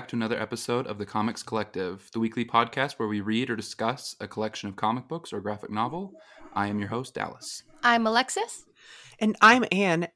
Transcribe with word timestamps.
Hello, 0.00 0.06
everyone. 0.06 0.08
Welcome 0.08 0.08
back 0.08 0.08
to 0.08 0.16
another 0.16 0.42
episode 0.42 0.86
of 0.86 0.98
the 0.98 1.04
Comics 1.04 1.42
Collective, 1.42 2.10
the 2.14 2.20
weekly 2.20 2.44
podcast 2.44 2.92
where 2.92 3.08
we 3.08 3.20
read 3.20 3.50
or 3.50 3.56
discuss 3.56 4.16
a 4.20 4.26
collection 4.26 4.70
of 4.70 4.76
comic 4.76 5.08
books 5.08 5.30
or 5.30 5.40
graphic 5.40 5.70
novel. 5.70 6.14
I 6.54 6.68
am 6.68 6.78
your 6.78 6.88
host, 6.88 7.14
Dallas. 7.14 7.64
I'm 7.82 8.06
Alexis. 8.06 8.64
And 9.18 9.36
I'm 9.42 9.66
Anne. 9.70 10.08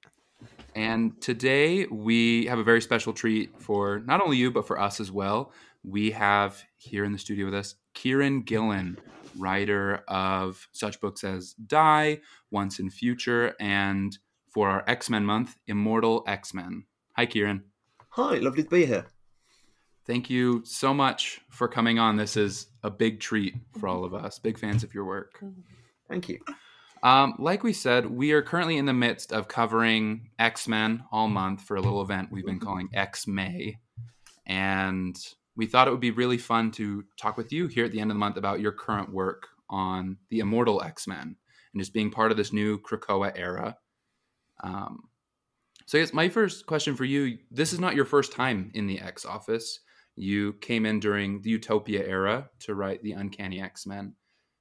And 0.74 1.20
today 1.20 1.84
we 1.86 2.46
have 2.46 2.58
a 2.58 2.64
very 2.64 2.80
special 2.80 3.12
treat 3.12 3.61
for 3.61 4.00
not 4.06 4.22
only 4.22 4.39
you, 4.39 4.50
but 4.50 4.66
for 4.66 4.80
us 4.80 5.00
as 5.00 5.12
well. 5.12 5.52
We 5.82 6.12
have 6.12 6.64
here 6.78 7.04
in 7.04 7.12
the 7.12 7.18
studio 7.18 7.44
with 7.44 7.54
us 7.54 7.75
Kieron 7.94 8.46
Gillen, 8.46 8.96
writer 9.36 10.03
of 10.08 10.66
such 10.72 10.98
books 11.00 11.25
as 11.25 11.53
Die, 11.53 12.20
Once 12.50 12.78
and 12.78 12.90
Future, 12.90 13.54
and 13.61 14.16
for 14.48 14.70
our 14.70 14.82
X 14.86 15.11
Men 15.11 15.26
month, 15.26 15.56
Immortal 15.66 16.25
X 16.26 16.54
Men. 16.54 16.86
Hi, 17.16 17.26
Kieran. 17.26 17.64
Hi, 18.12 18.36
lovely 18.36 18.62
to 18.62 18.70
be 18.70 18.86
here. 18.86 19.06
Thank 20.07 20.29
you 20.29 20.63
so 20.64 20.93
much 20.93 21.40
for 21.49 21.67
coming 21.67 21.99
on. 21.99 22.17
This 22.17 22.36
is 22.36 22.67
a 22.82 22.90
big 22.90 23.21
treat 23.21 23.54
for 23.79 23.89
all 23.89 24.04
of 24.04 24.12
us. 24.12 24.39
Big 24.39 24.58
fans 24.58 24.85
of 24.85 24.93
your 24.93 25.07
work. 25.07 25.43
Thank 26.08 26.29
you. 26.29 26.40
Um, 27.03 27.35
like 27.39 27.62
we 27.62 27.72
said, 27.72 28.11
we 28.11 28.32
are 28.32 28.43
currently 28.43 28.76
in 28.76 28.86
the 28.86 28.93
midst 28.93 29.32
of 29.32 29.48
covering 29.48 30.31
X 30.39 30.68
Men 30.68 31.04
all 31.11 31.29
month 31.29 31.62
for 31.62 31.76
a 31.76 31.81
little 31.81 32.03
event 32.03 32.31
we've 32.31 32.47
been 32.47 32.61
calling 32.61 32.89
X 32.92 33.27
May. 33.27 33.78
And 34.47 35.17
we 35.56 35.67
thought 35.67 35.89
it 35.89 35.91
would 35.91 36.01
be 36.01 36.11
really 36.11 36.39
fun 36.39 36.71
to 36.73 37.05
talk 37.19 37.37
with 37.37 37.53
you 37.53 37.67
here 37.67 37.84
at 37.84 37.93
the 37.93 38.00
end 38.00 38.11
of 38.11 38.15
the 38.15 38.21
month 38.21 38.37
about 38.37 38.61
your 38.61 38.73
current 38.73 39.12
work 39.12 39.48
on 39.71 40.19
the 40.31 40.41
Immortal 40.41 40.83
X 40.83 41.06
Men 41.06 41.37
and 41.73 41.81
just 41.81 41.95
being 41.95 42.11
part 42.11 42.31
of 42.31 42.37
this 42.37 42.53
new 42.53 42.78
Krakoa 42.78 43.33
era. 43.37 43.77
Um, 44.62 45.09
so, 45.87 45.98
I 45.98 46.03
guess 46.03 46.12
my 46.12 46.28
first 46.28 46.67
question 46.67 46.97
for 46.97 47.05
you 47.05 47.39
this 47.50 47.73
is 47.73 47.81
not 47.81 47.95
your 47.95 48.05
first 48.05 48.33
time 48.33 48.71
in 48.75 48.87
the 48.87 49.00
X 49.00 49.25
office. 49.25 49.81
You 50.17 50.55
came 50.55 50.87
in 50.87 51.01
during 51.01 51.43
the 51.43 51.51
Utopia 51.51 52.07
era 52.07 52.51
to 52.61 52.75
write 52.75 53.03
the 53.03 53.12
Uncanny 53.12 53.61
X 53.61 53.87
Men. 53.87 54.15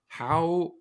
How 0.08 0.74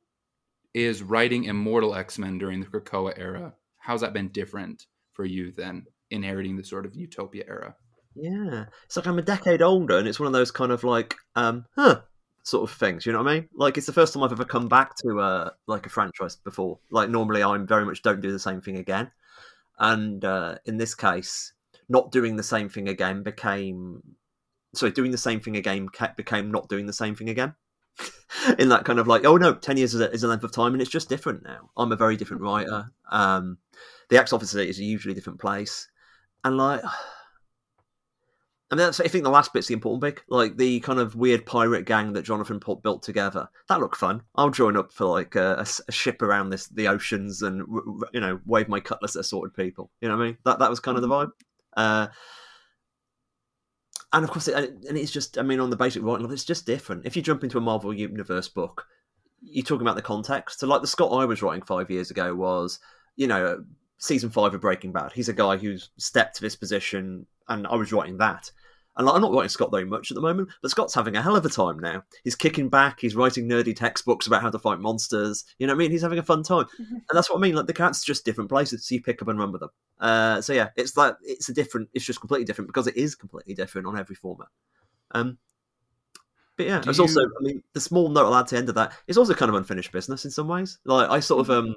is 0.75 1.03
writing 1.03 1.45
Immortal 1.45 1.95
X 1.95 2.19
Men 2.19 2.39
during 2.39 2.61
the 2.61 2.67
Krakoa 2.67 3.19
era? 3.19 3.55
How's 3.79 4.01
that 4.01 4.13
been 4.13 4.29
different 4.29 4.87
for 5.13 5.25
you 5.25 5.53
than 5.53 5.87
inheriting 6.11 6.57
the 6.57 6.65
sort 6.65 6.87
of 6.87 6.95
Utopia 6.95 7.45
era? 7.47 7.77
Yeah, 8.15 8.67
it's 8.85 8.97
like 8.97 9.07
I'm 9.07 9.19
a 9.19 9.23
decade 9.23 9.63
older, 9.63 9.99
and 9.99 10.07
it's 10.07 10.21
one 10.21 10.27
of 10.27 10.33
those 10.33 10.51
kind 10.51 10.73
of 10.73 10.85
like, 10.85 11.15
um, 11.35 11.65
huh, 11.75 12.03
sort 12.43 12.69
of 12.69 12.77
things. 12.77 13.07
You 13.07 13.13
know 13.13 13.23
what 13.23 13.31
I 13.31 13.35
mean? 13.35 13.49
Like 13.55 13.77
it's 13.79 13.87
the 13.87 13.93
first 13.93 14.15
time 14.15 14.23
I've 14.23 14.33
ever 14.33 14.45
come 14.45 14.69
back 14.69 14.97
to 14.99 15.21
uh, 15.21 15.51
like 15.67 15.87
a 15.87 15.91
franchise 15.91 16.37
before. 16.37 16.79
Like 16.91 17.11
normally, 17.11 17.43
I'm 17.43 17.67
very 17.67 17.85
much 17.85 18.03
don't 18.03 18.21
do 18.21 18.33
the 18.33 18.39
same 18.39 18.61
thing 18.61 18.77
again, 18.77 19.11
and 19.79 20.25
uh, 20.25 20.57
in 20.65 20.77
this 20.77 20.95
case, 20.95 21.53
not 21.89 22.13
doing 22.13 22.37
the 22.37 22.43
same 22.43 22.69
thing 22.69 22.89
again 22.89 23.23
became 23.23 24.03
sorry, 24.75 24.93
doing 24.93 25.11
the 25.11 25.19
same 25.19 25.41
thing 25.41 25.57
again 25.57 25.89
became 26.17 26.51
not 26.51 26.69
doing 26.69 26.87
the 26.87 26.93
same 26.93 27.15
thing 27.15 27.29
again. 27.29 27.55
in 28.59 28.69
that 28.71 28.85
kind 28.85 28.99
of 28.99 29.07
like, 29.07 29.25
oh 29.25 29.37
no, 29.37 29.55
ten 29.55 29.77
years 29.77 29.95
is 29.95 30.01
a, 30.01 30.11
is 30.11 30.25
a 30.25 30.29
length 30.29 30.45
of 30.45 30.53
time, 30.53 30.73
and 30.73 30.81
it's 30.81 30.91
just 30.91 31.09
different 31.09 31.45
now. 31.45 31.71
I'm 31.77 31.93
a 31.93 31.97
very 31.97 32.17
different 32.17 32.43
writer. 32.43 32.91
Um, 33.11 33.59
the 34.09 34.19
X 34.19 34.33
office 34.33 34.55
is 34.55 34.79
a 34.79 34.85
usually 34.85 35.15
different 35.15 35.41
place, 35.41 35.89
and 36.45 36.57
like. 36.57 36.83
I 38.71 38.75
mean, 38.75 38.87
that's, 38.87 39.01
I 39.01 39.09
think 39.09 39.25
the 39.25 39.29
last 39.31 39.53
bit's 39.53 39.67
the 39.67 39.75
important 39.75 40.01
bit, 40.01 40.25
like 40.29 40.57
the 40.57 40.81
kind 40.81 40.99
of 40.99 41.15
weird 41.15 41.45
pirate 41.45 41.85
gang 41.85 42.15
that 42.15 42.23
Jonathan 42.23 42.59
built 42.83 43.03
together. 43.03 43.47
That 43.69 43.81
looked 43.81 43.99
fun. 43.99 44.23
I'll 44.35 44.49
join 44.49 44.79
up 44.79 44.95
for 44.95 45.05
like 45.05 45.35
a, 45.35 45.57
a, 45.59 45.67
a 45.89 45.93
ship 45.93 46.23
around 46.23 46.49
this 46.49 46.69
the 46.69 46.89
oceans 46.89 47.43
and 47.43 47.67
you 48.15 48.21
know 48.21 48.41
wave 48.47 48.71
my 48.71 48.81
cutlass 48.81 49.15
at 49.15 49.21
assorted 49.21 49.53
people. 49.53 49.91
You 50.01 50.09
know 50.09 50.17
what 50.17 50.23
I 50.23 50.27
mean? 50.29 50.39
That 50.47 50.59
that 50.61 50.71
was 50.71 50.81
kind 50.81 50.97
of 50.97 51.03
the 51.03 51.09
vibe. 51.09 51.33
Uh, 51.77 52.07
and 54.13 54.25
of 54.25 54.31
course, 54.31 54.49
it, 54.49 54.57
and 54.57 54.99
it's 54.99 55.11
just, 55.11 55.39
I 55.39 55.43
mean, 55.43 55.61
on 55.61 55.71
the 55.71 55.77
basic 55.77 56.03
writing 56.03 56.23
level, 56.23 56.35
it's 56.35 56.45
just 56.45 56.67
different. 56.67 57.07
If 57.07 57.17
you 57.17 57.23
jump 57.23 57.45
into 57.45 57.59
a 57.59 57.63
Marvel 57.63 57.95
Universe 57.95 58.49
book, 58.49 58.87
you're 59.41 59.65
talking 59.65 59.87
about 59.87 59.97
the 59.97 60.03
context. 60.03 60.61
So, 60.61 60.67
like 60.67 60.83
the 60.83 60.87
Scott 60.87 61.13
I 61.13 61.25
was 61.25 61.43
writing 61.43 61.65
five 61.65 61.91
years 61.91 62.11
ago 62.11 62.35
was, 62.35 62.79
you 63.17 63.27
know, 63.27 63.65
season 63.99 64.31
five 64.31 64.55
of 64.55 64.61
Breaking 64.61 64.93
Bad. 64.93 65.13
He's 65.13 65.29
a 65.29 65.35
guy 65.35 65.57
who's 65.57 65.91
stepped 65.97 66.37
to 66.37 66.43
this 66.43 66.57
position, 66.57 67.27
and 67.49 67.67
I 67.67 67.75
was 67.77 67.93
writing 67.93 68.19
that. 68.19 68.51
And 68.97 69.07
like, 69.07 69.15
I'm 69.15 69.23
not 69.23 69.33
writing 69.33 69.49
Scott 69.49 69.71
very 69.71 69.87
much 69.87 70.11
at 70.11 70.17
the 70.17 70.21
moment, 70.21 70.51
but 70.61 70.71
Scott's 70.71 70.95
having 70.95 71.17
a 71.17 71.23
hell 71.23 71.37
of 71.37 71.47
a 71.47 71.49
time 71.49 71.79
now. 71.79 72.05
He's 72.25 72.35
kicking 72.35 72.69
back. 72.69 73.01
He's 73.01 73.17
writing 73.17 73.49
nerdy 73.49 73.75
textbooks 73.75 74.27
about 74.27 74.43
how 74.43 74.51
to 74.51 74.59
fight 74.59 74.81
monsters. 74.81 75.45
You 75.59 75.67
know 75.67 75.73
what 75.73 75.79
I 75.79 75.79
mean? 75.79 75.91
He's 75.91 76.03
having 76.03 76.19
a 76.19 76.23
fun 76.23 76.43
time, 76.43 76.67
mm-hmm. 76.79 76.95
and 76.95 77.05
that's 77.13 77.31
what 77.31 77.39
I 77.39 77.41
mean. 77.41 77.55
Like 77.55 77.67
the 77.67 77.73
cat's 77.73 78.05
are 78.05 78.07
just 78.07 78.25
different 78.25 78.51
places, 78.51 78.87
so 78.87 78.95
you 78.95 79.03
pick 79.03 79.23
up 79.23 79.29
and 79.29 79.39
run 79.39 79.51
with 79.51 79.61
them. 79.61 79.71
Uh, 79.99 80.43
so 80.43 80.53
yeah, 80.53 80.69
it's 80.77 80.97
like 80.97 81.17
it's 81.23 81.49
a 81.49 81.55
different. 81.55 81.89
It's 81.95 82.05
just 82.05 82.21
completely 82.21 82.45
different 82.45 82.69
because 82.69 82.87
it 82.87 82.97
is 82.97 83.15
completely 83.15 83.55
different 83.55 83.87
on 83.87 83.99
every 83.99 84.17
format. 84.17 84.49
Um, 85.13 85.39
but 86.57 86.67
yeah, 86.67 86.83
it's 86.87 86.99
you... 86.99 87.05
also. 87.05 87.23
I 87.23 87.43
mean, 87.43 87.63
the 87.73 87.81
small 87.81 88.11
note 88.11 88.27
I'll 88.27 88.35
add 88.35 88.49
to 88.49 88.57
the 88.57 88.59
end 88.59 88.69
of 88.69 88.75
that 88.75 88.93
is 89.07 89.17
also 89.17 89.33
kind 89.33 89.49
of 89.49 89.55
unfinished 89.55 89.93
business 89.93 90.27
in 90.27 90.31
some 90.31 90.49
ways. 90.49 90.79
Like 90.85 91.09
I 91.09 91.21
sort 91.21 91.41
of 91.41 91.47
mm-hmm. 91.47 91.71
um, 91.71 91.77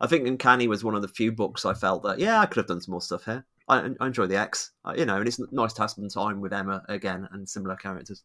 I 0.00 0.08
think 0.08 0.26
Uncanny 0.26 0.66
was 0.66 0.82
one 0.82 0.96
of 0.96 1.02
the 1.02 1.08
few 1.08 1.30
books 1.30 1.64
I 1.64 1.74
felt 1.74 2.02
that 2.02 2.18
yeah, 2.18 2.40
I 2.40 2.46
could 2.46 2.56
have 2.56 2.66
done 2.66 2.80
some 2.80 2.92
more 2.92 3.00
stuff 3.00 3.24
here. 3.24 3.44
I, 3.68 3.90
I 4.00 4.06
enjoy 4.06 4.26
the 4.26 4.36
X, 4.36 4.72
uh, 4.84 4.94
you 4.96 5.04
know, 5.04 5.16
and 5.16 5.26
it's 5.26 5.40
nice 5.52 5.72
to 5.74 5.82
have 5.82 5.90
some 5.90 6.08
time 6.08 6.40
with 6.40 6.52
Emma 6.52 6.82
again 6.88 7.28
and 7.32 7.48
similar 7.48 7.76
characters. 7.76 8.22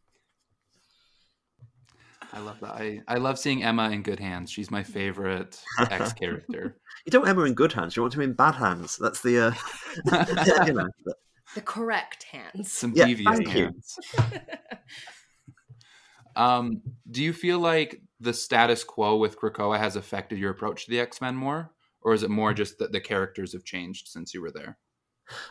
I 2.33 2.39
love 2.39 2.59
that. 2.59 2.71
I, 2.71 3.01
I 3.07 3.15
love 3.15 3.39
seeing 3.39 3.63
Emma 3.63 3.89
in 3.89 4.03
good 4.03 4.19
hands. 4.19 4.51
She's 4.51 4.69
my 4.69 4.83
favorite 4.83 5.61
X 5.79 6.13
character. 6.19 6.77
you 7.05 7.11
don't 7.11 7.21
want 7.21 7.31
Emma 7.31 7.45
in 7.45 7.53
good 7.53 7.73
hands. 7.73 7.95
You 7.95 8.01
want 8.01 8.13
her 8.15 8.21
in 8.21 8.33
bad 8.33 8.55
hands. 8.55 8.97
That's 8.97 9.21
the 9.21 9.47
uh, 9.47 10.65
you 10.65 10.73
know. 10.73 10.87
The 11.55 11.61
correct 11.61 12.23
hands. 12.23 12.71
Some 12.71 12.93
yeah, 12.93 13.05
devious 13.05 13.39
hands. 13.47 13.99
um, 16.35 16.81
do 17.09 17.23
you 17.23 17.31
feel 17.31 17.59
like 17.59 18.01
the 18.19 18.33
status 18.33 18.83
quo 18.83 19.15
with 19.15 19.39
Krakoa 19.39 19.79
has 19.79 19.95
affected 19.95 20.37
your 20.37 20.51
approach 20.51 20.85
to 20.85 20.91
the 20.91 20.99
X 20.99 21.21
Men 21.21 21.35
more, 21.35 21.71
or 22.01 22.13
is 22.13 22.23
it 22.23 22.29
more 22.29 22.53
just 22.53 22.77
that 22.79 22.91
the 22.91 23.01
characters 23.01 23.53
have 23.53 23.63
changed 23.63 24.09
since 24.09 24.33
you 24.33 24.41
were 24.41 24.51
there? 24.51 24.77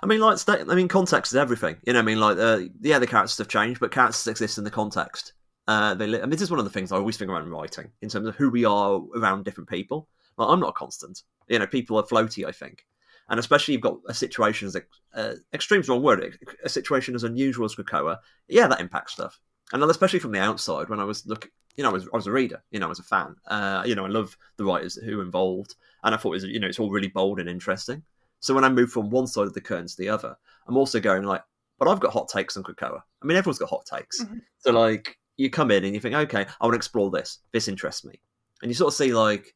I 0.02 0.06
mean, 0.06 0.20
like, 0.20 0.38
I 0.48 0.74
mean, 0.74 0.88
context 0.88 1.32
is 1.32 1.36
everything. 1.36 1.76
You 1.86 1.92
know, 1.92 1.98
I 1.98 2.02
mean, 2.02 2.20
like, 2.20 2.38
uh, 2.38 2.60
yeah, 2.80 2.98
the 2.98 3.06
characters 3.06 3.38
have 3.38 3.48
changed, 3.48 3.80
but 3.80 3.92
characters 3.92 4.26
exist 4.26 4.58
in 4.58 4.64
the 4.64 4.70
context. 4.70 5.32
Uh, 5.68 5.94
they, 5.94 6.04
I 6.04 6.20
mean, 6.20 6.30
this 6.30 6.42
is 6.42 6.50
one 6.50 6.60
of 6.60 6.64
the 6.64 6.70
things 6.70 6.92
I 6.92 6.96
always 6.96 7.16
think 7.16 7.30
around 7.30 7.50
writing 7.50 7.90
in 8.00 8.08
terms 8.08 8.26
of 8.26 8.36
who 8.36 8.50
we 8.50 8.64
are 8.64 9.00
around 9.16 9.44
different 9.44 9.68
people. 9.68 10.08
Like, 10.38 10.48
I'm 10.48 10.60
not 10.60 10.70
a 10.70 10.72
constant. 10.72 11.22
You 11.48 11.58
know, 11.58 11.66
people 11.66 11.96
are 11.98 12.04
floaty. 12.04 12.46
I 12.46 12.52
think, 12.52 12.86
and 13.28 13.40
especially 13.40 13.74
you've 13.74 13.82
got 13.82 13.98
a 14.08 14.14
situation 14.14 14.68
as 14.68 14.76
uh, 15.14 15.34
extreme's 15.52 15.88
wrong 15.88 16.02
word. 16.02 16.38
A 16.64 16.68
situation 16.68 17.14
as 17.14 17.24
unusual 17.24 17.64
as 17.64 17.74
Krakoa, 17.74 18.18
yeah, 18.48 18.68
that 18.68 18.80
impacts 18.80 19.14
stuff. 19.14 19.40
And 19.72 19.82
especially 19.82 20.20
from 20.20 20.32
the 20.32 20.38
outside, 20.38 20.88
when 20.88 21.00
I 21.00 21.04
was 21.04 21.26
looking, 21.26 21.50
you 21.76 21.82
know, 21.82 21.90
I 21.90 21.92
was, 21.92 22.04
I 22.12 22.16
was 22.16 22.26
a 22.28 22.32
reader, 22.32 22.62
you 22.70 22.78
know, 22.78 22.86
I 22.86 22.88
was 22.88 23.00
a 23.00 23.04
fan. 23.04 23.34
Uh, 23.46 23.82
you 23.84 23.96
know, 23.96 24.04
I 24.04 24.08
love 24.08 24.36
the 24.56 24.64
writers 24.64 24.94
who 24.94 25.20
involved, 25.20 25.74
and 26.04 26.14
I 26.14 26.18
thought 26.18 26.30
it 26.30 26.42
was, 26.42 26.44
you 26.44 26.60
know, 26.60 26.68
it's 26.68 26.78
all 26.78 26.90
really 26.90 27.08
bold 27.08 27.40
and 27.40 27.48
interesting. 27.48 28.04
So 28.40 28.54
when 28.54 28.64
I 28.64 28.68
move 28.68 28.90
from 28.90 29.10
one 29.10 29.26
side 29.26 29.46
of 29.46 29.54
the 29.54 29.60
curtain 29.60 29.86
to 29.86 29.96
the 29.96 30.08
other, 30.08 30.36
I'm 30.68 30.76
also 30.76 31.00
going 31.00 31.24
like, 31.24 31.42
but 31.78 31.88
I've 31.88 32.00
got 32.00 32.12
hot 32.12 32.28
takes 32.28 32.56
on 32.56 32.62
Krakoa. 32.62 33.02
I 33.22 33.26
mean, 33.26 33.36
everyone's 33.36 33.58
got 33.58 33.70
hot 33.70 33.86
takes. 33.86 34.22
Mm-hmm. 34.22 34.38
So 34.58 34.72
like, 34.72 35.18
you 35.36 35.50
come 35.50 35.70
in 35.70 35.84
and 35.84 35.94
you 35.94 36.00
think, 36.00 36.14
okay, 36.14 36.46
I 36.60 36.64
want 36.64 36.74
to 36.74 36.78
explore 36.78 37.10
this. 37.10 37.38
This 37.52 37.68
interests 37.68 38.04
me, 38.04 38.20
and 38.62 38.70
you 38.70 38.74
sort 38.74 38.92
of 38.92 38.96
see 38.96 39.12
like, 39.12 39.54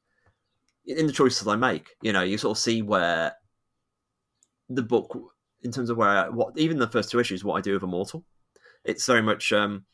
in 0.86 1.06
the 1.06 1.12
choices 1.12 1.46
I 1.46 1.56
make, 1.56 1.88
you 2.02 2.12
know, 2.12 2.22
you 2.22 2.36
sort 2.36 2.56
of 2.56 2.62
see 2.62 2.82
where 2.82 3.32
the 4.68 4.82
book, 4.82 5.16
in 5.62 5.72
terms 5.72 5.88
of 5.90 5.96
where 5.96 6.08
I, 6.08 6.28
what 6.28 6.58
even 6.58 6.78
the 6.78 6.88
first 6.88 7.10
two 7.10 7.20
issues, 7.20 7.44
what 7.44 7.54
I 7.54 7.60
do 7.60 7.74
with 7.74 7.82
Immortal, 7.82 8.24
it's 8.84 9.06
very 9.06 9.22
much. 9.22 9.52
um 9.52 9.84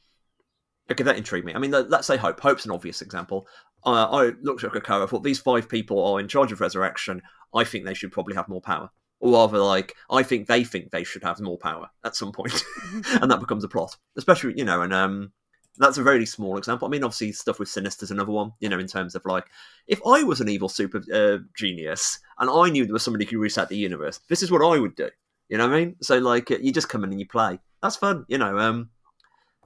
Okay, 0.88 1.02
that 1.02 1.16
intrigued 1.16 1.44
me. 1.44 1.52
I 1.52 1.58
mean, 1.58 1.72
let's 1.72 2.06
say 2.06 2.16
Hope. 2.16 2.38
Hope's 2.38 2.64
an 2.64 2.70
obvious 2.70 3.02
example. 3.02 3.48
Uh, 3.86 4.10
I 4.10 4.32
looked 4.42 4.64
at 4.64 4.72
Krakoa, 4.72 5.04
I 5.04 5.06
thought 5.06 5.22
these 5.22 5.38
five 5.38 5.68
people 5.68 6.04
are 6.04 6.18
in 6.18 6.26
charge 6.26 6.50
of 6.50 6.60
Resurrection. 6.60 7.22
I 7.54 7.62
think 7.62 7.84
they 7.84 7.94
should 7.94 8.10
probably 8.10 8.34
have 8.34 8.48
more 8.48 8.60
power. 8.60 8.90
Or 9.20 9.32
rather, 9.32 9.58
like, 9.58 9.94
I 10.10 10.24
think 10.24 10.48
they 10.48 10.64
think 10.64 10.90
they 10.90 11.04
should 11.04 11.22
have 11.22 11.40
more 11.40 11.56
power 11.56 11.88
at 12.04 12.16
some 12.16 12.32
point. 12.32 12.64
and 13.22 13.30
that 13.30 13.40
becomes 13.40 13.62
a 13.62 13.68
plot. 13.68 13.96
Especially, 14.16 14.54
you 14.58 14.64
know, 14.64 14.82
and 14.82 14.92
um, 14.92 15.32
that's 15.78 15.98
a 15.98 16.02
very 16.02 16.26
small 16.26 16.58
example. 16.58 16.86
I 16.86 16.90
mean, 16.90 17.04
obviously, 17.04 17.30
stuff 17.30 17.60
with 17.60 17.68
Sinister's 17.68 18.10
another 18.10 18.32
one, 18.32 18.52
you 18.58 18.68
know, 18.68 18.78
in 18.78 18.88
terms 18.88 19.14
of 19.14 19.24
like, 19.24 19.46
if 19.86 20.00
I 20.04 20.24
was 20.24 20.40
an 20.40 20.48
evil 20.48 20.68
super 20.68 21.00
uh, 21.14 21.38
genius 21.56 22.18
and 22.38 22.50
I 22.50 22.68
knew 22.68 22.84
there 22.84 22.92
was 22.92 23.04
somebody 23.04 23.24
who 23.24 23.30
could 23.30 23.38
reset 23.38 23.68
the 23.68 23.76
universe, 23.76 24.20
this 24.28 24.42
is 24.42 24.50
what 24.50 24.62
I 24.62 24.78
would 24.78 24.96
do. 24.96 25.10
You 25.48 25.58
know 25.58 25.68
what 25.68 25.76
I 25.76 25.84
mean? 25.84 25.96
So, 26.02 26.18
like, 26.18 26.50
you 26.50 26.72
just 26.72 26.88
come 26.88 27.04
in 27.04 27.10
and 27.10 27.20
you 27.20 27.26
play. 27.26 27.60
That's 27.82 27.96
fun, 27.96 28.26
you 28.28 28.36
know. 28.36 28.58
Um, 28.58 28.90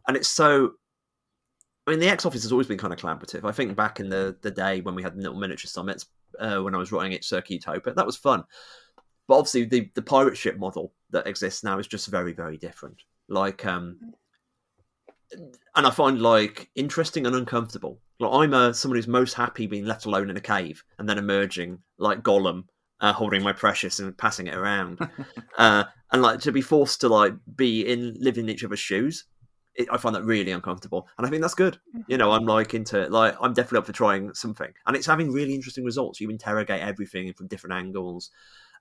and 0.06 0.16
it's 0.16 0.28
so 0.28 0.72
I 1.86 1.90
mean, 1.90 2.00
the 2.00 2.08
X 2.08 2.26
Office 2.26 2.42
has 2.42 2.52
always 2.52 2.66
been 2.66 2.78
kind 2.78 2.92
of 2.92 2.98
collaborative. 2.98 3.44
I 3.44 3.52
think 3.52 3.74
back 3.74 4.00
in 4.00 4.08
the, 4.08 4.36
the 4.42 4.50
day 4.50 4.80
when 4.80 4.94
we 4.94 5.02
had 5.02 5.16
the 5.16 5.22
little 5.22 5.38
miniature 5.38 5.68
summits, 5.68 6.06
uh, 6.38 6.58
when 6.58 6.74
I 6.74 6.78
was 6.78 6.92
writing 6.92 7.12
it 7.12 7.24
Circuit 7.24 7.54
Utopia, 7.54 7.94
that 7.94 8.06
was 8.06 8.16
fun. 8.16 8.44
But 9.26 9.38
obviously, 9.38 9.64
the, 9.64 9.90
the 9.94 10.02
pirate 10.02 10.36
ship 10.36 10.58
model 10.58 10.92
that 11.10 11.26
exists 11.26 11.64
now 11.64 11.78
is 11.78 11.86
just 11.86 12.08
very, 12.08 12.32
very 12.32 12.56
different. 12.56 13.02
Like, 13.28 13.64
um, 13.64 13.98
and 15.32 15.86
I 15.86 15.90
find 15.90 16.20
like 16.20 16.68
interesting 16.74 17.26
and 17.26 17.34
uncomfortable. 17.34 18.00
Like, 18.18 18.32
I'm 18.32 18.54
a, 18.54 18.74
someone 18.74 18.96
who's 18.96 19.08
most 19.08 19.34
happy 19.34 19.66
being 19.66 19.86
left 19.86 20.04
alone 20.04 20.30
in 20.30 20.36
a 20.36 20.40
cave 20.40 20.82
and 20.98 21.08
then 21.08 21.18
emerging 21.18 21.78
like 21.98 22.22
Gollum 22.22 22.64
uh, 23.00 23.12
holding 23.12 23.42
my 23.42 23.52
precious 23.52 23.98
and 23.98 24.16
passing 24.16 24.46
it 24.46 24.54
around, 24.54 24.98
uh, 25.58 25.84
and 26.12 26.22
like 26.22 26.40
to 26.40 26.52
be 26.52 26.60
forced 26.60 27.00
to 27.00 27.08
like 27.08 27.32
be 27.56 27.86
in 27.86 28.16
live 28.20 28.38
in 28.38 28.48
each 28.48 28.64
other's 28.64 28.80
shoes. 28.80 29.24
It, 29.80 29.88
I 29.90 29.96
find 29.96 30.14
that 30.14 30.24
really 30.24 30.52
uncomfortable, 30.52 31.08
and 31.16 31.26
I 31.26 31.30
think 31.30 31.42
that's 31.42 31.54
good. 31.54 31.78
Mm-hmm. 31.96 32.10
You 32.10 32.18
know, 32.18 32.32
I'm 32.32 32.44
like 32.44 32.74
into 32.74 33.00
it. 33.00 33.10
like 33.10 33.36
I'm 33.40 33.54
definitely 33.54 33.78
up 33.78 33.86
for 33.86 33.92
trying 33.92 34.34
something, 34.34 34.72
and 34.86 34.96
it's 34.96 35.06
having 35.06 35.32
really 35.32 35.54
interesting 35.54 35.84
results. 35.84 36.20
You 36.20 36.30
interrogate 36.30 36.82
everything 36.82 37.32
from 37.32 37.46
different 37.48 37.74
angles, 37.74 38.30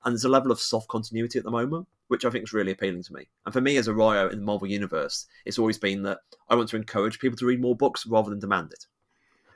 and 0.03 0.13
there's 0.13 0.25
a 0.25 0.29
level 0.29 0.51
of 0.51 0.59
soft 0.59 0.87
continuity 0.89 1.39
at 1.39 1.45
the 1.45 1.51
moment, 1.51 1.87
which 2.07 2.25
I 2.25 2.29
think 2.29 2.43
is 2.43 2.53
really 2.53 2.71
appealing 2.71 3.03
to 3.03 3.13
me. 3.13 3.27
And 3.45 3.53
for 3.53 3.61
me, 3.61 3.77
as 3.77 3.87
a 3.87 3.93
Ryo 3.93 4.29
in 4.29 4.39
the 4.39 4.45
Marvel 4.45 4.67
Universe, 4.67 5.25
it's 5.45 5.59
always 5.59 5.77
been 5.77 6.03
that 6.03 6.19
I 6.49 6.55
want 6.55 6.69
to 6.69 6.75
encourage 6.75 7.19
people 7.19 7.37
to 7.37 7.45
read 7.45 7.61
more 7.61 7.75
books 7.75 8.05
rather 8.05 8.29
than 8.29 8.39
demand 8.39 8.71
it. 8.73 8.85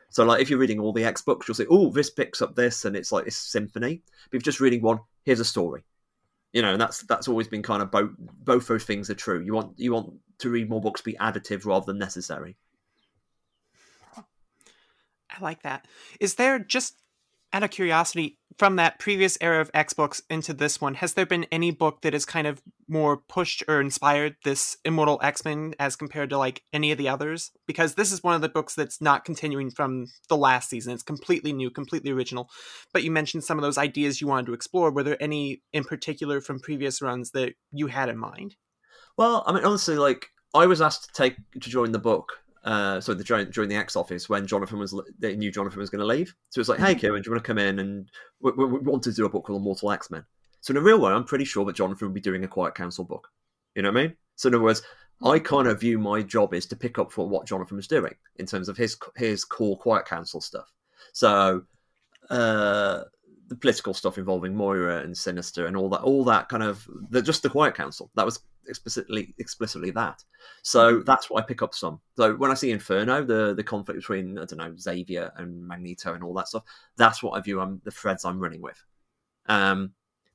So, 0.09 0.23
like, 0.23 0.41
if 0.41 0.49
you're 0.49 0.59
reading 0.59 0.79
all 0.79 0.93
the 0.93 1.05
X 1.05 1.23
books, 1.23 1.47
you'll 1.47 1.55
say, 1.55 1.65
"Oh, 1.69 1.89
this 1.89 2.09
picks 2.09 2.41
up 2.41 2.55
this," 2.55 2.85
and 2.85 2.95
it's 2.95 3.11
like 3.11 3.25
this 3.25 3.37
symphony. 3.37 4.03
But 4.29 4.37
if 4.37 4.45
you're 4.45 4.51
just 4.51 4.59
reading 4.59 4.81
one, 4.81 4.99
here's 5.23 5.39
a 5.39 5.45
story. 5.45 5.83
You 6.53 6.61
know, 6.61 6.73
and 6.73 6.81
that's 6.81 7.01
that's 7.01 7.27
always 7.27 7.47
been 7.47 7.63
kind 7.63 7.81
of 7.81 7.91
both 7.91 8.11
both 8.17 8.67
those 8.67 8.85
things 8.85 9.09
are 9.09 9.15
true. 9.15 9.41
You 9.41 9.53
want 9.53 9.77
you 9.77 9.91
want 9.91 10.13
to 10.39 10.49
read 10.49 10.69
more 10.69 10.81
books 10.81 11.01
be 11.01 11.13
additive 11.13 11.65
rather 11.65 11.85
than 11.85 11.97
necessary. 11.97 12.55
I 14.15 15.41
like 15.41 15.63
that. 15.63 15.87
Is 16.19 16.35
there 16.35 16.59
just 16.59 16.95
out 17.51 17.63
of 17.63 17.71
curiosity, 17.71 18.37
from 18.57 18.75
that 18.75 18.99
previous 18.99 19.37
era 19.41 19.61
of 19.61 19.71
X 19.73 19.93
books 19.93 20.21
into 20.29 20.53
this 20.53 20.79
one, 20.79 20.95
has 20.95 21.13
there 21.13 21.25
been 21.25 21.45
any 21.51 21.71
book 21.71 22.01
that 22.01 22.13
has 22.13 22.25
kind 22.25 22.47
of 22.47 22.61
more 22.87 23.17
pushed 23.17 23.63
or 23.67 23.79
inspired 23.79 24.35
this 24.43 24.77
Immortal 24.85 25.19
X 25.23 25.43
Men 25.45 25.73
as 25.79 25.95
compared 25.95 26.29
to 26.29 26.37
like 26.37 26.63
any 26.71 26.91
of 26.91 26.97
the 26.97 27.09
others? 27.09 27.51
Because 27.67 27.95
this 27.95 28.11
is 28.11 28.23
one 28.23 28.35
of 28.35 28.41
the 28.41 28.49
books 28.49 28.75
that's 28.75 29.01
not 29.01 29.25
continuing 29.25 29.71
from 29.71 30.07
the 30.29 30.37
last 30.37 30.69
season. 30.69 30.93
It's 30.93 31.03
completely 31.03 31.53
new, 31.53 31.69
completely 31.69 32.11
original. 32.11 32.49
But 32.93 33.03
you 33.03 33.11
mentioned 33.11 33.43
some 33.43 33.57
of 33.57 33.63
those 33.63 33.77
ideas 33.77 34.21
you 34.21 34.27
wanted 34.27 34.47
to 34.47 34.53
explore. 34.53 34.91
Were 34.91 35.03
there 35.03 35.21
any 35.21 35.61
in 35.71 35.83
particular 35.83 36.41
from 36.41 36.59
previous 36.59 37.01
runs 37.01 37.31
that 37.31 37.53
you 37.71 37.87
had 37.87 38.09
in 38.09 38.17
mind? 38.17 38.55
Well, 39.17 39.43
I 39.45 39.53
mean, 39.53 39.63
honestly, 39.63 39.97
like 39.97 40.27
I 40.53 40.65
was 40.65 40.81
asked 40.81 41.05
to 41.05 41.13
take 41.13 41.37
to 41.59 41.69
join 41.69 41.91
the 41.91 41.99
book 41.99 42.42
uh, 42.63 43.01
so 43.01 43.13
the 43.13 43.23
during, 43.23 43.49
during 43.49 43.69
the 43.69 43.75
X 43.75 43.95
office 43.95 44.29
when 44.29 44.47
Jonathan 44.47 44.79
was 44.79 44.99
they 45.19 45.35
knew 45.35 45.51
Jonathan 45.51 45.79
was 45.79 45.89
going 45.89 45.99
to 45.99 46.05
leave. 46.05 46.33
So 46.49 46.59
it's 46.61 46.69
like, 46.69 46.79
hey, 46.79 46.95
Kieron, 46.95 47.21
do 47.21 47.29
you 47.29 47.31
want 47.31 47.43
to 47.43 47.47
come 47.47 47.57
in 47.57 47.79
and 47.79 48.09
we, 48.41 48.51
we, 48.51 48.65
we 48.65 48.79
want 48.79 49.03
to 49.03 49.11
do 49.11 49.25
a 49.25 49.29
book 49.29 49.45
called 49.45 49.61
Immortal 49.61 49.91
X 49.91 50.09
Men. 50.09 50.23
So 50.61 50.71
in 50.71 50.77
a 50.77 50.81
real 50.81 50.99
way, 50.99 51.11
I'm 51.11 51.25
pretty 51.25 51.45
sure 51.45 51.65
that 51.65 51.75
Jonathan 51.75 52.07
would 52.07 52.13
be 52.13 52.21
doing 52.21 52.43
a 52.43 52.47
Quiet 52.47 52.73
Council 52.73 53.03
book. 53.03 53.27
You 53.75 53.81
know 53.81 53.91
what 53.91 53.99
I 53.99 54.03
mean? 54.03 54.15
So 54.35 54.47
in 54.47 54.55
other 54.55 54.63
words, 54.63 54.81
I 55.23 55.39
kind 55.39 55.67
of 55.67 55.79
view 55.79 55.99
my 55.99 56.21
job 56.21 56.53
is 56.53 56.65
to 56.67 56.75
pick 56.75 56.97
up 56.97 57.11
for 57.11 57.27
what 57.27 57.45
Jonathan 57.45 57.77
was 57.77 57.87
doing 57.87 58.13
in 58.37 58.45
terms 58.45 58.69
of 58.69 58.77
his 58.77 58.97
his 59.15 59.43
core 59.43 59.77
Quiet 59.77 60.05
Council 60.05 60.39
stuff. 60.39 60.71
So 61.11 61.63
uh, 62.29 63.03
the 63.47 63.55
political 63.55 63.93
stuff 63.93 64.17
involving 64.17 64.55
Moira 64.55 65.01
and 65.01 65.17
Sinister 65.17 65.65
and 65.67 65.75
all 65.75 65.89
that, 65.89 66.01
all 66.01 66.23
that 66.25 66.49
kind 66.49 66.63
of 66.63 66.87
the, 67.09 67.21
just 67.21 67.43
the 67.43 67.49
Quiet 67.49 67.75
Council. 67.75 68.09
That 68.15 68.25
was 68.25 68.39
explicitly 68.67 69.33
explicitly 69.37 69.91
that. 69.91 70.23
So 70.61 70.95
mm-hmm. 70.95 71.05
that's 71.05 71.29
what 71.29 71.43
I 71.43 71.45
pick 71.45 71.61
up 71.61 71.73
some. 71.73 71.99
So 72.17 72.35
when 72.35 72.51
I 72.51 72.55
see 72.55 72.71
Inferno, 72.71 73.23
the 73.23 73.53
the 73.53 73.63
conflict 73.63 73.99
between 73.99 74.37
I 74.37 74.45
don't 74.45 74.57
know 74.57 74.75
Xavier 74.77 75.31
and 75.37 75.67
Magneto 75.67 76.13
and 76.13 76.23
all 76.23 76.33
that 76.35 76.47
stuff, 76.47 76.63
that's 76.97 77.21
what 77.23 77.31
I 77.31 77.41
view 77.41 77.59
I'm 77.59 77.81
the 77.83 77.91
threads 77.91 78.25
I'm 78.25 78.39
running 78.39 78.61
with. 78.61 78.83
Um, 79.47 79.91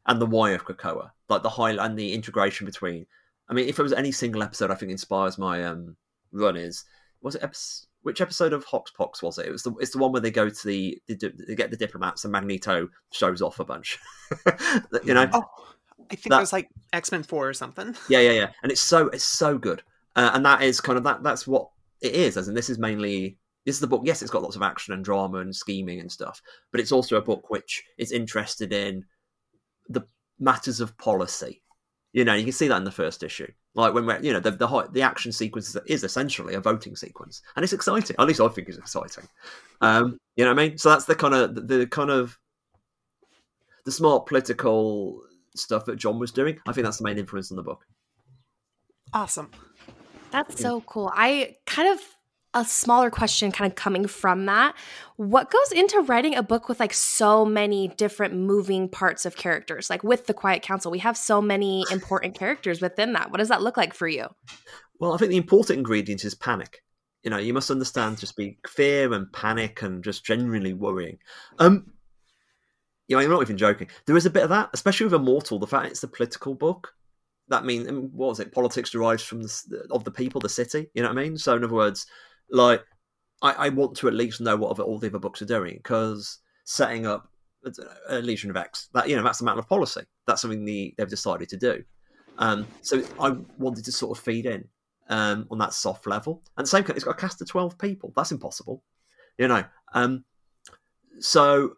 and 0.06 0.20
the 0.20 0.26
why 0.26 0.50
of 0.50 0.64
Krakoa, 0.64 1.10
like 1.28 1.42
the 1.42 1.50
high 1.50 1.72
and 1.72 1.98
the 1.98 2.12
integration 2.12 2.66
between. 2.66 3.06
I 3.50 3.54
mean, 3.54 3.69
if 3.69 3.76
there 3.76 3.82
was 3.82 3.94
any 3.94 4.12
single 4.12 4.42
episode 4.42 4.70
I 4.70 4.75
think 4.75 4.92
inspires 4.92 5.38
my 5.38 5.64
um 5.64 5.96
run 6.32 6.56
is 6.56 6.84
was 7.22 7.34
it 7.34 7.42
episode 7.42 7.88
which 8.02 8.20
episode 8.20 8.52
of 8.52 8.64
HoXPoX 8.64 9.22
was 9.22 9.38
it? 9.38 9.46
It 9.46 9.52
was 9.52 9.62
the 9.62 9.72
it's 9.80 9.90
the 9.90 9.98
one 9.98 10.12
where 10.12 10.20
they 10.22 10.30
go 10.30 10.48
to 10.48 10.66
the 10.66 11.00
they, 11.08 11.14
they 11.14 11.54
get 11.54 11.70
the 11.70 11.76
diplomats 11.76 12.25
and 12.25 12.32
Magneto 12.32 12.88
shows 13.10 13.42
off 13.42 13.60
a 13.60 13.64
bunch. 13.64 13.98
you 15.04 15.14
know, 15.14 15.28
oh, 15.32 15.44
I 16.11 16.15
think 16.15 16.31
that, 16.31 16.39
it 16.39 16.41
was 16.41 16.53
like 16.53 16.69
X 16.93 17.12
Men 17.12 17.23
Four 17.23 17.49
or 17.49 17.55
something. 17.55 17.95
Yeah, 18.09 18.21
yeah, 18.21 18.33
yeah, 18.33 18.50
and 18.62 18.73
it's 18.73 18.81
so 18.81 19.09
it's 19.09 19.25
so 19.25 19.59
good, 19.59 19.83
uh, 20.17 20.31
and 20.35 20.45
that 20.45 20.62
is 20.62 20.81
kind 20.81 20.99
of 20.99 21.05
that 21.05 21.23
that's 21.23 21.47
what 21.47 21.69
it 22.00 22.15
is. 22.15 22.37
As 22.37 22.49
in, 22.49 22.55
this 22.55 22.71
is 22.71 22.79
mainly 22.79 23.39
this 23.65 23.77
is 23.77 23.81
the 23.81 23.87
book. 23.87 24.03
Yes, 24.05 24.23
it's 24.23 24.31
got 24.31 24.43
lots 24.43 24.56
of 24.56 24.62
action 24.62 24.95
and 24.95 25.05
drama 25.05 25.39
and 25.39 25.55
scheming 25.55 26.00
and 26.00 26.11
stuff, 26.11 26.41
but 26.71 26.81
it's 26.81 26.93
also 26.93 27.17
a 27.17 27.23
book 27.23 27.50
which 27.50 27.83
is 27.99 28.12
interested 28.12 28.73
in 28.73 29.05
the 29.89 30.03
matters 30.39 30.81
of 30.81 30.97
policy 30.99 31.62
you 32.12 32.25
know, 32.25 32.35
you 32.35 32.45
can 32.45 32.53
see 32.53 32.69
that 32.69 32.77
in 32.77 32.85
the 32.85 32.91
first 32.91 33.23
issue. 33.23 33.50
Like 33.75 33.95
when 33.95 34.06
we're, 34.06 34.21
you 34.21 34.33
know, 34.33 34.41
the 34.41 34.50
the, 34.50 34.89
the 34.93 35.03
action 35.03 35.31
sequence 35.31 35.77
is 35.87 36.05
essentially 36.05 36.55
a 36.55 36.61
voting 36.61 36.97
sequence, 36.97 37.43
and 37.55 37.62
it's 37.62 37.73
exciting. 37.73 38.17
At 38.19 38.27
least 38.27 38.41
I 38.41 38.49
think 38.49 38.69
it's 38.69 38.79
exciting. 38.79 39.29
Um, 39.81 40.19
you 40.37 40.45
know 40.45 40.53
what 40.53 40.61
I 40.61 40.69
mean? 40.69 40.79
So 40.79 40.89
that's 40.91 41.05
the 41.05 41.15
kind 41.15 41.35
of 41.35 41.55
the, 41.55 41.61
the 41.61 41.87
kind 41.87 42.11
of 42.11 42.39
the 43.85 43.93
smart 43.93 44.27
political 44.27 45.23
stuff 45.58 45.84
that 45.87 45.96
John 45.96 46.19
was 46.19 46.32
doing. 46.32 46.58
I 46.66 46.72
think 46.72 46.84
that's 46.84 46.99
the 46.99 47.05
main 47.05 47.19
influence 47.19 47.50
on 47.50 47.56
the 47.56 47.62
book. 47.62 47.84
Awesome. 49.12 49.50
That's 50.31 50.60
so 50.60 50.82
cool. 50.82 51.10
I 51.14 51.56
kind 51.66 51.88
of 51.88 52.00
a 52.55 52.64
smaller 52.64 53.10
question 53.10 53.52
kind 53.52 53.70
of 53.70 53.76
coming 53.76 54.06
from 54.06 54.46
that 54.46 54.75
what 55.16 55.50
goes 55.50 55.70
into 55.72 56.00
writing 56.00 56.34
a 56.34 56.43
book 56.43 56.69
with 56.69 56.81
like 56.81 56.94
so 56.94 57.44
many 57.44 57.88
different 57.88 58.34
moving 58.34 58.88
parts 58.88 59.26
of 59.26 59.37
characters 59.37 59.90
like 59.90 60.02
with 60.02 60.26
the 60.26 60.34
quiet 60.34 60.62
council 60.62 60.90
we 60.90 60.99
have 60.99 61.16
so 61.16 61.43
many 61.43 61.84
important 61.90 62.34
characters 62.34 62.81
within 62.81 63.12
that 63.12 63.31
what 63.31 63.37
does 63.37 63.49
that 63.49 63.61
look 63.61 63.76
like 63.76 63.93
for 63.93 64.08
you 64.08 64.26
well 64.99 65.12
i 65.12 65.19
think 65.19 65.31
the 65.31 65.37
important 65.37 65.78
ingredient 65.78 66.25
is 66.25 66.34
panic 66.34 66.82
you 67.22 67.31
know 67.31 67.37
you 67.37 67.52
must 67.52 67.70
understand 67.70 68.19
just 68.19 68.37
be 68.37 68.58
fear 68.66 69.12
and 69.12 69.31
panic 69.32 69.82
and 69.82 70.02
just 70.02 70.25
genuinely 70.25 70.72
worrying 70.72 71.19
um 71.58 71.93
you 73.08 73.16
know 73.16 73.22
i'm 73.22 73.31
not 73.31 73.43
even 73.43 73.56
joking 73.56 73.88
there 74.06 74.16
is 74.16 74.26
a 74.26 74.31
bit 74.31 74.44
of 74.44 74.49
that 74.49 74.70
especially 74.72 75.05
with 75.05 75.14
immortal 75.14 75.58
the 75.58 75.66
fact 75.66 75.87
it's 75.87 76.02
a 76.02 76.08
political 76.08 76.55
book 76.55 76.94
that 77.49 77.64
means 77.64 77.90
what 78.12 78.28
was 78.28 78.40
it 78.40 78.52
politics 78.52 78.90
derives 78.90 79.22
from 79.22 79.43
the, 79.43 79.87
of 79.90 80.05
the 80.05 80.10
people 80.10 80.40
the 80.40 80.49
city 80.49 80.88
you 80.94 81.02
know 81.02 81.08
what 81.08 81.19
i 81.19 81.22
mean 81.22 81.37
so 81.37 81.56
in 81.56 81.64
other 81.64 81.75
words 81.75 82.06
like, 82.50 82.84
I, 83.43 83.52
I 83.52 83.69
want 83.69 83.96
to 83.99 84.08
at 84.08 84.14
least 84.14 84.40
know 84.40 84.56
what 84.56 84.78
all 84.78 84.99
the 84.99 85.08
other 85.08 85.19
books 85.19 85.43
are 85.43 85.46
doing 85.46 85.75
because 85.76 86.38
setting 86.64 87.06
up 87.06 87.31
a 88.08 88.19
Legion 88.20 88.50
of 88.50 88.56
X, 88.56 88.88
that 88.94 89.08
you 89.08 89.16
know, 89.16 89.22
that's 89.22 89.40
a 89.40 89.44
matter 89.44 89.58
of 89.58 89.69
policy. 89.69 90.02
That's 90.26 90.43
something 90.43 90.64
the, 90.64 90.94
they've 90.96 91.08
decided 91.08 91.49
to 91.50 91.56
do. 91.56 91.84
Um, 92.38 92.66
so 92.83 93.02
I 93.21 93.37
wanted 93.59 93.85
to 93.85 93.92
sort 93.92 94.16
of 94.16 94.25
feed 94.25 94.47
in 94.47 94.64
um, 95.09 95.47
on 95.50 95.59
that 95.59 95.73
soft 95.73 96.06
level. 96.06 96.42
And 96.56 96.66
the 96.66 96.68
same, 96.68 96.85
it's 96.88 97.04
got 97.04 97.12
a 97.12 97.14
cast 97.14 97.40
of 97.42 97.49
twelve 97.49 97.78
people. 97.78 98.12
That's 98.16 98.33
impossible, 98.33 98.83
you 99.38 99.49
know. 99.49 99.64
Um, 99.92 100.25
so 101.21 101.75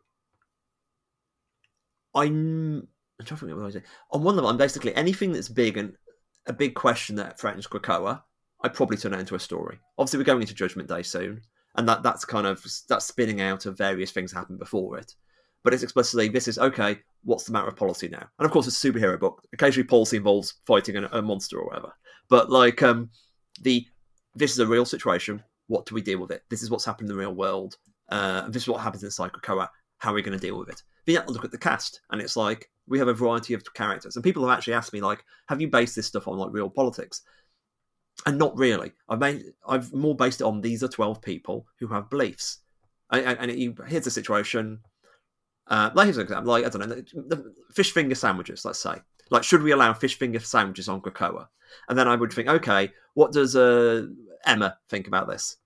I'm, 2.14 2.88
I'm 3.18 3.26
trying 3.26 3.38
to 3.38 3.46
think 3.46 3.56
what 3.56 3.62
I 3.62 3.66
was. 3.66 3.76
On 4.12 4.22
one 4.22 4.36
level, 4.36 4.50
I'm 4.50 4.56
basically 4.56 4.94
anything 4.94 5.32
that's 5.32 5.48
big 5.48 5.76
and 5.76 5.94
a 6.46 6.52
big 6.52 6.74
question 6.74 7.16
that 7.16 7.38
threatens 7.38 7.66
Krakoa. 7.66 8.22
I'd 8.62 8.74
probably 8.74 8.96
turn 8.96 9.14
it 9.14 9.20
into 9.20 9.34
a 9.34 9.40
story. 9.40 9.78
Obviously, 9.98 10.18
we're 10.18 10.24
going 10.24 10.42
into 10.42 10.54
Judgment 10.54 10.88
Day 10.88 11.02
soon, 11.02 11.40
and 11.76 11.88
that 11.88 12.02
that's 12.02 12.24
kind 12.24 12.46
of 12.46 12.64
that's 12.88 13.06
spinning 13.06 13.40
out 13.40 13.66
of 13.66 13.78
various 13.78 14.10
things 14.10 14.32
happened 14.32 14.58
before 14.58 14.98
it. 14.98 15.14
But 15.62 15.74
it's 15.74 15.82
explicitly 15.82 16.28
this 16.28 16.48
is 16.48 16.58
okay. 16.58 16.98
What's 17.22 17.44
the 17.44 17.52
matter 17.52 17.68
of 17.68 17.76
policy 17.76 18.08
now? 18.08 18.26
And 18.38 18.46
of 18.46 18.50
course, 18.50 18.66
it's 18.66 18.82
a 18.82 18.92
superhero 18.92 19.18
book. 19.18 19.42
Occasionally, 19.52 19.86
policy 19.86 20.16
involves 20.16 20.54
fighting 20.66 20.96
a, 20.96 21.08
a 21.12 21.22
monster 21.22 21.58
or 21.58 21.66
whatever. 21.66 21.92
But 22.28 22.50
like 22.50 22.82
um, 22.82 23.10
the 23.62 23.86
this 24.34 24.52
is 24.52 24.58
a 24.58 24.66
real 24.66 24.84
situation. 24.84 25.42
What 25.68 25.86
do 25.86 25.94
we 25.94 26.02
deal 26.02 26.18
with 26.18 26.32
it? 26.32 26.42
This 26.50 26.62
is 26.62 26.70
what's 26.70 26.84
happened 26.84 27.08
in 27.08 27.16
the 27.16 27.20
real 27.20 27.34
world. 27.34 27.76
Uh, 28.10 28.48
this 28.48 28.62
is 28.62 28.68
what 28.68 28.80
happens 28.80 29.04
in 29.04 29.10
Psycho. 29.10 29.38
How 30.00 30.10
are 30.10 30.14
we 30.14 30.22
going 30.22 30.38
to 30.38 30.46
deal 30.46 30.58
with 30.58 30.68
it? 30.68 30.82
Then 31.06 31.14
you 31.14 31.32
look 31.32 31.44
at 31.44 31.52
the 31.52 31.58
cast, 31.58 32.00
and 32.10 32.20
it's 32.20 32.36
like 32.36 32.68
we 32.86 32.98
have 32.98 33.08
a 33.08 33.14
variety 33.14 33.54
of 33.54 33.62
characters. 33.72 34.16
And 34.16 34.24
people 34.24 34.46
have 34.46 34.56
actually 34.56 34.74
asked 34.74 34.92
me, 34.92 35.00
like, 35.00 35.24
have 35.48 35.60
you 35.60 35.68
based 35.68 35.96
this 35.96 36.06
stuff 36.06 36.28
on 36.28 36.36
like 36.36 36.52
real 36.52 36.68
politics? 36.68 37.22
and 38.26 38.38
not 38.38 38.56
really. 38.56 38.92
I've 39.08 39.18
made 39.18 39.44
I've 39.66 39.92
more 39.92 40.14
based 40.14 40.40
it 40.40 40.44
on 40.44 40.60
these 40.60 40.82
are 40.82 40.88
twelve 40.88 41.22
people 41.22 41.66
who 41.78 41.86
have 41.88 42.10
beliefs, 42.10 42.58
and, 43.10 43.38
and 43.38 43.50
it, 43.50 43.74
here's 43.86 44.04
the 44.04 44.10
situation. 44.10 44.80
Uh, 45.66 45.90
like 45.94 46.06
here's 46.06 46.16
an 46.16 46.24
example. 46.24 46.52
Like 46.52 46.66
I 46.66 46.68
don't 46.68 46.88
know, 46.88 46.94
the, 46.94 47.36
the 47.36 47.54
fish 47.72 47.92
finger 47.92 48.14
sandwiches. 48.14 48.64
Let's 48.64 48.80
say, 48.80 48.96
like, 49.30 49.44
should 49.44 49.62
we 49.62 49.72
allow 49.72 49.92
fish 49.92 50.18
finger 50.18 50.40
sandwiches 50.40 50.88
on 50.88 51.00
Krakoa? 51.00 51.46
And 51.88 51.98
then 51.98 52.08
I 52.08 52.16
would 52.16 52.32
think, 52.32 52.48
okay, 52.48 52.90
what 53.14 53.32
does 53.32 53.54
uh, 53.54 54.06
Emma 54.44 54.76
think 54.88 55.06
about 55.06 55.28
this? 55.28 55.56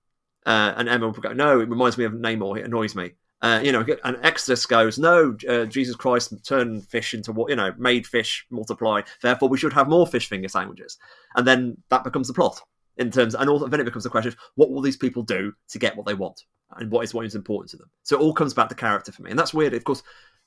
Uh, 0.45 0.75
and 0.77 0.89
Emma 0.89 1.09
would 1.09 1.23
go, 1.23 1.33
no, 1.33 1.61
it 1.61 1.71
reminds 1.71 1.97
me 1.97 2.05
of 2.05 2.13
Namor. 2.13 2.59
It 2.59 2.67
annoys 2.67 2.95
me. 2.95 3.13
Uh, 3.45 3.61
you 3.63 3.73
know, 3.73 3.85
and 4.05 4.17
Exodus 4.23 4.65
goes, 4.65 4.99
no, 4.99 5.37
uh, 5.51 5.67
Jesus 5.67 5.95
Christ 5.95 6.33
turned 6.47 6.89
fish 6.89 7.13
into 7.13 7.31
what, 7.31 7.51
you 7.51 7.57
know, 7.57 7.75
made 7.77 8.07
fish 8.07 8.47
multiply. 8.51 9.03
Therefore, 9.21 9.51
we 9.51 9.59
should 9.59 9.75
have 9.75 9.87
more 9.87 10.07
fish 10.07 10.31
finger 10.31 10.49
sandwiches. 10.49 10.97
And 11.37 11.47
then 11.47 11.77
that 11.91 12.05
becomes 12.05 12.27
the 12.27 12.33
plot 12.33 12.59
in 12.97 13.11
terms, 13.11 13.35
and 13.35 13.51
also 13.51 13.69
then 13.69 13.81
it 13.81 13.85
becomes 13.85 14.05
the 14.05 14.09
question 14.09 14.29
of 14.29 14.39
what 14.55 14.71
will 14.71 14.81
these 14.81 14.97
people 14.97 15.23
do 15.23 15.53
to 15.69 15.79
get 15.79 15.95
what 15.95 16.07
they 16.07 16.15
want 16.15 16.43
and 16.79 16.91
what 16.91 17.05
is 17.05 17.13
what 17.13 17.27
is 17.27 17.35
important 17.35 17.71
to 17.73 17.77
them. 17.77 17.91
So 18.03 18.17
it 18.17 18.23
all 18.23 18.33
comes 18.33 18.55
back 18.55 18.71
to 18.71 18.75
character 18.75 19.13
for 19.13 19.21
me. 19.21 19.29
And 19.29 19.39
that's 19.39 19.53
weird. 19.53 19.75
Of 19.75 19.85
course, 19.85 20.03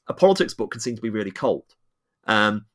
a 0.08 0.14
politics 0.16 0.56
book 0.56 0.72
can 0.72 0.82
seem 0.82 0.96
to 0.96 1.02
be 1.02 1.12
really 1.12 1.30
cold. 1.30 1.76
Um, 2.26 2.66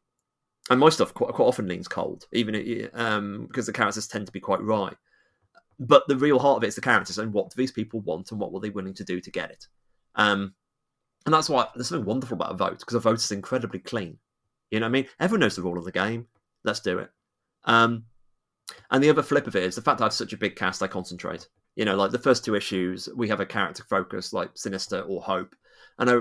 and 0.71 0.79
my 0.79 0.91
stuff 0.91 1.13
quite, 1.15 1.35
quite 1.35 1.47
often 1.47 1.67
leans 1.67 1.89
cold, 1.89 2.27
even 2.33 2.91
um, 2.95 3.47
because 3.49 3.67
the 3.67 3.73
characters 3.73 4.07
tend 4.07 4.27
to 4.27 4.33
be 4.33 4.39
quite 4.39 4.63
wry. 4.63 4.93
But 5.81 6.07
the 6.07 6.17
real 6.17 6.39
heart 6.39 6.59
of 6.59 6.63
it 6.63 6.69
is 6.69 6.77
the 6.77 6.81
characters 6.81 7.19
and 7.19 7.33
what 7.33 7.51
do 7.51 7.55
these 7.57 7.73
people 7.73 7.99
want 8.03 8.31
and 8.31 8.39
what 8.39 8.53
were 8.53 8.61
they 8.61 8.71
willing 8.71 8.95
to 8.95 9.05
do 9.05 9.21
to 9.21 9.31
get 9.33 9.51
it. 9.51 9.67
Um, 10.15 10.55
And 11.25 11.33
that's 11.33 11.49
why 11.49 11.69
there's 11.75 11.89
something 11.89 12.05
wonderful 12.07 12.35
about 12.35 12.53
a 12.53 12.57
vote 12.57 12.81
because 12.81 12.95
a 12.95 13.01
vote 13.01 13.19
is 13.19 13.31
incredibly 13.31 13.79
clean. 13.79 14.19
You 14.71 14.81
know 14.81 14.87
what 14.87 14.91
I 14.91 14.93
mean? 14.93 15.07
Everyone 15.21 15.41
knows 15.41 15.57
the 15.57 15.63
rule 15.63 15.79
of 15.79 15.85
the 15.85 15.93
game. 15.93 16.27
Let's 16.65 16.81
do 16.81 16.99
it. 16.99 17.11
Um, 17.65 18.07
and 18.91 19.03
the 19.03 19.11
other 19.11 19.23
flip 19.23 19.47
of 19.47 19.55
it 19.55 19.63
is 19.63 19.75
the 19.75 19.83
fact 19.83 19.99
that 19.99 20.05
I 20.05 20.07
have 20.07 20.13
such 20.13 20.33
a 20.33 20.39
big 20.39 20.57
cast, 20.57 20.83
I 20.83 20.89
concentrate. 20.89 21.49
You 21.77 21.85
know, 21.85 21.95
like 21.97 22.11
the 22.11 22.19
first 22.19 22.45
two 22.45 22.55
issues, 22.55 23.09
we 23.15 23.29
have 23.29 23.41
a 23.41 23.47
character 23.47 23.85
focus 23.89 24.33
like 24.33 24.51
Sinister 24.55 25.01
or 25.01 25.23
Hope. 25.23 25.55
And 25.99 26.11
I, 26.11 26.21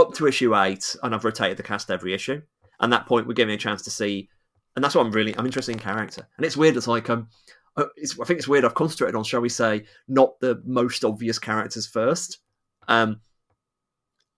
up 0.00 0.14
to 0.14 0.26
issue 0.26 0.56
eight, 0.56 0.96
and 1.02 1.14
I've 1.14 1.24
rotated 1.24 1.56
the 1.56 1.62
cast 1.62 1.90
every 1.90 2.14
issue. 2.14 2.40
And 2.80 2.92
that 2.92 3.06
point, 3.06 3.26
we're 3.26 3.34
giving 3.34 3.54
a 3.54 3.58
chance 3.58 3.82
to 3.82 3.90
see. 3.90 4.28
And 4.74 4.84
that's 4.84 4.94
what 4.94 5.04
I'm 5.04 5.12
really, 5.12 5.36
I'm 5.36 5.46
interested 5.46 5.72
in 5.72 5.78
character. 5.78 6.28
And 6.36 6.46
it's 6.46 6.56
weird, 6.56 6.76
it's 6.76 6.88
like, 6.88 7.10
um, 7.10 7.28
uh, 7.76 7.86
it's, 7.96 8.18
I 8.20 8.24
think 8.24 8.38
it's 8.38 8.48
weird. 8.48 8.64
I've 8.64 8.74
concentrated 8.74 9.14
on, 9.14 9.24
shall 9.24 9.40
we 9.40 9.48
say, 9.48 9.84
not 10.08 10.38
the 10.40 10.62
most 10.64 11.04
obvious 11.04 11.38
characters 11.38 11.86
first. 11.86 12.38
Um, 12.88 13.20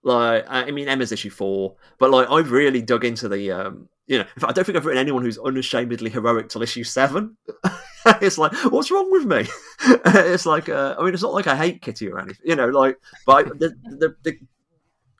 like, 0.02 0.44
I 0.48 0.70
mean, 0.70 0.88
Emma's 0.88 1.12
issue 1.12 1.30
four, 1.30 1.76
but 1.98 2.10
like, 2.10 2.30
I've 2.30 2.50
really 2.50 2.82
dug 2.82 3.04
into 3.04 3.28
the, 3.28 3.50
um, 3.52 3.88
you 4.06 4.18
know, 4.18 4.24
in 4.24 4.40
fact, 4.40 4.50
I 4.50 4.52
don't 4.52 4.64
think 4.64 4.76
I've 4.76 4.86
written 4.86 5.00
anyone 5.00 5.22
who's 5.22 5.38
unashamedly 5.38 6.10
heroic 6.10 6.48
till 6.48 6.62
issue 6.62 6.84
seven. 6.84 7.36
it's 8.22 8.38
like, 8.38 8.52
what's 8.70 8.90
wrong 8.90 9.10
with 9.10 9.26
me? 9.26 9.46
it's 10.06 10.46
like, 10.46 10.68
uh, 10.68 10.94
I 10.98 11.04
mean, 11.04 11.14
it's 11.14 11.22
not 11.22 11.34
like 11.34 11.46
I 11.46 11.56
hate 11.56 11.82
Kitty 11.82 12.08
or 12.08 12.18
anything, 12.18 12.44
you 12.44 12.56
know, 12.56 12.68
like, 12.68 12.98
but 13.26 13.58
the, 13.58 13.74
the, 13.84 14.14
the, 14.22 14.38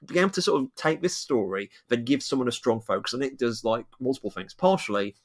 being 0.06 0.20
able 0.20 0.30
to 0.30 0.42
sort 0.42 0.62
of 0.62 0.74
take 0.74 1.02
this 1.02 1.16
story, 1.16 1.70
then 1.88 2.04
give 2.04 2.22
someone 2.22 2.48
a 2.48 2.52
strong 2.52 2.80
focus, 2.80 3.12
and 3.12 3.22
it 3.22 3.38
does 3.38 3.64
like 3.64 3.86
multiple 4.00 4.30
things. 4.30 4.54
Partially, 4.54 5.16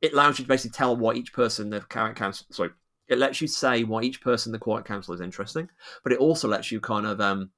it 0.00 0.12
allows 0.12 0.38
you 0.38 0.44
to 0.44 0.48
basically 0.48 0.76
tell 0.76 0.96
why 0.96 1.14
each 1.14 1.32
person 1.32 1.70
the 1.70 1.80
Council. 1.80 2.46
Sorry, 2.50 2.70
it 3.10 3.18
lets 3.18 3.40
you 3.40 3.48
say 3.48 3.84
why 3.84 4.02
each 4.02 4.22
person 4.22 4.50
in 4.50 4.52
the 4.52 4.58
Quiet 4.58 4.86
Council 4.86 5.12
is 5.12 5.20
interesting, 5.20 5.68
but 6.02 6.12
it 6.12 6.18
also 6.18 6.48
lets 6.48 6.72
you 6.72 6.80
kind 6.80 7.06
of 7.06 7.20
um, 7.20 7.50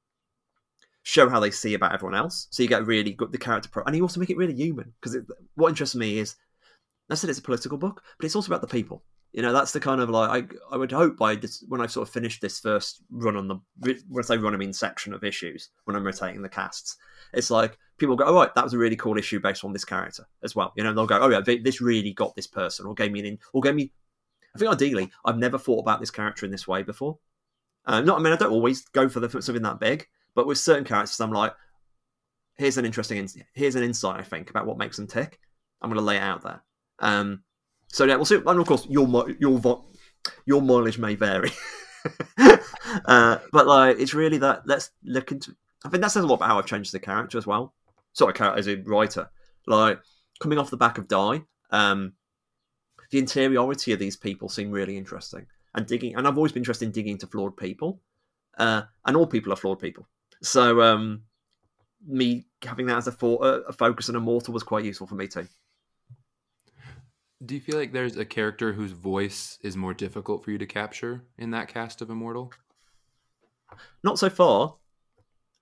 show 1.03 1.29
how 1.29 1.39
they 1.39 1.51
see 1.51 1.75
about 1.75 1.95
everyone 1.95 2.17
else. 2.17 2.49
So 2.51 2.63
you 2.63 2.69
get 2.69 2.87
really 2.87 3.13
good 3.13 3.31
the 3.31 3.39
character 3.39 3.69
pro, 3.71 3.85
and 3.85 3.95
you 3.95 4.03
also 4.03 4.19
make 4.19 4.31
it 4.31 4.37
really 4.37 4.55
human 4.55 4.93
because 5.01 5.17
what 5.55 5.69
interests 5.69 5.95
me 5.95 6.19
is 6.19 6.37
I 7.11 7.15
said 7.15 7.31
it's 7.31 7.39
a 7.39 7.43
political 7.43 7.79
book, 7.79 8.03
but 8.19 8.25
it's 8.25 8.35
also 8.35 8.51
about 8.51 8.63
the 8.63 8.67
people. 8.67 9.05
You 9.33 9.41
know, 9.41 9.53
that's 9.53 9.73
the 9.73 9.81
kind 9.81 10.01
of 10.01 10.11
like 10.11 10.55
I 10.71 10.75
I 10.75 10.77
would 10.77 10.93
hope 10.93 11.17
by 11.17 11.35
this 11.37 11.65
when 11.69 11.81
I've 11.81 11.93
sort 11.93 12.09
of 12.09 12.13
finished 12.13 12.41
this 12.41 12.61
first 12.61 13.03
run 13.11 13.37
on 13.37 13.49
the 13.49 13.57
when 14.09 14.23
I 14.23 14.27
say 14.27 14.37
run 14.39 14.55
I 14.55 14.59
mean 14.59 14.73
section 14.73 15.15
of 15.15 15.25
issues 15.25 15.71
when 15.85 15.97
I'm 15.97 16.05
rotating 16.05 16.43
the 16.43 16.49
casts. 16.49 16.97
It's 17.33 17.51
like 17.51 17.79
people 17.99 18.17
go, 18.17 18.25
oh 18.25 18.35
right, 18.35 18.55
that 18.55 18.65
was 18.65 18.75
a 18.75 18.79
really 18.79 18.97
cool 18.97 19.17
issue 19.17 19.41
based 19.41 19.65
on 19.65 19.73
this 19.73 19.85
character 19.85 20.27
as 20.43 20.55
well. 20.55 20.73
You 20.77 20.85
know, 20.85 20.93
they'll 20.93 21.07
go, 21.07 21.19
oh 21.19 21.29
yeah, 21.29 21.41
this 21.41 21.81
really 21.81 22.13
got 22.13 22.35
this 22.37 22.47
person 22.47 22.87
or 22.87 22.95
gave 22.95 23.13
me 23.13 23.21
an 23.21 23.27
in, 23.27 23.39
or 23.53 23.63
gave 23.63 23.75
me. 23.75 23.93
I 24.55 24.59
think 24.59 24.71
ideally, 24.71 25.11
I've 25.25 25.39
never 25.39 25.59
thought 25.59 25.81
about 25.81 26.01
this 26.01 26.11
character 26.11 26.45
in 26.45 26.53
this 26.53 26.69
way 26.69 26.83
before. 26.83 27.19
Uh, 27.85 28.01
not, 28.01 28.19
I 28.19 28.23
mean, 28.23 28.33
I 28.33 28.37
don't 28.37 28.53
always 28.53 28.83
go 28.89 29.09
for 29.09 29.21
the 29.21 29.29
something 29.43 29.63
that 29.63 29.81
big, 29.81 30.07
but 30.35 30.47
with 30.47 30.59
certain 30.59 30.85
characters, 30.85 31.21
I'm 31.21 31.33
like, 31.33 31.53
here's 32.57 32.79
an 32.79 32.85
interesting, 32.85 33.29
here's 33.55 33.75
an 33.75 33.83
insight 33.83 34.21
I 34.21 34.23
think 34.23 34.51
about 34.51 34.67
what 34.67 34.79
makes 34.79 34.97
them 34.97 35.07
tick. 35.07 35.41
I'm 35.81 35.91
going 35.91 35.99
to 35.99 36.05
lay 36.05 36.17
it 36.17 36.23
out 36.23 36.43
there. 36.43 36.63
Um, 37.01 37.43
so 37.89 38.05
yeah, 38.05 38.17
we'll 38.17 38.25
see. 38.25 38.37
And 38.37 38.61
of 38.61 38.67
course, 38.67 38.87
your 38.89 39.27
your 39.39 39.85
your 40.47 40.63
mileage 40.63 40.99
may 40.99 41.15
vary, 41.15 41.51
uh, 43.07 43.39
but 43.53 43.67
like 43.67 43.99
it's 43.99 44.15
really 44.15 44.39
that. 44.39 44.63
Let's 44.67 44.91
look 45.05 45.33
into. 45.33 45.55
I 45.85 45.89
think 45.89 46.03
that 46.03 46.13
says 46.13 46.25
a 46.25 46.27
lot 46.27 46.37
about 46.37 46.49
how 46.49 46.59
I've 46.59 46.67
changed 46.67 46.93
the 46.93 47.01
character 47.01 47.37
as 47.37 47.47
well. 47.47 47.75
Sorry, 48.13 48.33
character 48.33 48.59
as 48.59 48.69
a 48.69 48.77
writer. 48.77 49.29
Like 49.67 50.01
coming 50.41 50.59
off 50.59 50.71
the 50.71 50.77
back 50.77 50.99
of 50.99 51.09
Die, 51.09 51.43
um, 51.71 52.15
the 53.13 53.19
interiority 53.19 53.93
of 53.93 53.99
these 53.99 54.17
people 54.17 54.49
seem 54.49 54.71
really 54.71 54.97
interesting. 54.97 55.47
And 55.75 55.87
digging, 55.87 56.17
and 56.17 56.27
I've 56.27 56.37
always 56.37 56.53
been 56.53 56.63
interested 56.63 56.87
in 56.87 56.93
digging 56.93 57.13
into 57.13 57.27
flawed 57.27 57.57
people, 57.57 58.01
uh, 58.59 58.83
and 59.07 59.17
all 59.17 59.27
people 59.27 59.53
are 59.53 59.57
flawed 59.57 59.79
people. 59.79 60.09
So 60.43 60.83
um, 60.83 61.23
me 62.07 62.47
having 62.63 62.87
that 62.87 62.97
as 62.97 63.07
a, 63.07 63.13
for, 63.13 63.63
a 63.69 63.73
focus 63.73 64.09
and 64.09 64.17
immortal 64.17 64.53
was 64.53 64.63
quite 64.63 64.85
useful 64.85 65.07
for 65.07 65.15
me 65.15 65.29
too. 65.29 65.47
Do 67.45 67.55
you 67.55 67.61
feel 67.61 67.77
like 67.77 67.93
there's 67.93 68.17
a 68.17 68.25
character 68.25 68.73
whose 68.73 68.93
voice 68.93 69.59
is 69.63 69.77
more 69.77 69.95
difficult 69.95 70.45
for 70.45 70.51
you 70.51 70.59
to 70.59 70.67
capture 70.67 71.25
in 71.39 71.51
that 71.51 71.69
cast 71.69 72.01
of 72.01 72.09
Immortal? 72.09 72.53
Not 74.05 74.19
so 74.19 74.31
far. 74.31 74.77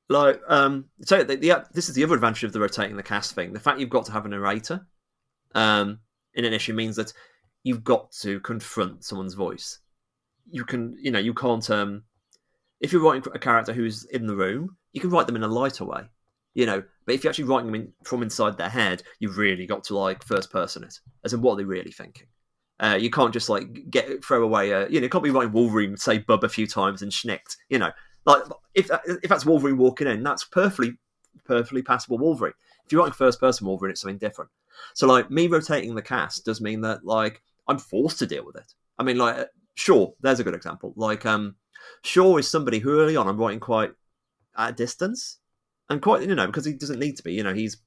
Like, 0.09 0.41
um, 0.49 0.87
so 1.03 1.23
the, 1.23 1.37
the, 1.37 1.65
this 1.73 1.89
is 1.89 1.95
the 1.95 2.05
other 2.05 2.15
advantage 2.15 2.45
of 2.45 2.53
the 2.53 2.61
rotating 2.61 2.97
the 2.97 3.03
cast 3.03 3.35
thing. 3.35 3.53
The 3.53 3.61
fact 3.61 3.81
you've 3.81 3.89
got 3.89 4.07
to 4.07 4.13
have 4.13 4.27
a 4.27 4.29
narrator 4.29 4.87
um, 5.55 6.01
in 6.35 6.45
an 6.45 6.53
issue 6.53 6.75
means 6.75 6.97
that 6.97 7.13
you've 7.63 7.85
got 7.85 8.11
to 8.13 8.41
confront 8.41 9.05
someone's 9.05 9.35
voice. 9.35 9.79
You 10.51 10.65
can, 10.65 10.97
you 11.01 11.11
know, 11.11 11.19
you 11.19 11.35
can't 11.35 11.69
um, 11.71 12.03
if 12.81 12.93
you're 12.93 13.03
writing 13.03 13.31
a 13.35 13.39
character 13.39 13.73
who's 13.73 14.05
in 14.05 14.27
the 14.27 14.35
room, 14.35 14.77
you 14.93 15.01
can 15.01 15.11
write 15.11 15.27
them 15.27 15.37
in 15.37 15.43
a 15.43 15.49
lighter 15.49 15.85
way, 15.85 16.03
you 16.55 16.67
know. 16.67 16.83
But 17.05 17.15
if 17.15 17.23
you're 17.23 17.31
actually 17.31 17.45
writing 17.45 17.67
them 17.67 17.75
in, 17.75 17.93
from 18.05 18.23
inside 18.23 18.57
their 18.57 18.69
head, 18.69 19.03
you've 19.21 19.39
really 19.39 19.67
got 19.67 19.85
to 19.85 19.97
like 19.97 20.25
first 20.25 20.51
person 20.51 20.85
it, 20.85 20.99
as 21.25 21.33
in 21.33 21.43
what 21.43 21.55
are 21.55 21.57
they 21.59 21.65
really 21.65 21.93
thinking. 21.93 22.27
Uh, 22.81 22.97
you 22.99 23.11
can't 23.11 23.35
just 23.35 23.51
like 23.51 23.91
get 23.91 24.25
throw 24.25 24.43
away 24.43 24.71
a 24.71 24.89
you 24.89 25.01
know. 25.01 25.05
You 25.05 25.11
can't 25.11 25.23
be 25.23 25.31
writing 25.31 25.53
Wolverine 25.53 25.97
say 25.97 26.19
bub 26.19 26.45
a 26.45 26.49
few 26.49 26.67
times 26.67 27.03
and 27.03 27.13
schnicked. 27.13 27.57
You 27.69 27.79
know, 27.79 27.91
like 28.25 28.43
if 28.75 28.91
if 29.07 29.29
that's 29.29 29.45
Wolverine 29.45 29.77
walking 29.77 30.07
in, 30.07 30.23
that's 30.23 30.45
perfectly 30.45 30.97
perfectly 31.45 31.83
passable 31.83 32.17
Wolverine. 32.17 32.55
If 32.87 32.93
you're 32.93 33.03
writing 33.03 33.13
first 33.13 33.39
person 33.39 33.67
Wolverine, 33.67 33.91
it's 33.91 34.01
something 34.01 34.19
different. 34.19 34.51
So 34.95 35.07
like 35.07 35.31
me 35.31 35.47
rotating 35.47 35.95
the 35.95 36.01
cast 36.01 36.47
does 36.47 36.63
mean 36.63 36.81
that 36.81 37.05
like 37.05 37.43
I'm 37.69 37.79
forced 37.79 38.19
to 38.21 38.27
deal 38.27 38.45
with 38.45 38.57
it. 38.57 38.75
I 38.99 39.03
mean, 39.03 39.19
like 39.19 39.49
sure, 39.75 40.15
there's 40.21 40.41
a 40.41 40.45
good 40.45 40.55
example. 40.55 40.93
Like 40.97 41.25
um, 41.27 41.57
Shaw 42.03 42.37
is 42.37 42.49
somebody 42.49 42.79
who 42.79 43.01
early 43.01 43.17
on 43.17 43.29
I'm 43.29 43.39
writing 43.39 43.61
quite 43.61 43.93
at 44.57 44.71
a 44.71 44.73
distance, 44.73 45.39
and 45.89 46.03
quite 46.03 46.23
you 46.23 46.35
know 46.35 46.47
because 46.47 46.65
he 46.65 46.75
doesn't 46.75 46.99
need 46.99 47.17
to 47.17 47.23
be. 47.23 47.33
You 47.33 47.43
know, 47.43 47.55
he's 47.55 47.79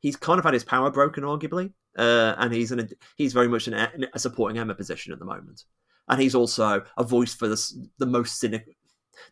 he's 0.00 0.16
kind 0.16 0.38
of 0.38 0.44
had 0.44 0.54
his 0.54 0.64
power 0.64 0.90
broken, 0.90 1.24
arguably, 1.24 1.72
uh, 1.96 2.34
and 2.38 2.52
he's 2.52 2.72
an 2.72 2.88
he's 3.16 3.32
very 3.32 3.48
much 3.48 3.68
in 3.68 3.74
a 3.74 4.18
supporting 4.18 4.58
Emma 4.58 4.74
position 4.74 5.12
at 5.12 5.18
the 5.18 5.24
moment, 5.24 5.64
and 6.08 6.20
he's 6.20 6.34
also 6.34 6.82
a 6.96 7.04
voice 7.04 7.34
for 7.34 7.48
the 7.48 7.88
the 7.98 8.06
most 8.06 8.38
cynical. 8.38 8.72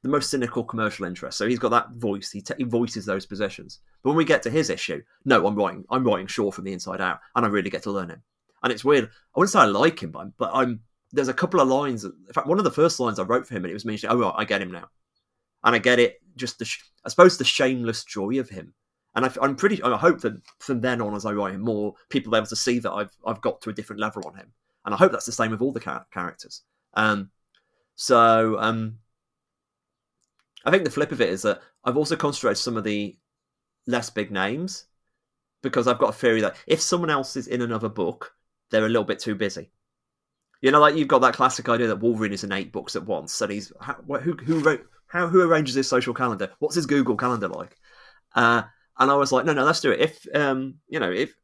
The 0.02 0.10
most 0.10 0.30
cynical 0.30 0.62
commercial 0.62 1.06
interest, 1.06 1.38
so 1.38 1.48
he's 1.48 1.58
got 1.58 1.70
that 1.70 1.92
voice. 1.92 2.30
He, 2.30 2.42
t- 2.42 2.54
he 2.58 2.64
voices 2.64 3.06
those 3.06 3.24
positions. 3.24 3.80
But 4.02 4.10
when 4.10 4.18
we 4.18 4.26
get 4.26 4.42
to 4.42 4.50
his 4.50 4.68
issue, 4.68 5.02
no, 5.24 5.46
I'm 5.46 5.56
writing. 5.56 5.84
I'm 5.90 6.04
writing 6.04 6.26
Shaw 6.26 6.50
from 6.50 6.64
the 6.64 6.72
inside 6.74 7.00
out, 7.00 7.18
and 7.34 7.46
I 7.46 7.48
really 7.48 7.70
get 7.70 7.82
to 7.84 7.90
learn 7.90 8.10
him. 8.10 8.22
And 8.62 8.72
it's 8.72 8.84
weird. 8.84 9.04
I 9.04 9.38
wouldn't 9.38 9.52
say 9.52 9.60
I 9.60 9.64
like 9.66 10.02
him, 10.02 10.10
but, 10.10 10.36
but 10.36 10.50
I'm 10.52 10.80
there's 11.12 11.28
a 11.28 11.34
couple 11.34 11.60
of 11.60 11.68
lines. 11.68 12.04
In 12.04 12.12
fact, 12.32 12.46
one 12.46 12.58
of 12.58 12.64
the 12.64 12.70
first 12.70 13.00
lines 13.00 13.18
I 13.18 13.24
wrote 13.24 13.46
for 13.46 13.54
him, 13.54 13.64
and 13.64 13.70
it 13.70 13.74
was 13.74 13.84
mentioned. 13.84 14.12
Oh, 14.12 14.18
right, 14.18 14.34
I 14.36 14.44
get 14.44 14.62
him 14.62 14.70
now, 14.70 14.88
and 15.64 15.74
I 15.74 15.78
get 15.78 15.98
it. 15.98 16.20
Just 16.36 16.58
the, 16.58 16.70
I 17.04 17.08
suppose, 17.08 17.36
the 17.36 17.44
shameless 17.44 18.04
joy 18.04 18.38
of 18.38 18.48
him. 18.48 18.74
And 19.14 19.26
I, 19.26 19.32
am 19.42 19.56
pretty. 19.56 19.82
I 19.82 19.96
hope 19.96 20.20
that 20.20 20.40
from 20.60 20.80
then 20.80 21.00
on, 21.00 21.14
as 21.14 21.26
I 21.26 21.32
write 21.32 21.54
him 21.54 21.62
more, 21.62 21.94
people 22.10 22.30
be 22.30 22.38
able 22.38 22.46
to 22.46 22.56
see 22.56 22.78
that 22.78 22.92
I've 22.92 23.16
I've 23.26 23.40
got 23.40 23.60
to 23.62 23.70
a 23.70 23.72
different 23.72 24.00
level 24.00 24.22
on 24.26 24.36
him. 24.36 24.52
And 24.84 24.94
I 24.94 24.98
hope 24.98 25.12
that's 25.12 25.26
the 25.26 25.32
same 25.32 25.50
with 25.50 25.60
all 25.60 25.72
the 25.72 25.80
char- 25.80 26.06
characters. 26.12 26.62
Um, 26.94 27.30
so 27.96 28.58
um, 28.58 28.98
I 30.64 30.70
think 30.70 30.84
the 30.84 30.90
flip 30.90 31.12
of 31.12 31.20
it 31.20 31.28
is 31.28 31.42
that 31.42 31.60
I've 31.84 31.96
also 31.96 32.16
concentrated 32.16 32.58
some 32.58 32.76
of 32.76 32.84
the 32.84 33.16
less 33.86 34.10
big 34.10 34.30
names 34.30 34.86
because 35.62 35.86
I've 35.86 35.98
got 35.98 36.10
a 36.10 36.14
theory 36.14 36.40
that 36.40 36.56
if 36.66 36.80
someone 36.80 37.10
else 37.10 37.36
is 37.36 37.46
in 37.46 37.62
another 37.62 37.88
book, 37.88 38.34
they're 38.70 38.86
a 38.86 38.88
little 38.88 39.04
bit 39.04 39.18
too 39.18 39.34
busy. 39.34 39.70
You 40.60 40.70
know, 40.70 40.80
like 40.80 40.94
you've 40.94 41.08
got 41.08 41.20
that 41.22 41.34
classic 41.34 41.68
idea 41.68 41.86
that 41.88 42.00
Wolverine 42.00 42.32
is 42.32 42.44
in 42.44 42.52
eight 42.52 42.72
books 42.72 42.96
at 42.96 43.06
once, 43.06 43.40
and 43.40 43.50
he's 43.50 43.72
how, 43.80 43.94
who 43.94 44.34
who 44.34 44.60
wrote 44.60 44.86
how 45.06 45.26
who 45.26 45.40
arranges 45.42 45.74
his 45.74 45.88
social 45.88 46.14
calendar? 46.14 46.50
What's 46.58 46.76
his 46.76 46.86
Google 46.86 47.16
calendar 47.16 47.48
like? 47.48 47.76
Uh, 48.34 48.62
and 48.98 49.10
I 49.10 49.14
was 49.14 49.32
like, 49.32 49.44
no, 49.46 49.52
no, 49.52 49.64
let's 49.64 49.80
do 49.80 49.90
it. 49.90 50.00
If 50.00 50.26
um, 50.34 50.76
you 50.88 51.00
know, 51.00 51.10
if 51.10 51.34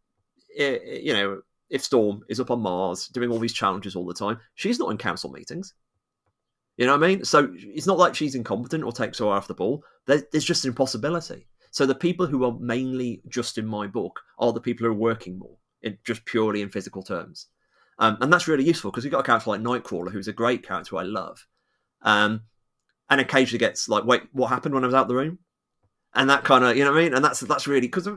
you 0.56 1.12
know, 1.12 1.40
if 1.70 1.82
Storm 1.82 2.22
is 2.28 2.40
up 2.40 2.50
on 2.50 2.60
Mars 2.60 3.08
doing 3.08 3.30
all 3.30 3.38
these 3.38 3.54
challenges 3.54 3.96
all 3.96 4.06
the 4.06 4.14
time, 4.14 4.38
she's 4.54 4.78
not 4.78 4.90
in 4.90 4.98
council 4.98 5.30
meetings. 5.30 5.74
You 6.76 6.86
know 6.86 6.96
what 6.96 7.04
I 7.04 7.08
mean? 7.08 7.24
So 7.24 7.50
it's 7.54 7.86
not 7.86 7.98
like 7.98 8.14
she's 8.14 8.34
incompetent 8.34 8.84
or 8.84 8.92
takes 8.92 9.18
her 9.18 9.26
off 9.26 9.48
the 9.48 9.54
ball. 9.54 9.82
There's 10.06 10.44
just 10.44 10.64
an 10.64 10.70
impossibility. 10.70 11.46
So 11.70 11.86
the 11.86 11.94
people 11.94 12.26
who 12.26 12.44
are 12.44 12.56
mainly 12.58 13.22
just 13.28 13.58
in 13.58 13.66
my 13.66 13.86
book 13.86 14.20
are 14.38 14.52
the 14.52 14.60
people 14.60 14.86
who 14.86 14.92
are 14.92 14.96
working 14.96 15.38
more, 15.38 15.56
in 15.86 15.98
just 16.04 16.24
purely 16.24 16.62
in 16.62 16.68
physical 16.68 17.02
terms. 17.02 17.46
Um, 17.98 18.18
and 18.20 18.32
that's 18.32 18.48
really 18.48 18.64
useful 18.64 18.90
because 18.90 19.04
you've 19.04 19.12
got 19.12 19.20
a 19.20 19.22
character 19.22 19.50
like 19.50 19.60
Nightcrawler, 19.60 20.12
who's 20.12 20.28
a 20.28 20.32
great 20.32 20.66
character 20.66 20.96
I 20.96 21.02
love. 21.02 21.46
Um, 22.02 22.42
and 23.08 23.20
occasionally 23.20 23.58
gets 23.58 23.88
like, 23.88 24.04
wait, 24.04 24.22
what 24.32 24.48
happened 24.48 24.74
when 24.74 24.84
I 24.84 24.88
was 24.88 24.94
out 24.94 25.08
the 25.08 25.14
room? 25.14 25.38
And 26.14 26.28
that 26.28 26.44
kind 26.44 26.64
of, 26.64 26.76
you 26.76 26.84
know 26.84 26.92
what 26.92 27.00
I 27.00 27.04
mean? 27.04 27.14
And 27.14 27.24
that's 27.24 27.40
that's 27.40 27.66
really 27.66 27.86
because 27.86 28.08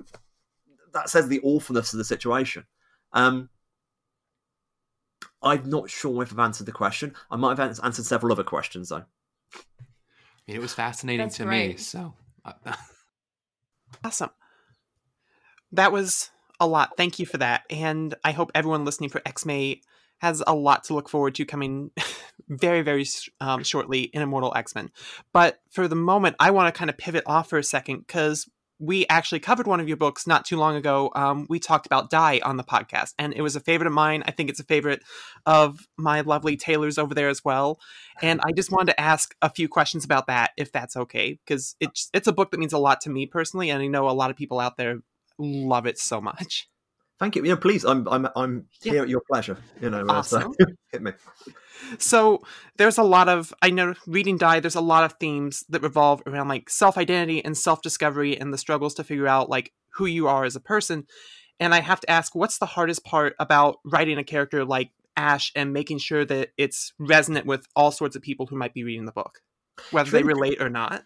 that 0.93 1.09
says 1.09 1.27
the 1.27 1.41
awfulness 1.41 1.93
of 1.93 1.97
the 1.97 2.05
situation. 2.05 2.65
Um, 3.13 3.49
I'm 5.41 5.69
not 5.69 5.89
sure 5.89 6.23
if 6.23 6.31
I've 6.33 6.39
answered 6.39 6.65
the 6.65 6.71
question. 6.71 7.13
I 7.29 7.35
might 7.35 7.57
have 7.57 7.79
answered 7.83 8.05
several 8.05 8.31
other 8.31 8.43
questions 8.43 8.89
though. 8.89 9.05
I 9.53 9.59
mean, 10.47 10.57
it 10.57 10.61
was 10.61 10.73
fascinating 10.73 11.27
that's 11.27 11.37
to 11.37 11.45
great. 11.45 11.71
me. 11.71 11.77
So 11.77 12.13
awesome. 14.03 14.31
That 15.71 15.91
was 15.91 16.31
a 16.59 16.67
lot. 16.67 16.91
Thank 16.97 17.19
you 17.19 17.25
for 17.25 17.37
that. 17.37 17.63
And 17.69 18.15
I 18.23 18.31
hope 18.31 18.51
everyone 18.53 18.85
listening 18.85 19.09
for 19.09 19.21
X 19.25 19.45
May 19.45 19.81
has 20.19 20.43
a 20.45 20.53
lot 20.53 20.83
to 20.85 20.93
look 20.93 21.09
forward 21.09 21.35
to 21.35 21.45
coming 21.45 21.91
very, 22.49 22.81
very 22.81 23.05
um, 23.39 23.63
shortly 23.63 24.03
in 24.03 24.21
Immortal 24.21 24.53
X 24.55 24.75
Men. 24.75 24.89
But 25.33 25.59
for 25.71 25.87
the 25.87 25.95
moment, 25.95 26.35
I 26.39 26.51
want 26.51 26.73
to 26.73 26.77
kind 26.77 26.89
of 26.89 26.97
pivot 26.97 27.23
off 27.25 27.49
for 27.49 27.57
a 27.57 27.63
second 27.63 27.99
because 27.99 28.49
we 28.81 29.05
actually 29.07 29.41
covered 29.41 29.67
one 29.67 29.81
of 29.81 29.89
your 29.89 29.97
books 29.97 30.25
not 30.25 30.45
too 30.45 30.55
long 30.55 30.77
ago. 30.77 31.11
Um, 31.13 31.45
we 31.49 31.59
talked 31.59 31.85
about 31.85 32.09
Die 32.09 32.39
on 32.43 32.55
the 32.55 32.63
podcast, 32.63 33.13
and 33.19 33.33
it 33.33 33.41
was 33.41 33.57
a 33.57 33.59
favorite 33.59 33.87
of 33.87 33.93
mine. 33.93 34.23
I 34.25 34.31
think 34.31 34.49
it's 34.49 34.61
a 34.61 34.65
favorite 34.65 35.03
of 35.45 35.85
my 35.97 36.21
lovely 36.21 36.55
Taylor's 36.55 36.97
over 36.97 37.13
there 37.13 37.27
as 37.27 37.43
well. 37.43 37.79
And 38.21 38.39
I 38.41 38.53
just 38.53 38.71
wanted 38.71 38.93
to 38.93 38.99
ask 38.99 39.35
a 39.41 39.49
few 39.49 39.67
questions 39.67 40.05
about 40.05 40.27
that, 40.27 40.51
if 40.57 40.71
that's 40.71 40.95
okay, 40.95 41.37
because 41.45 41.75
it's 41.81 42.09
it's 42.13 42.27
a 42.27 42.33
book 42.33 42.51
that 42.51 42.59
means 42.59 42.73
a 42.73 42.77
lot 42.77 43.01
to 43.01 43.09
me 43.09 43.25
personally, 43.25 43.69
and 43.69 43.83
I 43.83 43.87
know 43.87 44.09
a 44.09 44.11
lot 44.11 44.31
of 44.31 44.37
people 44.37 44.61
out 44.61 44.77
there 44.77 44.99
love 45.39 45.85
it 45.85 45.97
so 45.97 46.21
much. 46.21 46.69
Thank 47.19 47.35
you. 47.35 47.43
Know, 47.43 47.57
please, 47.57 47.83
I'm 47.83 48.07
I'm 48.07 48.27
I'm 48.35 48.67
here 48.81 48.95
yeah. 48.95 49.01
at 49.01 49.09
your 49.09 49.21
pleasure. 49.29 49.57
You 49.81 49.89
know, 49.89 50.01
uh, 50.01 50.13
awesome. 50.13 50.53
so, 50.59 50.67
hit 50.91 51.01
me. 51.01 51.11
So 51.97 52.43
there's 52.77 52.97
a 52.97 53.03
lot 53.03 53.27
of 53.27 53.53
I 53.61 53.71
know 53.71 53.93
reading 54.07 54.37
die. 54.37 54.61
There's 54.61 54.75
a 54.75 54.81
lot 54.81 55.03
of 55.03 55.13
themes 55.19 55.65
that 55.69 55.81
revolve 55.81 56.23
around 56.25 56.47
like 56.47 56.69
self 56.69 56.97
identity 56.97 57.43
and 57.43 57.57
self 57.57 57.81
discovery 57.81 58.39
and 58.39 58.53
the 58.53 58.57
struggles 58.57 58.93
to 58.95 59.03
figure 59.03 59.27
out 59.27 59.49
like 59.49 59.73
who 59.95 60.05
you 60.05 60.27
are 60.27 60.45
as 60.45 60.55
a 60.55 60.61
person. 60.61 61.05
And 61.59 61.75
I 61.75 61.81
have 61.81 61.99
to 62.01 62.09
ask, 62.09 62.33
what's 62.35 62.57
the 62.57 62.65
hardest 62.65 63.03
part 63.03 63.35
about 63.37 63.79
writing 63.83 64.17
a 64.17 64.23
character 64.23 64.63
like 64.63 64.91
Ash 65.17 65.51
and 65.55 65.73
making 65.73 65.97
sure 65.97 66.23
that 66.23 66.51
it's 66.57 66.93
resonant 66.97 67.45
with 67.45 67.65
all 67.75 67.91
sorts 67.91 68.15
of 68.15 68.21
people 68.21 68.45
who 68.45 68.55
might 68.55 68.73
be 68.73 68.85
reading 68.85 69.05
the 69.05 69.11
book, 69.11 69.39
whether 69.91 70.09
they 70.09 70.23
relate 70.23 70.61
or 70.61 70.69
not? 70.69 71.03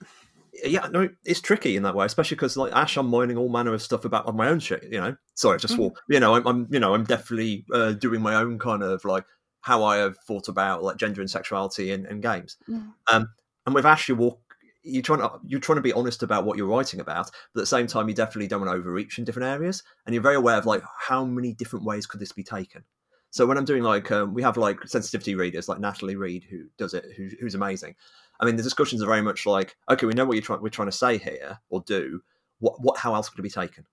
Yeah, 0.63 0.87
no, 0.91 1.09
it's 1.25 1.41
tricky 1.41 1.75
in 1.75 1.83
that 1.83 1.95
way, 1.95 2.05
especially 2.05 2.35
because 2.35 2.55
like 2.57 2.73
Ash, 2.73 2.97
I'm 2.97 3.07
mining 3.07 3.37
all 3.37 3.49
manner 3.49 3.73
of 3.73 3.81
stuff 3.81 4.05
about 4.05 4.25
on 4.25 4.35
my 4.35 4.49
own 4.49 4.59
shit. 4.59 4.83
You 4.83 5.01
know, 5.01 5.15
sorry, 5.35 5.59
just 5.59 5.75
swore. 5.75 5.91
Mm-hmm. 5.91 6.13
You 6.13 6.19
know, 6.19 6.35
I'm, 6.35 6.47
I'm, 6.47 6.67
you 6.69 6.79
know, 6.79 6.93
I'm 6.93 7.03
definitely 7.03 7.65
uh, 7.73 7.93
doing 7.93 8.21
my 8.21 8.35
own 8.35 8.59
kind 8.59 8.83
of 8.83 9.03
like 9.05 9.25
how 9.61 9.83
I 9.83 9.97
have 9.97 10.17
thought 10.27 10.47
about 10.47 10.83
like 10.83 10.97
gender 10.97 11.21
and 11.21 11.29
sexuality 11.29 11.91
in, 11.91 12.05
in 12.05 12.21
games. 12.21 12.57
Mm. 12.69 12.93
Um, 13.11 13.29
and 13.65 13.73
with 13.73 13.85
Ash, 13.85 14.09
you 14.09 14.15
walk, 14.15 14.39
you're 14.83 15.01
trying 15.01 15.19
to 15.19 15.31
you're 15.45 15.61
trying 15.61 15.77
to 15.77 15.81
be 15.81 15.93
honest 15.93 16.21
about 16.21 16.45
what 16.45 16.57
you're 16.57 16.67
writing 16.67 16.99
about, 16.99 17.31
but 17.53 17.61
at 17.61 17.63
the 17.63 17.67
same 17.67 17.87
time, 17.87 18.07
you 18.09 18.13
definitely 18.13 18.47
don't 18.47 18.61
want 18.61 18.71
to 18.71 18.77
overreach 18.77 19.17
in 19.17 19.23
different 19.23 19.47
areas, 19.47 19.81
and 20.05 20.13
you're 20.13 20.21
very 20.21 20.35
aware 20.35 20.57
of 20.57 20.65
like 20.65 20.83
how 20.99 21.25
many 21.25 21.53
different 21.53 21.85
ways 21.85 22.05
could 22.05 22.19
this 22.19 22.31
be 22.31 22.43
taken. 22.43 22.83
So 23.31 23.47
when 23.47 23.57
I'm 23.57 23.65
doing 23.65 23.81
like 23.81 24.11
um, 24.11 24.33
we 24.33 24.43
have 24.43 24.57
like 24.57 24.87
sensitivity 24.87 25.33
readers 25.33 25.67
like 25.67 25.79
Natalie 25.79 26.15
Reed 26.15 26.45
who 26.47 26.65
does 26.77 26.93
it, 26.93 27.05
who, 27.17 27.29
who's 27.39 27.55
amazing, 27.55 27.95
I 28.43 28.45
mean, 28.45 28.57
the 28.57 28.63
discussions 28.63 29.01
are 29.01 29.05
very 29.05 29.21
much 29.21 29.45
like, 29.45 29.77
okay, 29.89 30.05
we 30.05 30.13
know 30.13 30.25
what 30.25 30.33
you're 30.33 30.41
trying, 30.41 30.61
we're 30.61 30.67
trying 30.67 30.89
to 30.89 30.91
say 30.91 31.17
here 31.17 31.59
or 31.69 31.81
do. 31.87 32.21
What, 32.59 32.81
what, 32.81 32.97
how 32.97 33.15
else 33.15 33.29
could 33.29 33.39
it 33.39 33.43
be 33.43 33.49
taken? 33.49 33.85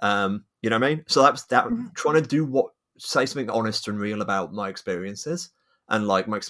Um, 0.00 0.44
you 0.62 0.70
know 0.70 0.78
what 0.78 0.86
I 0.86 0.94
mean? 0.94 1.04
So 1.08 1.22
that's 1.22 1.42
that. 1.44 1.66
Mm-hmm. 1.66 1.88
Trying 1.94 2.22
to 2.22 2.26
do 2.26 2.46
what, 2.46 2.72
say 2.96 3.26
something 3.26 3.50
honest 3.50 3.86
and 3.88 4.00
real 4.00 4.22
about 4.22 4.54
my 4.54 4.70
experiences 4.70 5.50
and 5.90 6.08
like 6.08 6.26
my 6.26 6.40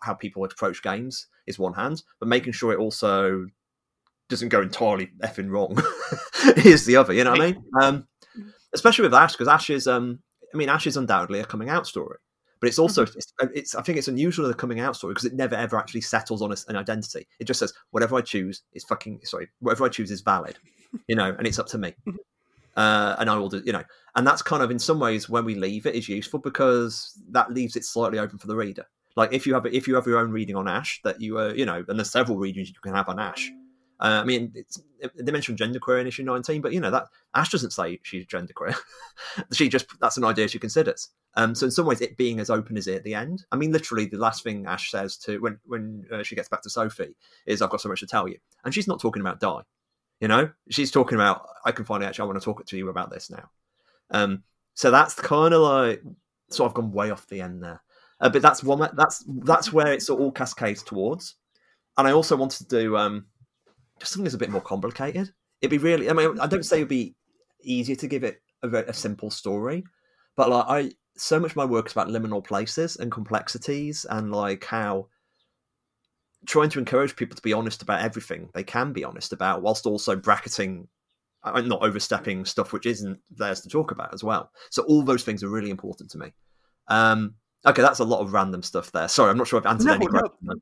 how 0.00 0.14
people 0.14 0.44
approach 0.44 0.80
games 0.80 1.26
is 1.48 1.58
one 1.58 1.74
hand, 1.74 2.04
but 2.20 2.28
making 2.28 2.52
sure 2.52 2.72
it 2.72 2.78
also 2.78 3.48
doesn't 4.28 4.50
go 4.50 4.62
entirely 4.62 5.10
effing 5.24 5.50
wrong 5.50 5.76
is 6.64 6.86
the 6.86 6.94
other. 6.94 7.12
You 7.12 7.24
know 7.24 7.32
what 7.32 7.42
I 7.42 7.46
mean? 7.46 7.64
Um, 7.80 8.06
mm-hmm. 8.38 8.48
especially 8.74 9.02
with 9.02 9.14
Ash, 9.14 9.32
because 9.32 9.48
Ash 9.48 9.70
is, 9.70 9.88
um, 9.88 10.20
I 10.54 10.56
mean, 10.56 10.68
Ash 10.68 10.86
is 10.86 10.96
undoubtedly 10.96 11.40
a 11.40 11.44
coming 11.44 11.68
out 11.68 11.88
story. 11.88 12.18
But 12.60 12.68
it's 12.68 12.78
also 12.78 13.04
mm-hmm. 13.04 13.18
it's, 13.18 13.32
uh, 13.42 13.46
it's, 13.54 13.74
I 13.74 13.82
think 13.82 13.98
it's 13.98 14.08
unusual 14.08 14.46
in 14.46 14.50
the 14.50 14.56
coming 14.56 14.80
out 14.80 14.96
story 14.96 15.12
because 15.12 15.24
it 15.24 15.34
never 15.34 15.54
ever 15.54 15.76
actually 15.76 16.00
settles 16.00 16.42
on 16.42 16.54
an 16.68 16.76
identity. 16.76 17.26
It 17.38 17.44
just 17.44 17.60
says 17.60 17.72
whatever 17.90 18.16
I 18.16 18.22
choose 18.22 18.62
is 18.72 18.84
fucking 18.84 19.20
sorry 19.24 19.48
whatever 19.60 19.84
I 19.84 19.88
choose 19.88 20.10
is 20.10 20.20
valid, 20.22 20.58
you 21.06 21.16
know, 21.16 21.34
and 21.36 21.46
it's 21.46 21.58
up 21.58 21.66
to 21.68 21.78
me. 21.78 21.94
Mm-hmm. 22.06 22.16
Uh, 22.82 23.16
and 23.20 23.30
I 23.30 23.38
will 23.38 23.48
do, 23.48 23.62
you 23.64 23.72
know, 23.72 23.82
and 24.16 24.26
that's 24.26 24.42
kind 24.42 24.62
of 24.62 24.70
in 24.70 24.78
some 24.78 25.00
ways 25.00 25.30
when 25.30 25.46
we 25.46 25.54
leave 25.54 25.86
it 25.86 25.94
is 25.94 26.10
useful 26.10 26.38
because 26.38 27.18
that 27.30 27.50
leaves 27.50 27.74
it 27.74 27.86
slightly 27.86 28.18
open 28.18 28.36
for 28.36 28.48
the 28.48 28.54
reader. 28.54 28.84
Like 29.16 29.32
if 29.32 29.46
you 29.46 29.54
have 29.54 29.64
if 29.64 29.88
you 29.88 29.94
have 29.94 30.06
your 30.06 30.18
own 30.18 30.30
reading 30.30 30.56
on 30.56 30.68
Ash 30.68 31.00
that 31.02 31.18
you 31.18 31.38
are, 31.38 31.48
uh, 31.48 31.52
you 31.54 31.64
know, 31.64 31.82
and 31.88 31.98
there's 31.98 32.10
several 32.10 32.36
readings 32.36 32.68
you 32.68 32.74
can 32.82 32.94
have 32.94 33.08
on 33.08 33.18
Ash. 33.18 33.50
Uh, 33.98 34.20
I 34.22 34.24
mean, 34.24 34.52
they 35.14 35.32
mentioned 35.32 35.58
genderqueer 35.58 36.00
in 36.00 36.06
issue 36.06 36.22
19, 36.22 36.60
but 36.60 36.72
you 36.72 36.80
know 36.80 36.90
that 36.90 37.06
Ash 37.34 37.50
doesn't 37.50 37.70
say 37.70 37.98
she's 38.02 38.26
genderqueer. 38.26 38.76
she 39.52 39.68
just 39.68 39.86
that's 40.00 40.18
an 40.18 40.24
idea 40.24 40.48
she 40.48 40.58
considers. 40.58 41.10
Um, 41.34 41.54
so 41.54 41.66
in 41.66 41.70
some 41.70 41.86
ways, 41.86 42.00
it 42.00 42.16
being 42.16 42.38
as 42.40 42.50
open 42.50 42.76
as 42.76 42.86
it 42.88 42.96
at 42.96 43.04
the 43.04 43.14
end. 43.14 43.44
I 43.52 43.56
mean, 43.56 43.72
literally, 43.72 44.06
the 44.06 44.18
last 44.18 44.42
thing 44.42 44.66
Ash 44.66 44.90
says 44.90 45.16
to 45.18 45.38
when 45.38 45.58
when 45.64 46.06
uh, 46.12 46.22
she 46.22 46.34
gets 46.34 46.48
back 46.48 46.62
to 46.62 46.70
Sophie 46.70 47.14
is, 47.46 47.62
"I've 47.62 47.70
got 47.70 47.80
so 47.80 47.88
much 47.88 48.00
to 48.00 48.06
tell 48.06 48.28
you," 48.28 48.38
and 48.64 48.74
she's 48.74 48.88
not 48.88 49.00
talking 49.00 49.20
about 49.22 49.40
die. 49.40 49.62
You 50.20 50.28
know, 50.28 50.50
she's 50.70 50.90
talking 50.90 51.16
about, 51.16 51.46
"I 51.64 51.72
can 51.72 51.84
finally 51.86 52.06
actually, 52.06 52.24
I 52.24 52.26
want 52.26 52.40
to 52.40 52.44
talk 52.44 52.64
to 52.64 52.76
you 52.76 52.90
about 52.90 53.10
this 53.10 53.30
now." 53.30 53.50
Um, 54.10 54.44
so 54.74 54.90
that's 54.90 55.14
kind 55.14 55.54
of 55.54 55.62
like, 55.62 56.02
so 56.50 56.66
I've 56.66 56.74
gone 56.74 56.92
way 56.92 57.10
off 57.10 57.26
the 57.28 57.40
end 57.40 57.62
there, 57.62 57.82
uh, 58.20 58.28
but 58.28 58.42
that's 58.42 58.62
one 58.62 58.88
that's 58.94 59.24
that's 59.26 59.72
where 59.72 59.92
it's 59.92 60.10
all 60.10 60.32
cascades 60.32 60.82
towards. 60.82 61.36
And 61.98 62.06
I 62.06 62.12
also 62.12 62.36
wanted 62.36 62.58
to 62.58 62.82
do 62.82 62.96
um, 62.96 63.26
just 63.98 64.12
something 64.12 64.24
that's 64.24 64.34
a 64.34 64.38
bit 64.38 64.50
more 64.50 64.60
complicated. 64.60 65.32
It'd 65.60 65.70
be 65.70 65.78
really, 65.78 66.10
I 66.10 66.12
mean, 66.12 66.38
I 66.40 66.46
don't 66.46 66.64
say 66.64 66.78
it'd 66.78 66.88
be 66.88 67.14
easier 67.62 67.96
to 67.96 68.06
give 68.06 68.24
it 68.24 68.42
a, 68.62 68.68
a 68.68 68.92
simple 68.92 69.30
story, 69.30 69.84
but 70.36 70.50
like 70.50 70.64
I 70.68 70.92
so 71.16 71.40
much 71.40 71.52
of 71.52 71.56
my 71.56 71.64
work 71.64 71.86
is 71.86 71.92
about 71.92 72.08
liminal 72.08 72.44
places 72.44 72.96
and 72.96 73.10
complexities 73.10 74.04
and 74.08 74.32
like 74.32 74.64
how 74.64 75.08
trying 76.46 76.68
to 76.70 76.78
encourage 76.78 77.16
people 77.16 77.34
to 77.34 77.42
be 77.42 77.52
honest 77.52 77.82
about 77.82 78.02
everything 78.02 78.48
they 78.54 78.62
can 78.62 78.92
be 78.92 79.02
honest 79.02 79.32
about 79.32 79.62
whilst 79.62 79.86
also 79.86 80.14
bracketing 80.14 80.86
and 81.44 81.56
uh, 81.56 81.60
not 81.62 81.82
overstepping 81.82 82.44
stuff 82.44 82.72
which 82.72 82.86
isn't 82.86 83.18
theirs 83.30 83.60
to 83.60 83.68
talk 83.68 83.90
about 83.90 84.12
as 84.12 84.22
well 84.22 84.50
so 84.70 84.82
all 84.84 85.02
those 85.02 85.24
things 85.24 85.42
are 85.42 85.48
really 85.48 85.70
important 85.70 86.10
to 86.10 86.18
me 86.18 86.32
um 86.88 87.34
okay 87.64 87.82
that's 87.82 87.98
a 87.98 88.04
lot 88.04 88.20
of 88.20 88.32
random 88.32 88.62
stuff 88.62 88.92
there 88.92 89.08
sorry 89.08 89.30
i'm 89.30 89.38
not 89.38 89.48
sure 89.48 89.58
i've 89.58 89.66
answered 89.66 89.88
no, 89.88 89.94
any 89.94 90.06
no. 90.42 90.54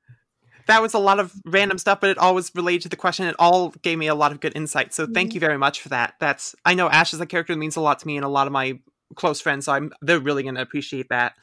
That 0.66 0.82
was 0.82 0.94
a 0.94 0.98
lot 0.98 1.20
of 1.20 1.32
random 1.44 1.78
stuff, 1.78 2.00
but 2.00 2.10
it 2.10 2.18
all 2.18 2.34
was 2.34 2.50
related 2.54 2.82
to 2.82 2.88
the 2.88 2.96
question. 2.96 3.26
It 3.26 3.36
all 3.38 3.70
gave 3.82 3.98
me 3.98 4.06
a 4.06 4.14
lot 4.14 4.32
of 4.32 4.40
good 4.40 4.56
insight. 4.56 4.94
So 4.94 5.06
thank 5.06 5.30
mm-hmm. 5.30 5.34
you 5.34 5.40
very 5.40 5.58
much 5.58 5.80
for 5.80 5.88
that. 5.90 6.14
That's 6.20 6.54
I 6.64 6.74
know 6.74 6.88
Ash 6.88 7.12
is 7.12 7.20
a 7.20 7.26
character 7.26 7.52
that 7.52 7.58
means 7.58 7.76
a 7.76 7.80
lot 7.80 7.98
to 8.00 8.06
me 8.06 8.16
and 8.16 8.24
a 8.24 8.28
lot 8.28 8.46
of 8.46 8.52
my 8.52 8.80
close 9.14 9.40
friends, 9.40 9.66
so 9.66 9.72
I'm 9.72 9.92
they're 10.00 10.20
really 10.20 10.42
going 10.42 10.56
to 10.56 10.62
appreciate 10.62 11.08
that. 11.10 11.34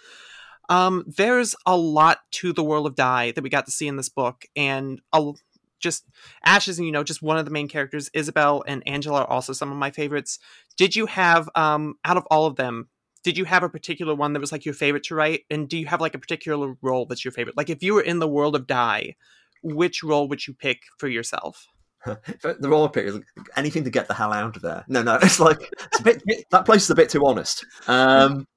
Um, 0.69 1.03
there's 1.05 1.55
a 1.65 1.75
lot 1.75 2.19
to 2.31 2.53
the 2.53 2.63
world 2.63 2.87
of 2.87 2.95
Die 2.95 3.31
that 3.31 3.43
we 3.43 3.49
got 3.49 3.65
to 3.65 3.71
see 3.71 3.87
in 3.87 3.97
this 3.97 4.09
book, 4.09 4.45
and 4.55 5.01
a, 5.11 5.33
just 5.79 6.05
Ash 6.45 6.67
is, 6.67 6.79
you 6.79 6.91
know, 6.91 7.03
just 7.03 7.21
one 7.21 7.37
of 7.37 7.45
the 7.45 7.51
main 7.51 7.67
characters. 7.67 8.09
Isabel 8.13 8.63
and 8.67 8.83
Angela 8.87 9.21
are 9.21 9.29
also 9.29 9.51
some 9.51 9.71
of 9.71 9.77
my 9.77 9.91
favorites. 9.91 10.39
Did 10.77 10.95
you 10.95 11.07
have, 11.07 11.49
um, 11.55 11.95
out 12.05 12.17
of 12.17 12.25
all 12.31 12.45
of 12.45 12.55
them, 12.55 12.87
did 13.23 13.37
you 13.37 13.45
have 13.45 13.63
a 13.63 13.69
particular 13.69 14.15
one 14.15 14.33
that 14.33 14.39
was 14.39 14.51
like 14.51 14.65
your 14.65 14.73
favorite 14.73 15.03
to 15.03 15.15
write? 15.15 15.41
And 15.49 15.69
do 15.69 15.77
you 15.77 15.85
have 15.85 16.01
like 16.01 16.15
a 16.15 16.19
particular 16.19 16.75
role 16.81 17.05
that's 17.05 17.23
your 17.23 17.31
favorite? 17.31 17.57
Like 17.57 17.69
if 17.69 17.83
you 17.83 17.93
were 17.93 18.01
in 18.01 18.19
the 18.19 18.27
world 18.27 18.55
of 18.55 18.67
Die, 18.67 19.15
which 19.63 20.03
role 20.03 20.27
would 20.27 20.47
you 20.47 20.53
pick 20.53 20.81
for 20.97 21.07
yourself? 21.07 21.67
the 22.05 22.69
role 22.69 22.85
I 22.85 22.87
pick 22.87 23.05
is 23.05 23.19
anything 23.55 23.83
to 23.83 23.91
get 23.91 24.07
the 24.07 24.15
hell 24.15 24.33
out 24.33 24.55
of 24.55 24.61
there. 24.63 24.83
No, 24.87 25.03
no, 25.03 25.15
it's 25.21 25.39
like 25.39 25.71
it's 25.71 25.99
a 25.99 26.03
bit, 26.03 26.23
that 26.49 26.65
place 26.65 26.83
is 26.83 26.89
a 26.89 26.95
bit 26.95 27.09
too 27.09 27.25
honest. 27.25 27.65
Um, 27.87 28.47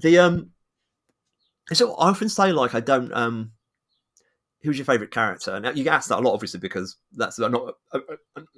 the 0.00 0.18
um, 0.18 0.50
so 1.72 1.94
I 1.94 2.08
often 2.08 2.28
say 2.28 2.52
like 2.52 2.74
I 2.74 2.80
don't 2.80 3.12
um, 3.12 3.52
who's 4.62 4.78
your 4.78 4.84
favorite 4.86 5.10
character? 5.10 5.60
Now 5.60 5.70
you 5.70 5.84
get 5.84 5.94
asked 5.94 6.08
that 6.08 6.18
a 6.18 6.22
lot, 6.22 6.32
obviously, 6.32 6.60
because 6.60 6.96
that's 7.12 7.38
not 7.38 7.54
a, 7.54 7.98
a, 7.98 8.00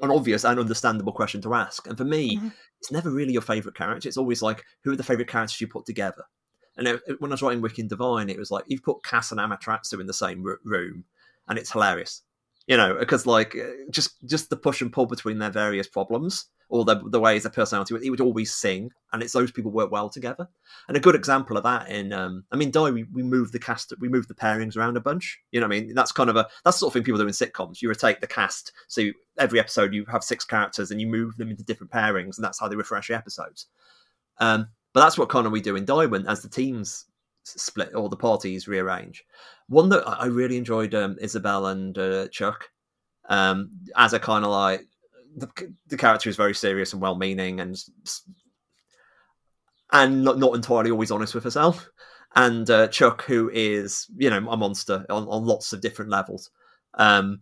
an 0.02 0.10
obvious 0.10 0.44
and 0.44 0.58
understandable 0.58 1.12
question 1.12 1.40
to 1.42 1.54
ask. 1.54 1.86
And 1.86 1.98
for 1.98 2.04
me, 2.04 2.36
mm-hmm. 2.36 2.48
It's 2.80 2.92
never 2.92 3.10
really 3.10 3.32
your 3.32 3.42
favorite 3.42 3.74
character. 3.74 4.08
It's 4.08 4.16
always 4.16 4.42
like 4.42 4.64
who 4.84 4.92
are 4.92 4.96
the 4.96 5.02
favorite 5.02 5.28
characters 5.28 5.60
you 5.60 5.66
put 5.66 5.86
together. 5.86 6.24
And 6.76 6.86
it, 6.86 7.00
when 7.18 7.32
I 7.32 7.34
was 7.34 7.42
writing 7.42 7.60
Wicked 7.60 7.80
and 7.80 7.88
Divine, 7.88 8.30
it 8.30 8.38
was 8.38 8.50
like 8.50 8.64
you've 8.68 8.84
put 8.84 9.02
Cass 9.02 9.32
and 9.32 9.40
Amaterasu 9.40 10.00
in 10.00 10.06
the 10.06 10.12
same 10.12 10.44
room, 10.64 11.04
and 11.48 11.58
it's 11.58 11.72
hilarious 11.72 12.22
you 12.68 12.76
know, 12.76 12.96
because 13.00 13.26
like 13.26 13.56
uh, 13.56 13.70
just 13.90 14.24
just 14.26 14.50
the 14.50 14.56
push 14.56 14.82
and 14.82 14.92
pull 14.92 15.06
between 15.06 15.38
their 15.38 15.50
various 15.50 15.88
problems 15.88 16.50
or 16.68 16.84
the 16.84 17.00
the 17.06 17.18
ways 17.18 17.42
their 17.42 17.50
personality, 17.50 17.96
he 18.02 18.10
would 18.10 18.20
always 18.20 18.54
sing, 18.54 18.90
and 19.12 19.22
it's 19.22 19.32
those 19.32 19.50
people 19.50 19.70
work 19.70 19.90
well 19.90 20.10
together. 20.10 20.46
And 20.86 20.94
a 20.94 21.00
good 21.00 21.14
example 21.14 21.56
of 21.56 21.62
that 21.62 21.88
in, 21.88 22.12
um, 22.12 22.44
I 22.52 22.56
mean, 22.56 22.70
Die, 22.70 22.90
we, 22.90 23.04
we 23.04 23.22
move 23.22 23.52
the 23.52 23.58
cast, 23.58 23.94
we 24.00 24.10
move 24.10 24.28
the 24.28 24.34
pairings 24.34 24.76
around 24.76 24.98
a 24.98 25.00
bunch. 25.00 25.40
You 25.50 25.60
know, 25.60 25.66
I 25.66 25.70
mean, 25.70 25.94
that's 25.94 26.12
kind 26.12 26.28
of 26.28 26.36
a 26.36 26.46
that's 26.62 26.76
the 26.76 26.80
sort 26.80 26.90
of 26.90 26.92
thing 26.92 27.04
people 27.04 27.18
do 27.18 27.26
in 27.26 27.32
sitcoms. 27.32 27.80
You 27.80 27.88
rotate 27.88 28.20
the 28.20 28.26
cast, 28.26 28.72
so 28.86 29.00
you, 29.00 29.14
every 29.38 29.58
episode 29.58 29.94
you 29.94 30.04
have 30.04 30.22
six 30.22 30.44
characters, 30.44 30.90
and 30.90 31.00
you 31.00 31.06
move 31.06 31.38
them 31.38 31.48
into 31.48 31.64
different 31.64 31.90
pairings, 31.90 32.36
and 32.36 32.44
that's 32.44 32.60
how 32.60 32.68
they 32.68 32.76
refresh 32.76 33.08
the 33.08 33.16
episodes. 33.16 33.66
Um, 34.40 34.68
but 34.92 35.00
that's 35.00 35.16
what 35.16 35.30
kind 35.30 35.46
of 35.46 35.52
we 35.52 35.62
do 35.62 35.74
in 35.74 35.86
when 35.86 36.26
as 36.26 36.42
the 36.42 36.50
teams 36.50 37.06
split 37.44 37.94
or 37.94 38.10
the 38.10 38.16
parties 38.16 38.68
rearrange. 38.68 39.24
One 39.68 39.88
that 39.90 40.04
I 40.06 40.26
really 40.26 40.56
enjoyed 40.56 40.94
um, 40.94 41.16
Isabel 41.20 41.66
and 41.66 41.96
uh, 41.96 42.28
Chuck 42.28 42.70
um, 43.28 43.70
as 43.96 44.12
a 44.14 44.18
kind 44.18 44.44
of 44.44 44.50
like 44.50 44.86
the, 45.36 45.48
the, 45.88 45.96
character 45.96 46.30
is 46.30 46.36
very 46.36 46.54
serious 46.54 46.92
and 46.92 47.02
well-meaning 47.02 47.60
and 47.60 47.76
and 49.92 50.24
not, 50.24 50.38
not 50.38 50.54
entirely 50.54 50.90
always 50.90 51.10
honest 51.10 51.34
with 51.34 51.44
herself. 51.44 51.88
And 52.34 52.68
uh, 52.70 52.88
Chuck, 52.88 53.22
who 53.24 53.50
is 53.52 54.06
you 54.16 54.30
know 54.30 54.48
a 54.48 54.56
monster 54.56 55.04
on, 55.10 55.28
on 55.28 55.44
lots 55.44 55.72
of 55.72 55.80
different 55.80 56.10
levels, 56.10 56.50
um, 56.94 57.40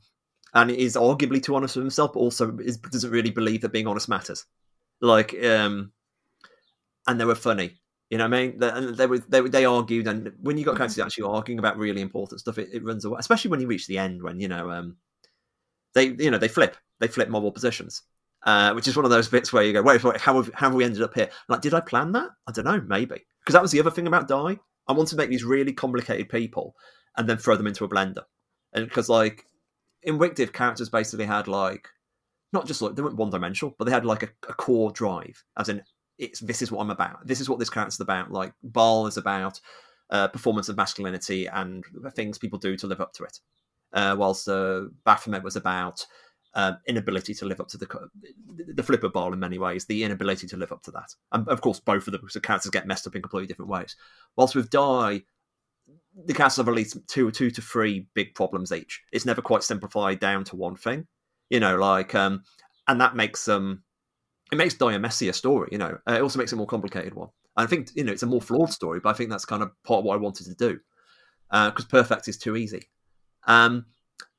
and 0.55 0.71
is 0.71 0.97
arguably 0.97 1.43
too 1.43 1.55
honest 1.55 1.77
with 1.77 1.85
himself, 1.85 2.13
but 2.15 2.21
also 2.21 2.57
is, 2.59 2.77
doesn't 2.79 3.11
really 3.11 3.31
believe 3.31 3.61
that 3.63 3.73
being 3.73 3.87
honest 3.87 4.09
matters. 4.09 4.45
Like, 5.01 5.35
um, 5.45 5.93
and 7.07 7.21
they 7.21 7.25
were 7.25 7.35
funny 7.35 7.79
You 8.11 8.19
know 8.19 8.29
what 8.29 8.35
I 8.35 8.41
mean? 8.41 8.59
They, 8.59 8.69
and 8.69 8.97
they 8.97 9.07
were 9.07 9.19
they 9.19 9.41
they 9.41 9.65
argued, 9.65 10.07
and 10.07 10.33
when 10.41 10.59
you 10.59 10.65
got 10.65 10.77
characters 10.77 10.99
actually 11.01 11.25
arguing 11.25 11.59
about 11.59 11.77
really 11.77 12.01
important 12.01 12.41
stuff, 12.41 12.59
it, 12.59 12.69
it 12.73 12.85
runs 12.85 13.05
away. 13.05 13.17
Especially 13.19 13.51
when 13.51 13.61
you 13.61 13.67
reach 13.67 13.89
the 13.89 13.99
end, 13.99 14.23
when 14.23 14.39
you 14.39 14.47
know 14.47 14.71
um, 14.71 14.97
they 15.95 16.07
you 16.19 16.31
know 16.31 16.39
they 16.39 16.49
flip, 16.49 16.77
they 17.01 17.09
flip 17.09 17.29
moral 17.29 17.51
positions, 17.51 18.03
uh, 18.45 18.73
which 18.75 18.87
is 18.87 18.95
one 18.95 19.05
of 19.05 19.11
those 19.11 19.29
bits 19.29 19.53
where 19.53 19.65
you 19.65 19.73
go, 19.73 19.83
wait, 19.83 20.05
wait, 20.05 20.21
how 20.21 20.37
have 20.37 20.51
how 20.55 20.69
have 20.69 20.75
we 20.75 20.85
ended 20.85 21.03
up 21.03 21.15
here? 21.15 21.29
Like, 21.49 21.63
did 21.63 21.75
I 21.75 21.81
plan 21.81 22.13
that? 22.13 22.31
I 22.47 22.53
don't 22.53 22.65
know, 22.65 22.81
maybe 22.81 23.27
because 23.41 23.55
that 23.55 23.63
was 23.63 23.73
the 23.73 23.81
other 23.81 23.91
thing 23.91 24.07
about 24.07 24.29
Die. 24.29 24.57
I 24.89 24.93
wanted 24.93 25.11
to 25.11 25.17
make 25.17 25.31
these 25.31 25.43
really 25.43 25.73
complicated 25.73 26.29
people 26.29 26.77
and 27.17 27.29
then 27.29 27.39
throw 27.39 27.57
them 27.57 27.67
into 27.67 27.85
a 27.85 27.89
blender, 27.89 28.23
and 28.73 28.89
because 28.89 29.09
like 29.09 29.45
in 30.05 30.19
Wicked, 30.19 30.53
characters 30.53 30.89
basically 30.89 31.27
had 31.27 31.49
like 31.49 31.89
not 32.53 32.67
just 32.67 32.81
like 32.81 32.95
they 32.95 33.03
weren't 33.03 33.17
one 33.17 33.31
dimensional, 33.31 33.75
but 33.79 33.87
they 33.87 33.91
had 33.91 34.07
like 34.07 34.23
a, 34.23 34.29
a 34.49 34.55
core 34.55 34.93
drive, 34.93 35.43
as 35.59 35.69
in 35.69 35.83
it's 36.19 36.41
this 36.41 36.63
is 36.63 36.71
what 36.71 36.83
I'm 36.83 36.91
about. 36.91 37.27
This 37.27 37.41
is 37.41 37.49
what 37.49 37.59
this 37.59 37.71
character's 37.71 38.01
about. 38.01 38.31
Like 38.31 38.53
Baal 38.63 39.07
is 39.07 39.17
about 39.17 39.61
uh, 40.11 40.29
performance 40.29 40.69
of 40.69 40.77
masculinity 40.77 41.47
and 41.47 41.85
things 42.15 42.39
people 42.39 42.59
do 42.59 42.77
to 42.77 42.87
live 42.87 43.01
up 43.01 43.13
to 43.15 43.25
it. 43.25 43.41
Uh, 43.93 44.15
whilst 44.19 44.49
uh, 44.49 44.83
Baphomet 45.05 45.43
was 45.43 45.57
about 45.57 46.05
uh, 46.55 46.73
inability 46.87 47.35
to 47.35 47.45
live 47.45 47.61
up 47.61 47.69
to 47.69 47.77
the 47.77 47.87
the 48.75 48.83
flip 48.83 49.05
of 49.05 49.13
Baal 49.13 49.33
in 49.33 49.39
many 49.39 49.59
ways, 49.59 49.85
the 49.85 50.03
inability 50.03 50.47
to 50.49 50.57
live 50.57 50.73
up 50.73 50.83
to 50.85 50.91
that. 50.93 51.15
And 51.33 51.47
of 51.49 51.61
course, 51.61 51.81
both 51.81 52.09
of 52.09 52.13
the 52.13 52.41
characters 52.41 52.71
get 52.71 52.87
messed 52.87 53.07
up 53.07 53.15
in 53.15 53.23
completely 53.23 53.47
different 53.47 53.71
ways. 53.71 53.95
Whilst 54.37 54.55
with 54.55 54.71
Die, 54.71 55.23
the 56.25 56.35
characters 56.35 56.57
have 56.57 56.69
at 56.69 56.75
least 56.75 56.97
two, 57.09 57.31
two 57.31 57.51
to 57.51 57.61
three 57.61 58.07
big 58.15 58.35
problems 58.35 58.73
each. 58.73 59.03
It's 59.13 59.27
never 59.27 59.43
quite 59.43 59.63
simplified 59.63 60.19
down 60.19 60.45
to 60.45 60.57
one 60.57 60.77
thing, 60.77 61.07
you 61.51 61.61
know. 61.61 61.77
Like, 61.77 62.15
um, 62.15 62.43
and 62.89 63.01
that 63.01 63.17
makes 63.17 63.45
them. 63.45 63.83
It 64.53 64.57
makes 64.57 64.75
Die 64.75 64.93
a 64.93 64.99
messier 64.99 65.33
story, 65.33 65.69
you 65.73 65.79
know. 65.79 65.99
Uh, 66.09 66.15
it 66.15 66.23
also 66.23 66.39
makes 66.39 66.53
it 66.53 66.57
a 66.57 66.59
more 66.59 66.67
complicated 66.67 67.15
one. 67.15 67.29
And 67.57 67.67
I 67.67 67.69
think 67.69 67.91
you 67.95 68.05
know 68.05 68.13
it's 68.13 68.23
a 68.23 68.27
more 68.27 68.41
flawed 68.41 68.71
story, 68.71 69.01
but 69.01 69.11
I 69.11 69.13
think 69.13 69.31
that's 69.31 69.45
kind 69.45 69.63
of 69.63 69.71
part 69.83 70.01
of 70.01 70.05
what 70.05 70.15
I 70.15 70.19
wanted 70.19 70.45
to 70.47 70.55
do 70.55 70.79
because 71.51 71.85
uh, 71.85 71.89
perfect 71.89 72.29
is 72.29 72.39
too 72.39 72.57
easy. 72.57 72.89
Um, 73.47 73.87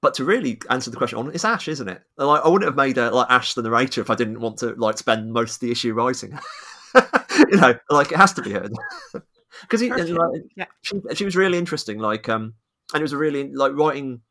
but 0.02 0.13
to 0.15 0.26
really 0.26 0.60
answer 0.70 0.91
the 0.91 0.98
question 0.98 1.20
on 1.20 1.32
it's 1.34 1.46
Ash, 1.46 1.67
isn't 1.67 1.88
it? 1.88 2.02
Like 2.17 2.43
I 2.43 2.48
wouldn't 2.48 2.70
have 2.70 2.76
made 2.76 2.98
a, 2.98 3.12
like 3.12 3.30
Ash 3.30 3.54
the 3.54 3.63
narrator 3.63 4.02
if 4.02 4.10
I 4.10 4.15
didn't 4.15 4.39
want 4.39 4.58
to 4.60 4.74
like 4.76 4.98
spend 4.98 5.34
most 5.34 5.56
of 5.56 5.60
the 5.62 5.72
issue 5.72 5.93
writing. 5.93 6.38
you 6.96 7.58
know, 7.58 7.76
like 7.89 8.12
it 8.12 8.17
has 8.17 8.34
to 8.34 8.41
be 8.41 8.52
her 8.52 8.70
because 9.62 9.82
like, 9.82 10.43
yeah. 10.56 10.65
she, 10.84 11.00
she 11.13 11.26
was 11.26 11.36
really 11.36 11.58
interesting. 11.58 12.00
Like, 12.00 12.30
um, 12.30 12.54
and 12.93 13.02
it 13.02 13.04
was 13.04 13.13
a 13.13 13.17
really 13.17 13.52
like 13.52 13.74
writing 13.74 14.22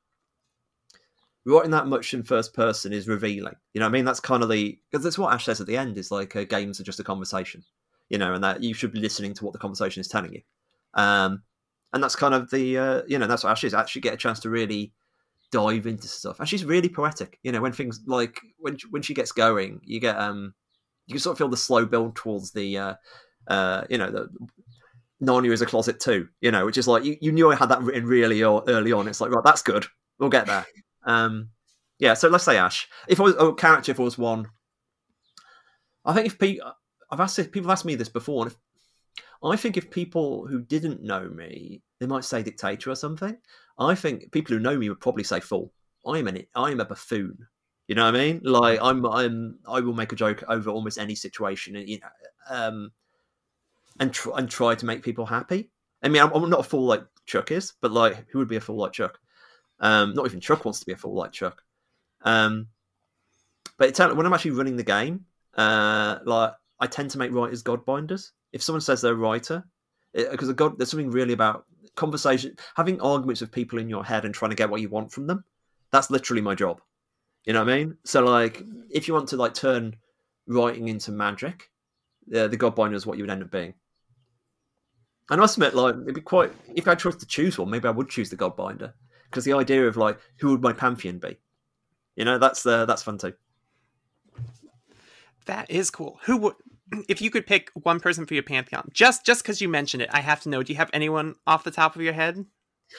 writing 1.47 1.71
that 1.71 1.87
much 1.87 2.13
in 2.13 2.23
first 2.23 2.53
person 2.53 2.93
is 2.93 3.09
revealing. 3.09 3.55
You 3.73 3.79
know, 3.79 3.87
what 3.87 3.91
I 3.91 3.93
mean, 3.93 4.05
that's 4.05 4.21
kind 4.21 4.43
of 4.43 4.51
the 4.51 4.79
because 4.91 5.05
that's 5.05 5.19
what 5.19 5.33
Ash 5.33 5.45
says 5.45 5.61
at 5.61 5.67
the 5.67 5.77
end 5.77 5.97
is 5.97 6.11
like 6.11 6.35
uh, 6.37 6.45
games 6.45 6.81
are 6.81 6.85
just 6.85 7.01
a 7.01 7.05
conversation. 7.05 7.63
You 8.09 8.19
know, 8.19 8.35
and 8.35 8.45
that 8.45 8.63
you 8.63 8.75
should 8.75 8.93
be 8.93 9.01
listening 9.01 9.35
to 9.35 9.45
what 9.45 9.53
the 9.53 9.59
conversation 9.59 10.01
is 10.01 10.09
telling 10.09 10.33
you. 10.33 10.43
Um, 10.95 11.43
and 11.93 12.03
that's 12.03 12.15
kind 12.15 12.35
of 12.35 12.51
the 12.51 12.79
uh, 12.79 13.03
you 13.07 13.19
know 13.19 13.27
that's 13.27 13.45
what 13.45 13.51
Ash 13.51 13.65
is 13.65 13.75
actually 13.75 14.03
get 14.03 14.15
a 14.15 14.19
chance 14.19 14.41
to 14.41 14.51
really 14.51 14.93
dive 15.51 15.87
into 15.87 16.09
stuff. 16.09 16.41
And 16.41 16.49
she's 16.49 16.65
really 16.65 16.89
poetic. 16.89 17.39
You 17.43 17.53
know, 17.53 17.61
when 17.61 17.73
things 17.73 18.01
like 18.07 18.41
when 18.59 18.77
when 18.91 19.03
she 19.03 19.15
gets 19.15 19.33
going, 19.33 19.81
you 19.85 20.01
get 20.01 20.19
um 20.19 20.55
you 21.07 21.15
can 21.15 21.21
sort 21.21 21.35
of 21.35 21.39
feel 21.39 21.49
the 21.49 21.57
slow 21.57 21.87
build 21.87 22.17
towards 22.17 22.53
the 22.53 22.77
uh 22.77 22.95
uh 23.47 23.85
you 23.89 23.99
know 23.99 24.11
the 24.11 24.29
Narnia 25.23 25.53
is 25.53 25.63
a 25.63 25.67
closet 25.67 26.01
too. 26.01 26.29
You 26.41 26.51
know, 26.51 26.67
which 26.67 26.79
is 26.79 26.89
like 26.89 27.05
you, 27.05 27.17
you 27.21 27.33
knew 27.33 27.51
I 27.51 27.55
had 27.57 27.69
that 27.71 27.83
written 27.83 28.05
really 28.05 28.43
early 28.43 28.93
on. 28.93 29.09
It's 29.09 29.21
like 29.21 29.31
right, 29.31 29.45
that's 29.45 29.63
good. 29.63 29.87
We'll 30.19 30.31
get 30.31 30.47
there. 30.47 30.67
Um, 31.07 31.51
yeah. 31.99 32.14
So 32.14 32.29
let's 32.29 32.45
say 32.45 32.59
Ash. 32.59 32.88
If 33.09 33.21
I 33.21 33.25
was 33.25 33.35
a 33.35 33.38
oh, 33.38 33.53
character, 33.55 33.92
if 33.92 34.01
I 34.01 34.03
was 34.03 34.19
one, 34.19 34.49
I 36.05 36.12
think 36.12 36.27
if 36.27 36.38
people, 36.38 36.73
I've 37.11 37.21
asked 37.21 37.37
people 37.37 37.62
have 37.62 37.71
asked 37.71 37.85
me 37.85 37.95
this 37.95 38.09
before, 38.09 38.45
and 38.45 38.53
if, 38.53 38.59
I 39.42 39.57
think 39.57 39.77
if 39.77 39.90
people 39.90 40.47
who 40.47 40.61
didn't 40.61 41.03
know 41.03 41.29
me, 41.29 41.83
they 42.01 42.07
might 42.07 42.25
say 42.25 42.42
dictator 42.42 42.90
or 42.90 42.97
something. 42.97 43.37
I 43.79 43.95
think 43.95 44.33
people 44.33 44.55
who 44.55 44.61
know 44.61 44.77
me 44.77 44.88
would 44.88 45.01
probably 45.01 45.25
say 45.25 45.40
fool. 45.40 45.73
I 46.07 46.19
am 46.19 46.29
an 46.29 46.45
I 46.55 46.71
am 46.71 46.81
a 46.81 46.85
buffoon. 46.85 47.47
You 47.88 47.95
know 47.95 48.05
what 48.05 48.16
I 48.16 48.19
mean? 48.19 48.40
Like 48.42 48.81
I'm 48.83 49.07
I'm 49.07 49.59
I 49.66 49.81
will 49.81 49.95
make 49.95 50.12
a 50.12 50.16
joke 50.16 50.42
over 50.49 50.71
almost 50.71 50.99
any 50.99 51.14
situation. 51.14 51.77
You 51.77 52.01
know, 52.01 52.09
um, 52.51 52.92
and 54.01 54.12
try 54.12 54.38
and 54.38 54.51
try 54.51 54.75
to 54.75 54.87
make 54.87 55.03
people 55.03 55.27
happy. 55.27 55.71
I 56.03 56.09
mean, 56.09 56.23
I'm, 56.23 56.33
I'm, 56.33 56.51
not 56.51 56.61
a 56.61 56.64
fool 56.64 56.85
like 56.85 57.05
Chuck 57.25 57.51
is, 57.51 57.73
but 57.81 57.90
like, 57.90 58.27
who 58.31 58.38
would 58.38 58.49
be 58.49 58.57
a 58.57 58.61
fool 58.61 58.77
like 58.77 58.92
Chuck? 58.92 59.19
Um, 59.81 60.15
not 60.15 60.27
even 60.27 60.41
Chuck 60.41 60.65
wants 60.65 60.81
to 60.81 60.87
be 60.87 60.93
a 60.93 60.97
fool 60.97 61.15
like 61.15 61.33
Chuck. 61.33 61.62
Um, 62.23 62.69
but 63.79 63.89
it's 63.89 63.99
when 63.99 64.27
I'm 64.27 64.33
actually 64.33 64.53
running 64.53 64.77
the 64.77 64.83
game, 64.83 65.27
uh, 65.57 66.19
like 66.25 66.53
I 66.81 66.87
tend 66.87 67.11
to 67.11 67.19
make 67.19 67.33
writers 67.33 67.62
godbinders. 67.62 68.33
If 68.53 68.62
someone 68.62 68.81
says 68.81 69.01
they're 69.01 69.12
a 69.12 69.17
writer, 69.17 69.65
because 70.12 70.53
God, 70.53 70.79
there's 70.79 70.91
something 70.91 71.11
really 71.11 71.35
about 71.35 71.67
conversation, 71.95 72.57
having 72.75 73.01
arguments 73.01 73.41
with 73.41 73.53
people 73.53 73.79
in 73.79 73.89
your 73.89 74.05
head 74.05 74.25
and 74.25 74.35
trying 74.35 74.51
to 74.51 74.57
get 74.57 74.71
what 74.71 74.81
you 74.81 74.89
want 74.89 75.12
from 75.12 75.27
them. 75.27 75.45
That's 75.93 76.11
literally 76.11 76.43
my 76.43 76.55
job. 76.55 76.81
You 77.45 77.53
know 77.53 77.65
what 77.65 77.73
I 77.73 77.77
mean? 77.77 77.97
So 78.05 78.25
like, 78.25 78.62
if 78.91 79.09
you 79.09 79.15
want 79.15 79.29
to 79.29 79.37
like 79.37 79.55
turn 79.55 79.97
writing 80.47 80.89
into 80.89 81.12
magic, 81.12 81.71
uh, 82.35 82.49
the 82.49 82.57
godbinder 82.57 82.95
is 82.95 83.07
what 83.07 83.19
you 83.19 83.25
would 83.25 83.31
end 83.31 83.43
up 83.43 83.51
being. 83.51 83.75
And 85.29 85.41
I 85.41 85.43
must 85.43 85.57
admit, 85.57 85.75
like, 85.75 85.97
it'd 85.97 86.15
be 86.15 86.21
quite. 86.21 86.53
If 86.75 86.87
I 86.87 86.91
had 86.91 87.01
to 87.01 87.27
choose 87.27 87.59
one, 87.59 87.69
maybe 87.69 87.89
I 87.89 87.91
would 87.91 88.09
choose 88.09 88.31
the 88.31 88.37
Godbinder 88.37 88.93
because 89.31 89.45
the 89.45 89.53
idea 89.53 89.87
of 89.87 89.97
like 89.97 90.19
who 90.39 90.51
would 90.51 90.62
my 90.62 90.73
pantheon 90.73 91.19
be, 91.19 91.37
you 92.17 92.25
know, 92.25 92.39
that's 92.39 92.65
uh, 92.65 92.87
that's 92.87 93.03
fun 93.03 93.19
too. 93.19 93.35
That 95.47 95.71
is 95.71 95.91
cool. 95.91 96.19
Who 96.25 96.37
would, 96.39 96.55
if 97.09 97.23
you 97.23 97.31
could 97.31 97.47
pick 97.47 97.71
one 97.75 98.01
person 98.01 98.27
for 98.27 98.35
your 98.35 98.43
pantheon, 98.43 98.91
just 98.93 99.25
just 99.25 99.43
because 99.43 99.61
you 99.61 99.69
mentioned 99.69 100.03
it, 100.03 100.11
I 100.12 100.21
have 100.21 100.41
to 100.43 100.49
know. 100.49 100.62
Do 100.62 100.73
you 100.73 100.77
have 100.79 100.91
anyone 100.93 101.35
off 101.47 101.65
the 101.65 101.71
top 101.71 101.97
of 101.97 102.03
your 102.03 102.12
head? 102.12 102.45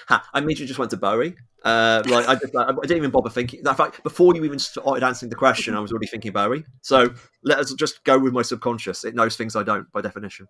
Ha, 0.09 0.27
I 0.33 0.39
immediately 0.39 0.67
just 0.67 0.79
went 0.79 0.91
to 0.91 0.97
Bowie. 0.97 1.35
Uh, 1.63 2.03
like 2.07 2.27
I, 2.27 2.35
just, 2.35 2.55
I, 2.55 2.71
didn't 2.81 2.97
even 2.97 3.11
bother 3.11 3.29
thinking. 3.29 3.61
In 3.65 3.75
fact, 3.75 4.03
before 4.03 4.35
you 4.35 4.43
even 4.43 4.59
started 4.59 5.03
answering 5.03 5.29
the 5.29 5.35
question, 5.35 5.75
I 5.75 5.79
was 5.79 5.91
already 5.91 6.07
thinking 6.07 6.31
Bowie. 6.31 6.65
So 6.81 7.13
let 7.43 7.57
us 7.59 7.73
just 7.73 8.03
go 8.03 8.19
with 8.19 8.33
my 8.33 8.41
subconscious. 8.41 9.05
It 9.05 9.15
knows 9.15 9.37
things 9.37 9.55
I 9.55 9.63
don't 9.63 9.91
by 9.91 10.01
definition. 10.01 10.47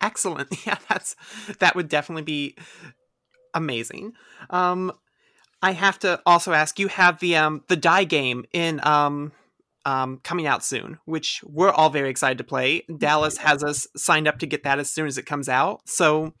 Excellent. 0.00 0.48
Yeah, 0.66 0.76
that's 0.88 1.16
that 1.58 1.74
would 1.74 1.88
definitely 1.88 2.22
be 2.22 2.56
amazing. 3.54 4.12
Um, 4.50 4.92
I 5.62 5.72
have 5.72 5.98
to 6.00 6.20
also 6.24 6.52
ask. 6.52 6.78
You 6.78 6.88
have 6.88 7.20
the 7.20 7.36
um 7.36 7.62
the 7.68 7.76
die 7.76 8.04
game 8.04 8.44
in 8.52 8.80
um 8.86 9.32
um 9.84 10.20
coming 10.22 10.46
out 10.46 10.64
soon, 10.64 10.98
which 11.04 11.42
we're 11.44 11.70
all 11.70 11.90
very 11.90 12.10
excited 12.10 12.38
to 12.38 12.44
play. 12.44 12.82
Dallas 12.98 13.38
has 13.38 13.62
us 13.62 13.86
signed 13.96 14.28
up 14.28 14.38
to 14.38 14.46
get 14.46 14.62
that 14.64 14.78
as 14.78 14.90
soon 14.90 15.06
as 15.06 15.18
it 15.18 15.26
comes 15.26 15.48
out. 15.48 15.82
So 15.88 16.34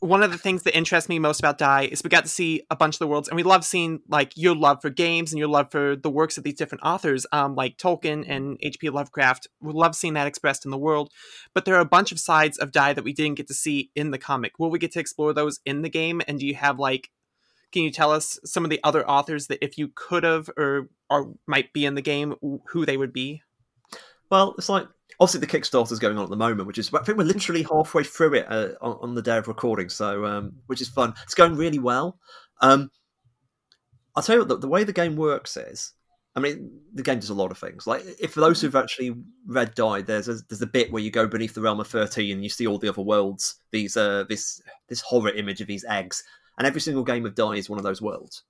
one 0.00 0.22
of 0.22 0.30
the 0.30 0.38
things 0.38 0.62
that 0.62 0.76
interests 0.76 1.08
me 1.08 1.18
most 1.18 1.40
about 1.40 1.58
Die 1.58 1.88
is 1.90 2.02
we 2.04 2.10
got 2.10 2.24
to 2.24 2.30
see 2.30 2.62
a 2.70 2.76
bunch 2.76 2.94
of 2.94 2.98
the 3.00 3.06
worlds, 3.06 3.28
and 3.28 3.36
we 3.36 3.42
love 3.42 3.64
seeing 3.64 4.00
like 4.08 4.32
your 4.36 4.54
love 4.54 4.80
for 4.80 4.90
games 4.90 5.32
and 5.32 5.38
your 5.38 5.48
love 5.48 5.70
for 5.70 5.96
the 5.96 6.10
works 6.10 6.38
of 6.38 6.44
these 6.44 6.54
different 6.54 6.84
authors, 6.84 7.26
um, 7.32 7.54
like 7.54 7.78
Tolkien 7.78 8.24
and 8.28 8.58
H.P. 8.60 8.90
Lovecraft. 8.90 9.48
We 9.60 9.72
love 9.72 9.96
seeing 9.96 10.14
that 10.14 10.26
expressed 10.26 10.64
in 10.64 10.70
the 10.70 10.78
world, 10.78 11.12
but 11.54 11.64
there 11.64 11.74
are 11.74 11.80
a 11.80 11.84
bunch 11.84 12.12
of 12.12 12.20
sides 12.20 12.58
of 12.58 12.72
Die 12.72 12.92
that 12.92 13.04
we 13.04 13.12
didn't 13.12 13.36
get 13.36 13.48
to 13.48 13.54
see 13.54 13.90
in 13.94 14.10
the 14.10 14.18
comic. 14.18 14.58
Will 14.58 14.70
we 14.70 14.78
get 14.78 14.92
to 14.92 15.00
explore 15.00 15.32
those 15.32 15.60
in 15.66 15.82
the 15.82 15.90
game? 15.90 16.22
And 16.28 16.38
do 16.38 16.46
you 16.46 16.54
have 16.54 16.78
like, 16.78 17.10
can 17.72 17.82
you 17.82 17.90
tell 17.90 18.12
us 18.12 18.38
some 18.44 18.64
of 18.64 18.70
the 18.70 18.80
other 18.84 19.08
authors 19.08 19.48
that 19.48 19.64
if 19.64 19.76
you 19.76 19.90
could 19.94 20.24
have 20.24 20.48
or 20.56 20.88
or 21.10 21.34
might 21.46 21.72
be 21.72 21.84
in 21.84 21.94
the 21.94 22.02
game, 22.02 22.34
who 22.68 22.86
they 22.86 22.96
would 22.96 23.12
be? 23.12 23.42
Well, 24.30 24.54
it's 24.58 24.68
like 24.68 24.86
obviously 25.20 25.40
the 25.40 25.46
Kickstarter 25.46 25.92
is 25.92 25.98
going 25.98 26.16
on 26.16 26.24
at 26.24 26.30
the 26.30 26.36
moment, 26.36 26.66
which 26.66 26.78
is 26.78 26.92
I 26.92 27.02
think 27.02 27.18
we're 27.18 27.24
literally 27.24 27.62
halfway 27.62 28.04
through 28.04 28.34
it 28.34 28.46
uh, 28.48 28.68
on, 28.80 28.98
on, 29.02 29.14
the 29.14 29.22
day 29.22 29.36
of 29.36 29.48
recording, 29.48 29.88
so 29.88 30.24
um, 30.24 30.52
which 30.66 30.80
is 30.80 30.88
fun. 30.88 31.14
It's 31.24 31.34
going 31.34 31.56
really 31.56 31.78
well. 31.78 32.18
Um, 32.60 32.90
I'll 34.14 34.22
tell 34.22 34.36
you 34.36 34.40
what, 34.42 34.48
the, 34.48 34.58
the, 34.58 34.68
way 34.68 34.84
the 34.84 34.92
game 34.92 35.16
works 35.16 35.56
is, 35.56 35.92
I 36.34 36.40
mean, 36.40 36.70
the 36.92 37.02
game 37.02 37.20
does 37.20 37.30
a 37.30 37.34
lot 37.34 37.50
of 37.50 37.58
things. 37.58 37.86
Like, 37.86 38.02
if 38.20 38.32
for 38.32 38.40
those 38.40 38.60
who've 38.60 38.76
actually 38.76 39.14
read 39.46 39.74
Die, 39.74 40.02
there's 40.02 40.28
a, 40.28 40.36
there's 40.48 40.62
a 40.62 40.66
bit 40.66 40.92
where 40.92 41.02
you 41.02 41.10
go 41.10 41.26
beneath 41.26 41.54
the 41.54 41.60
realm 41.60 41.80
of 41.80 41.88
thirteen 41.88 42.34
and 42.34 42.44
you 42.44 42.50
see 42.50 42.66
all 42.66 42.78
the 42.78 42.88
other 42.88 43.02
worlds. 43.02 43.56
These 43.70 43.96
uh, 43.96 44.24
this 44.28 44.62
this 44.88 45.00
horror 45.00 45.30
image 45.30 45.60
of 45.60 45.66
these 45.66 45.84
eggs, 45.84 46.22
and 46.56 46.66
every 46.66 46.80
single 46.80 47.04
game 47.04 47.26
of 47.26 47.34
Die 47.34 47.54
is 47.54 47.68
one 47.68 47.78
of 47.78 47.84
those 47.84 48.02
worlds. 48.02 48.44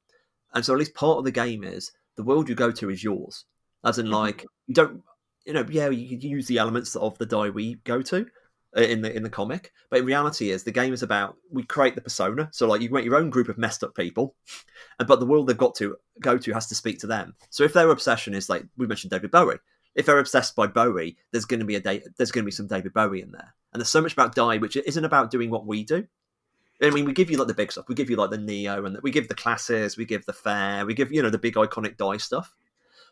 And 0.54 0.64
so 0.64 0.72
at 0.72 0.78
least 0.78 0.94
part 0.94 1.18
of 1.18 1.24
the 1.24 1.30
game 1.30 1.62
is 1.64 1.92
the 2.16 2.22
world 2.22 2.48
you 2.48 2.54
go 2.54 2.70
to 2.70 2.90
is 2.90 3.04
yours. 3.04 3.44
As 3.84 3.98
in, 3.98 4.06
mm-hmm. 4.06 4.14
like, 4.14 4.46
you 4.66 4.74
don't 4.74 5.02
you 5.48 5.54
know, 5.54 5.64
yeah, 5.70 5.88
you 5.88 6.10
could 6.10 6.22
use 6.22 6.46
the 6.46 6.58
elements 6.58 6.94
of 6.94 7.16
the 7.16 7.24
die 7.24 7.48
we 7.48 7.76
go 7.76 8.02
to 8.02 8.26
uh, 8.76 8.82
in 8.82 9.00
the 9.00 9.16
in 9.16 9.22
the 9.22 9.30
comic, 9.30 9.72
but 9.88 10.00
in 10.00 10.04
reality, 10.04 10.50
is 10.50 10.62
the 10.62 10.70
game 10.70 10.92
is 10.92 11.02
about 11.02 11.38
we 11.50 11.62
create 11.62 11.94
the 11.94 12.02
persona. 12.02 12.50
So 12.52 12.68
like 12.68 12.82
you 12.82 12.90
make 12.90 13.06
your 13.06 13.16
own 13.16 13.30
group 13.30 13.48
of 13.48 13.56
messed 13.56 13.82
up 13.82 13.94
people, 13.94 14.36
but 14.98 15.18
the 15.20 15.26
world 15.26 15.46
they've 15.46 15.56
got 15.56 15.74
to 15.76 15.96
go 16.20 16.36
to 16.36 16.52
has 16.52 16.66
to 16.66 16.74
speak 16.74 16.98
to 17.00 17.06
them. 17.06 17.34
So 17.48 17.64
if 17.64 17.72
their 17.72 17.88
obsession 17.90 18.34
is 18.34 18.50
like 18.50 18.66
we 18.76 18.86
mentioned 18.86 19.10
David 19.10 19.30
Bowie, 19.30 19.56
if 19.94 20.04
they're 20.04 20.18
obsessed 20.18 20.54
by 20.54 20.66
Bowie, 20.66 21.16
there's 21.32 21.46
going 21.46 21.60
to 21.60 21.66
be 21.66 21.76
a 21.76 21.80
day, 21.80 22.02
there's 22.18 22.30
going 22.30 22.44
to 22.44 22.46
be 22.46 22.52
some 22.52 22.66
David 22.66 22.92
Bowie 22.92 23.22
in 23.22 23.32
there, 23.32 23.54
and 23.72 23.80
there's 23.80 23.88
so 23.88 24.02
much 24.02 24.12
about 24.12 24.34
die 24.34 24.58
which 24.58 24.76
isn't 24.76 25.04
about 25.04 25.30
doing 25.30 25.48
what 25.48 25.66
we 25.66 25.82
do. 25.82 26.06
I 26.82 26.90
mean, 26.90 27.06
we 27.06 27.14
give 27.14 27.30
you 27.30 27.38
like 27.38 27.48
the 27.48 27.54
big 27.54 27.72
stuff. 27.72 27.88
We 27.88 27.94
give 27.94 28.10
you 28.10 28.16
like 28.16 28.30
the 28.30 28.36
Neo, 28.36 28.84
and 28.84 28.96
the, 28.96 29.00
we 29.00 29.10
give 29.10 29.28
the 29.28 29.34
classes. 29.34 29.96
We 29.96 30.04
give 30.04 30.26
the 30.26 30.34
fair. 30.34 30.84
We 30.84 30.92
give 30.92 31.10
you 31.10 31.22
know 31.22 31.30
the 31.30 31.38
big 31.38 31.54
iconic 31.54 31.96
die 31.96 32.18
stuff. 32.18 32.54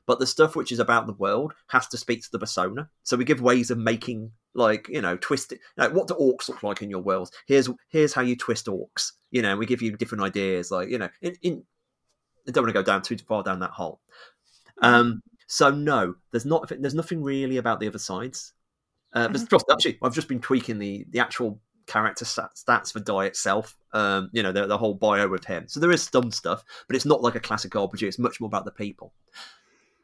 But 0.06 0.18
the 0.18 0.26
stuff 0.26 0.56
which 0.56 0.72
is 0.72 0.78
about 0.78 1.06
the 1.06 1.12
world 1.12 1.52
has 1.68 1.86
to 1.88 1.96
speak 1.96 2.22
to 2.22 2.30
the 2.30 2.38
persona. 2.38 2.88
So 3.02 3.16
we 3.16 3.24
give 3.24 3.40
ways 3.40 3.70
of 3.70 3.78
making 3.78 4.32
like 4.54 4.88
you 4.88 5.02
know 5.02 5.16
twist 5.16 5.52
it. 5.52 5.60
What 5.76 6.08
do 6.08 6.14
orcs 6.14 6.48
look 6.48 6.62
like 6.62 6.82
in 6.82 6.90
your 6.90 7.02
world? 7.02 7.30
Here's 7.46 7.68
here's 7.88 8.14
how 8.14 8.22
you 8.22 8.36
twist 8.36 8.66
orcs. 8.66 9.12
You 9.30 9.42
know, 9.42 9.56
we 9.56 9.66
give 9.66 9.82
you 9.82 9.96
different 9.96 10.24
ideas. 10.24 10.70
Like 10.70 10.88
you 10.88 10.98
know, 10.98 11.08
in, 11.20 11.36
in 11.42 11.64
I 12.48 12.52
don't 12.52 12.64
want 12.64 12.74
to 12.74 12.80
go 12.80 12.84
down 12.84 13.02
too 13.02 13.16
far 13.18 13.42
down 13.42 13.60
that 13.60 13.70
hole. 13.70 14.00
Um, 14.80 15.22
so 15.46 15.70
no, 15.70 16.14
there's 16.30 16.46
not 16.46 16.70
there's 16.80 16.94
nothing 16.94 17.22
really 17.22 17.56
about 17.56 17.80
the 17.80 17.88
other 17.88 17.98
sides. 17.98 18.52
Uh, 19.12 19.28
Mhm. 19.28 19.72
actually, 19.72 19.98
I've 20.02 20.14
just 20.14 20.28
been 20.28 20.40
tweaking 20.40 20.78
the 20.78 21.06
the 21.10 21.20
actual 21.20 21.60
character 21.86 22.24
stat- 22.24 22.56
stats 22.56 22.92
for 22.92 23.00
Die 23.00 23.24
itself. 23.26 23.76
Um, 23.92 24.28
you 24.32 24.42
know, 24.42 24.52
the, 24.52 24.66
the 24.66 24.76
whole 24.76 24.94
bio 24.94 25.28
with 25.28 25.44
him. 25.44 25.68
So 25.68 25.80
there 25.80 25.92
is 25.92 26.02
some 26.02 26.30
stuff, 26.32 26.64
but 26.86 26.96
it's 26.96 27.04
not 27.06 27.22
like 27.22 27.34
a 27.36 27.40
classic 27.40 27.72
RPG. 27.72 28.02
It's 28.02 28.18
much 28.18 28.40
more 28.40 28.48
about 28.48 28.64
the 28.64 28.72
people. 28.72 29.12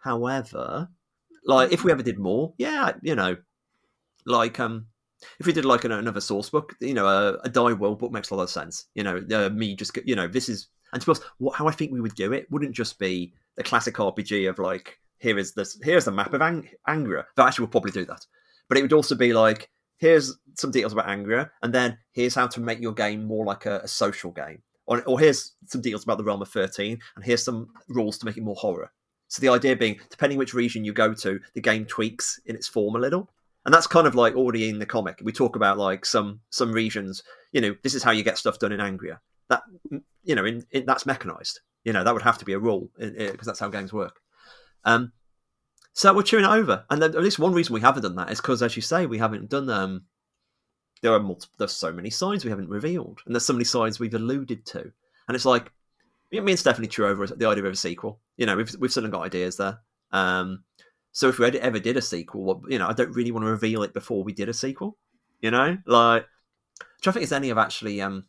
However, 0.02 0.88
like 1.44 1.72
if 1.72 1.84
we 1.84 1.92
ever 1.92 2.02
did 2.02 2.18
more, 2.18 2.54
yeah, 2.58 2.92
you 3.02 3.14
know, 3.14 3.36
like 4.26 4.58
um, 4.58 4.86
if 5.38 5.46
we 5.46 5.52
did 5.52 5.64
like 5.64 5.84
an, 5.84 5.92
another 5.92 6.20
source 6.20 6.50
book, 6.50 6.74
you 6.80 6.94
know, 6.94 7.06
a, 7.06 7.34
a 7.44 7.48
Die 7.48 7.72
World 7.72 7.98
book 7.98 8.12
makes 8.12 8.30
a 8.30 8.34
lot 8.34 8.42
of 8.42 8.50
sense. 8.50 8.86
You 8.94 9.04
know, 9.04 9.22
uh, 9.32 9.50
me 9.50 9.76
just 9.76 9.96
you 10.04 10.16
know, 10.16 10.26
this 10.26 10.48
is 10.48 10.68
and 10.92 11.00
to 11.00 11.06
be 11.06 11.10
honest, 11.10 11.24
what 11.38 11.56
how 11.56 11.68
I 11.68 11.72
think 11.72 11.92
we 11.92 12.00
would 12.00 12.14
do 12.14 12.32
it 12.32 12.50
wouldn't 12.50 12.74
just 12.74 12.98
be 12.98 13.32
the 13.56 13.62
classic 13.62 13.94
RPG 13.94 14.48
of 14.48 14.58
like 14.58 14.98
here 15.18 15.38
is 15.38 15.54
this 15.54 15.78
here's 15.82 16.04
the 16.04 16.10
map 16.10 16.34
of 16.34 16.42
Ang- 16.42 16.68
Angria. 16.88 17.24
Though 17.36 17.44
actually, 17.44 17.64
we'll 17.64 17.70
probably 17.70 17.92
do 17.92 18.04
that, 18.06 18.26
but 18.68 18.78
it 18.78 18.82
would 18.82 18.92
also 18.92 19.14
be 19.14 19.32
like 19.32 19.70
here's 19.98 20.36
some 20.54 20.72
details 20.72 20.92
about 20.92 21.06
Angria, 21.06 21.50
and 21.62 21.72
then 21.72 21.96
here's 22.12 22.34
how 22.34 22.48
to 22.48 22.60
make 22.60 22.80
your 22.80 22.92
game 22.92 23.24
more 23.24 23.46
like 23.46 23.66
a, 23.66 23.80
a 23.80 23.88
social 23.88 24.32
game, 24.32 24.62
or, 24.86 25.02
or 25.04 25.20
here's 25.20 25.52
some 25.66 25.80
details 25.80 26.02
about 26.02 26.18
the 26.18 26.24
realm 26.24 26.42
of 26.42 26.48
thirteen, 26.48 26.98
and 27.14 27.24
here's 27.24 27.44
some 27.44 27.68
rules 27.88 28.18
to 28.18 28.26
make 28.26 28.36
it 28.36 28.42
more 28.42 28.56
horror. 28.56 28.90
So 29.32 29.40
the 29.40 29.48
idea 29.48 29.74
being, 29.74 29.98
depending 30.10 30.38
which 30.38 30.52
region 30.52 30.84
you 30.84 30.92
go 30.92 31.14
to, 31.14 31.40
the 31.54 31.60
game 31.62 31.86
tweaks 31.86 32.38
in 32.44 32.54
its 32.54 32.68
form 32.68 32.96
a 32.96 32.98
little, 32.98 33.30
and 33.64 33.72
that's 33.72 33.86
kind 33.86 34.06
of 34.06 34.14
like 34.14 34.34
already 34.34 34.68
in 34.68 34.78
the 34.78 34.84
comic. 34.84 35.22
We 35.22 35.32
talk 35.32 35.56
about 35.56 35.78
like 35.78 36.04
some 36.04 36.40
some 36.50 36.70
regions, 36.70 37.22
you 37.50 37.62
know, 37.62 37.74
this 37.82 37.94
is 37.94 38.02
how 38.02 38.10
you 38.10 38.24
get 38.24 38.36
stuff 38.36 38.58
done 38.58 38.72
in 38.72 38.80
Angria. 38.80 39.20
That 39.48 39.62
you 40.22 40.34
know, 40.34 40.44
in, 40.44 40.66
in 40.72 40.84
that's 40.84 41.06
mechanized. 41.06 41.60
You 41.82 41.94
know, 41.94 42.04
that 42.04 42.12
would 42.12 42.22
have 42.22 42.36
to 42.38 42.44
be 42.44 42.52
a 42.52 42.58
rule 42.58 42.90
because 42.98 43.46
that's 43.46 43.58
how 43.58 43.70
games 43.70 43.90
work. 43.90 44.20
Um, 44.84 45.12
so 45.94 46.12
we're 46.12 46.24
chewing 46.24 46.44
it 46.44 46.50
over, 46.50 46.84
and 46.90 47.02
at 47.02 47.14
least 47.14 47.38
one 47.38 47.54
reason 47.54 47.72
we 47.72 47.80
haven't 47.80 48.02
done 48.02 48.16
that 48.16 48.30
is 48.30 48.38
because, 48.38 48.62
as 48.62 48.76
you 48.76 48.82
say, 48.82 49.06
we 49.06 49.16
haven't 49.16 49.48
done. 49.48 49.70
Um, 49.70 50.02
there 51.00 51.14
are 51.14 51.20
multiple, 51.20 51.54
there's 51.56 51.72
so 51.72 51.90
many 51.90 52.10
sides 52.10 52.44
we 52.44 52.50
haven't 52.50 52.68
revealed, 52.68 53.20
and 53.24 53.34
there's 53.34 53.46
so 53.46 53.54
many 53.54 53.64
sides 53.64 53.98
we've 53.98 54.12
alluded 54.12 54.66
to, 54.66 54.92
and 55.26 55.34
it's 55.34 55.46
like 55.46 55.72
me 56.40 56.52
and 56.52 56.58
Stephanie 56.58 56.88
chew 56.88 57.06
over 57.06 57.26
the 57.26 57.46
idea 57.46 57.64
of 57.64 57.72
a 57.72 57.76
sequel. 57.76 58.20
You 58.36 58.46
know, 58.46 58.56
we've 58.56 58.74
we've 58.78 58.90
still 58.90 59.06
got 59.08 59.22
ideas 59.22 59.56
there. 59.56 59.78
Um, 60.12 60.64
so 61.12 61.28
if 61.28 61.38
we 61.38 61.46
ever 61.46 61.78
did 61.78 61.96
a 61.96 62.02
sequel, 62.02 62.44
what 62.44 62.58
you 62.68 62.78
know, 62.78 62.88
I 62.88 62.94
don't 62.94 63.14
really 63.14 63.30
want 63.30 63.44
to 63.44 63.50
reveal 63.50 63.82
it 63.82 63.92
before 63.92 64.24
we 64.24 64.32
did 64.32 64.48
a 64.48 64.54
sequel. 64.54 64.96
You 65.40 65.50
know, 65.50 65.76
like, 65.86 66.24
which 66.78 67.08
I 67.08 67.12
think 67.12 67.24
is 67.24 67.32
any 67.32 67.50
of 67.50 67.58
actually 67.58 68.00
um, 68.00 68.24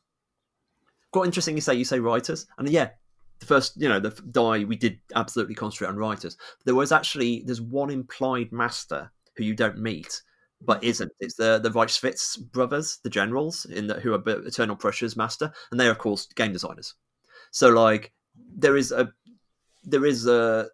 quite 1.11 1.25
interesting. 1.25 1.55
You 1.55 1.61
say 1.61 1.75
you 1.75 1.85
say 1.85 1.99
writers, 1.99 2.45
and 2.57 2.67
yeah, 2.67 2.89
the 3.39 3.45
first 3.45 3.79
you 3.79 3.87
know 3.87 3.99
the 3.99 4.09
die 4.31 4.65
we 4.65 4.75
did 4.75 4.99
absolutely 5.15 5.55
concentrate 5.55 5.87
on 5.87 5.97
writers. 5.97 6.37
There 6.65 6.75
was 6.75 6.91
actually 6.91 7.43
there's 7.45 7.61
one 7.61 7.89
implied 7.89 8.51
master 8.51 9.11
who 9.37 9.45
you 9.45 9.55
don't 9.55 9.77
meet, 9.77 10.21
but 10.61 10.83
isn't. 10.83 11.11
It's 11.21 11.35
the 11.35 11.59
the 11.59 11.71
Reisswitz 11.71 12.37
brothers, 12.51 12.99
the 13.03 13.09
generals 13.09 13.65
in 13.65 13.87
the, 13.87 13.95
who 13.95 14.13
are 14.13 14.21
Eternal 14.25 14.75
Prussia's 14.75 15.15
master, 15.15 15.53
and 15.71 15.79
they 15.79 15.87
are 15.87 15.91
of 15.91 15.99
course 15.99 16.27
game 16.35 16.51
designers. 16.51 16.95
So 17.53 17.69
like 17.69 18.11
there 18.35 18.75
is 18.75 18.91
a 18.91 19.13
there 19.83 20.05
is 20.05 20.27
a 20.27 20.67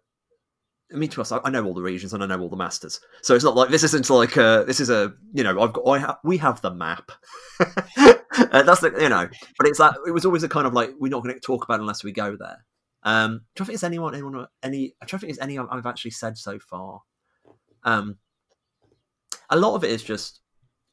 I 0.92 0.96
mean, 0.96 1.10
to 1.10 1.20
us, 1.20 1.30
I, 1.30 1.50
know 1.50 1.64
all 1.64 1.74
the 1.74 1.82
regions 1.82 2.12
and 2.12 2.22
I 2.22 2.26
know 2.26 2.40
all 2.40 2.48
the 2.48 2.56
masters, 2.56 2.98
so 3.22 3.36
it's 3.36 3.44
not 3.44 3.54
like 3.54 3.68
this 3.68 3.84
isn't 3.84 4.10
like 4.10 4.36
a 4.36 4.64
this 4.66 4.80
is 4.80 4.90
a 4.90 5.12
you 5.32 5.44
know 5.44 5.60
I've 5.60 5.72
got 5.72 5.86
I 5.86 5.98
ha- 6.00 6.18
we 6.24 6.36
have 6.38 6.60
the 6.62 6.72
map. 6.72 7.12
uh, 7.60 8.62
that's 8.64 8.80
the 8.80 8.92
you 9.00 9.08
know, 9.08 9.28
but 9.56 9.68
it's 9.68 9.78
like 9.78 9.94
it 10.06 10.10
was 10.10 10.24
always 10.24 10.42
a 10.42 10.48
kind 10.48 10.66
of 10.66 10.72
like 10.72 10.90
we're 10.98 11.10
not 11.10 11.22
going 11.22 11.34
to 11.34 11.40
talk 11.40 11.64
about 11.64 11.78
unless 11.78 12.02
we 12.02 12.10
go 12.10 12.36
there. 12.36 12.64
Um, 13.04 13.42
do 13.54 13.64
think 13.64 13.74
it's 13.74 13.84
anyone 13.84 14.14
anyone 14.14 14.48
any? 14.64 14.96
Don't 15.06 15.20
think 15.20 15.30
it's 15.30 15.40
any 15.40 15.58
I've 15.58 15.86
actually 15.86 16.10
said 16.10 16.36
so 16.36 16.58
far. 16.58 17.02
Um, 17.84 18.16
a 19.48 19.56
lot 19.56 19.76
of 19.76 19.84
it 19.84 19.90
is 19.90 20.02
just 20.02 20.40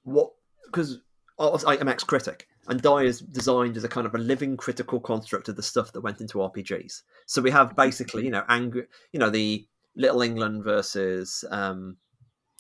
what 0.04 0.30
because 0.68 1.00
I'm 1.40 1.88
ex 1.88 2.04
critic 2.04 2.48
and 2.68 2.82
Die 2.82 3.04
is 3.04 3.20
designed 3.22 3.78
as 3.78 3.84
a 3.84 3.90
kind 3.90 4.06
of 4.06 4.16
a 4.16 4.20
living 4.20 4.58
critical 4.58 5.00
construct 5.00 5.48
of 5.50 5.56
the 5.56 5.64
stuff 5.64 5.92
that 5.94 6.02
went 6.02 6.20
into 6.20 6.40
RPGs. 6.40 7.04
So 7.26 7.42
we 7.42 7.52
have 7.52 7.76
basically, 7.76 8.26
you 8.26 8.32
know, 8.32 8.44
angry, 8.50 8.88
you 9.14 9.20
know, 9.20 9.30
the 9.30 9.66
Little 9.96 10.22
England 10.22 10.64
versus 10.64 11.46
um, 11.50 11.98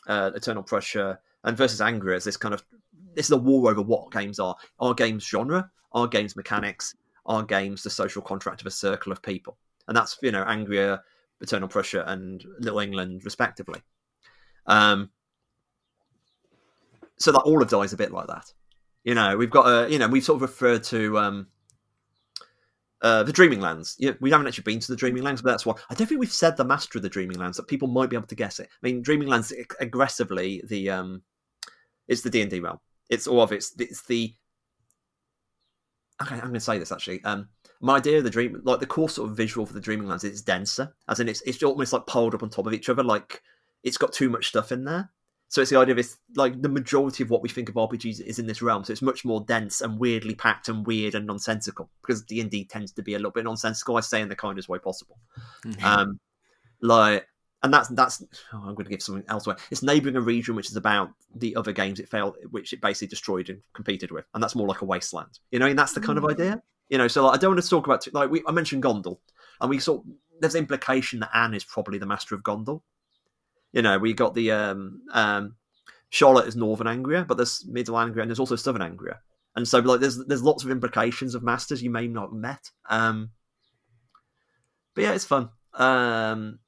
uh, 0.08 0.32
Eternal 0.34 0.64
Prussia 0.64 1.20
and 1.44 1.58
versus 1.58 1.82
Angria 1.82 2.16
as 2.16 2.24
this 2.24 2.38
kind 2.38 2.54
of 2.54 2.64
this 3.16 3.26
is 3.26 3.32
a 3.32 3.38
war 3.38 3.72
over 3.72 3.82
what 3.82 4.12
games 4.12 4.40
are. 4.40 4.56
Our 4.80 4.94
games 4.94 5.28
genre, 5.28 5.70
our 5.92 6.08
games 6.08 6.36
mechanics, 6.36 6.96
our 7.26 7.44
games 7.44 7.84
the 7.84 7.90
social 7.90 8.22
contract 8.22 8.62
of 8.62 8.68
a 8.68 8.72
circle 8.72 9.12
of 9.12 9.22
people, 9.22 9.58
and 9.88 9.98
that's 9.98 10.18
you 10.22 10.32
know 10.32 10.46
Angria, 10.46 11.02
Eternal 11.42 11.68
Prussia, 11.68 12.04
and 12.08 12.44
Little 12.60 12.80
England 12.80 13.26
respectively. 13.26 13.82
Um, 14.68 15.10
so 17.18 17.32
that 17.32 17.40
all 17.40 17.62
of 17.62 17.70
Die 17.70 17.82
is 17.82 17.94
a 17.94 17.98
bit 17.98 18.12
like 18.12 18.28
that. 18.28 18.54
You 19.08 19.16
know, 19.16 19.38
we've 19.38 19.50
got 19.50 19.68
a, 19.68 19.90
you 19.90 19.98
know, 19.98 20.10
we've 20.10 20.22
sort 20.22 20.36
of 20.36 20.42
referred 20.42 20.84
to 20.84 21.18
um, 21.18 21.48
uh, 23.02 23.24
the 23.24 23.32
Dreaming 23.32 23.62
Lands. 23.62 23.96
Yeah, 23.98 24.12
we 24.20 24.30
haven't 24.32 24.48
actually 24.48 24.64
been 24.64 24.82
to 24.82 24.92
the 24.92 24.98
Dreaming 24.98 25.24
Lands, 25.24 25.42
but 25.42 25.52
that's 25.52 25.66
one. 25.66 25.78
I 25.90 25.94
don't 25.94 26.08
think 26.08 26.20
we've 26.20 26.30
said 26.30 26.58
the 26.58 26.66
Master 26.66 27.00
of 27.00 27.04
the 27.04 27.10
Dreaming 27.10 27.40
Lands 27.40 27.56
that 27.56 27.70
people 27.70 27.88
might 27.88 28.10
be 28.10 28.18
able 28.18 28.28
to 28.28 28.36
guess 28.36 28.60
it. 28.60 28.68
I 28.70 28.86
mean, 28.86 29.02
Dreaming 29.02 29.30
Lands 29.30 29.54
aggressively 29.80 30.62
the 30.68 30.90
um, 30.90 31.22
it's 32.10 32.20
the 32.20 32.30
D 32.30 32.42
and 32.42 32.52
D 32.52 32.60
realm. 32.60 32.80
It's 33.10 33.28
all 33.28 33.42
of 33.42 33.54
it's 33.54 33.74
it's 33.80 34.06
the. 34.08 34.36
Okay, 36.22 36.36
I'm 36.36 36.42
going 36.42 36.56
to 36.56 36.60
say 36.60 36.78
this 36.78 36.92
actually. 36.92 37.24
Um, 37.24 37.48
my 37.80 37.96
idea 37.96 38.18
of 38.18 38.26
the 38.26 38.30
dream, 38.30 38.60
like 38.66 38.82
the 38.82 38.86
core 38.86 39.08
sort 39.08 39.30
of 39.30 39.38
visual 39.38 39.66
for 39.66 39.74
the 39.74 39.80
Dreaming 39.80 40.10
Lands, 40.10 40.26
is 40.26 40.42
denser, 40.42 40.94
as 41.08 41.22
in 41.22 41.30
it's 41.30 41.40
it's 41.46 41.64
almost 41.64 41.94
like 41.94 42.08
piled 42.08 42.36
up 42.36 42.44
on 42.44 42.50
top 42.50 42.68
of 42.68 42.74
each 42.74 42.90
other. 42.90 43.04
Like 43.04 43.42
it's 43.84 43.98
got 43.98 44.12
too 44.12 44.30
much 44.30 44.50
stuff 44.50 44.74
in 44.74 44.84
there. 44.84 45.12
So 45.50 45.62
it's 45.62 45.72
the 45.72 45.78
idea 45.78 45.94
of 45.94 46.00
it's 46.00 46.18
like 46.36 46.62
the 46.62 46.70
majority 46.70 47.24
of 47.24 47.30
what 47.30 47.42
we 47.42 47.50
think 47.50 47.70
of 47.70 47.76
RPGs 47.76 48.20
is 48.20 48.38
in 48.38 48.48
this 48.48 48.62
realm. 48.62 48.84
So 48.84 48.92
it's 48.92 49.02
much 49.02 49.24
more 49.24 49.42
dense 49.42 49.80
and 49.80 49.98
weirdly 49.98 50.36
packed 50.36 50.68
and 50.68 50.86
weird 50.86 51.16
and 51.16 51.26
nonsensical 51.26 51.90
because 52.02 52.22
D 52.22 52.42
and 52.42 52.52
D 52.52 52.66
tends 52.66 52.92
to 52.94 53.02
be 53.02 53.14
a 53.14 53.18
little 53.18 53.32
bit 53.32 53.46
nonsensical. 53.46 53.96
I 53.96 54.02
say 54.02 54.22
in 54.22 54.28
the 54.28 54.36
kindest 54.36 54.68
way 54.68 54.78
possible. 54.80 55.18
Mhm. 55.64 55.82
Um, 55.84 56.20
like, 56.82 57.28
and 57.64 57.74
that's 57.74 57.88
that's. 57.90 58.22
Oh, 58.54 58.58
I'm 58.58 58.76
going 58.76 58.86
to 58.86 58.92
give 58.92 59.02
something 59.02 59.24
elsewhere. 59.30 59.58
It's 59.72 59.82
neighbouring 59.82 60.16
a 60.18 60.22
region 60.22 60.56
which 60.56 60.70
is 60.70 60.76
about 60.76 61.12
the 61.34 61.56
other 61.56 61.72
games 61.72 62.00
it 62.00 62.10
failed, 62.10 62.36
which 62.52 62.74
it 62.74 62.82
basically 62.82 63.08
destroyed 63.08 63.50
and 63.50 63.62
competed 63.74 64.12
with, 64.12 64.26
and 64.34 64.44
that's 64.44 64.56
more 64.56 64.68
like 64.68 64.82
a 64.82 64.86
wasteland. 64.86 65.40
You 65.52 65.60
know, 65.60 65.68
and 65.68 65.80
that's 65.80 65.94
the 65.94 66.02
kind 66.02 66.18
of 66.18 66.26
idea. 66.26 66.62
You 66.90 66.98
know, 66.98 67.08
so 67.08 67.26
like, 67.26 67.36
I 67.36 67.38
don't 67.38 67.52
want 67.52 67.64
to 67.64 67.70
talk 67.70 67.88
about 67.88 68.06
like 68.14 68.30
we 68.30 68.44
I 68.48 68.52
mentioned 68.52 68.84
Gondal, 68.84 69.18
and 69.62 69.70
we 69.70 69.80
sort 69.80 70.04
there's 70.40 70.56
implication 70.56 71.20
that 71.22 71.32
Anne 71.34 71.54
is 71.54 71.64
probably 71.64 71.98
the 71.98 72.06
master 72.06 72.36
of 72.36 72.44
Gondal. 72.44 72.82
You 73.74 73.82
know, 73.82 73.98
we 73.98 74.14
got 74.14 74.34
the 74.34 74.52
um, 74.52 75.02
um, 75.12 75.56
Charlotte 76.10 76.48
is 76.48 76.56
Northern 76.56 76.88
Angria, 76.88 77.28
but 77.28 77.38
there's 77.38 77.66
Middle 77.68 77.96
Angria 77.96 78.22
and 78.22 78.30
there's 78.30 78.40
also 78.40 78.56
Southern 78.56 78.82
Angria, 78.82 79.18
and 79.56 79.68
so 79.68 79.80
like 79.80 80.00
there's 80.00 80.18
there's 80.26 80.44
lots 80.44 80.64
of 80.64 80.72
implications 80.72 81.36
of 81.36 81.44
masters 81.44 81.84
you 81.84 81.90
may 81.90 82.08
not 82.08 82.30
have 82.30 82.34
met. 82.34 82.72
Um, 82.90 83.32
but 84.96 85.04
yeah, 85.04 85.14
it's 85.14 85.26
fun. 85.26 85.50
Um, 85.74 86.60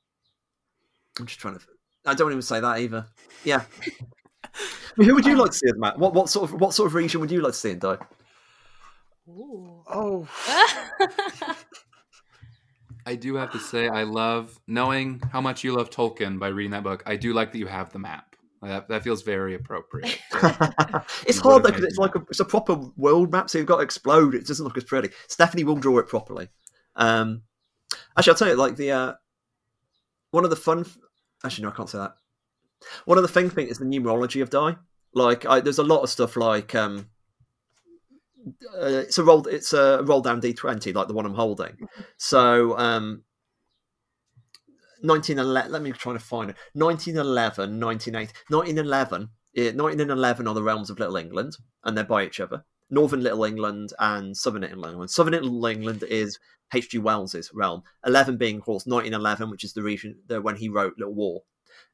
I'm 1.19 1.25
just 1.25 1.39
trying 1.39 1.57
to. 1.57 1.61
I 2.05 2.13
don't 2.13 2.31
even 2.31 2.41
say 2.41 2.59
that 2.59 2.79
either. 2.79 3.07
Yeah. 3.43 3.63
Who 4.95 5.15
would 5.15 5.25
you 5.25 5.37
like 5.37 5.51
to 5.51 5.57
see 5.57 5.67
as 5.67 5.77
Matt? 5.77 5.97
What 5.97 6.13
what 6.13 6.29
sort 6.29 6.51
of 6.51 6.59
what 6.59 6.73
sort 6.73 6.87
of 6.87 6.93
region 6.93 7.21
would 7.21 7.31
you 7.31 7.41
like 7.41 7.53
to 7.53 7.57
see 7.57 7.71
in 7.71 7.79
Die? 7.79 7.97
Ooh. 9.29 9.83
Oh, 9.87 10.27
I 13.09 13.15
do 13.15 13.33
have 13.37 13.51
to 13.53 13.59
say, 13.59 13.87
I 13.87 14.03
love 14.03 14.59
knowing 14.67 15.19
how 15.31 15.41
much 15.41 15.63
you 15.63 15.73
love 15.75 15.89
Tolkien 15.89 16.37
by 16.37 16.49
reading 16.49 16.73
that 16.73 16.83
book. 16.83 17.01
I 17.07 17.15
do 17.15 17.33
like 17.33 17.51
that 17.51 17.57
you 17.57 17.65
have 17.65 17.91
the 17.91 17.97
map. 17.97 18.35
That, 18.61 18.87
that 18.87 19.03
feels 19.03 19.23
very 19.23 19.55
appropriate. 19.55 20.19
it's 21.25 21.39
hard 21.39 21.63
though 21.63 21.69
because 21.69 21.85
it's 21.85 21.97
like 21.97 22.13
a, 22.13 22.19
it's 22.29 22.39
a 22.39 22.45
proper 22.45 22.75
world 22.97 23.31
map, 23.31 23.49
so 23.49 23.57
you've 23.57 23.65
got 23.65 23.77
to 23.77 23.81
explode. 23.81 24.35
It 24.35 24.45
doesn't 24.45 24.63
look 24.63 24.77
as 24.77 24.83
pretty. 24.83 25.09
Stephanie 25.27 25.63
will 25.63 25.77
draw 25.77 25.97
it 25.97 26.07
properly. 26.07 26.49
Um, 26.95 27.41
actually, 28.15 28.31
I'll 28.31 28.37
tell 28.37 28.47
you, 28.49 28.55
like 28.55 28.75
the 28.75 28.91
uh, 28.91 29.13
one 30.29 30.43
of 30.43 30.51
the 30.51 30.55
fun. 30.55 30.85
Actually, 31.43 31.63
no, 31.63 31.69
I 31.69 31.75
can't 31.75 31.89
say 31.89 31.97
that. 31.97 32.13
One 33.05 33.17
of 33.17 33.23
the 33.23 33.27
thing 33.27 33.49
thing 33.49 33.69
is 33.69 33.79
the 33.79 33.85
numerology 33.85 34.43
of 34.43 34.51
die. 34.51 34.75
Like, 35.15 35.47
I, 35.47 35.61
there's 35.61 35.79
a 35.79 35.83
lot 35.83 36.03
of 36.03 36.11
stuff 36.11 36.37
like 36.37 36.75
um, 36.75 37.09
uh, 38.47 39.03
it's 39.05 39.17
a 39.17 39.23
roll. 39.23 39.45
It's 39.47 39.73
a 39.73 40.03
roll 40.03 40.21
down 40.21 40.39
d 40.39 40.53
twenty, 40.53 40.93
like 40.93 41.07
the 41.07 41.13
one 41.13 41.25
I'm 41.25 41.33
holding. 41.33 41.77
So, 42.17 42.77
um, 42.77 43.23
1911. 45.01 45.71
Let 45.71 45.81
me 45.81 45.91
try 45.91 46.13
to 46.13 46.19
find 46.19 46.49
it. 46.49 46.57
1911, 46.73 47.79
1980, 47.79 48.33
1911. 48.49 49.29
eh, 49.55 49.71
1911 49.71 50.47
are 50.47 50.53
the 50.53 50.63
realms 50.63 50.89
of 50.89 50.99
Little 50.99 51.17
England, 51.17 51.57
and 51.83 51.97
they're 51.97 52.03
by 52.03 52.25
each 52.25 52.39
other. 52.39 52.63
Northern 52.89 53.21
Little 53.21 53.43
England 53.43 53.93
and 53.99 54.35
Southern 54.35 54.61
Little 54.61 54.85
England. 54.85 55.11
Southern 55.11 55.33
Little 55.33 55.65
England 55.65 56.03
is 56.03 56.39
H.G. 56.73 56.97
Wells's 56.97 57.51
realm. 57.53 57.83
Eleven 58.05 58.37
being, 58.37 58.57
of 58.57 58.63
course, 58.63 58.85
1911, 58.85 59.49
which 59.49 59.63
is 59.63 59.73
the 59.73 59.83
region 59.83 60.17
when 60.41 60.55
he 60.55 60.69
wrote 60.69 60.95
Little 60.97 61.13
War. 61.13 61.41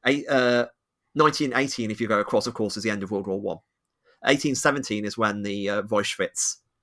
Eight, 0.06 0.26
uh, 0.28 0.66
1918, 1.14 1.90
if 1.90 2.00
you 2.00 2.08
go 2.08 2.20
across, 2.20 2.46
of 2.46 2.54
course, 2.54 2.76
is 2.76 2.82
the 2.82 2.90
end 2.90 3.02
of 3.02 3.10
World 3.10 3.26
War 3.26 3.40
One. 3.40 3.58
1817 4.22 5.04
is 5.04 5.18
when 5.18 5.42
the 5.42 5.70
uh, 5.70 5.82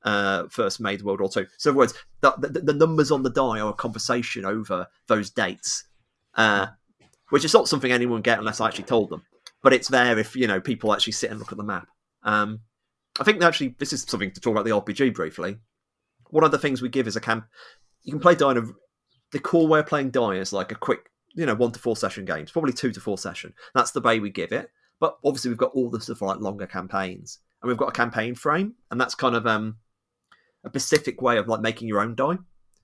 uh, 0.04 0.44
first 0.50 0.80
made 0.80 1.02
World 1.02 1.20
War 1.20 1.30
Two. 1.30 1.48
So, 1.58 1.70
in 1.70 1.74
other 1.74 1.80
words, 1.80 1.94
the, 2.22 2.34
the, 2.38 2.62
the, 2.62 2.74
numbers 2.74 3.12
on 3.12 3.24
the 3.24 3.30
die 3.30 3.60
are 3.60 3.70
a 3.70 3.74
conversation 3.74 4.46
over 4.46 4.88
those 5.08 5.30
dates, 5.30 5.86
uh, 6.36 6.68
which 7.30 7.46
is 7.46 7.54
not 7.54 7.68
something 7.68 7.92
anyone 7.92 8.22
get 8.22 8.40
unless 8.40 8.60
I 8.60 8.68
actually 8.68 8.86
told 8.86 9.10
them. 9.10 9.24
But 9.62 9.74
it's 9.74 9.88
there 9.88 10.18
if 10.18 10.36
you 10.36 10.48
know 10.48 10.60
people 10.60 10.94
actually 10.94 11.14
sit 11.14 11.32
and 11.32 11.40
look 11.40 11.52
at 11.52 11.58
the 11.58 11.64
map. 11.64 11.88
Um, 12.24 12.62
I 13.20 13.24
think 13.24 13.42
actually 13.42 13.76
this 13.78 13.94
is 13.94 14.04
something 14.04 14.32
to 14.32 14.42
talk 14.42 14.52
about 14.52 14.66
the 14.66 14.72
RPG 14.72 15.14
briefly. 15.14 15.58
One 16.30 16.44
of 16.44 16.52
the 16.52 16.60
things 16.60 16.82
we 16.82 16.90
give 16.90 17.08
is 17.08 17.16
a 17.16 17.22
camp. 17.22 17.46
You 18.04 18.12
can 18.12 18.20
play 18.20 18.36
die 18.36 18.56
the 19.34 19.40
core 19.40 19.68
way 19.68 19.80
of 19.80 19.88
playing 19.88 20.12
die 20.12 20.36
is 20.36 20.54
like 20.54 20.72
a 20.72 20.76
quick, 20.76 21.10
you 21.34 21.46
know, 21.46 21.56
one 21.56 21.72
to 21.74 21.80
four 21.80 21.98
session 21.98 22.24
games, 22.24 22.52
probably 22.52 22.72
two 22.72 22.92
to 22.92 23.02
four 23.02 23.18
session. 23.18 23.54
That's 23.74 23.92
the 23.92 24.00
way 24.00 24.20
we 24.20 24.30
give 24.30 24.54
it. 24.54 24.70
But 25.04 25.18
obviously 25.26 25.50
we've 25.50 25.58
got 25.58 25.74
all 25.74 25.90
the 25.90 26.00
stuff 26.00 26.22
like 26.22 26.40
longer 26.40 26.66
campaigns, 26.66 27.40
and 27.62 27.68
we've 27.68 27.78
got 27.78 27.90
a 27.90 27.92
campaign 27.92 28.36
frame, 28.36 28.76
and 28.90 29.02
that's 29.02 29.16
kind 29.16 29.36
of 29.36 29.46
um, 29.46 29.76
a 30.64 30.70
specific 30.70 31.22
way 31.22 31.38
of 31.38 31.50
like 31.50 31.60
making 31.60 31.90
your 31.90 32.00
own 32.00 32.16
die. 32.16 32.38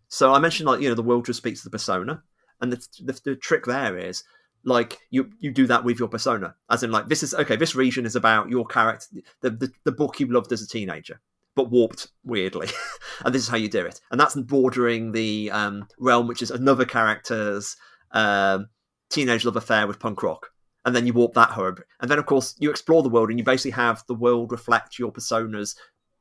So 0.10 0.34
I 0.34 0.40
mentioned 0.40 0.68
like 0.68 0.82
you 0.82 0.90
know 0.90 0.96
the 0.96 1.02
world 1.02 1.28
just 1.28 1.38
speaks 1.38 1.62
to 1.62 1.68
the 1.68 1.78
persona, 1.78 2.22
and 2.60 2.74
the, 2.74 2.88
the, 3.06 3.22
the 3.24 3.36
trick 3.38 3.64
there 3.64 3.98
is 3.98 4.26
like 4.66 4.98
you 5.10 5.30
you 5.40 5.50
do 5.50 5.66
that 5.68 5.86
with 5.86 5.98
your 5.98 6.10
persona. 6.10 6.56
As 6.70 6.84
in 6.84 6.92
like 6.92 7.08
this 7.08 7.24
is 7.24 7.34
okay 7.34 7.56
this 7.56 7.74
region 7.74 8.06
is 8.06 8.18
about 8.18 8.50
your 8.50 8.66
character 8.66 9.06
the, 9.40 9.52
the, 9.52 9.72
the 9.86 9.94
book 9.94 10.20
you 10.20 10.28
loved 10.28 10.52
as 10.52 10.62
a 10.62 10.68
teenager 10.68 11.22
but 11.56 11.72
warped 11.72 12.10
weirdly 12.26 12.68
and 13.24 13.34
this 13.34 13.44
is 13.44 13.48
how 13.48 13.56
you 13.56 13.70
do 13.70 13.86
it. 13.86 14.02
And 14.12 14.20
that's 14.20 14.36
bordering 14.36 15.14
the 15.14 15.52
um, 15.52 15.88
realm 15.98 16.28
which 16.28 16.42
is 16.42 16.52
another 16.52 16.84
character's 16.84 17.78
um, 18.12 18.68
teenage 19.10 19.46
love 19.46 19.56
affair 19.56 19.88
with 19.88 20.00
punk 20.00 20.22
rock 20.22 20.50
and 20.86 20.96
then 20.96 21.06
you 21.06 21.14
warp 21.14 21.34
that 21.34 21.50
hub 21.50 21.82
and 22.02 22.10
then 22.10 22.20
of 22.20 22.26
course 22.26 22.56
you 22.60 22.70
explore 22.70 23.04
the 23.04 23.10
world 23.10 23.30
and 23.30 23.40
you 23.40 23.46
basically 23.46 23.72
have 23.72 24.04
the 24.08 24.16
world 24.16 24.52
reflect 24.52 25.00
your 25.00 25.12
persona's 25.12 25.76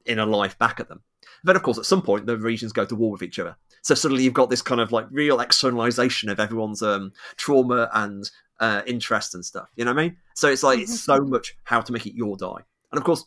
inner 0.06 0.26
life 0.26 0.58
back 0.58 0.80
at 0.80 0.88
them 0.88 1.02
then 1.44 1.56
of 1.56 1.62
course 1.62 1.78
at 1.78 1.84
some 1.84 2.02
point 2.02 2.26
the 2.26 2.36
regions 2.36 2.72
go 2.72 2.84
to 2.84 2.96
war 2.96 3.12
with 3.12 3.22
each 3.22 3.38
other 3.38 3.56
so 3.82 3.94
suddenly 3.94 4.24
you've 4.24 4.34
got 4.34 4.50
this 4.50 4.62
kind 4.62 4.80
of 4.80 4.92
like 4.92 5.06
real 5.10 5.40
externalization 5.40 6.28
of 6.28 6.40
everyone's 6.40 6.82
um, 6.82 7.12
trauma 7.36 7.88
and 7.94 8.30
uh, 8.60 8.82
interest 8.86 9.34
and 9.34 9.44
stuff. 9.44 9.68
You 9.76 9.84
know 9.84 9.92
what 9.92 10.00
I 10.00 10.08
mean? 10.08 10.16
So 10.34 10.48
it's 10.48 10.62
like 10.62 10.80
it's 10.80 11.00
so 11.00 11.18
much 11.20 11.56
how 11.64 11.80
to 11.80 11.92
make 11.92 12.06
it 12.06 12.14
your 12.14 12.36
die. 12.36 12.62
And 12.90 12.98
of 12.98 13.04
course, 13.04 13.24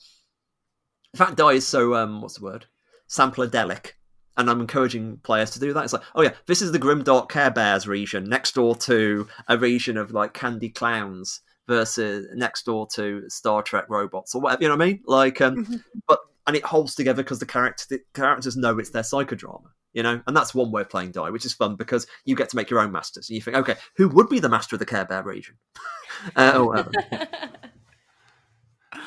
the 1.14 1.18
fact 1.18 1.38
die 1.38 1.54
is 1.54 1.68
so 1.68 1.96
um, 1.96 2.22
what's 2.22 2.38
the 2.38 2.46
word? 2.46 2.66
Sampler-delic. 3.08 3.94
And 4.38 4.50
I'm 4.50 4.62
encouraging 4.62 5.18
players 5.24 5.52
to 5.52 5.60
do 5.60 5.74
that. 5.74 5.84
It's 5.84 5.94
like, 5.94 6.04
oh 6.16 6.22
yeah, 6.22 6.32
this 6.46 6.62
is 6.62 6.72
the 6.72 6.80
Grimdark 6.80 7.30
Care 7.30 7.52
Bears 7.52 7.88
region 7.88 8.24
next 8.24 8.56
door 8.56 8.76
to 8.78 9.28
a 9.48 9.58
region 9.58 9.98
of 9.98 10.12
like 10.12 10.34
Candy 10.34 10.70
Clowns 10.70 11.42
versus 11.68 12.28
next 12.34 12.66
door 12.66 12.88
to 12.96 13.30
Star 13.30 13.62
Trek 13.62 13.86
robots 13.90 14.34
or 14.34 14.42
whatever. 14.42 14.64
You 14.64 14.70
know 14.70 14.78
what 14.78 14.84
I 14.84 14.88
mean? 14.88 15.02
Like, 15.06 15.42
um, 15.42 15.58
mm-hmm. 15.58 15.76
but 16.08 16.20
and 16.48 16.56
it 16.56 16.66
holds 16.66 16.96
together 16.96 17.24
because 17.24 17.40
the 17.40 17.46
character 17.46 17.86
the 17.90 18.02
characters 18.14 18.58
know 18.58 18.78
it's 18.80 18.90
their 18.90 19.04
psychodrama 19.04 19.70
you 19.94 20.04
know 20.04 20.22
and 20.26 20.36
that's 20.36 20.56
one 20.56 20.72
way 20.72 20.82
of 20.82 20.90
playing 20.90 21.12
die 21.12 21.30
which 21.30 21.46
is 21.46 21.54
fun 21.54 21.76
because 21.76 22.08
you 22.26 22.36
get 22.36 22.50
to 22.50 22.56
make 22.56 22.70
your 22.70 22.80
own 22.80 22.92
masters 22.92 23.30
and 23.30 23.36
you 23.36 23.42
think 23.42 23.58
okay 23.58 23.76
who 23.96 24.08
would 24.10 24.30
be 24.30 24.40
the 24.40 24.50
master 24.50 24.76
of 24.76 24.80
the 24.80 24.86
care 24.86 25.06
bear 25.06 25.24
region 25.24 25.56
uh, 26.36 26.54
or 26.56 26.68
whatever 26.68 26.92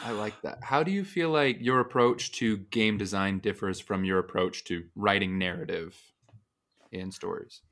i 0.04 0.10
like 0.10 0.40
that 0.42 0.58
how 0.62 0.82
do 0.82 0.90
you 0.90 1.04
feel 1.04 1.30
like 1.30 1.56
your 1.60 1.80
approach 1.80 2.32
to 2.32 2.58
game 2.58 2.96
design 2.96 3.38
differs 3.38 3.80
from 3.80 4.04
your 4.04 4.18
approach 4.18 4.64
to 4.64 4.84
writing 4.94 5.38
narrative 5.38 5.96
in 6.92 7.10
stories 7.10 7.62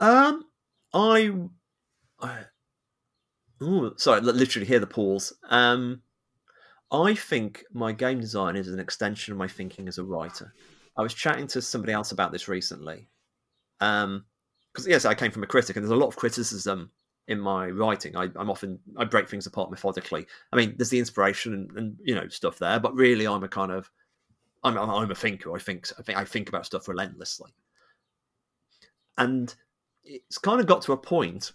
um 0.00 0.44
i, 0.92 1.32
I 2.20 2.38
ooh, 3.62 3.94
sorry 3.96 4.20
literally 4.20 4.66
hear 4.66 4.80
the 4.80 4.86
pause 4.86 5.32
um 5.48 6.02
I 6.94 7.14
think 7.14 7.64
my 7.72 7.90
game 7.90 8.20
design 8.20 8.54
is 8.54 8.68
an 8.68 8.78
extension 8.78 9.32
of 9.32 9.38
my 9.38 9.48
thinking 9.48 9.88
as 9.88 9.98
a 9.98 10.04
writer. 10.04 10.54
I 10.96 11.02
was 11.02 11.12
chatting 11.12 11.48
to 11.48 11.60
somebody 11.60 11.92
else 11.92 12.12
about 12.12 12.30
this 12.30 12.46
recently. 12.46 13.08
Um, 13.80 14.26
because 14.72 14.86
yes, 14.86 15.04
I 15.04 15.14
came 15.14 15.30
from 15.30 15.42
a 15.42 15.46
critic, 15.48 15.76
and 15.76 15.84
there's 15.84 15.90
a 15.90 15.96
lot 15.96 16.08
of 16.08 16.16
criticism 16.16 16.90
in 17.28 17.40
my 17.40 17.68
writing. 17.68 18.16
I, 18.16 18.24
am 18.24 18.50
often 18.50 18.78
I 18.96 19.04
break 19.04 19.28
things 19.28 19.46
apart 19.46 19.70
methodically. 19.70 20.26
I 20.52 20.56
mean, 20.56 20.74
there's 20.76 20.90
the 20.90 20.98
inspiration 20.98 21.54
and, 21.54 21.70
and, 21.78 21.96
you 22.02 22.14
know 22.14 22.28
stuff 22.28 22.58
there, 22.58 22.78
but 22.78 22.94
really, 22.94 23.26
I'm 23.26 23.44
a 23.44 23.48
kind 23.48 23.72
of 23.72 23.90
I'm, 24.62 24.78
I'm 24.78 25.10
a 25.10 25.14
thinker. 25.14 25.54
I 25.54 25.58
think 25.58 25.88
I 25.98 26.02
think 26.02 26.18
I 26.18 26.24
think 26.24 26.48
about 26.48 26.66
stuff 26.66 26.88
relentlessly, 26.88 27.52
and 29.18 29.54
it's 30.04 30.38
kind 30.38 30.60
of 30.60 30.66
got 30.66 30.82
to 30.82 30.92
a 30.92 30.96
point 30.96 31.52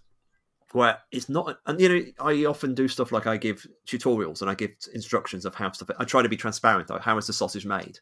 where 0.71 0.99
it's 1.11 1.29
not 1.29 1.59
and 1.65 1.81
you 1.81 1.89
know 1.89 2.05
i 2.19 2.45
often 2.45 2.75
do 2.75 2.87
stuff 2.87 3.11
like 3.11 3.25
i 3.25 3.35
give 3.35 3.65
tutorials 3.87 4.41
and 4.41 4.49
i 4.49 4.53
give 4.53 4.71
instructions 4.93 5.45
of 5.45 5.55
how 5.55 5.71
stuff 5.71 5.89
i 5.97 6.03
try 6.03 6.21
to 6.21 6.29
be 6.29 6.37
transparent 6.37 6.89
how 7.01 7.17
is 7.17 7.27
the 7.27 7.33
sausage 7.33 7.65
made 7.65 7.99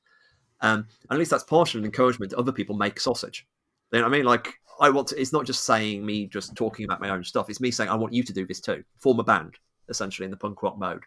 um, 0.62 0.88
at 1.12 1.18
least 1.18 1.32
that's 1.32 1.44
partial 1.44 1.86
encouragement 1.86 2.32
to 2.32 2.38
other 2.38 2.52
people 2.52 2.76
make 2.76 3.00
sausage 3.00 3.48
you 3.92 4.00
know 4.00 4.06
what 4.06 4.14
i 4.14 4.18
mean 4.18 4.26
like 4.26 4.56
i 4.80 4.90
want 4.90 5.08
to 5.08 5.20
it's 5.20 5.34
not 5.34 5.46
just 5.46 5.64
saying 5.64 6.06
me 6.06 6.26
just 6.28 6.56
talking 6.56 6.86
about 6.86 7.02
my 7.02 7.10
own 7.10 7.24
stuff 7.24 7.50
it's 7.50 7.62
me 7.62 7.72
saying 7.72 7.90
i 7.90 7.96
want 7.96 8.14
you 8.14 8.24
to 8.24 8.34
do 8.34 8.46
this 8.46 8.62
too 8.62 8.84
form 8.98 9.20
a 9.20 9.24
band 9.24 9.56
essentially 9.90 10.26
in 10.26 10.32
the 10.32 10.38
punk 10.38 10.62
rock 10.64 10.78
mode 10.78 11.04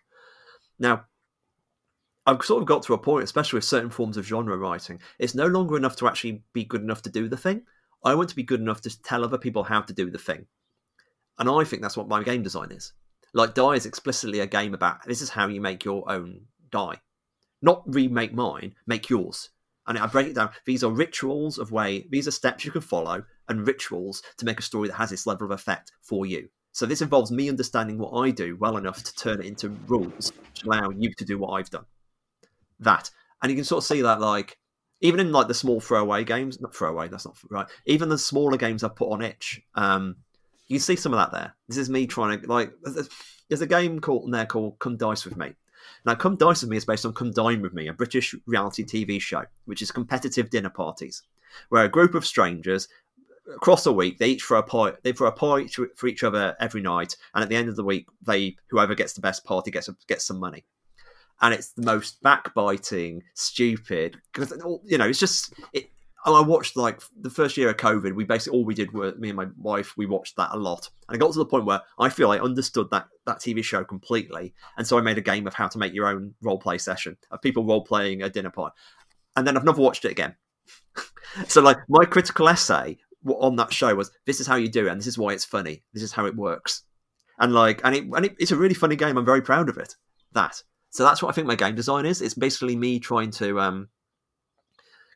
now 0.78 1.04
I've 2.26 2.44
sort 2.44 2.62
of 2.62 2.68
got 2.68 2.82
to 2.84 2.94
a 2.94 2.98
point, 2.98 3.24
especially 3.24 3.56
with 3.56 3.64
certain 3.64 3.90
forms 3.90 4.16
of 4.16 4.26
genre 4.26 4.56
writing, 4.56 5.00
it's 5.18 5.34
no 5.34 5.46
longer 5.46 5.76
enough 5.76 5.96
to 5.96 6.06
actually 6.06 6.42
be 6.52 6.64
good 6.64 6.82
enough 6.82 7.02
to 7.02 7.10
do 7.10 7.28
the 7.28 7.36
thing. 7.36 7.62
I 8.04 8.14
want 8.14 8.28
to 8.28 8.36
be 8.36 8.42
good 8.42 8.60
enough 8.60 8.80
to 8.82 9.02
tell 9.02 9.24
other 9.24 9.38
people 9.38 9.64
how 9.64 9.80
to 9.80 9.92
do 9.92 10.10
the 10.10 10.18
thing. 10.18 10.46
And 11.38 11.48
I 11.48 11.64
think 11.64 11.82
that's 11.82 11.96
what 11.96 12.08
my 12.08 12.22
game 12.22 12.42
design 12.42 12.72
is. 12.72 12.92
Like 13.32 13.54
Die 13.54 13.74
is 13.74 13.86
explicitly 13.86 14.40
a 14.40 14.46
game 14.46 14.74
about 14.74 15.06
this 15.06 15.22
is 15.22 15.30
how 15.30 15.48
you 15.48 15.60
make 15.60 15.84
your 15.84 16.10
own 16.10 16.42
die. 16.70 17.00
Not 17.62 17.82
remake 17.86 18.32
mine, 18.32 18.74
make 18.86 19.08
yours. 19.08 19.50
And 19.86 19.98
I 19.98 20.06
break 20.06 20.28
it 20.28 20.34
down. 20.34 20.50
These 20.66 20.84
are 20.84 20.90
rituals 20.90 21.58
of 21.58 21.72
way, 21.72 22.06
these 22.10 22.28
are 22.28 22.32
steps 22.32 22.64
you 22.64 22.70
can 22.70 22.80
follow 22.80 23.24
and 23.50 23.66
rituals 23.66 24.22
to 24.38 24.46
make 24.46 24.58
a 24.58 24.62
story 24.62 24.88
that 24.88 24.94
has 24.94 25.10
this 25.10 25.26
level 25.26 25.44
of 25.44 25.50
effect 25.50 25.92
for 26.00 26.24
you. 26.24 26.48
So 26.72 26.86
this 26.86 27.02
involves 27.02 27.30
me 27.30 27.48
understanding 27.48 27.98
what 27.98 28.12
I 28.12 28.30
do 28.30 28.56
well 28.56 28.76
enough 28.76 29.02
to 29.02 29.14
turn 29.14 29.40
it 29.40 29.46
into 29.46 29.70
rules 29.86 30.32
to 30.54 30.66
allow 30.66 30.90
you 30.90 31.12
to 31.14 31.24
do 31.24 31.36
what 31.36 31.50
I've 31.50 31.70
done. 31.70 31.84
That. 32.78 33.10
And 33.42 33.50
you 33.50 33.56
can 33.56 33.64
sort 33.64 33.82
of 33.82 33.88
see 33.88 34.02
that 34.02 34.20
like 34.20 34.56
even 35.00 35.20
in 35.20 35.32
like 35.32 35.48
the 35.48 35.54
small 35.54 35.80
throwaway 35.80 36.24
games, 36.24 36.60
not 36.60 36.74
throwaway, 36.74 37.08
that's 37.08 37.24
not 37.24 37.36
right. 37.50 37.66
Even 37.86 38.08
the 38.08 38.18
smaller 38.18 38.56
games 38.56 38.84
I've 38.84 38.96
put 38.96 39.10
on 39.10 39.22
itch, 39.22 39.60
um, 39.74 40.16
you 40.68 40.78
see 40.78 40.96
some 40.96 41.12
of 41.12 41.18
that 41.18 41.36
there. 41.36 41.56
This 41.68 41.78
is 41.78 41.90
me 41.90 42.06
trying 42.06 42.40
to 42.40 42.46
like. 42.46 42.70
There's 43.48 43.62
a 43.62 43.66
game 43.66 44.00
called 44.00 44.26
in 44.26 44.30
there 44.30 44.46
called 44.46 44.78
Come 44.78 44.96
Dice 44.96 45.24
with 45.24 45.36
Me. 45.36 45.54
Now, 46.04 46.14
Come 46.14 46.36
Dice 46.36 46.62
with 46.62 46.70
Me 46.70 46.76
is 46.76 46.84
based 46.84 47.04
on 47.04 47.14
Come 47.14 47.32
Dine 47.32 47.62
with 47.62 47.72
Me, 47.72 47.88
a 47.88 47.92
British 47.92 48.34
reality 48.46 48.84
TV 48.84 49.20
show, 49.20 49.44
which 49.64 49.82
is 49.82 49.90
competitive 49.90 50.50
dinner 50.50 50.70
parties, 50.70 51.22
where 51.68 51.84
a 51.84 51.88
group 51.88 52.14
of 52.14 52.26
strangers 52.26 52.86
across 53.54 53.86
a 53.86 53.92
week 53.92 54.18
they 54.18 54.30
each 54.30 54.42
throw 54.42 54.58
a 54.58 54.62
pie 54.62 54.92
they 55.02 55.12
throw 55.12 55.28
a 55.28 55.32
pie 55.32 55.66
for 55.96 56.06
each 56.06 56.22
other 56.22 56.56
every 56.60 56.80
night, 56.80 57.16
and 57.34 57.42
at 57.42 57.48
the 57.48 57.56
end 57.56 57.68
of 57.68 57.76
the 57.76 57.84
week, 57.84 58.06
they 58.26 58.56
whoever 58.70 58.94
gets 58.94 59.12
the 59.12 59.20
best 59.20 59.44
party 59.44 59.70
gets 59.70 59.88
gets 60.06 60.26
some 60.26 60.38
money. 60.38 60.64
And 61.42 61.54
it's 61.54 61.72
the 61.72 61.82
most 61.82 62.22
backbiting, 62.22 63.22
stupid 63.34 64.18
because 64.32 64.52
oh, 64.64 64.82
you 64.84 64.98
know 64.98 65.06
it's 65.06 65.18
just 65.18 65.54
it, 65.72 65.90
I 66.26 66.40
watched 66.42 66.76
like 66.76 67.00
the 67.18 67.30
first 67.30 67.56
year 67.56 67.70
of 67.70 67.78
COVID. 67.78 68.14
We 68.14 68.24
basically 68.24 68.58
all 68.58 68.64
we 68.64 68.74
did 68.74 68.92
were 68.92 69.14
me 69.16 69.30
and 69.30 69.36
my 69.36 69.46
wife. 69.56 69.96
We 69.96 70.06
watched 70.06 70.36
that 70.36 70.50
a 70.52 70.58
lot, 70.58 70.90
and 71.08 71.16
I 71.16 71.18
got 71.18 71.32
to 71.32 71.38
the 71.38 71.46
point 71.46 71.64
where 71.64 71.80
I 71.98 72.10
feel 72.10 72.30
I 72.30 72.38
understood 72.38 72.90
that 72.90 73.06
that 73.26 73.38
TV 73.38 73.64
show 73.64 73.84
completely, 73.84 74.54
and 74.76 74.86
so 74.86 74.98
I 74.98 75.00
made 75.00 75.18
a 75.18 75.22
game 75.22 75.46
of 75.46 75.54
how 75.54 75.68
to 75.68 75.78
make 75.78 75.94
your 75.94 76.08
own 76.08 76.34
role 76.42 76.58
play 76.58 76.78
session 76.78 77.16
of 77.30 77.40
people 77.40 77.64
role 77.64 77.84
playing 77.84 78.22
a 78.22 78.28
dinner 78.28 78.50
party, 78.50 78.76
and 79.36 79.46
then 79.46 79.56
I've 79.56 79.64
never 79.64 79.80
watched 79.80 80.04
it 80.04 80.10
again. 80.10 80.36
so 81.48 81.62
like 81.62 81.78
my 81.88 82.04
critical 82.04 82.48
essay 82.48 82.98
on 83.26 83.56
that 83.56 83.72
show 83.72 83.94
was 83.94 84.10
this 84.26 84.40
is 84.40 84.46
how 84.46 84.56
you 84.56 84.68
do 84.68 84.86
it, 84.86 84.90
and 84.90 85.00
this 85.00 85.06
is 85.06 85.18
why 85.18 85.32
it's 85.32 85.44
funny. 85.44 85.82
This 85.92 86.02
is 86.02 86.12
how 86.12 86.26
it 86.26 86.36
works, 86.36 86.82
and 87.38 87.52
like 87.52 87.80
and 87.84 87.94
it 87.94 88.04
and 88.04 88.26
it, 88.26 88.36
it's 88.38 88.52
a 88.52 88.56
really 88.56 88.74
funny 88.74 88.96
game. 88.96 89.16
I'm 89.16 89.24
very 89.24 89.42
proud 89.42 89.68
of 89.68 89.76
it. 89.76 89.94
That 90.32 90.62
so 90.90 91.04
that's 91.04 91.22
what 91.22 91.28
I 91.28 91.32
think 91.32 91.46
my 91.46 91.54
game 91.54 91.74
design 91.74 92.06
is. 92.06 92.22
It's 92.22 92.34
basically 92.34 92.76
me 92.76 92.98
trying 92.98 93.30
to 93.32 93.60
um 93.60 93.88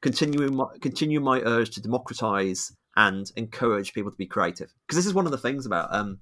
continuing 0.00 0.54
my, 0.54 0.66
continue 0.80 1.18
my 1.18 1.40
urge 1.40 1.70
to 1.70 1.80
democratize 1.80 2.72
and 2.96 3.32
encourage 3.36 3.94
people 3.94 4.10
to 4.10 4.16
be 4.16 4.26
creative. 4.26 4.72
Because 4.86 4.96
this 4.96 5.06
is 5.06 5.14
one 5.14 5.24
of 5.24 5.32
the 5.32 5.38
things 5.38 5.66
about 5.66 5.92
um, 5.92 6.18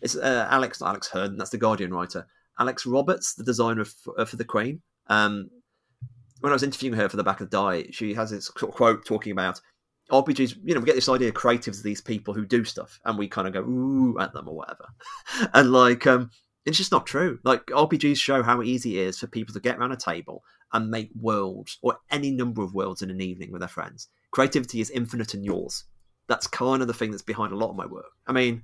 it's 0.00 0.16
uh, 0.16 0.48
Alex 0.50 0.82
Alex 0.82 1.08
Hern, 1.08 1.36
that's 1.36 1.50
the 1.50 1.58
Guardian 1.58 1.92
writer. 1.92 2.26
Alex 2.58 2.84
Roberts, 2.84 3.34
the 3.34 3.44
designer 3.44 3.84
for, 3.84 4.20
uh, 4.20 4.24
for 4.24 4.36
the 4.36 4.44
Queen. 4.44 4.82
Um, 5.06 5.48
when 6.40 6.52
I 6.52 6.54
was 6.54 6.62
interviewing 6.62 6.98
her 6.98 7.08
for 7.08 7.16
the 7.16 7.24
back 7.24 7.40
of 7.40 7.50
the 7.50 7.56
die, 7.56 7.86
she 7.90 8.14
has 8.14 8.30
this 8.30 8.48
quote 8.48 9.04
talking 9.04 9.32
about 9.32 9.60
RPGs. 10.10 10.56
You 10.64 10.74
know, 10.74 10.80
we 10.80 10.86
get 10.86 10.94
this 10.94 11.08
idea 11.08 11.28
of 11.28 11.34
creatives 11.34 11.82
these 11.82 12.00
people 12.00 12.34
who 12.34 12.44
do 12.44 12.64
stuff, 12.64 13.00
and 13.04 13.18
we 13.18 13.28
kind 13.28 13.46
of 13.46 13.54
go 13.54 13.60
ooh 13.60 14.18
at 14.20 14.32
them 14.32 14.48
or 14.48 14.56
whatever. 14.56 14.86
and 15.54 15.72
like, 15.72 16.06
um, 16.06 16.30
it's 16.66 16.78
just 16.78 16.92
not 16.92 17.06
true. 17.06 17.38
Like 17.44 17.66
RPGs 17.66 18.18
show 18.18 18.42
how 18.42 18.62
easy 18.62 18.98
it 18.98 19.08
is 19.08 19.18
for 19.18 19.26
people 19.26 19.54
to 19.54 19.60
get 19.60 19.78
around 19.78 19.92
a 19.92 19.96
table 19.96 20.42
and 20.72 20.90
make 20.90 21.10
worlds 21.20 21.78
or 21.82 21.98
any 22.10 22.30
number 22.30 22.62
of 22.62 22.74
worlds 22.74 23.02
in 23.02 23.10
an 23.10 23.20
evening 23.20 23.50
with 23.50 23.60
their 23.60 23.68
friends. 23.68 24.08
creativity 24.30 24.80
is 24.80 24.90
infinite 24.90 25.34
and 25.34 25.44
yours. 25.44 25.84
That's 26.28 26.46
kind 26.46 26.80
of 26.80 26.86
the 26.86 26.94
thing 26.94 27.10
that's 27.10 27.22
behind 27.22 27.52
a 27.52 27.56
lot 27.56 27.70
of 27.70 27.76
my 27.76 27.86
work. 27.86 28.12
I 28.26 28.32
mean, 28.32 28.62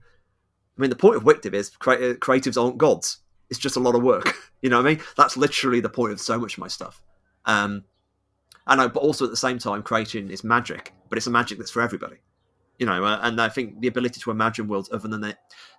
I 0.76 0.80
mean, 0.80 0.90
the 0.90 0.96
point 0.96 1.16
of 1.16 1.24
WicDiv 1.24 1.54
is 1.54 1.70
cre- 1.70 2.14
creatives 2.20 2.62
aren't 2.62 2.78
gods. 2.78 3.18
It's 3.50 3.58
just 3.58 3.76
a 3.76 3.80
lot 3.80 3.94
of 3.94 4.02
work. 4.02 4.34
You 4.62 4.70
know 4.70 4.78
what 4.78 4.86
I 4.86 4.94
mean? 4.94 5.04
That's 5.16 5.36
literally 5.36 5.78
the 5.78 5.90
point 5.90 6.12
of 6.12 6.20
so 6.20 6.40
much 6.40 6.54
of 6.54 6.58
my 6.58 6.66
stuff. 6.66 7.00
Um, 7.44 7.84
and 8.66 8.80
I, 8.80 8.88
but 8.88 9.00
also 9.00 9.24
at 9.24 9.30
the 9.30 9.36
same 9.36 9.58
time, 9.58 9.82
creating 9.82 10.30
is 10.30 10.42
magic, 10.42 10.92
but 11.08 11.18
it's 11.18 11.26
a 11.26 11.30
magic 11.30 11.58
that's 11.58 11.70
for 11.70 11.82
everybody. 11.82 12.16
You 12.78 12.86
know, 12.86 13.04
uh, 13.04 13.20
and 13.22 13.40
I 13.40 13.48
think 13.48 13.80
the 13.80 13.88
ability 13.88 14.20
to 14.20 14.30
imagine 14.30 14.68
worlds 14.68 14.90
other 14.92 15.08
than 15.08 15.22
they, 15.22 15.34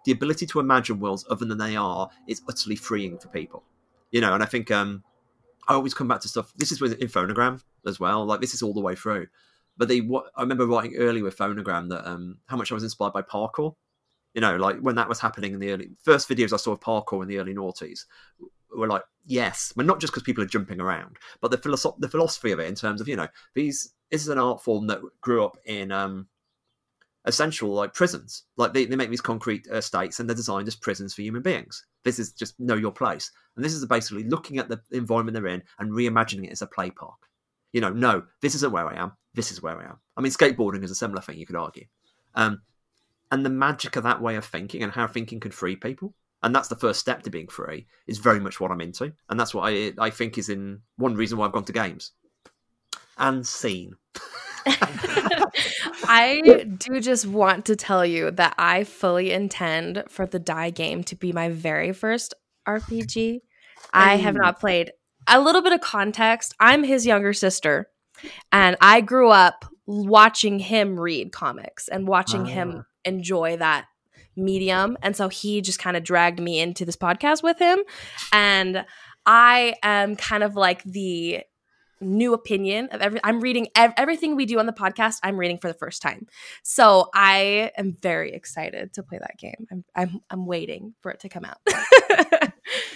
the 0.06 0.12
ability 0.12 0.48
to 0.48 0.60
imagine 0.60 1.00
worlds 1.00 1.26
other 1.30 1.46
than 1.46 1.58
they 1.58 1.76
are 1.76 2.10
is 2.28 2.42
utterly 2.50 2.76
freeing 2.76 3.20
for 3.20 3.28
people. 3.28 3.64
You 4.12 4.22
know, 4.22 4.34
and 4.34 4.42
I 4.42 4.48
think 4.48 4.72
um, 4.72 5.04
I 5.68 5.74
always 5.74 5.94
come 5.94 6.08
back 6.08 6.22
to 6.22 6.28
stuff. 6.28 6.52
This 6.56 6.72
is 6.72 6.82
with 6.82 6.94
in 6.94 7.08
Phonogram 7.08 7.62
as 7.86 8.00
well. 8.00 8.26
Like 8.26 8.42
this 8.42 8.54
is 8.54 8.64
all 8.64 8.74
the 8.74 8.82
way 8.82 8.96
through. 8.96 9.28
But 9.78 9.90
they, 9.90 10.02
what 10.02 10.32
I 10.36 10.42
remember 10.42 10.66
writing 10.66 10.96
earlier 10.96 11.24
with 11.24 11.38
Phonogram 11.38 11.90
that 11.90 12.08
um, 12.10 12.40
how 12.48 12.58
much 12.58 12.72
I 12.72 12.76
was 12.76 12.84
inspired 12.84 13.14
by 13.14 13.22
parkour. 13.22 13.76
You 14.34 14.42
know, 14.42 14.56
like 14.56 14.80
when 14.80 14.96
that 14.96 15.10
was 15.10 15.20
happening 15.20 15.54
in 15.54 15.60
the 15.60 15.72
early 15.72 15.90
first 16.04 16.28
videos 16.30 16.54
I 16.54 16.58
saw 16.58 16.72
of 16.72 16.80
parkour 16.80 17.22
in 17.22 17.28
the 17.28 17.38
early 17.38 17.54
noughties 17.54 18.06
were 18.76 18.88
like, 18.88 19.04
yes, 19.26 19.74
but 19.76 19.86
not 19.86 20.00
just 20.00 20.14
because 20.14 20.24
people 20.24 20.44
are 20.44 20.48
jumping 20.48 20.80
around, 20.80 21.18
but 21.42 21.52
the 21.52 21.58
philosoph- 21.58 22.00
the 22.00 22.10
philosophy 22.10 22.52
of 22.52 22.60
it 22.60 22.68
in 22.68 22.76
terms 22.76 23.02
of 23.02 23.08
you 23.08 23.16
know 23.16 23.28
these 23.54 23.94
this 24.10 24.22
is 24.22 24.30
an 24.30 24.38
art 24.38 24.64
form 24.64 24.88
that 24.88 25.02
grew 25.22 25.44
up 25.44 25.58
in 25.66 25.92
um, 25.92 26.28
essential 27.26 27.70
like 27.70 27.94
prisons. 27.94 28.44
Like 28.56 28.74
they, 28.74 28.86
they 28.86 28.96
make 28.96 29.10
these 29.10 29.22
concrete 29.22 29.68
uh, 29.70 29.82
states 29.82 30.20
and 30.20 30.28
they're 30.28 30.36
designed 30.36 30.68
as 30.68 30.76
prisons 30.76 31.14
for 31.14 31.22
human 31.22 31.42
beings. 31.42 31.86
This 32.04 32.20
is 32.20 32.32
just 32.32 32.60
know 32.60 32.76
your 32.76 32.92
place, 32.92 33.32
and 33.56 33.64
this 33.64 33.74
is 33.74 33.86
basically 33.86 34.24
looking 34.24 34.58
at 34.58 34.70
the 34.70 34.82
environment 34.92 35.36
they're 35.36 35.48
in 35.48 35.64
and 35.80 35.92
reimagining 35.92 36.46
it 36.46 36.52
as 36.52 36.62
a 36.62 36.68
play 36.68 36.90
park. 36.90 37.18
You 37.74 37.82
know, 37.82 37.92
no, 37.92 38.24
this 38.42 38.56
isn't 38.56 38.72
where 38.72 38.88
I 38.88 38.96
am. 38.96 39.12
This 39.34 39.52
is 39.52 39.62
where 39.62 39.80
I 39.80 39.86
am. 39.86 40.00
I 40.16 40.22
mean, 40.22 40.32
skateboarding 40.32 40.84
is 40.84 40.92
a 40.92 40.96
similar 40.96 41.22
thing. 41.22 41.38
You 41.38 41.46
could 41.46 41.58
argue, 41.58 41.86
um, 42.34 42.62
and 43.30 43.46
the 43.46 43.50
magic 43.50 43.98
of 43.98 44.04
that 44.04 44.22
way 44.22 44.36
of 44.38 44.46
thinking 44.46 44.84
and 44.84 44.92
how 44.92 45.06
thinking 45.06 45.40
can 45.40 45.52
free 45.52 45.76
people 45.76 46.14
and 46.44 46.56
that's 46.56 46.68
the 46.68 46.76
first 46.76 47.00
step 47.00 47.24
to 47.24 47.30
being 47.30 47.48
free 47.48 47.88
is 48.08 48.18
very 48.18 48.40
much 48.40 48.60
what 48.60 48.72
i'm 48.72 48.82
into. 48.82 49.14
And 49.30 49.40
that's 49.40 49.54
what 49.54 49.72
i 49.72 49.94
i 49.98 50.10
think 50.10 50.38
is 50.38 50.50
in 50.50 50.82
one 50.98 51.16
reason 51.16 51.38
why 51.38 51.46
i've 51.46 51.52
gone 51.52 51.66
to 51.66 51.74
games. 51.74 52.12
And 53.18 53.46
seen 53.46 53.96
I 56.10 56.66
do 56.78 57.00
just 57.00 57.26
want 57.26 57.66
to 57.66 57.76
tell 57.76 58.06
you 58.06 58.32
that 58.32 58.56
I 58.58 58.84
fully 58.84 59.32
intend 59.32 60.04
for 60.08 60.26
the 60.26 60.40
die 60.40 60.70
game 60.70 61.04
to 61.06 61.16
be 61.16 61.32
my 61.32 61.50
very 61.50 61.94
first 61.94 62.34
RPG. 62.68 63.42
I 63.94 64.16
have 64.16 64.36
not 64.36 64.60
played 64.60 64.92
a 65.28 65.40
little 65.40 65.62
bit 65.62 65.74
of 65.74 65.82
context. 65.82 66.54
I'm 66.60 66.84
his 66.84 67.06
younger 67.06 67.34
sister, 67.34 67.90
and 68.52 68.78
I 68.82 69.02
grew 69.02 69.30
up 69.30 69.66
watching 69.86 70.60
him 70.60 71.00
read 71.00 71.32
comics 71.32 71.88
and 71.88 72.08
watching 72.08 72.46
him 72.46 72.76
ah. 72.80 72.84
enjoy 73.06 73.58
that 73.58 73.86
medium. 74.38 74.98
And 75.02 75.16
so 75.16 75.28
he 75.28 75.62
just 75.62 75.80
kind 75.80 75.98
of 75.98 76.04
dragged 76.04 76.40
me 76.40 76.60
into 76.60 76.86
this 76.86 76.96
podcast 76.96 77.44
with 77.44 77.60
him. 77.60 77.80
And 78.32 78.86
I 79.26 79.76
am 79.84 80.16
kind 80.16 80.44
of 80.44 80.56
like 80.56 80.84
the 80.84 81.42
new 82.00 82.34
opinion 82.34 82.90
of 82.92 83.02
every 83.02 83.20
I'm 83.24 83.42
reading 83.42 83.68
ev- 83.76 83.94
everything 83.98 84.36
we 84.36 84.46
do 84.46 84.60
on 84.60 84.66
the 84.66 84.74
podcast 84.74 85.16
I'm 85.24 85.38
reading 85.38 85.58
for 85.58 85.68
the 85.68 85.74
first 85.74 86.02
time. 86.02 86.28
So 86.64 87.10
I 87.14 87.72
am 87.78 87.96
very 88.02 88.34
excited 88.34 88.94
to 88.94 89.04
play 89.04 89.18
that 89.20 89.38
game. 89.38 89.68
I'm 89.72 89.84
I'm 89.96 90.22
I'm 90.30 90.46
waiting 90.46 90.94
for 91.02 91.12
it 91.12 91.20
to 91.22 91.30
come 91.30 91.46
out. 91.46 91.58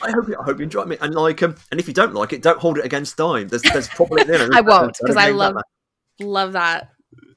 I 0.04 0.12
hope 0.12 0.28
you, 0.28 0.36
I 0.40 0.44
hope 0.44 0.58
you 0.58 0.64
enjoy 0.64 0.84
it, 0.84 1.00
and 1.02 1.16
like 1.16 1.42
um, 1.44 1.56
and 1.72 1.80
if 1.80 1.88
you 1.88 1.94
don't 1.94 2.14
like 2.14 2.34
it, 2.34 2.42
don't 2.42 2.60
hold 2.60 2.78
it 2.78 2.86
against 2.86 3.18
Dime. 3.18 3.48
There's 3.48 3.62
there's 3.62 3.88
probably 3.88 4.24
you 4.24 4.32
know, 4.32 4.50
I 4.54 4.62
won't 4.62 4.98
because 5.00 5.18
I 5.18 5.30
love 5.32 5.56
that. 5.56 6.26
love 6.26 6.54
that. 6.54 6.90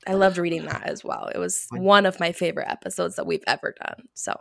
I 0.07 0.14
loved 0.14 0.39
reading 0.39 0.64
that 0.66 0.83
as 0.85 1.03
well. 1.05 1.31
It 1.35 1.39
was 1.39 1.66
one 1.72 2.07
of 2.07 2.20
my 2.20 2.33
favorite 2.33 2.68
episodes 2.68 3.16
that 3.16 3.27
we've 3.27 3.45
ever 3.47 3.75
done. 3.81 4.07
So 4.14 4.35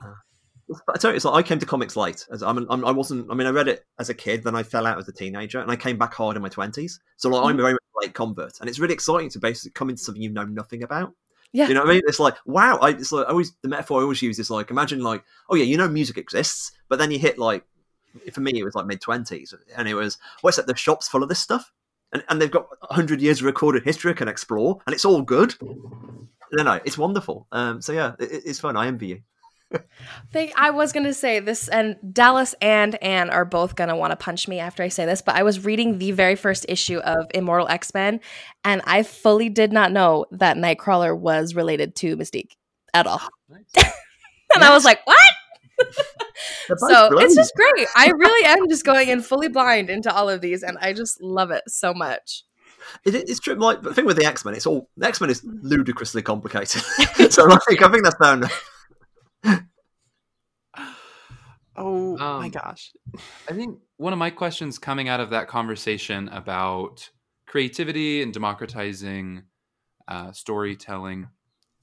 I 0.89 0.97
tell 0.97 1.11
you, 1.11 1.15
it's 1.15 1.25
like 1.25 1.45
I 1.45 1.47
came 1.47 1.59
to 1.59 1.65
comics 1.65 1.95
late. 1.95 2.25
As 2.31 2.41
I'm, 2.41 2.65
I'm, 2.69 2.85
I 2.85 2.91
wasn't. 2.91 3.29
I 3.29 3.35
mean, 3.35 3.47
I 3.47 3.51
read 3.51 3.67
it 3.67 3.85
as 3.99 4.09
a 4.09 4.13
kid, 4.13 4.43
then 4.43 4.55
I 4.55 4.63
fell 4.63 4.85
out 4.87 4.97
as 4.97 5.07
a 5.07 5.13
teenager, 5.13 5.59
and 5.59 5.69
I 5.71 5.75
came 5.75 5.97
back 5.97 6.13
hard 6.13 6.35
in 6.35 6.41
my 6.41 6.49
twenties. 6.49 6.99
So 7.17 7.29
like, 7.29 7.39
Mm-hmm. 7.41 7.47
I'm 7.49 7.59
a 7.59 7.63
very 7.63 7.77
late 8.01 8.13
convert, 8.13 8.59
and 8.59 8.69
it's 8.69 8.79
really 8.79 8.93
exciting 8.93 9.29
to 9.29 9.39
basically 9.39 9.71
come 9.71 9.89
into 9.89 10.01
something 10.01 10.21
you 10.21 10.29
know 10.29 10.45
nothing 10.45 10.83
about. 10.83 11.13
yeah. 11.51 11.67
You 11.67 11.73
know 11.73 11.81
what 11.81 11.89
I 11.89 11.93
mean? 11.93 12.01
It's 12.07 12.19
like 12.19 12.35
wow. 12.45 12.77
I, 12.77 12.89
it's 12.91 13.11
like 13.11 13.27
I 13.27 13.29
always 13.31 13.53
the 13.61 13.69
metaphor 13.69 13.99
I 13.99 14.03
always 14.03 14.21
use 14.21 14.39
is 14.39 14.49
like 14.49 14.71
imagine 14.71 15.01
like 15.01 15.23
oh 15.49 15.55
yeah, 15.55 15.65
you 15.65 15.77
know 15.77 15.87
music 15.87 16.17
exists, 16.17 16.71
but 16.89 16.97
then 16.99 17.11
you 17.11 17.19
hit 17.19 17.37
like 17.37 17.63
for 18.31 18.41
me 18.41 18.51
it 18.59 18.63
was 18.63 18.75
like 18.75 18.85
mid 18.85 19.01
twenties, 19.01 19.53
and 19.77 19.87
it 19.87 19.93
was 19.95 20.17
what's 20.41 20.57
that? 20.57 20.67
The 20.67 20.75
shop's 20.75 21.07
full 21.07 21.23
of 21.23 21.29
this 21.29 21.39
stuff, 21.39 21.71
and 22.13 22.23
and 22.29 22.41
they've 22.41 22.51
got 22.51 22.67
hundred 22.83 23.21
years 23.21 23.39
of 23.39 23.45
recorded 23.45 23.83
history 23.83 24.11
I 24.11 24.15
can 24.15 24.27
explore, 24.27 24.79
and 24.85 24.93
it's 24.93 25.05
all 25.05 25.21
good. 25.21 25.55
No, 26.51 26.63
no, 26.63 26.79
it's 26.85 26.97
wonderful. 26.97 27.47
Um, 27.51 27.81
so 27.81 27.91
yeah, 27.93 28.13
it, 28.19 28.43
it's 28.45 28.59
fun. 28.59 28.77
I 28.77 28.87
envy 28.87 29.07
you. 29.07 29.21
Think 30.31 30.53
I 30.55 30.69
was 30.69 30.91
gonna 30.91 31.13
say 31.13 31.39
this, 31.39 31.67
and 31.67 31.97
Dallas 32.13 32.53
and 32.61 33.01
Anne 33.03 33.29
are 33.29 33.45
both 33.45 33.75
gonna 33.75 33.95
want 33.95 34.11
to 34.11 34.15
punch 34.15 34.47
me 34.47 34.59
after 34.59 34.83
I 34.83 34.89
say 34.89 35.05
this. 35.05 35.21
But 35.21 35.35
I 35.35 35.43
was 35.43 35.65
reading 35.65 35.97
the 35.97 36.11
very 36.11 36.35
first 36.35 36.65
issue 36.69 36.99
of 36.99 37.25
Immortal 37.33 37.67
X 37.67 37.93
Men, 37.93 38.19
and 38.63 38.81
I 38.85 39.03
fully 39.03 39.49
did 39.49 39.73
not 39.73 39.91
know 39.91 40.25
that 40.31 40.57
Nightcrawler 40.57 41.17
was 41.17 41.55
related 41.55 41.95
to 41.97 42.15
Mystique 42.15 42.51
at 42.93 43.07
all. 43.07 43.21
and 43.49 44.63
I 44.63 44.73
was 44.73 44.85
like, 44.85 45.05
"What?" 45.05 45.17
They're 45.79 46.77
so 46.77 47.09
it's 47.19 47.35
just 47.35 47.53
great. 47.55 47.87
I 47.95 48.09
really 48.09 48.45
am 48.45 48.69
just 48.69 48.85
going 48.85 49.09
in 49.09 49.21
fully 49.21 49.49
blind 49.49 49.89
into 49.89 50.13
all 50.13 50.29
of 50.29 50.41
these, 50.41 50.63
and 50.63 50.77
I 50.81 50.93
just 50.93 51.21
love 51.21 51.51
it 51.51 51.63
so 51.67 51.93
much. 51.93 52.43
It, 53.05 53.15
it's 53.15 53.39
true. 53.39 53.55
Like 53.55 53.81
the 53.81 53.93
thing 53.93 54.05
with 54.05 54.17
the 54.17 54.25
X 54.25 54.43
Men, 54.45 54.53
it's 54.55 54.65
all 54.65 54.89
X 55.01 55.19
Men 55.21 55.29
is 55.29 55.43
ludicrously 55.43 56.21
complicated. 56.21 56.81
so 57.31 57.45
like, 57.45 57.81
I 57.81 57.91
think 57.91 58.03
that's 58.03 58.15
down. 58.21 58.43
Oh 61.75 62.15
my 62.17 62.45
Um, 62.45 62.49
gosh. 62.51 62.91
I 63.49 63.53
think 63.53 63.79
one 63.97 64.13
of 64.13 64.19
my 64.19 64.29
questions 64.29 64.77
coming 64.77 65.09
out 65.09 65.19
of 65.19 65.31
that 65.31 65.47
conversation 65.47 66.29
about 66.29 67.09
creativity 67.47 68.21
and 68.21 68.31
democratizing 68.31 69.43
uh, 70.07 70.31
storytelling, 70.33 71.27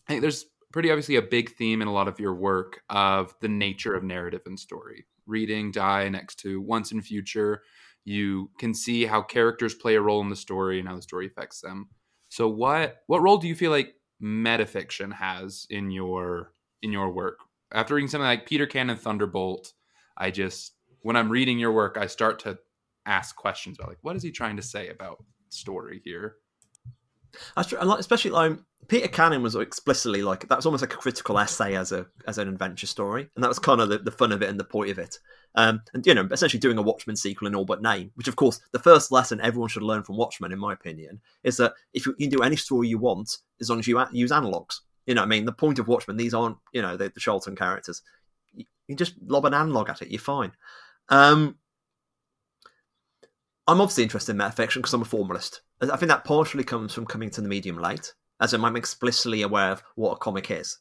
I 0.07 0.13
think 0.13 0.21
there's 0.21 0.47
pretty 0.73 0.91
obviously 0.91 1.17
a 1.17 1.23
big 1.23 1.55
theme 1.57 1.83
in 1.83 1.89
a 1.89 1.93
lot 1.93 2.09
of 2.09 2.21
your 2.21 2.35
work 2.35 2.83
of 2.91 3.35
the 3.41 3.49
nature 3.49 3.95
of 3.95 4.05
narrative 4.05 4.43
and 4.47 4.59
story. 4.59 5.07
Reading 5.27 5.71
Die 5.71 6.09
next 6.09 6.37
to 6.41 6.61
Once 6.61 6.93
and 6.93 7.05
Future, 7.05 7.63
you 8.05 8.51
can 8.59 8.75
see 8.75 9.05
how 9.05 9.23
characters 9.23 9.75
play 9.75 9.95
a 9.97 10.01
role 10.01 10.21
in 10.21 10.31
the 10.31 10.37
story 10.37 10.79
and 10.79 10.89
how 10.89 10.97
the 10.97 11.03
story 11.03 11.27
affects 11.27 11.61
them. 11.61 11.89
So, 12.29 12.49
what 12.49 12.99
what 13.07 13.23
role 13.23 13.39
do 13.39 13.49
you 13.49 13.55
feel 13.55 13.71
like 13.71 13.95
metafiction 14.23 15.13
has 15.13 15.67
in 15.71 15.91
your 15.91 16.53
in 16.83 16.93
your 16.93 17.13
work? 17.13 17.39
After 17.73 17.95
reading 17.95 18.09
something 18.09 18.27
like 18.27 18.47
Peter 18.47 18.67
Cannon 18.67 18.97
Thunderbolt, 18.97 19.73
I 20.17 20.31
just 20.31 20.75
when 21.03 21.17
I'm 21.17 21.31
reading 21.31 21.59
your 21.59 21.73
work, 21.73 21.97
I 21.97 22.07
start 22.07 22.39
to 22.41 22.59
ask 23.07 23.35
questions 23.37 23.79
about 23.79 23.89
like 23.89 23.99
what 24.03 24.17
is 24.17 24.23
he 24.23 24.31
trying 24.31 24.57
to 24.57 24.63
say 24.63 24.89
about 24.89 25.23
story 25.51 26.01
here? 26.05 26.37
Like, 27.57 28.01
especially 28.01 28.33
like 28.33 28.59
Peter 28.89 29.09
Cannon 29.09 29.43
was 29.43 29.55
explicitly 29.55 30.23
like 30.23 30.49
that 30.49 30.57
was 30.57 30.67
almost 30.67 30.83
like 30.83 30.95
a 30.95 30.97
critical 30.97 31.39
essay 31.39 31.77
as 31.77 31.93
a 31.93 32.07
as 32.27 32.39
an 32.39 32.49
adventure 32.49 32.87
story, 32.87 33.29
and 33.35 33.45
that 33.45 33.49
was 33.49 33.59
kind 33.59 33.81
of 33.81 33.89
the, 33.89 33.99
the 33.99 34.11
fun 34.11 34.33
of 34.33 34.43
it 34.43 34.49
and 34.49 34.59
the 34.59 34.65
point 34.65 34.91
of 34.91 34.99
it. 34.99 35.19
Um, 35.55 35.83
and 35.95 36.07
you 36.07 36.15
know, 36.15 36.29
essentially 36.31 36.61
doing 36.61 36.79
a 36.79 36.83
Watchmen 36.83 37.17
sequel 37.17 37.47
in 37.47 37.55
all 37.55 37.65
but 37.65 37.83
name, 37.83 38.11
which 38.15 38.29
of 38.29 38.37
course 38.37 38.61
the 38.73 38.79
first 38.79 39.13
lesson 39.13 39.41
everyone 39.41 39.69
should 39.69 39.83
learn 39.83 40.03
from 40.03 40.17
Watchmen, 40.17 40.53
in 40.53 40.59
my 40.59 40.73
opinion, 40.73 41.21
is 41.45 41.57
that 41.59 41.75
if 41.93 42.07
you, 42.07 42.15
you 42.19 42.29
can 42.29 42.39
do 42.39 42.43
any 42.43 42.57
story 42.57 42.89
you 42.89 42.99
want 42.99 43.39
as 43.61 43.69
long 43.71 43.79
as 43.79 43.87
you 43.87 43.99
a- 43.99 44.09
use 44.13 44.31
analogs. 44.31 44.81
You 45.07 45.15
know, 45.15 45.23
I 45.23 45.27
mean, 45.27 45.45
the 45.45 45.53
point 45.53 45.79
of 45.79 45.89
Watchmen, 45.89 46.17
these 46.17 46.35
aren't 46.35 46.59
you 46.73 46.83
know 46.83 46.97
the, 46.97 47.11
the 47.11 47.21
Charlton 47.21 47.57
characters. 47.57 48.03
You, 48.53 48.65
you 48.89 48.97
just 48.97 49.15
lob 49.27 49.45
an 49.45 49.55
analog 49.55 49.89
at 49.89 50.03
it, 50.03 50.09
you're 50.09 50.21
fine. 50.21 50.53
Um, 51.09 51.57
I'm 53.67 53.81
obviously 53.81 54.03
interested 54.03 54.33
in 54.33 54.39
metafiction 54.39 54.77
because 54.77 54.95
I'm 54.95 55.03
a 55.03 55.05
formalist. 55.05 55.63
I 55.81 55.97
think 55.97 56.09
that 56.09 56.25
partially 56.25 56.65
comes 56.65 56.93
from 56.93 57.07
coming 57.07 57.31
to 57.31 57.41
the 57.41 57.49
medium 57.49 57.79
late, 57.79 58.13
as 58.41 58.55
in 58.55 58.65
I'm 58.65 58.77
explicitly 58.77 59.43
aware 59.43 59.71
of 59.71 59.83
what 59.95 60.13
a 60.13 60.19
comic 60.19 60.51
is. 60.51 60.79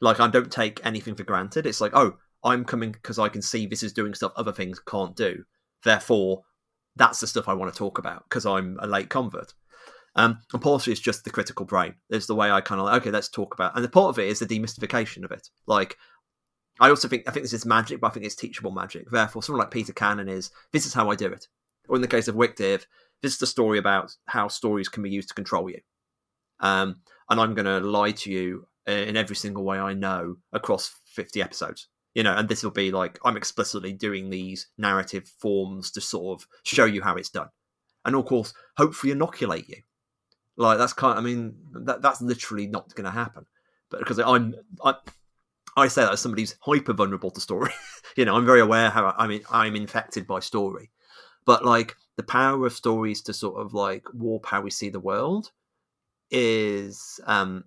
Like 0.00 0.20
I 0.20 0.28
don't 0.28 0.50
take 0.50 0.84
anything 0.84 1.14
for 1.14 1.24
granted. 1.24 1.66
It's 1.66 1.80
like, 1.80 1.92
oh, 1.94 2.16
I'm 2.44 2.64
coming 2.64 2.92
because 2.92 3.18
I 3.18 3.28
can 3.28 3.42
see 3.42 3.66
this 3.66 3.82
is 3.82 3.92
doing 3.92 4.14
stuff 4.14 4.32
other 4.36 4.52
things 4.52 4.80
can't 4.80 5.16
do. 5.16 5.44
Therefore, 5.84 6.44
that's 6.96 7.20
the 7.20 7.26
stuff 7.26 7.48
I 7.48 7.54
want 7.54 7.72
to 7.72 7.78
talk 7.78 7.98
about 7.98 8.24
because 8.28 8.46
I'm 8.46 8.78
a 8.80 8.86
late 8.86 9.08
convert. 9.08 9.54
Um, 10.16 10.38
and 10.52 10.62
partially 10.62 10.92
it's 10.92 11.00
just 11.00 11.24
the 11.24 11.30
critical 11.30 11.66
brain. 11.66 11.94
There's 12.08 12.26
the 12.26 12.34
way 12.34 12.50
I 12.50 12.62
kind 12.62 12.80
of 12.80 12.86
like, 12.86 13.02
okay, 13.02 13.10
let's 13.10 13.28
talk 13.28 13.52
about, 13.52 13.76
and 13.76 13.84
the 13.84 13.88
part 13.88 14.08
of 14.08 14.18
it 14.18 14.28
is 14.28 14.38
the 14.38 14.46
demystification 14.46 15.24
of 15.24 15.30
it. 15.30 15.50
Like, 15.66 15.98
I 16.80 16.88
also 16.88 17.06
think 17.06 17.24
I 17.26 17.30
think 17.30 17.44
this 17.44 17.52
is 17.52 17.66
magic, 17.66 18.00
but 18.00 18.08
I 18.08 18.10
think 18.10 18.24
it's 18.24 18.34
teachable 18.34 18.70
magic. 18.70 19.10
Therefore, 19.10 19.42
someone 19.42 19.60
like 19.60 19.70
Peter 19.70 19.92
Cannon 19.92 20.28
is 20.28 20.50
this 20.72 20.86
is 20.86 20.94
how 20.94 21.10
I 21.10 21.16
do 21.16 21.26
it. 21.26 21.48
Or 21.88 21.96
in 21.96 22.02
the 22.02 22.08
case 22.08 22.28
of 22.28 22.34
WicDiv, 22.34 22.86
this 23.22 23.32
is 23.32 23.38
the 23.38 23.46
story 23.46 23.78
about 23.78 24.14
how 24.26 24.48
stories 24.48 24.88
can 24.88 25.02
be 25.02 25.10
used 25.10 25.28
to 25.28 25.34
control 25.34 25.70
you. 25.70 25.80
Um, 26.60 26.96
and 27.28 27.40
I'm 27.40 27.54
going 27.54 27.66
to 27.66 27.80
lie 27.80 28.12
to 28.12 28.30
you 28.30 28.66
in 28.86 29.16
every 29.16 29.36
single 29.36 29.64
way 29.64 29.78
I 29.78 29.94
know 29.94 30.36
across 30.52 30.94
50 31.06 31.42
episodes. 31.42 31.88
You 32.14 32.22
know, 32.22 32.34
and 32.34 32.48
this 32.48 32.62
will 32.62 32.70
be 32.70 32.90
like 32.92 33.18
I'm 33.26 33.36
explicitly 33.36 33.92
doing 33.92 34.30
these 34.30 34.68
narrative 34.78 35.28
forms 35.38 35.90
to 35.90 36.00
sort 36.00 36.40
of 36.40 36.48
show 36.62 36.86
you 36.86 37.02
how 37.02 37.16
it's 37.16 37.28
done, 37.28 37.50
and 38.06 38.16
of 38.16 38.24
course, 38.24 38.54
hopefully 38.78 39.12
inoculate 39.12 39.68
you. 39.68 39.82
Like 40.56 40.78
that's 40.78 40.94
kind. 40.94 41.18
I 41.18 41.20
mean, 41.20 41.56
that 41.74 42.00
that's 42.00 42.22
literally 42.22 42.68
not 42.68 42.94
going 42.94 43.04
to 43.04 43.10
happen. 43.10 43.44
But 43.90 43.98
because 43.98 44.18
I'm, 44.18 44.54
I, 44.82 44.94
I 45.76 45.88
say 45.88 46.02
that 46.02 46.12
as 46.12 46.20
somebody 46.20 46.40
who's 46.42 46.56
hyper 46.60 46.94
vulnerable 46.94 47.30
to 47.32 47.40
story. 47.40 47.72
you 48.16 48.24
know, 48.24 48.34
I'm 48.34 48.46
very 48.46 48.60
aware 48.60 48.88
how 48.88 49.14
I 49.18 49.26
mean 49.26 49.42
I'm 49.50 49.76
infected 49.76 50.26
by 50.26 50.40
story. 50.40 50.90
But 51.44 51.66
like 51.66 51.96
the 52.16 52.22
power 52.22 52.66
of 52.66 52.72
stories 52.72 53.20
to 53.22 53.34
sort 53.34 53.60
of 53.60 53.74
like 53.74 54.04
warp 54.14 54.46
how 54.46 54.62
we 54.62 54.70
see 54.70 54.88
the 54.88 55.00
world 55.00 55.50
is 56.30 57.20
um 57.26 57.64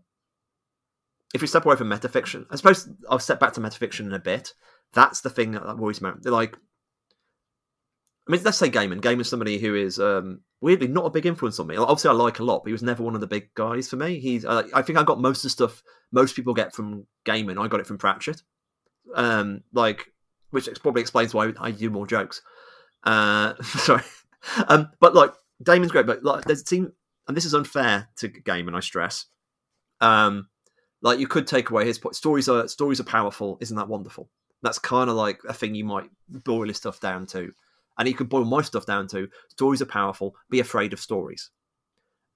if 1.33 1.41
we 1.41 1.47
step 1.47 1.65
away 1.65 1.75
from 1.75 1.89
metafiction, 1.89 2.45
I 2.49 2.55
suppose 2.55 2.89
I'll 3.09 3.19
step 3.19 3.39
back 3.39 3.53
to 3.53 3.61
metafiction 3.61 4.01
in 4.01 4.13
a 4.13 4.19
bit. 4.19 4.53
That's 4.93 5.21
the 5.21 5.29
thing 5.29 5.51
that 5.51 5.77
worries 5.77 6.01
me. 6.01 6.09
Like, 6.23 6.57
I 8.27 8.31
mean, 8.31 8.41
let's 8.43 8.57
say 8.57 8.69
Gaiman. 8.69 9.01
Gaiman's 9.01 9.29
somebody 9.29 9.59
who 9.59 9.75
is 9.75 9.99
um, 9.99 10.41
weirdly 10.61 10.87
not 10.87 11.05
a 11.05 11.11
big 11.11 11.27
influence 11.27 11.59
on 11.59 11.67
me. 11.67 11.77
Obviously, 11.77 12.09
I 12.09 12.13
like 12.13 12.39
a 12.39 12.43
lot, 12.43 12.63
but 12.63 12.69
he 12.69 12.73
was 12.73 12.81
never 12.81 13.03
one 13.03 13.13
of 13.13 13.21
the 13.21 13.27
big 13.27 13.53
guys 13.53 13.87
for 13.87 13.95
me. 13.95 14.19
He's, 14.19 14.43
uh, 14.43 14.63
I 14.73 14.81
think 14.81 14.97
I 14.97 15.03
got 15.03 15.21
most 15.21 15.39
of 15.39 15.43
the 15.43 15.49
stuff 15.51 15.83
most 16.11 16.35
people 16.35 16.55
get 16.55 16.73
from 16.73 17.05
Gaiman. 17.25 17.63
I 17.63 17.67
got 17.67 17.79
it 17.79 17.87
from 17.87 17.99
Pratchett, 17.99 18.41
um, 19.13 19.61
like, 19.71 20.11
which 20.49 20.67
probably 20.81 21.01
explains 21.01 21.33
why 21.33 21.53
I 21.59 21.71
do 21.71 21.91
more 21.91 22.07
jokes. 22.07 22.41
Uh, 23.03 23.53
sorry, 23.63 24.03
um, 24.67 24.89
but 24.99 25.13
like 25.13 25.31
Gaiman's 25.63 25.91
great, 25.91 26.07
but 26.07 26.23
like 26.23 26.45
there's 26.45 26.61
a 26.61 26.65
team, 26.65 26.91
and 27.29 27.37
this 27.37 27.45
is 27.45 27.53
unfair 27.53 28.09
to 28.17 28.27
Gaiman. 28.27 28.75
I 28.75 28.79
stress. 28.79 29.27
Um, 30.01 30.49
like 31.01 31.19
you 31.19 31.27
could 31.27 31.45
take 31.45 31.69
away 31.69 31.85
his 31.85 31.99
point. 31.99 32.15
Stories 32.15 32.49
are 32.49 32.67
stories 32.67 32.99
are 32.99 33.05
powerful. 33.05 33.59
Isn't 33.61 33.77
that 33.77 33.87
wonderful? 33.87 34.29
That's 34.63 34.79
kind 34.79 35.11
of 35.11 35.15
like 35.15 35.39
a 35.47 35.53
thing 35.53 35.75
you 35.75 35.85
might 35.85 36.09
boil 36.27 36.67
his 36.67 36.77
stuff 36.77 36.99
down 36.99 37.27
to, 37.27 37.53
and 37.97 38.07
you 38.07 38.15
could 38.15 38.29
boil 38.29 38.45
my 38.45 38.63
stuff 38.63 38.87
down 38.87 39.07
to 39.09 39.29
stories 39.47 39.79
are 39.79 39.85
powerful. 39.85 40.35
Be 40.49 40.59
afraid 40.59 40.91
of 40.91 40.99
stories. 40.99 41.51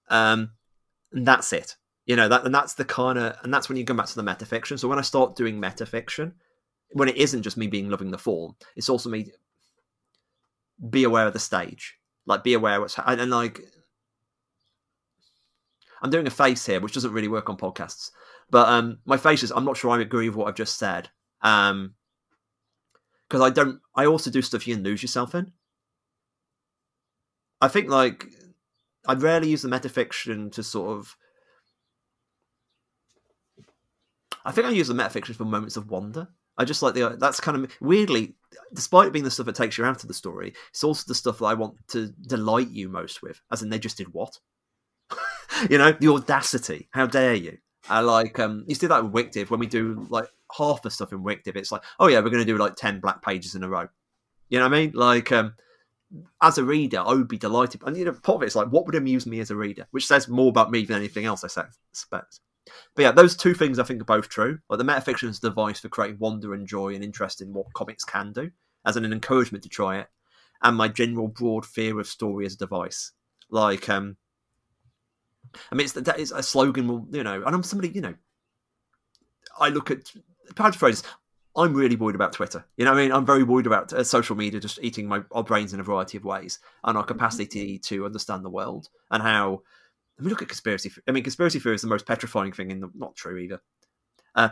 Um, 0.09 0.51
and 1.11 1.25
that's 1.25 1.51
it. 1.53 1.75
You 2.05 2.15
know 2.15 2.29
that, 2.29 2.45
and 2.45 2.53
that's 2.53 2.75
the 2.75 2.85
kind 2.85 3.17
of, 3.17 3.35
and 3.43 3.51
that's 3.51 3.69
when 3.69 3.79
you 3.79 3.85
come 3.85 3.97
back 3.97 4.05
to 4.05 4.15
the 4.15 4.21
metafiction. 4.21 4.77
So 4.77 4.87
when 4.87 4.99
I 4.99 5.03
start 5.03 5.35
doing 5.35 5.59
metafiction, 5.59 6.33
when 6.91 7.09
it 7.09 7.17
isn't 7.17 7.41
just 7.41 7.57
me 7.57 7.65
being 7.65 7.89
loving 7.89 8.11
the 8.11 8.19
form, 8.19 8.55
it's 8.75 8.89
also 8.89 9.09
me 9.09 9.31
be 10.87 11.03
aware 11.03 11.25
of 11.25 11.33
the 11.33 11.39
stage, 11.39 11.97
like 12.27 12.43
be 12.43 12.53
aware 12.53 12.79
what's 12.79 12.99
and, 12.99 13.19
and 13.19 13.31
like 13.31 13.59
I'm 16.03 16.09
doing 16.09 16.27
a 16.27 16.31
face 16.31 16.65
here, 16.65 16.81
which 16.81 16.93
doesn't 16.93 17.13
really 17.13 17.29
work 17.29 17.49
on 17.49 17.57
podcasts. 17.57 18.11
But 18.51 18.67
um, 18.67 18.99
my 19.05 19.17
face 19.17 19.41
is 19.41 19.51
I'm 19.51 19.65
not 19.65 19.77
sure 19.77 19.89
I 19.91 20.01
agree 20.01 20.27
with 20.29 20.37
what 20.37 20.47
I've 20.47 20.55
just 20.55 20.77
said. 20.77 21.09
Um, 21.41 21.95
because 23.29 23.41
I 23.41 23.49
don't. 23.49 23.79
I 23.95 24.05
also 24.05 24.29
do 24.29 24.41
stuff 24.41 24.67
you 24.67 24.75
can 24.75 24.83
lose 24.83 25.01
yourself 25.01 25.33
in. 25.33 25.53
I 27.61 27.67
think 27.67 27.89
like 27.89 28.27
I 29.07 29.13
rarely 29.13 29.49
use 29.49 29.63
the 29.63 29.69
metafiction 29.69 30.51
to 30.51 30.61
sort 30.61 30.97
of. 30.97 31.15
I 34.45 34.51
think 34.51 34.67
I 34.67 34.71
use 34.71 34.89
the 34.89 34.93
metafiction 34.93 35.35
for 35.35 35.45
moments 35.45 35.77
of 35.77 35.89
wonder. 35.89 36.27
I 36.57 36.65
just 36.65 36.83
like 36.83 36.93
the 36.93 37.15
that's 37.17 37.39
kind 37.39 37.57
of 37.57 37.71
weirdly, 37.81 38.35
despite 38.73 39.07
it 39.07 39.13
being 39.13 39.25
the 39.25 39.31
stuff 39.31 39.47
that 39.47 39.55
takes 39.55 39.77
you 39.77 39.85
out 39.85 40.03
of 40.03 40.07
the 40.07 40.13
story, 40.13 40.53
it's 40.69 40.83
also 40.83 41.05
the 41.07 41.15
stuff 41.15 41.39
that 41.39 41.45
I 41.45 41.53
want 41.53 41.75
to 41.89 42.13
delight 42.27 42.69
you 42.69 42.89
most 42.89 43.23
with. 43.23 43.41
As 43.51 43.63
in, 43.63 43.69
they 43.69 43.79
just 43.79 43.97
did 43.97 44.13
what? 44.13 44.37
you 45.69 45.77
know, 45.77 45.91
the 45.91 46.09
audacity. 46.09 46.89
How 46.91 47.05
dare 47.05 47.35
you? 47.35 47.57
I 47.89 47.99
like 47.99 48.39
um 48.39 48.63
you 48.67 48.75
see 48.75 48.87
that 48.87 49.03
with 49.03 49.13
WicDiv 49.13 49.49
when 49.49 49.59
we 49.59 49.67
do 49.67 50.07
like 50.09 50.29
half 50.57 50.81
the 50.81 50.89
stuff 50.89 51.11
in 51.11 51.23
WicDiv, 51.23 51.55
it's 51.55 51.71
like, 51.71 51.83
oh 51.99 52.07
yeah, 52.07 52.19
we're 52.19 52.29
gonna 52.29 52.45
do 52.45 52.57
like 52.57 52.75
ten 52.75 52.99
black 52.99 53.21
pages 53.21 53.55
in 53.55 53.63
a 53.63 53.69
row. 53.69 53.87
You 54.49 54.59
know 54.59 54.69
what 54.69 54.75
I 54.75 54.81
mean? 54.81 54.91
Like 54.93 55.31
um 55.31 55.55
as 56.41 56.57
a 56.57 56.63
reader, 56.63 56.99
I 56.99 57.13
would 57.13 57.27
be 57.27 57.37
delighted. 57.37 57.81
And 57.85 57.97
you 57.97 58.05
know, 58.05 58.13
part 58.13 58.37
of 58.37 58.43
it's 58.43 58.55
like, 58.55 58.67
what 58.69 58.85
would 58.85 58.95
amuse 58.95 59.25
me 59.25 59.39
as 59.39 59.51
a 59.51 59.55
reader, 59.55 59.87
which 59.91 60.05
says 60.05 60.27
more 60.27 60.49
about 60.49 60.71
me 60.71 60.85
than 60.85 60.97
anything 60.97 61.25
else. 61.25 61.43
I 61.43 61.65
suspect. 61.91 62.39
But 62.95 63.01
yeah, 63.01 63.11
those 63.11 63.35
two 63.35 63.53
things 63.53 63.79
I 63.79 63.83
think 63.83 64.01
are 64.01 64.05
both 64.05 64.29
true. 64.29 64.59
Like 64.69 64.77
the 64.77 64.85
metafiction 64.85 65.29
is 65.29 65.39
a 65.39 65.49
device 65.49 65.79
for 65.79 65.89
creating 65.89 66.19
wonder 66.19 66.53
and 66.53 66.67
joy 66.67 66.93
and 66.93 67.03
interest 67.03 67.41
in 67.41 67.53
what 67.53 67.73
comics 67.73 68.03
can 68.03 68.31
do, 68.31 68.51
as 68.85 68.95
an 68.95 69.11
encouragement 69.11 69.63
to 69.63 69.69
try 69.69 69.99
it, 69.99 70.07
and 70.61 70.77
my 70.77 70.87
general 70.87 71.27
broad 71.27 71.65
fear 71.65 71.99
of 71.99 72.07
story 72.07 72.45
as 72.45 72.53
a 72.53 72.57
device. 72.57 73.11
Like, 73.49 73.89
um, 73.89 74.17
I 75.71 75.75
mean, 75.75 75.85
it's 75.85 75.93
that 75.93 76.19
is 76.19 76.31
a 76.31 76.43
slogan, 76.43 76.87
Will 76.87 77.07
you 77.11 77.23
know, 77.23 77.43
and 77.43 77.55
I'm 77.55 77.63
somebody, 77.63 77.89
you 77.89 78.01
know, 78.01 78.15
I 79.59 79.69
look 79.69 79.91
at 79.91 80.11
paraphrase. 80.55 81.03
I'm 81.55 81.75
really 81.75 81.95
worried 81.95 82.15
about 82.15 82.33
Twitter. 82.33 82.65
You 82.77 82.85
know, 82.85 82.93
I 82.93 82.95
mean, 82.95 83.11
I'm 83.11 83.25
very 83.25 83.43
worried 83.43 83.67
about 83.67 83.93
uh, 83.93 84.03
social 84.03 84.35
media 84.35 84.59
just 84.59 84.79
eating 84.81 85.07
my 85.07 85.21
our 85.31 85.43
brains 85.43 85.73
in 85.73 85.79
a 85.79 85.83
variety 85.83 86.17
of 86.17 86.25
ways 86.25 86.59
and 86.83 86.97
our 86.97 87.03
capacity 87.03 87.77
to 87.79 88.05
understand 88.05 88.43
the 88.43 88.49
world 88.49 88.89
and 89.11 89.21
how. 89.21 89.61
I 90.19 90.21
mean, 90.21 90.29
look 90.29 90.43
at 90.43 90.47
conspiracy. 90.47 90.91
I 91.07 91.11
mean, 91.11 91.23
conspiracy 91.23 91.59
theory 91.59 91.75
is 91.75 91.81
the 91.81 91.87
most 91.87 92.05
petrifying 92.05 92.51
thing 92.51 92.71
in 92.71 92.79
the. 92.79 92.89
Not 92.95 93.15
true 93.15 93.37
either. 93.37 93.61
Uh, 94.35 94.49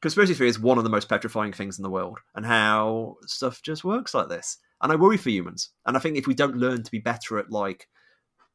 conspiracy 0.00 0.34
theory 0.34 0.48
is 0.48 0.58
one 0.58 0.78
of 0.78 0.84
the 0.84 0.90
most 0.90 1.08
petrifying 1.08 1.52
things 1.52 1.78
in 1.78 1.82
the 1.82 1.90
world, 1.90 2.18
and 2.34 2.46
how 2.46 3.16
stuff 3.26 3.62
just 3.62 3.84
works 3.84 4.14
like 4.14 4.28
this. 4.28 4.58
And 4.80 4.92
I 4.92 4.96
worry 4.96 5.16
for 5.16 5.30
humans. 5.30 5.70
And 5.86 5.96
I 5.96 6.00
think 6.00 6.16
if 6.16 6.26
we 6.26 6.34
don't 6.34 6.56
learn 6.56 6.82
to 6.82 6.90
be 6.90 6.98
better 6.98 7.38
at 7.38 7.50
like 7.50 7.88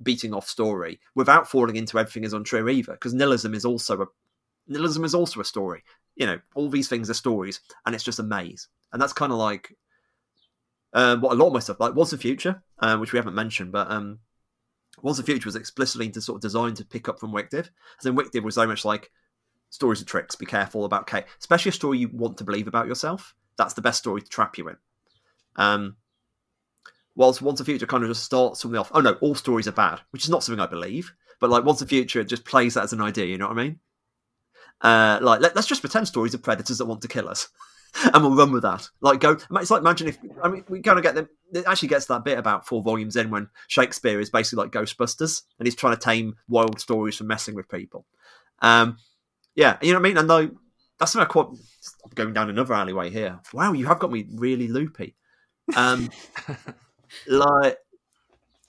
beating 0.03 0.33
off 0.33 0.47
story 0.47 0.99
without 1.15 1.49
falling 1.49 1.75
into 1.75 1.97
everything 1.97 2.23
is 2.23 2.33
untrue 2.33 2.67
either, 2.69 2.93
because 2.93 3.13
nihilism 3.13 3.53
is 3.53 3.65
also 3.65 4.01
a 4.01 4.05
nihilism 4.67 5.03
is 5.03 5.15
also 5.15 5.39
a 5.39 5.45
story. 5.45 5.83
You 6.15 6.25
know, 6.25 6.39
all 6.55 6.69
these 6.69 6.89
things 6.89 7.09
are 7.09 7.15
stories, 7.15 7.61
and 7.85 7.95
it's 7.95 8.03
just 8.03 8.19
a 8.19 8.23
maze. 8.23 8.67
And 8.91 9.01
that's 9.01 9.13
kind 9.13 9.31
of 9.31 9.37
like 9.37 9.75
uh, 10.93 11.17
what 11.17 11.33
a 11.33 11.35
lot 11.35 11.47
of 11.47 11.53
my 11.53 11.59
stuff 11.59 11.79
like 11.79 11.95
Once 11.95 12.11
and 12.11 12.21
Future, 12.21 12.63
uh, 12.79 12.97
which 12.97 13.13
we 13.13 13.17
haven't 13.17 13.35
mentioned, 13.35 13.71
but 13.71 13.89
um, 13.89 14.19
Once 15.01 15.17
and 15.17 15.25
Future 15.25 15.47
was 15.47 15.55
explicitly 15.55 16.11
sort 16.13 16.37
of 16.37 16.41
designed 16.41 16.77
to 16.77 16.85
pick 16.85 17.07
up 17.07 17.19
from 17.19 17.31
WicDiv. 17.31 17.69
As 17.99 18.05
in, 18.05 18.15
WicDiv 18.15 18.43
was 18.43 18.55
very 18.55 18.67
much 18.67 18.83
like 18.83 19.11
stories 19.69 19.99
and 19.99 20.07
tricks. 20.07 20.35
Be 20.35 20.45
careful 20.45 20.85
about 20.85 21.07
k 21.07 21.23
especially 21.39 21.69
a 21.69 21.73
story 21.73 21.99
you 21.99 22.09
want 22.09 22.37
to 22.37 22.43
believe 22.43 22.67
about 22.67 22.87
yourself. 22.87 23.33
That's 23.57 23.73
the 23.73 23.81
best 23.81 23.99
story 23.99 24.21
to 24.21 24.29
trap 24.29 24.57
you 24.57 24.69
in. 24.69 24.77
Um, 25.55 25.97
whilst 27.15 27.41
Once 27.41 27.59
and 27.59 27.65
Future 27.67 27.85
kind 27.85 28.03
of 28.03 28.09
just 28.09 28.23
starts 28.23 28.61
something 28.61 28.79
off. 28.79 28.91
Oh 28.93 29.01
no, 29.01 29.13
all 29.21 29.35
stories 29.35 29.67
are 29.67 29.73
bad, 29.73 30.01
which 30.11 30.23
is 30.23 30.29
not 30.29 30.43
something 30.43 30.59
I 30.59 30.67
believe. 30.67 31.13
But 31.39 31.49
like 31.49 31.63
Once 31.63 31.81
and 31.81 31.89
Future 31.89 32.23
just 32.23 32.45
plays 32.45 32.75
that 32.75 32.83
as 32.83 32.93
an 32.93 33.01
idea. 33.01 33.25
You 33.25 33.37
know 33.37 33.47
what 33.47 33.57
I 33.57 33.63
mean? 33.63 33.79
Uh, 34.81 35.19
like 35.21 35.41
let, 35.41 35.55
us 35.57 35.67
just 35.67 35.81
pretend 35.81 36.07
stories 36.07 36.33
of 36.33 36.41
predators 36.41 36.79
that 36.79 36.85
want 36.85 37.01
to 37.01 37.07
kill 37.07 37.27
us, 37.29 37.49
and 38.13 38.23
we'll 38.23 38.35
run 38.35 38.51
with 38.51 38.63
that. 38.63 38.89
Like 39.01 39.19
go. 39.19 39.37
It's 39.51 39.71
like 39.71 39.81
imagine 39.81 40.07
if 40.07 40.17
I 40.43 40.49
mean 40.49 40.63
we 40.69 40.81
kind 40.81 40.97
of 40.97 41.03
get 41.03 41.15
them. 41.15 41.29
It 41.53 41.65
actually 41.67 41.89
gets 41.89 42.05
that 42.07 42.23
bit 42.23 42.37
about 42.37 42.67
four 42.67 42.81
volumes 42.81 43.15
in 43.15 43.29
when 43.29 43.49
Shakespeare 43.67 44.19
is 44.19 44.29
basically 44.29 44.63
like 44.63 44.71
Ghostbusters, 44.71 45.43
and 45.59 45.67
he's 45.67 45.75
trying 45.75 45.95
to 45.95 46.01
tame 46.01 46.35
wild 46.47 46.79
stories 46.79 47.15
from 47.15 47.27
messing 47.27 47.55
with 47.55 47.69
people. 47.69 48.05
Um, 48.59 48.97
yeah, 49.55 49.77
you 49.81 49.91
know 49.91 49.99
what 49.99 50.05
I 50.05 50.09
mean. 50.09 50.17
And 50.17 50.29
though 50.29 50.51
that's 51.01 51.15
not 51.15 51.29
quite 51.29 51.47
going 52.13 52.31
down 52.31 52.51
another 52.51 52.75
alleyway 52.75 53.09
here. 53.09 53.39
Wow, 53.53 53.73
you 53.73 53.87
have 53.87 53.97
got 53.97 54.11
me 54.11 54.27
really 54.35 54.67
loopy. 54.67 55.15
Um, 55.75 56.11
like 57.27 57.77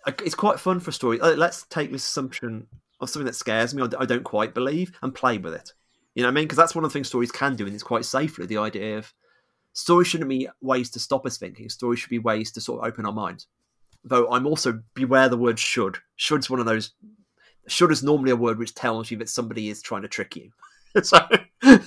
it's 0.06 0.34
quite 0.34 0.60
fun 0.60 0.80
for 0.80 0.90
a 0.90 0.92
story. 0.92 1.18
Let's 1.18 1.64
take 1.64 1.92
this 1.92 2.06
assumption 2.06 2.66
of 3.00 3.10
something 3.10 3.26
that 3.26 3.34
scares 3.34 3.74
me, 3.74 3.82
I 3.98 4.04
don't 4.04 4.24
quite 4.24 4.54
believe, 4.54 4.92
and 5.02 5.14
play 5.14 5.38
with 5.38 5.54
it. 5.54 5.72
You 6.14 6.22
know 6.22 6.28
what 6.28 6.32
I 6.32 6.34
mean? 6.34 6.44
Because 6.44 6.58
that's 6.58 6.74
one 6.74 6.84
of 6.84 6.90
the 6.90 6.92
things 6.92 7.08
stories 7.08 7.32
can 7.32 7.56
do, 7.56 7.64
and 7.66 7.74
it's 7.74 7.82
quite 7.82 8.04
safely 8.04 8.46
the 8.46 8.58
idea 8.58 8.98
of 8.98 9.12
stories 9.72 10.08
shouldn't 10.08 10.30
be 10.30 10.48
ways 10.60 10.90
to 10.90 11.00
stop 11.00 11.26
us 11.26 11.38
thinking. 11.38 11.68
Stories 11.68 12.00
should 12.00 12.10
be 12.10 12.18
ways 12.18 12.52
to 12.52 12.60
sort 12.60 12.80
of 12.80 12.86
open 12.86 13.06
our 13.06 13.12
minds. 13.12 13.46
Though 14.04 14.30
I'm 14.30 14.46
also 14.46 14.80
beware 14.94 15.28
the 15.28 15.36
word 15.36 15.58
should. 15.58 15.98
Should's 16.16 16.50
one 16.50 16.60
of 16.60 16.66
those. 16.66 16.92
Should 17.68 17.92
is 17.92 18.02
normally 18.02 18.32
a 18.32 18.36
word 18.36 18.58
which 18.58 18.74
tells 18.74 19.10
you 19.10 19.16
that 19.18 19.28
somebody 19.28 19.68
is 19.68 19.80
trying 19.80 20.02
to 20.02 20.08
trick 20.08 20.36
you. 20.36 20.50
so 21.02 21.18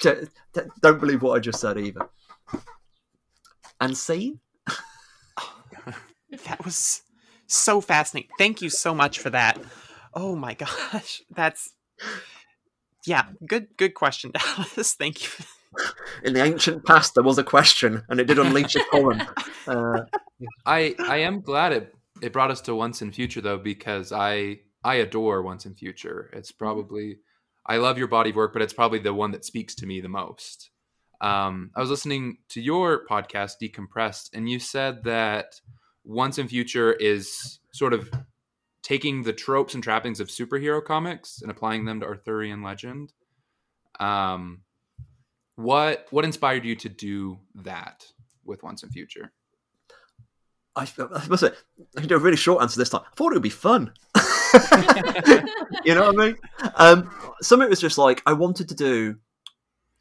don't 0.00 1.00
believe 1.00 1.22
what 1.22 1.36
I 1.36 1.38
just 1.38 1.60
said 1.60 1.78
either. 1.78 2.08
And 3.80 3.96
scene. 3.96 4.40
That 6.44 6.64
was 6.64 7.02
so 7.46 7.80
fascinating. 7.80 8.30
Thank 8.38 8.62
you 8.62 8.70
so 8.70 8.94
much 8.94 9.18
for 9.18 9.30
that. 9.30 9.60
Oh 10.14 10.36
my 10.36 10.54
gosh, 10.92 11.22
that's 11.30 11.74
yeah, 13.06 13.24
good 13.46 13.68
good 13.76 13.94
question, 13.94 14.32
Dallas. 14.56 14.94
Thank 14.94 15.22
you. 15.22 15.44
In 16.24 16.34
the 16.34 16.42
ancient 16.42 16.84
past, 16.84 17.14
there 17.14 17.22
was 17.22 17.38
a 17.38 17.44
question, 17.44 18.02
and 18.08 18.18
it 18.18 18.24
did 18.26 18.40
unleash 18.40 18.74
a 18.74 18.80
poem. 18.90 19.22
Uh, 19.68 20.00
I 20.66 20.96
I 20.98 21.18
am 21.18 21.40
glad 21.40 21.72
it 21.72 21.94
it 22.20 22.32
brought 22.32 22.50
us 22.50 22.60
to 22.62 22.74
Once 22.74 23.02
and 23.02 23.14
Future 23.14 23.40
though, 23.40 23.58
because 23.58 24.12
I 24.12 24.60
I 24.82 24.96
adore 24.96 25.42
Once 25.42 25.66
and 25.66 25.78
Future. 25.78 26.30
It's 26.32 26.50
mm-hmm. 26.50 26.64
probably 26.64 27.18
I 27.66 27.76
love 27.76 27.98
your 27.98 28.08
body 28.08 28.30
of 28.30 28.36
work, 28.36 28.52
but 28.52 28.62
it's 28.62 28.72
probably 28.72 28.98
the 28.98 29.14
one 29.14 29.30
that 29.30 29.44
speaks 29.44 29.74
to 29.76 29.86
me 29.86 30.00
the 30.00 30.08
most. 30.08 30.70
Um, 31.20 31.70
I 31.76 31.80
was 31.80 31.90
listening 31.90 32.38
to 32.48 32.60
your 32.60 33.06
podcast, 33.06 33.56
Decompressed, 33.62 34.30
and 34.32 34.48
you 34.48 34.58
said 34.58 35.04
that 35.04 35.60
Once 36.10 36.38
and 36.38 36.50
Future 36.50 36.92
is 36.92 37.60
sort 37.72 37.92
of 37.92 38.10
taking 38.82 39.22
the 39.22 39.32
tropes 39.32 39.74
and 39.74 39.82
trappings 39.82 40.18
of 40.18 40.26
superhero 40.26 40.84
comics 40.84 41.40
and 41.40 41.52
applying 41.52 41.84
them 41.84 42.00
to 42.00 42.06
Arthurian 42.06 42.64
legend. 42.64 43.12
Um, 44.00 44.62
what 45.54 46.08
what 46.10 46.24
inspired 46.24 46.64
you 46.64 46.74
to 46.76 46.88
do 46.88 47.38
that 47.54 48.04
with 48.44 48.62
Once 48.64 48.82
and 48.82 48.90
Future? 48.90 49.32
I, 50.74 50.88
I 50.98 51.28
must 51.28 51.42
say, 51.42 51.52
I 51.96 52.00
can 52.00 52.08
do 52.08 52.16
a 52.16 52.18
really 52.18 52.36
short 52.36 52.60
answer 52.62 52.78
this 52.78 52.90
time. 52.90 53.02
I 53.04 53.14
thought 53.14 53.32
it 53.32 53.36
would 53.36 53.42
be 53.42 53.48
fun. 53.48 53.92
you 55.84 55.94
know 55.94 56.10
what 56.10 56.20
I 56.20 56.26
mean? 56.26 56.36
Um, 56.74 57.10
some 57.40 57.60
of 57.60 57.66
it 57.66 57.70
was 57.70 57.80
just 57.80 57.98
like 57.98 58.20
I 58.26 58.32
wanted 58.32 58.68
to 58.70 58.74
do. 58.74 59.16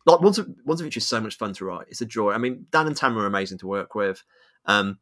Like 0.08 0.22
once, 0.22 0.40
once 0.66 0.80
of 0.80 0.86
which 0.86 0.98
is 0.98 1.06
so 1.06 1.22
much 1.22 1.38
fun 1.38 1.54
to 1.54 1.66
write. 1.66 1.88
It's 1.90 2.02
a 2.02 2.06
joy. 2.06 2.32
I 2.32 2.40
mean, 2.40 2.66
Dan 2.72 2.88
and 2.88 2.96
Tam 2.96 3.16
are 3.18 3.28
amazing 3.28 3.60
to 3.60 3.68
work 3.68 3.94
with. 3.94 4.24
Um, 4.66 4.98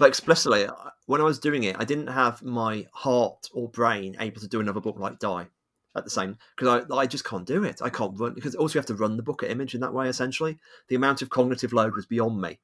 but 0.00 0.08
explicitly, 0.08 0.66
when 1.04 1.20
I 1.20 1.24
was 1.24 1.38
doing 1.38 1.64
it, 1.64 1.76
I 1.78 1.84
didn't 1.84 2.06
have 2.06 2.42
my 2.42 2.86
heart 2.94 3.50
or 3.52 3.68
brain 3.68 4.16
able 4.18 4.40
to 4.40 4.48
do 4.48 4.58
another 4.60 4.80
book 4.80 4.98
like 4.98 5.18
Die 5.18 5.46
at 5.94 6.04
the 6.04 6.10
same 6.10 6.38
because 6.56 6.86
I, 6.90 6.96
I 6.96 7.06
just 7.06 7.26
can't 7.26 7.46
do 7.46 7.64
it. 7.64 7.82
I 7.82 7.90
can't 7.90 8.18
run 8.18 8.32
because 8.32 8.54
also 8.54 8.76
you 8.76 8.78
have 8.78 8.86
to 8.86 8.94
run 8.94 9.18
the 9.18 9.22
book 9.22 9.42
at 9.42 9.50
image 9.50 9.74
in 9.74 9.82
that 9.82 9.92
way. 9.92 10.08
Essentially, 10.08 10.56
the 10.88 10.96
amount 10.96 11.20
of 11.20 11.28
cognitive 11.28 11.74
load 11.74 11.94
was 11.94 12.06
beyond 12.06 12.40
me. 12.40 12.58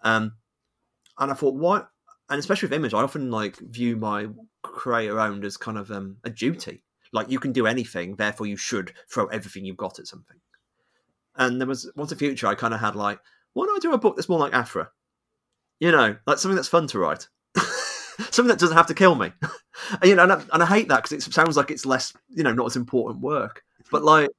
Um, 0.00 0.32
and 1.18 1.30
I 1.30 1.34
thought, 1.34 1.54
what? 1.54 1.90
And 2.30 2.38
especially 2.38 2.68
with 2.68 2.78
image, 2.78 2.94
I 2.94 3.02
often 3.02 3.30
like 3.30 3.58
view 3.58 3.96
my 3.96 4.28
create 4.62 5.10
around 5.10 5.44
as 5.44 5.58
kind 5.58 5.76
of 5.76 5.90
um, 5.90 6.16
a 6.24 6.30
duty. 6.30 6.82
Like 7.12 7.30
you 7.30 7.38
can 7.38 7.52
do 7.52 7.66
anything, 7.66 8.16
therefore 8.16 8.46
you 8.46 8.56
should 8.56 8.94
throw 9.12 9.26
everything 9.26 9.66
you've 9.66 9.76
got 9.76 9.98
at 9.98 10.06
something. 10.06 10.38
And 11.36 11.60
there 11.60 11.68
was 11.68 11.92
once 11.94 12.10
a 12.10 12.16
future, 12.16 12.46
I 12.46 12.54
kind 12.54 12.72
of 12.72 12.80
had 12.80 12.96
like, 12.96 13.18
why 13.52 13.66
don't 13.66 13.76
I 13.76 13.80
do 13.80 13.92
a 13.92 13.98
book 13.98 14.16
that's 14.16 14.30
more 14.30 14.38
like 14.38 14.54
Aphra? 14.54 14.88
You 15.80 15.90
know, 15.90 16.16
like 16.26 16.38
something 16.38 16.56
that's 16.56 16.68
fun 16.68 16.86
to 16.88 16.98
write, 16.98 17.26
something 18.30 18.48
that 18.48 18.58
doesn't 18.58 18.76
have 18.76 18.86
to 18.88 18.94
kill 18.94 19.14
me. 19.14 19.32
and, 19.42 20.04
you 20.04 20.14
know, 20.14 20.24
and 20.24 20.32
I, 20.32 20.42
and 20.52 20.62
I 20.62 20.66
hate 20.66 20.88
that 20.88 21.02
because 21.02 21.26
it 21.26 21.32
sounds 21.32 21.56
like 21.56 21.70
it's 21.70 21.86
less, 21.86 22.12
you 22.28 22.42
know, 22.42 22.52
not 22.52 22.66
as 22.66 22.76
important 22.76 23.22
work. 23.22 23.62
But 23.90 24.04
like 24.04 24.30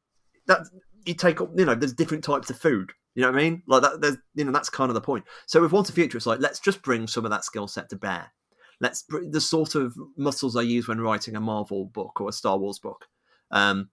that, 0.45 0.67
you 1.05 1.15
take, 1.15 1.39
you 1.39 1.65
know, 1.65 1.75
there's 1.75 1.93
different 1.93 2.23
types 2.23 2.49
of 2.49 2.59
food. 2.59 2.91
You 3.15 3.23
know 3.23 3.31
what 3.31 3.39
I 3.39 3.43
mean? 3.43 3.63
Like 3.67 3.81
that, 3.81 4.01
there's, 4.01 4.17
you 4.35 4.45
know, 4.45 4.51
that's 4.51 4.69
kind 4.69 4.89
of 4.89 4.93
the 4.93 5.01
point. 5.01 5.25
So 5.47 5.61
with 5.61 5.71
Once 5.71 5.89
and 5.89 5.95
Future, 5.95 6.17
it's 6.17 6.27
like 6.27 6.39
let's 6.39 6.59
just 6.59 6.81
bring 6.81 7.07
some 7.07 7.25
of 7.25 7.31
that 7.31 7.43
skill 7.43 7.67
set 7.67 7.89
to 7.89 7.95
bear. 7.95 8.31
Let's 8.79 9.03
bring 9.03 9.31
the 9.31 9.41
sort 9.41 9.75
of 9.75 9.95
muscles 10.17 10.55
I 10.55 10.61
use 10.61 10.87
when 10.87 11.01
writing 11.01 11.35
a 11.35 11.41
Marvel 11.41 11.85
book 11.85 12.21
or 12.21 12.29
a 12.29 12.33
Star 12.33 12.57
Wars 12.57 12.79
book. 12.79 13.07
Um, 13.51 13.89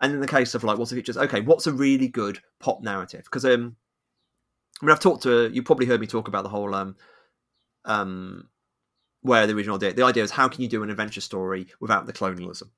and 0.00 0.12
in 0.12 0.20
the 0.20 0.26
case 0.26 0.54
of 0.54 0.64
like 0.64 0.78
Once 0.78 0.92
and 0.92 1.02
Future, 1.02 1.18
okay, 1.20 1.40
what's 1.40 1.66
a 1.66 1.72
really 1.72 2.08
good 2.08 2.40
pop 2.58 2.82
narrative? 2.82 3.24
Because 3.24 3.44
um, 3.44 3.76
I 4.80 4.84
mean, 4.84 4.92
I've 4.92 5.00
talked 5.00 5.22
to 5.22 5.50
you. 5.52 5.62
Probably 5.62 5.86
heard 5.86 6.00
me 6.00 6.06
talk 6.06 6.28
about 6.28 6.42
the 6.42 6.50
whole 6.50 6.74
um, 6.74 6.96
um, 7.84 8.48
where 9.22 9.46
the 9.46 9.54
original 9.54 9.76
idea. 9.76 9.94
The 9.94 10.04
idea 10.04 10.22
is 10.22 10.30
how 10.30 10.48
can 10.48 10.62
you 10.62 10.68
do 10.68 10.82
an 10.82 10.90
adventure 10.90 11.20
story 11.20 11.66
without 11.80 12.06
the 12.06 12.12
colonialism? 12.12 12.70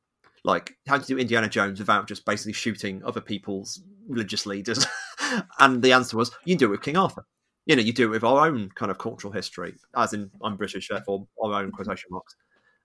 Like 0.45 0.77
how 0.87 0.99
do 0.99 1.05
you 1.09 1.17
do 1.17 1.21
Indiana 1.21 1.49
Jones 1.49 1.79
without 1.79 2.07
just 2.07 2.25
basically 2.25 2.53
shooting 2.53 3.03
other 3.05 3.21
people's 3.21 3.83
religious 4.09 4.47
leaders? 4.47 4.87
and 5.59 5.83
the 5.83 5.93
answer 5.93 6.17
was 6.17 6.31
you 6.45 6.57
do 6.57 6.67
it 6.67 6.71
with 6.71 6.83
King 6.83 6.97
Arthur. 6.97 7.25
You 7.67 7.77
know, 7.77 7.83
you 7.83 7.93
do 7.93 8.07
it 8.07 8.11
with 8.11 8.25
our 8.25 8.47
own 8.47 8.71
kind 8.77 8.91
of 8.91 8.99
cultural 8.99 9.33
history, 9.33 9.75
as 9.97 10.15
in 10.15 10.31
I'm 10.43 10.57
British, 10.57 10.89
therefore 10.89 11.27
our 11.43 11.63
own 11.63 11.73
quotation 11.73 12.09
marks. 12.11 12.35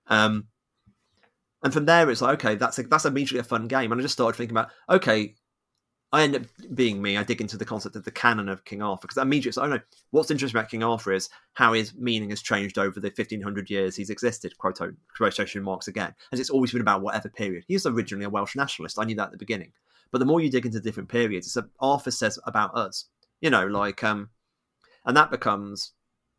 Um, 0.08 0.48
and 1.62 1.72
from 1.72 1.86
there, 1.86 2.10
it's 2.10 2.20
like 2.20 2.34
okay, 2.34 2.56
that's 2.56 2.78
a, 2.78 2.82
that's 2.82 3.06
immediately 3.06 3.38
a 3.38 3.44
fun 3.44 3.66
game. 3.66 3.92
And 3.92 4.00
I 4.00 4.02
just 4.02 4.12
started 4.12 4.36
thinking 4.36 4.54
about 4.54 4.70
okay, 4.90 5.34
I 6.12 6.22
end 6.22 6.36
up 6.36 6.42
being 6.74 7.02
me. 7.02 7.16
I 7.16 7.24
dig 7.24 7.40
into 7.40 7.56
the 7.56 7.64
concept 7.64 7.96
of 7.96 8.04
the 8.04 8.10
canon 8.10 8.48
of 8.48 8.64
King 8.64 8.82
Arthur 8.82 9.02
because 9.02 9.20
immediately, 9.20 9.60
I 9.60 9.66
don't 9.66 9.76
know 9.76 9.82
what's 10.12 10.30
interesting 10.30 10.56
about 10.56 10.70
King 10.70 10.84
Arthur 10.84 11.12
is 11.12 11.28
how 11.54 11.72
his 11.72 11.92
meaning 11.94 12.30
has 12.30 12.40
changed 12.40 12.78
over 12.78 13.00
the 13.00 13.08
1500 13.08 13.68
years 13.68 13.96
he's 13.96 14.10
existed, 14.10 14.56
Quote 14.58 14.78
quotation 15.16 15.62
marks 15.62 15.88
again, 15.88 16.14
as 16.30 16.38
it's 16.38 16.50
always 16.50 16.70
been 16.70 16.80
about 16.80 17.02
whatever 17.02 17.28
period. 17.28 17.64
He 17.66 17.74
was 17.74 17.86
originally 17.86 18.26
a 18.26 18.30
Welsh 18.30 18.54
nationalist. 18.54 18.98
I 18.98 19.04
knew 19.04 19.16
that 19.16 19.26
at 19.26 19.32
the 19.32 19.38
beginning. 19.38 19.72
But 20.12 20.18
the 20.18 20.24
more 20.24 20.40
you 20.40 20.50
dig 20.50 20.66
into 20.66 20.78
different 20.78 21.08
periods, 21.08 21.48
it's 21.48 21.56
a, 21.56 21.68
Arthur 21.80 22.12
says 22.12 22.38
about 22.46 22.76
us, 22.76 23.06
you 23.40 23.50
know, 23.50 23.66
like, 23.66 24.04
um, 24.04 24.30
and 25.04 25.16
that 25.16 25.32
becomes 25.32 25.92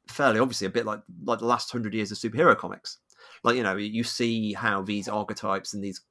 fairly 0.07 0.39
obviously 0.39 0.68
a 0.68 0.70
bit 0.70 0.86
like 0.86 1.01
like 1.24 1.39
the 1.39 1.45
last 1.45 1.72
hundred 1.72 1.93
years 1.93 2.11
of 2.11 2.18
superhero 2.18 2.57
comics. 2.57 2.99
Like, 3.43 3.55
you 3.55 3.63
know, 3.63 3.76
you 3.76 4.03
see 4.03 4.53
how 4.53 4.82
these 4.82 5.07
archetypes 5.07 5.74
and 5.74 5.84
these 5.84 6.01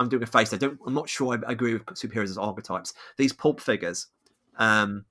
I'm 0.00 0.08
doing 0.08 0.22
a 0.22 0.26
face. 0.26 0.52
I 0.54 0.56
don't. 0.56 0.80
I'm 0.86 0.94
not 0.94 1.10
sure 1.10 1.34
I 1.46 1.52
agree 1.52 1.74
with 1.74 1.84
superheroes 1.86 2.30
as 2.30 2.38
archetypes. 2.38 2.94
These 3.18 3.34
pulp 3.34 3.60
figures 3.60 4.06
um, 4.56 5.04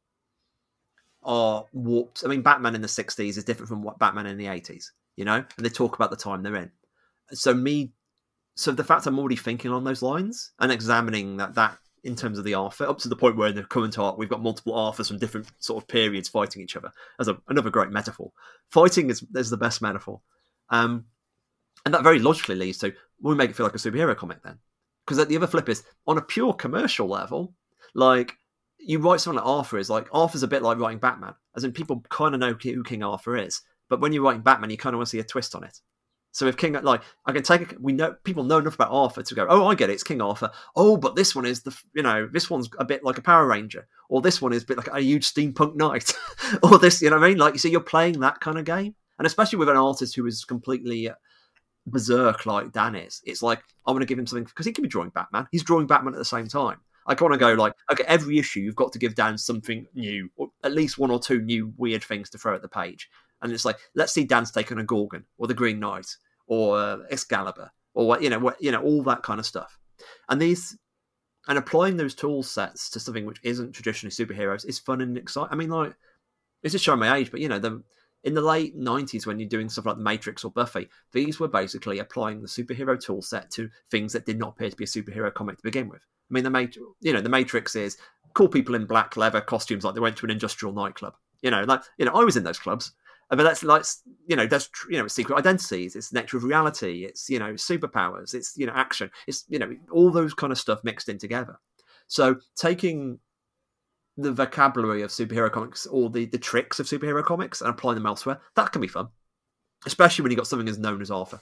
are 1.21 1.65
warped. 1.71 2.23
I 2.25 2.27
mean, 2.27 2.41
Batman 2.41 2.73
in 2.73 2.81
the 2.81 2.87
'60s 2.87 3.37
is 3.37 3.43
different 3.43 3.69
from 3.69 3.83
what 3.83 3.99
Batman 3.99 4.25
in 4.25 4.37
the 4.37 4.47
'80s. 4.47 4.87
You 5.15 5.25
know, 5.25 5.35
and 5.35 5.65
they 5.65 5.69
talk 5.69 5.95
about 5.95 6.09
the 6.09 6.17
time 6.17 6.41
they're 6.41 6.55
in. 6.55 6.71
So 7.31 7.53
me, 7.53 7.91
so 8.55 8.71
the 8.71 8.83
fact 8.83 9.05
I'm 9.05 9.19
already 9.19 9.35
thinking 9.35 9.69
on 9.71 9.83
those 9.83 10.01
lines 10.01 10.53
and 10.59 10.71
examining 10.71 11.37
that 11.37 11.53
that 11.53 11.77
in 12.03 12.15
terms 12.15 12.39
of 12.39 12.45
the 12.45 12.55
Arthur, 12.55 12.87
up 12.87 12.97
to 12.99 13.09
the 13.09 13.15
point 13.15 13.35
where 13.35 13.49
in 13.49 13.55
the 13.55 13.63
current 13.63 13.99
arc 13.99 14.17
we've 14.17 14.29
got 14.29 14.41
multiple 14.41 14.73
Arthurs 14.73 15.09
from 15.09 15.19
different 15.19 15.51
sort 15.59 15.83
of 15.83 15.87
periods 15.87 16.29
fighting 16.29 16.63
each 16.63 16.75
other. 16.75 16.91
As 17.19 17.27
a, 17.27 17.37
another 17.47 17.69
great 17.69 17.91
metaphor, 17.91 18.31
fighting 18.69 19.11
is 19.11 19.23
is 19.35 19.51
the 19.51 19.57
best 19.57 19.83
metaphor, 19.83 20.21
um, 20.71 21.05
and 21.85 21.93
that 21.93 22.01
very 22.01 22.17
logically 22.17 22.55
leads 22.55 22.79
to 22.79 22.91
we 23.21 23.35
make 23.35 23.51
it 23.51 23.55
feel 23.55 23.67
like 23.67 23.75
a 23.75 23.77
superhero 23.77 24.15
comic 24.15 24.41
then 24.41 24.57
because 25.09 25.25
the 25.25 25.35
other 25.35 25.47
flip 25.47 25.67
is 25.67 25.83
on 26.05 26.19
a 26.19 26.21
pure 26.21 26.53
commercial 26.53 27.07
level, 27.07 27.55
like 27.95 28.37
you 28.77 28.99
write 28.99 29.19
something 29.19 29.43
like 29.43 29.49
Arthur 29.49 29.79
is 29.79 29.89
like 29.89 30.07
Arthur's 30.13 30.43
a 30.43 30.47
bit 30.47 30.61
like 30.61 30.77
writing 30.77 30.99
Batman, 30.99 31.33
as 31.55 31.63
in 31.63 31.71
people 31.71 32.05
kind 32.09 32.35
of 32.35 32.39
know 32.39 32.53
who 32.53 32.83
King 32.83 33.01
Arthur 33.01 33.35
is, 33.35 33.61
but 33.89 34.01
when 34.01 34.13
you're 34.13 34.21
writing 34.21 34.43
Batman, 34.43 34.69
you 34.69 34.77
kind 34.77 34.93
of 34.93 34.99
want 34.99 35.07
to 35.07 35.11
see 35.11 35.19
a 35.19 35.23
twist 35.23 35.55
on 35.55 35.63
it. 35.63 35.79
So 36.31 36.45
if 36.45 36.57
King, 36.57 36.73
like, 36.73 37.01
I 37.25 37.31
can 37.31 37.41
take, 37.41 37.71
a, 37.71 37.75
we 37.79 37.91
know 37.91 38.15
people 38.23 38.43
know 38.43 38.59
enough 38.59 38.75
about 38.75 38.91
Arthur 38.91 39.23
to 39.23 39.35
go, 39.35 39.47
oh, 39.49 39.65
I 39.65 39.73
get 39.73 39.89
it, 39.89 39.93
it's 39.93 40.03
King 40.03 40.21
Arthur. 40.21 40.51
Oh, 40.75 40.95
but 40.95 41.15
this 41.15 41.35
one 41.35 41.47
is 41.47 41.63
the, 41.63 41.75
you 41.95 42.03
know, 42.03 42.29
this 42.31 42.51
one's 42.51 42.69
a 42.77 42.85
bit 42.85 43.03
like 43.03 43.17
a 43.17 43.23
Power 43.23 43.47
Ranger, 43.47 43.87
or 44.09 44.21
this 44.21 44.39
one 44.39 44.53
is 44.53 44.61
a 44.61 44.65
bit 44.67 44.77
like 44.77 44.89
a 44.93 45.01
huge 45.01 45.33
steampunk 45.33 45.75
knight, 45.75 46.13
or 46.63 46.77
this, 46.77 47.01
you 47.01 47.09
know 47.09 47.17
what 47.17 47.25
I 47.25 47.29
mean? 47.29 47.39
Like, 47.39 47.53
you 47.55 47.59
see, 47.59 47.71
you're 47.71 47.81
playing 47.81 48.19
that 48.19 48.41
kind 48.41 48.59
of 48.59 48.65
game, 48.65 48.93
and 49.17 49.25
especially 49.25 49.57
with 49.57 49.69
an 49.69 49.75
artist 49.75 50.15
who 50.15 50.27
is 50.27 50.45
completely 50.45 51.09
berserk 51.87 52.45
like 52.45 52.71
Dan 52.71 52.95
is. 52.95 53.21
It's 53.25 53.41
like 53.41 53.61
I 53.85 53.91
want 53.91 54.01
to 54.01 54.05
give 54.05 54.19
him 54.19 54.27
something 54.27 54.45
because 54.45 54.65
he 54.65 54.71
can 54.71 54.83
be 54.83 54.89
drawing 54.89 55.09
Batman. 55.09 55.47
He's 55.51 55.63
drawing 55.63 55.87
Batman 55.87 56.13
at 56.13 56.19
the 56.19 56.25
same 56.25 56.47
time. 56.47 56.79
I 57.05 57.15
want 57.19 57.33
to 57.33 57.39
go 57.39 57.53
like, 57.53 57.73
okay, 57.91 58.03
every 58.05 58.37
issue 58.37 58.59
you've 58.59 58.75
got 58.75 58.93
to 58.93 58.99
give 58.99 59.15
Dan 59.15 59.37
something 59.37 59.87
new, 59.95 60.29
or 60.35 60.49
at 60.63 60.73
least 60.73 60.99
one 60.99 61.09
or 61.09 61.19
two 61.19 61.41
new 61.41 61.73
weird 61.75 62.03
things 62.03 62.29
to 62.29 62.37
throw 62.37 62.53
at 62.53 62.61
the 62.61 62.67
page. 62.67 63.09
And 63.41 63.51
it's 63.51 63.65
like, 63.65 63.77
let's 63.95 64.13
see 64.13 64.25
Dan's 64.25 64.51
take 64.51 64.71
on 64.71 64.77
a 64.77 64.83
Gorgon 64.83 65.25
or 65.37 65.47
the 65.47 65.55
Green 65.55 65.79
Knight 65.79 66.05
or 66.45 66.77
uh, 66.77 66.97
Excalibur 67.09 67.71
or 67.95 68.07
what 68.07 68.21
you 68.21 68.29
know, 68.29 68.39
what 68.39 68.61
you 68.61 68.71
know, 68.71 68.81
all 68.81 69.01
that 69.03 69.23
kind 69.23 69.39
of 69.39 69.45
stuff. 69.45 69.79
And 70.27 70.39
these 70.39 70.77
and 71.47 71.57
applying 71.57 71.97
those 71.97 72.13
tool 72.13 72.43
sets 72.43 72.91
to 72.91 72.99
something 72.99 73.25
which 73.25 73.39
isn't 73.43 73.71
traditionally 73.71 74.11
superheroes 74.11 74.67
is 74.67 74.77
fun 74.77 75.01
and 75.01 75.17
exciting. 75.17 75.51
I 75.51 75.55
mean, 75.55 75.69
like, 75.69 75.95
it's 76.61 76.73
just 76.73 76.85
showing 76.85 76.99
my 76.99 77.17
age, 77.17 77.31
but 77.31 77.39
you 77.39 77.47
know, 77.47 77.59
the 77.59 77.81
in 78.23 78.33
the 78.33 78.41
late 78.41 78.77
90s 78.77 79.25
when 79.25 79.39
you're 79.39 79.49
doing 79.49 79.69
stuff 79.69 79.85
like 79.85 79.97
the 79.97 80.03
matrix 80.03 80.43
or 80.43 80.51
buffy 80.51 80.89
these 81.11 81.39
were 81.39 81.47
basically 81.47 81.99
applying 81.99 82.41
the 82.41 82.47
superhero 82.47 82.99
tool 82.99 83.21
set 83.21 83.49
to 83.51 83.69
things 83.89 84.13
that 84.13 84.25
did 84.25 84.37
not 84.37 84.49
appear 84.49 84.69
to 84.69 84.75
be 84.75 84.83
a 84.83 84.87
superhero 84.87 85.33
comic 85.33 85.57
to 85.57 85.63
begin 85.63 85.89
with. 85.89 86.01
I 86.01 86.33
mean 86.33 86.43
the 86.43 86.49
matrix 86.49 86.85
you 87.01 87.13
know 87.13 87.21
the 87.21 87.29
matrix 87.29 87.75
is 87.75 87.97
cool 88.33 88.49
people 88.49 88.75
in 88.75 88.85
black 88.85 89.17
leather 89.17 89.41
costumes 89.41 89.83
like 89.83 89.95
they 89.95 90.01
went 90.01 90.17
to 90.17 90.25
an 90.25 90.31
industrial 90.31 90.73
nightclub. 90.73 91.15
You 91.41 91.51
know 91.51 91.63
like 91.63 91.81
you 91.97 92.05
know 92.05 92.13
i 92.13 92.23
was 92.23 92.37
in 92.37 92.43
those 92.43 92.59
clubs. 92.59 92.93
Uh, 93.31 93.35
but 93.35 93.43
that's 93.43 93.63
like 93.63 93.85
you 94.27 94.35
know 94.35 94.47
that's 94.47 94.69
you 94.89 94.97
know 94.97 95.07
secret 95.07 95.37
identities 95.37 95.95
it's 95.95 96.11
nature 96.11 96.37
of 96.37 96.43
reality 96.43 97.05
it's 97.05 97.29
you 97.29 97.37
know 97.37 97.53
superpowers 97.53 98.33
it's 98.33 98.57
you 98.57 98.65
know 98.65 98.73
action 98.73 99.09
it's 99.27 99.45
you 99.49 99.59
know 99.59 99.71
all 99.91 100.09
those 100.09 100.33
kind 100.33 100.51
of 100.51 100.57
stuff 100.57 100.83
mixed 100.83 101.09
in 101.09 101.17
together. 101.17 101.59
So 102.07 102.37
taking 102.55 103.19
the 104.21 104.31
vocabulary 104.31 105.01
of 105.01 105.09
superhero 105.11 105.51
comics 105.51 105.85
or 105.85 106.09
the, 106.09 106.25
the 106.25 106.37
tricks 106.37 106.79
of 106.79 106.87
superhero 106.87 107.23
comics 107.23 107.61
and 107.61 107.69
applying 107.69 107.95
them 107.95 108.05
elsewhere, 108.05 108.39
that 108.55 108.71
can 108.71 108.81
be 108.81 108.87
fun. 108.87 109.07
Especially 109.85 110.23
when 110.23 110.31
you've 110.31 110.37
got 110.37 110.47
something 110.47 110.67
as 110.67 110.77
known 110.77 111.01
as 111.01 111.11
Arthur. 111.11 111.39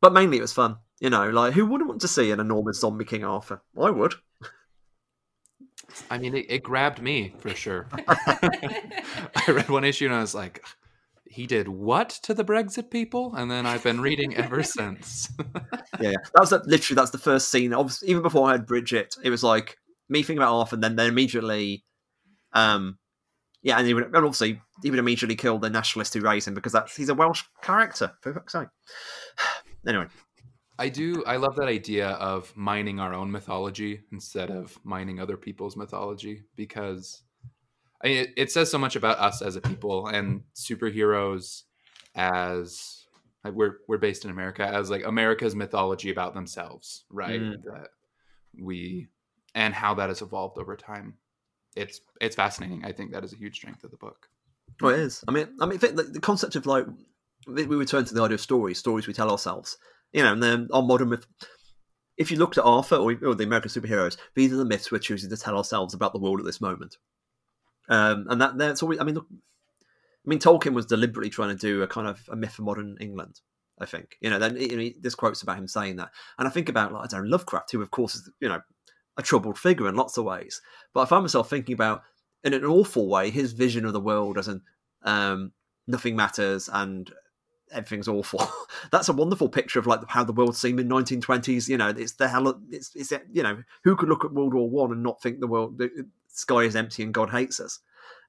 But 0.00 0.12
mainly 0.12 0.38
it 0.38 0.42
was 0.42 0.52
fun. 0.52 0.76
You 1.00 1.10
know, 1.10 1.28
like 1.30 1.52
who 1.52 1.66
wouldn't 1.66 1.88
want 1.88 2.00
to 2.02 2.08
see 2.08 2.30
an 2.30 2.40
enormous 2.40 2.80
zombie 2.80 3.04
King 3.04 3.24
Arthur? 3.24 3.62
I 3.80 3.90
would. 3.90 4.14
I 6.10 6.18
mean, 6.18 6.34
it, 6.34 6.46
it 6.48 6.62
grabbed 6.62 7.02
me 7.02 7.34
for 7.38 7.50
sure. 7.50 7.88
I 8.08 9.44
read 9.48 9.68
one 9.68 9.84
issue 9.84 10.06
and 10.06 10.14
I 10.14 10.20
was 10.20 10.34
like, 10.34 10.62
he 11.30 11.46
did 11.46 11.68
what 11.68 12.10
to 12.24 12.34
the 12.34 12.44
Brexit 12.44 12.90
people? 12.90 13.34
And 13.36 13.50
then 13.50 13.64
I've 13.64 13.84
been 13.84 14.00
reading 14.00 14.36
ever 14.36 14.62
since. 14.64 15.28
yeah, 16.00 16.12
that 16.12 16.40
was 16.40 16.52
literally 16.52 16.96
that's 16.96 17.12
the 17.12 17.18
first 17.18 17.50
scene. 17.50 17.72
Obviously, 17.72 18.08
even 18.08 18.22
before 18.22 18.48
I 18.48 18.52
had 18.52 18.66
Brexit, 18.66 19.16
it 19.22 19.30
was 19.30 19.44
like 19.44 19.78
me 20.10 20.22
thinking 20.22 20.38
about 20.38 20.54
Arthur, 20.54 20.76
and 20.76 20.82
then 20.82 20.96
then 20.96 21.08
immediately, 21.08 21.84
um, 22.52 22.98
yeah, 23.62 23.78
and 23.78 23.86
he 23.86 23.94
would 23.94 24.04
and 24.04 24.16
obviously 24.16 24.60
he 24.82 24.90
would 24.90 24.98
immediately 24.98 25.36
kill 25.36 25.58
the 25.58 25.70
nationalist 25.70 26.14
who 26.14 26.20
raised 26.20 26.48
him 26.48 26.54
because 26.54 26.72
that's 26.72 26.96
he's 26.96 27.08
a 27.08 27.14
Welsh 27.14 27.44
character. 27.62 28.12
For 28.20 28.34
fuck's 28.34 28.52
sake. 28.52 28.68
anyway, 29.86 30.06
I 30.78 30.88
do. 30.88 31.22
I 31.26 31.36
love 31.36 31.56
that 31.56 31.68
idea 31.68 32.08
of 32.08 32.54
mining 32.56 33.00
our 33.00 33.14
own 33.14 33.30
mythology 33.30 34.00
instead 34.12 34.50
of 34.50 34.78
mining 34.84 35.20
other 35.20 35.36
people's 35.36 35.76
mythology 35.76 36.42
because 36.56 37.22
I 38.02 38.08
mean, 38.08 38.16
it, 38.16 38.30
it 38.36 38.52
says 38.52 38.70
so 38.70 38.78
much 38.78 38.96
about 38.96 39.18
us 39.18 39.42
as 39.42 39.56
a 39.56 39.60
people 39.60 40.06
and 40.06 40.42
superheroes 40.54 41.64
as 42.14 43.06
like 43.44 43.54
we're 43.54 43.76
we're 43.88 43.98
based 43.98 44.24
in 44.24 44.30
America 44.30 44.66
as 44.66 44.90
like 44.90 45.04
America's 45.04 45.54
mythology 45.54 46.10
about 46.10 46.34
themselves, 46.34 47.04
right? 47.10 47.40
Mm. 47.40 47.62
That 47.64 47.88
we 48.58 49.08
and 49.54 49.74
how 49.74 49.94
that 49.94 50.08
has 50.08 50.22
evolved 50.22 50.58
over 50.58 50.76
time. 50.76 51.14
It's 51.76 52.00
it's 52.20 52.36
fascinating. 52.36 52.84
I 52.84 52.92
think 52.92 53.12
that 53.12 53.24
is 53.24 53.32
a 53.32 53.36
huge 53.36 53.56
strength 53.56 53.84
of 53.84 53.90
the 53.90 53.96
book. 53.96 54.28
Oh, 54.82 54.88
it 54.88 55.00
is. 55.00 55.24
I 55.28 55.32
mean, 55.32 55.48
I 55.60 55.66
mean, 55.66 55.78
the, 55.78 56.08
the 56.12 56.20
concept 56.20 56.56
of 56.56 56.66
like 56.66 56.86
we 57.46 57.64
return 57.64 58.04
to 58.04 58.14
the 58.14 58.22
idea 58.22 58.34
of 58.34 58.40
stories, 58.40 58.78
stories 58.78 59.06
we 59.06 59.12
tell 59.12 59.30
ourselves. 59.30 59.78
You 60.12 60.22
know, 60.22 60.32
and 60.32 60.42
then 60.42 60.68
our 60.72 60.82
modern 60.82 61.10
myth. 61.10 61.26
If 62.16 62.30
you 62.30 62.36
looked 62.36 62.58
at 62.58 62.64
Arthur 62.64 62.96
or, 62.96 63.12
or 63.24 63.34
the 63.34 63.44
American 63.44 63.70
superheroes, 63.70 64.18
these 64.34 64.52
are 64.52 64.56
the 64.56 64.64
myths 64.64 64.92
we're 64.92 64.98
choosing 64.98 65.30
to 65.30 65.36
tell 65.36 65.56
ourselves 65.56 65.94
about 65.94 66.12
the 66.12 66.18
world 66.18 66.38
at 66.38 66.44
this 66.44 66.60
moment. 66.60 66.98
Um, 67.88 68.26
and 68.28 68.40
that 68.40 68.58
that's 68.58 68.82
always. 68.82 68.98
I 68.98 69.04
mean, 69.04 69.14
look, 69.14 69.26
I 69.30 70.28
mean, 70.28 70.38
Tolkien 70.38 70.74
was 70.74 70.86
deliberately 70.86 71.30
trying 71.30 71.56
to 71.56 71.60
do 71.60 71.82
a 71.82 71.86
kind 71.86 72.08
of 72.08 72.20
a 72.30 72.36
myth 72.36 72.58
of 72.58 72.64
modern 72.64 72.96
England. 73.00 73.40
I 73.80 73.86
think 73.86 74.16
you 74.20 74.28
know. 74.28 74.38
Then 74.38 74.56
you 74.56 74.76
know, 74.76 74.90
there's 75.00 75.14
quotes 75.14 75.42
about 75.42 75.56
him 75.58 75.66
saying 75.66 75.96
that, 75.96 76.10
and 76.38 76.46
I 76.46 76.50
think 76.50 76.68
about 76.68 76.92
like 76.92 77.04
I 77.04 77.06
don't 77.06 77.24
know, 77.24 77.30
Lovecraft, 77.30 77.72
who 77.72 77.80
of 77.80 77.90
course 77.90 78.14
is 78.14 78.30
you 78.40 78.48
know 78.48 78.60
a 79.20 79.22
troubled 79.22 79.58
figure 79.58 79.88
in 79.88 79.94
lots 79.94 80.16
of 80.16 80.24
ways. 80.24 80.60
But 80.92 81.02
I 81.02 81.04
find 81.04 81.22
myself 81.22 81.48
thinking 81.48 81.74
about, 81.74 82.02
in 82.42 82.54
an 82.54 82.64
awful 82.64 83.08
way, 83.08 83.30
his 83.30 83.52
vision 83.52 83.84
of 83.84 83.92
the 83.92 84.00
world 84.00 84.38
as 84.38 84.48
an 84.48 84.62
um, 85.02 85.52
nothing 85.86 86.16
matters 86.16 86.68
and 86.72 87.10
everything's 87.72 88.08
awful. 88.08 88.46
That's 88.92 89.08
a 89.08 89.12
wonderful 89.12 89.48
picture 89.48 89.78
of 89.78 89.86
like 89.86 90.00
how 90.08 90.24
the 90.24 90.32
world 90.32 90.56
seemed 90.56 90.80
in 90.80 90.88
1920s. 90.88 91.68
You 91.68 91.76
know, 91.76 91.88
it's 91.88 92.12
the 92.12 92.28
hell. 92.28 92.60
It's, 92.70 92.94
it's 92.94 93.12
you 93.32 93.42
know 93.42 93.62
who 93.84 93.96
could 93.96 94.08
look 94.08 94.24
at 94.24 94.32
World 94.32 94.54
War 94.54 94.68
One 94.68 94.92
and 94.92 95.02
not 95.02 95.22
think 95.22 95.40
the 95.40 95.46
world 95.46 95.78
the 95.78 95.90
sky 96.28 96.62
is 96.62 96.76
empty 96.76 97.02
and 97.02 97.14
God 97.14 97.30
hates 97.30 97.60
us. 97.60 97.80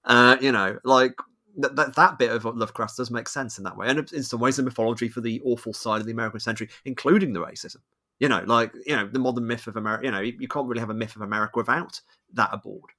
Uh, 0.03 0.37
you 0.41 0.51
know, 0.51 0.79
like 0.83 1.13
that, 1.57 1.75
that, 1.75 1.95
that 1.95 2.17
bit 2.17 2.31
of 2.31 2.45
Lovecraft 2.45 2.97
does 2.97 3.11
make 3.11 3.27
sense 3.27 3.57
in 3.57 3.63
that 3.63 3.77
way, 3.77 3.87
and 3.87 4.11
in 4.11 4.23
some 4.23 4.39
ways, 4.39 4.57
the 4.57 4.63
mythology 4.63 5.07
for 5.07 5.21
the 5.21 5.41
awful 5.45 5.73
side 5.73 6.01
of 6.01 6.07
the 6.07 6.13
American 6.13 6.39
century, 6.39 6.69
including 6.85 7.33
the 7.33 7.39
racism. 7.39 7.77
You 8.22 8.30
know, 8.30 8.43
like 8.45 8.72
you 8.86 8.95
know, 8.95 9.07
the 9.07 9.17
modern 9.17 9.47
myth 9.47 9.65
of 9.65 9.76
America. 9.76 10.05
You 10.05 10.11
know, 10.11 10.19
you, 10.19 10.47
can't 10.47 10.67
really 10.67 10.80
have 10.80 10.91
a 10.91 10.93
myth 10.93 11.15
of 11.15 11.24
America 11.24 11.53
without 11.55 11.99
that 12.34 12.51
aboard. 12.53 12.91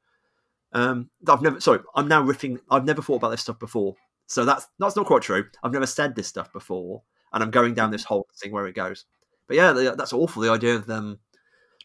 Um, 0.72 1.10
I've 1.28 1.42
never. 1.42 1.60
Sorry, 1.60 1.78
I'm 1.94 2.08
now 2.08 2.24
riffing. 2.24 2.58
I've 2.68 2.84
never 2.84 3.00
thought 3.00 3.16
about 3.16 3.30
this 3.30 3.42
stuff 3.42 3.60
before, 3.60 3.94
so 4.26 4.44
that's 4.44 4.66
that's 4.80 4.96
not 4.96 5.06
quite 5.06 5.22
true. 5.22 5.44
I've 5.62 5.72
never 5.72 5.86
said 5.86 6.16
this 6.16 6.26
stuff 6.26 6.52
before, 6.52 7.02
and 7.32 7.40
I'm 7.40 7.52
going 7.52 7.72
down 7.72 7.92
this 7.92 8.02
whole 8.02 8.26
thing 8.34 8.50
where 8.50 8.66
it 8.66 8.74
goes. 8.74 9.04
But 9.46 9.56
yeah, 9.56 9.94
that's 9.96 10.12
awful. 10.12 10.42
The 10.42 10.50
idea 10.50 10.74
of 10.74 10.86
them 10.86 11.20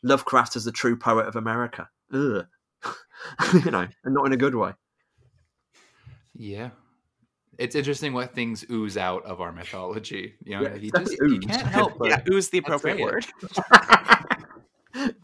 Lovecraft 0.02 0.56
as 0.56 0.66
the 0.66 0.72
true 0.72 0.98
poet 0.98 1.28
of 1.28 1.36
America. 1.36 1.90
You 3.54 3.72
know, 3.72 3.88
and 4.04 4.14
not 4.14 4.28
in 4.28 4.34
a 4.34 4.38
good 4.38 4.54
way. 4.54 4.74
Yeah. 6.36 6.70
It's 7.58 7.76
interesting 7.76 8.14
what 8.14 8.34
things 8.34 8.66
ooze 8.70 8.97
out 8.97 9.26
of 9.26 9.41
our 9.41 9.51
mythology. 9.51 10.36
You 10.43 10.58
know, 10.58 10.62
yeah, 10.64 10.78
he 10.78 10.91
just 10.91 11.16
he 11.28 11.39
can't 11.39 11.68
help 11.68 11.97
but 11.97 12.10
yeah, 12.10 12.22
ooze 12.32 12.49
the 12.49 12.60
appropriate 12.60 12.99
word. 12.99 13.26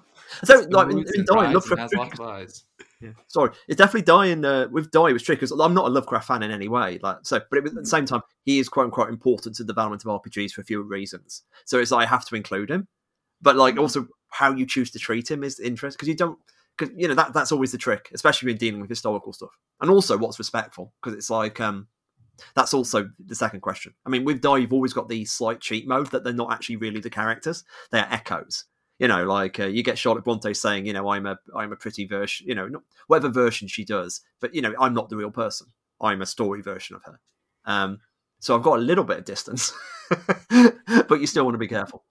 so, 0.43 0.65
like, 0.69 0.91
in, 0.91 0.99
in 0.99 1.25
dying, 1.25 1.53
Lovecraft 1.53 1.95
has 1.95 2.19
eyes. 2.19 2.65
Yeah. 3.01 3.11
Sorry, 3.27 3.51
it's 3.67 3.77
definitely 3.77 4.03
dying. 4.03 4.45
Uh, 4.45 4.69
with 4.71 4.89
Die 4.91 5.11
was 5.11 5.21
tricky 5.23 5.39
because 5.39 5.51
I'm 5.51 5.73
not 5.73 5.88
a 5.88 5.89
Lovecraft 5.89 6.25
fan 6.25 6.41
in 6.41 6.51
any 6.51 6.69
way. 6.69 6.99
Like, 7.03 7.17
so, 7.23 7.41
but 7.49 7.59
it, 7.59 7.65
at 7.65 7.75
the 7.75 7.86
same 7.86 8.05
time, 8.05 8.21
he 8.43 8.59
is 8.59 8.69
quite 8.69 8.86
unquote 8.86 9.09
important 9.09 9.57
to 9.57 9.63
the 9.63 9.73
development 9.73 10.05
of 10.05 10.21
RPGs 10.21 10.53
for 10.53 10.61
a 10.61 10.63
few 10.63 10.81
reasons. 10.81 11.41
So 11.65 11.79
it's 11.79 11.91
like 11.91 12.07
I 12.07 12.09
have 12.09 12.23
to 12.27 12.36
include 12.36 12.71
him, 12.71 12.88
but 13.41 13.57
like 13.57 13.77
also 13.77 14.07
how 14.29 14.53
you 14.53 14.65
choose 14.65 14.89
to 14.91 14.99
treat 14.99 15.29
him 15.29 15.43
is 15.43 15.59
interesting 15.59 15.97
because 15.97 16.07
you 16.07 16.15
don't 16.15 16.39
because 16.77 16.95
you 16.97 17.09
know 17.09 17.13
that 17.13 17.34
that's 17.34 17.51
always 17.51 17.73
the 17.73 17.77
trick, 17.77 18.09
especially 18.13 18.49
when 18.49 18.57
dealing 18.57 18.79
with 18.79 18.89
historical 18.89 19.34
stuff, 19.34 19.57
and 19.81 19.91
also 19.91 20.17
what's 20.17 20.39
respectful 20.39 20.93
because 21.01 21.17
it's 21.17 21.29
like 21.29 21.59
um 21.59 21.88
that's 22.55 22.73
also 22.73 23.09
the 23.19 23.35
second 23.35 23.61
question. 23.61 23.93
I 24.05 24.09
mean, 24.09 24.25
with 24.25 24.41
Die, 24.41 24.57
you've 24.57 24.73
always 24.73 24.93
got 24.93 25.09
the 25.09 25.25
slight 25.25 25.61
cheat 25.61 25.87
mode 25.87 26.11
that 26.11 26.23
they're 26.23 26.33
not 26.33 26.51
actually 26.51 26.77
really 26.77 26.99
the 26.99 27.09
characters; 27.09 27.63
they 27.91 27.99
are 27.99 28.07
echoes. 28.09 28.65
You 28.99 29.07
know, 29.07 29.25
like 29.25 29.59
uh, 29.59 29.65
you 29.65 29.83
get 29.83 29.97
Charlotte 29.97 30.23
Bronte 30.23 30.53
saying, 30.53 30.85
you 30.85 30.93
know, 30.93 31.09
I'm 31.09 31.25
a 31.25 31.37
I'm 31.55 31.71
a 31.71 31.75
pretty 31.75 32.05
version, 32.05 32.47
you 32.47 32.55
know, 32.55 32.67
not, 32.67 32.83
whatever 33.07 33.29
version 33.29 33.67
she 33.67 33.83
does, 33.83 34.21
but 34.39 34.53
you 34.53 34.61
know, 34.61 34.73
I'm 34.79 34.93
not 34.93 35.09
the 35.09 35.17
real 35.17 35.31
person. 35.31 35.67
I'm 35.99 36.21
a 36.21 36.25
story 36.25 36.61
version 36.61 36.95
of 36.95 37.03
her. 37.03 37.19
Um, 37.65 37.99
so 38.39 38.55
I've 38.55 38.63
got 38.63 38.77
a 38.77 38.81
little 38.81 39.03
bit 39.03 39.19
of 39.19 39.25
distance, 39.25 39.73
but 40.09 41.19
you 41.19 41.27
still 41.27 41.45
want 41.45 41.55
to 41.55 41.59
be 41.59 41.67
careful. 41.67 42.03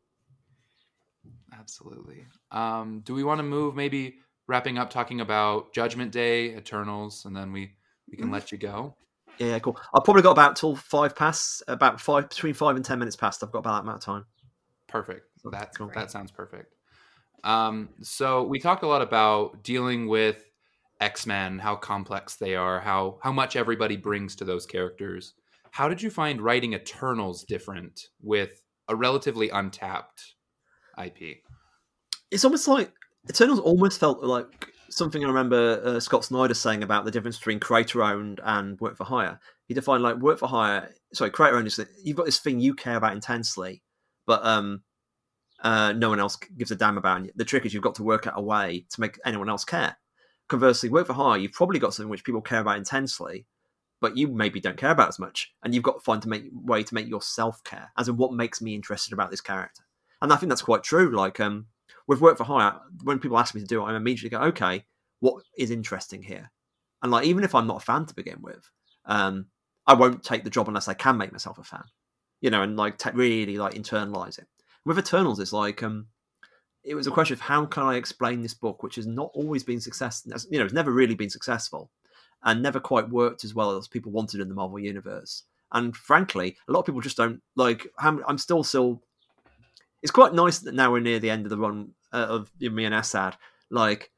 Absolutely. 1.52 2.26
Um, 2.50 3.02
do 3.04 3.14
we 3.14 3.22
want 3.22 3.38
to 3.38 3.44
move 3.44 3.76
maybe 3.76 4.16
wrapping 4.48 4.78
up 4.78 4.90
talking 4.90 5.20
about 5.20 5.72
Judgment 5.72 6.10
Day, 6.10 6.56
Eternals, 6.56 7.24
and 7.24 7.36
then 7.36 7.52
we 7.52 7.74
we 8.10 8.16
can 8.16 8.26
mm-hmm. 8.26 8.34
let 8.34 8.52
you 8.52 8.58
go. 8.58 8.96
Yeah, 9.38 9.58
cool. 9.58 9.78
I've 9.94 10.04
probably 10.04 10.22
got 10.22 10.32
about 10.32 10.56
till 10.56 10.76
five 10.76 11.16
past, 11.16 11.62
about 11.66 12.00
five 12.00 12.28
between 12.28 12.54
five 12.54 12.76
and 12.76 12.84
ten 12.84 12.98
minutes 12.98 13.16
past. 13.16 13.42
I've 13.42 13.50
got 13.50 13.60
about 13.60 13.76
that 13.76 13.82
amount 13.82 13.98
of 13.98 14.04
time. 14.04 14.24
Perfect. 14.88 15.26
That 15.50 15.74
cool. 15.76 15.90
that 15.94 16.10
sounds 16.10 16.30
perfect. 16.30 16.74
Um, 17.44 17.88
so 18.02 18.44
we 18.44 18.60
talked 18.60 18.84
a 18.84 18.86
lot 18.86 19.02
about 19.02 19.64
dealing 19.64 20.06
with 20.06 20.44
X 21.00 21.26
Men, 21.26 21.58
how 21.58 21.74
complex 21.74 22.36
they 22.36 22.54
are, 22.54 22.80
how 22.80 23.18
how 23.22 23.32
much 23.32 23.56
everybody 23.56 23.96
brings 23.96 24.36
to 24.36 24.44
those 24.44 24.66
characters. 24.66 25.34
How 25.72 25.88
did 25.88 26.02
you 26.02 26.10
find 26.10 26.40
writing 26.40 26.74
Eternals 26.74 27.44
different 27.44 28.08
with 28.20 28.62
a 28.88 28.94
relatively 28.94 29.48
untapped 29.48 30.34
IP? 31.02 31.38
It's 32.30 32.44
almost 32.44 32.68
like 32.68 32.92
Eternals 33.28 33.58
almost 33.58 33.98
felt 33.98 34.22
like 34.22 34.71
something 34.92 35.24
I 35.24 35.28
remember 35.28 35.80
uh, 35.84 36.00
Scott 36.00 36.24
Snyder 36.24 36.54
saying 36.54 36.82
about 36.82 37.04
the 37.04 37.10
difference 37.10 37.38
between 37.38 37.60
creator 37.60 38.02
owned 38.02 38.40
and 38.44 38.80
work 38.80 38.96
for 38.96 39.04
hire. 39.04 39.40
He 39.66 39.74
defined 39.74 40.02
like 40.02 40.16
work 40.16 40.38
for 40.38 40.48
hire. 40.48 40.90
Sorry, 41.12 41.30
creator 41.30 41.56
owned 41.56 41.66
is 41.66 41.76
that 41.76 41.88
you've 42.02 42.16
got 42.16 42.26
this 42.26 42.40
thing 42.40 42.60
you 42.60 42.74
care 42.74 42.96
about 42.96 43.14
intensely, 43.14 43.82
but 44.26 44.44
um, 44.44 44.82
uh, 45.62 45.92
no 45.92 46.10
one 46.10 46.20
else 46.20 46.36
gives 46.36 46.70
a 46.70 46.76
damn 46.76 46.98
about. 46.98 47.24
it. 47.24 47.36
the 47.36 47.44
trick 47.44 47.64
is 47.64 47.72
you've 47.72 47.82
got 47.82 47.94
to 47.96 48.02
work 48.02 48.26
out 48.26 48.34
a 48.36 48.42
way 48.42 48.84
to 48.90 49.00
make 49.00 49.18
anyone 49.24 49.48
else 49.48 49.64
care. 49.64 49.96
Conversely, 50.48 50.88
work 50.88 51.06
for 51.06 51.14
hire, 51.14 51.38
you've 51.38 51.52
probably 51.52 51.78
got 51.78 51.94
something 51.94 52.10
which 52.10 52.24
people 52.24 52.42
care 52.42 52.60
about 52.60 52.76
intensely, 52.76 53.46
but 54.00 54.16
you 54.16 54.28
maybe 54.28 54.60
don't 54.60 54.76
care 54.76 54.90
about 54.90 55.08
as 55.08 55.18
much, 55.18 55.54
and 55.62 55.74
you've 55.74 55.84
got 55.84 55.94
to 55.94 56.00
find 56.00 56.20
to 56.22 56.28
make 56.28 56.44
way 56.52 56.82
to 56.82 56.94
make 56.94 57.08
yourself 57.08 57.62
care, 57.64 57.90
as 57.96 58.08
in 58.08 58.16
what 58.16 58.34
makes 58.34 58.60
me 58.60 58.74
interested 58.74 59.14
about 59.14 59.30
this 59.30 59.40
character. 59.40 59.84
And 60.20 60.32
I 60.32 60.36
think 60.36 60.50
that's 60.50 60.62
quite 60.62 60.82
true. 60.82 61.14
Like 61.14 61.40
um, 61.40 61.66
with 62.06 62.20
work 62.20 62.38
for 62.38 62.44
hire, 62.44 62.74
when 63.04 63.18
people 63.18 63.38
ask 63.38 63.54
me 63.54 63.60
to 63.60 63.66
do 63.66 63.80
it, 63.80 63.84
I 63.84 63.96
immediately 63.96 64.30
go, 64.30 64.42
okay, 64.44 64.84
what 65.20 65.42
is 65.56 65.70
interesting 65.70 66.22
here? 66.22 66.50
And 67.02 67.10
like, 67.10 67.26
even 67.26 67.44
if 67.44 67.54
I'm 67.54 67.66
not 67.66 67.78
a 67.78 67.84
fan 67.84 68.06
to 68.06 68.14
begin 68.14 68.38
with, 68.40 68.70
um, 69.04 69.46
I 69.86 69.94
won't 69.94 70.22
take 70.22 70.44
the 70.44 70.50
job 70.50 70.68
unless 70.68 70.88
I 70.88 70.94
can 70.94 71.16
make 71.16 71.32
myself 71.32 71.58
a 71.58 71.64
fan, 71.64 71.84
you 72.40 72.50
know, 72.50 72.62
and 72.62 72.76
like 72.76 73.02
really 73.14 73.56
like 73.56 73.74
internalize 73.74 74.38
it. 74.38 74.46
With 74.84 74.98
Eternals, 74.98 75.40
it's 75.40 75.52
like, 75.52 75.82
um, 75.82 76.06
it 76.84 76.94
was 76.94 77.06
a 77.06 77.12
question 77.12 77.34
of 77.34 77.40
how 77.40 77.64
can 77.66 77.84
I 77.84 77.94
explain 77.94 78.42
this 78.42 78.54
book, 78.54 78.82
which 78.82 78.96
has 78.96 79.06
not 79.06 79.30
always 79.34 79.62
been 79.62 79.80
successful, 79.80 80.32
you 80.50 80.58
know, 80.58 80.64
it's 80.64 80.74
never 80.74 80.92
really 80.92 81.14
been 81.14 81.30
successful 81.30 81.90
and 82.44 82.60
never 82.60 82.80
quite 82.80 83.08
worked 83.08 83.44
as 83.44 83.54
well 83.54 83.76
as 83.76 83.86
people 83.86 84.10
wanted 84.10 84.40
in 84.40 84.48
the 84.48 84.54
Marvel 84.54 84.78
universe. 84.78 85.44
And 85.72 85.96
frankly, 85.96 86.56
a 86.68 86.72
lot 86.72 86.80
of 86.80 86.86
people 86.86 87.00
just 87.00 87.16
don't 87.16 87.40
like. 87.56 87.86
I'm 87.98 88.38
still 88.38 88.62
still. 88.62 89.02
It's 90.02 90.10
quite 90.10 90.34
nice 90.34 90.58
that 90.60 90.74
now 90.74 90.92
we're 90.92 91.00
near 91.00 91.18
the 91.18 91.30
end 91.30 91.46
of 91.46 91.50
the 91.50 91.58
run 91.58 91.92
uh, 92.12 92.26
of 92.28 92.50
me 92.60 92.84
and 92.84 92.94
Esad, 92.94 93.34
like 93.70 94.10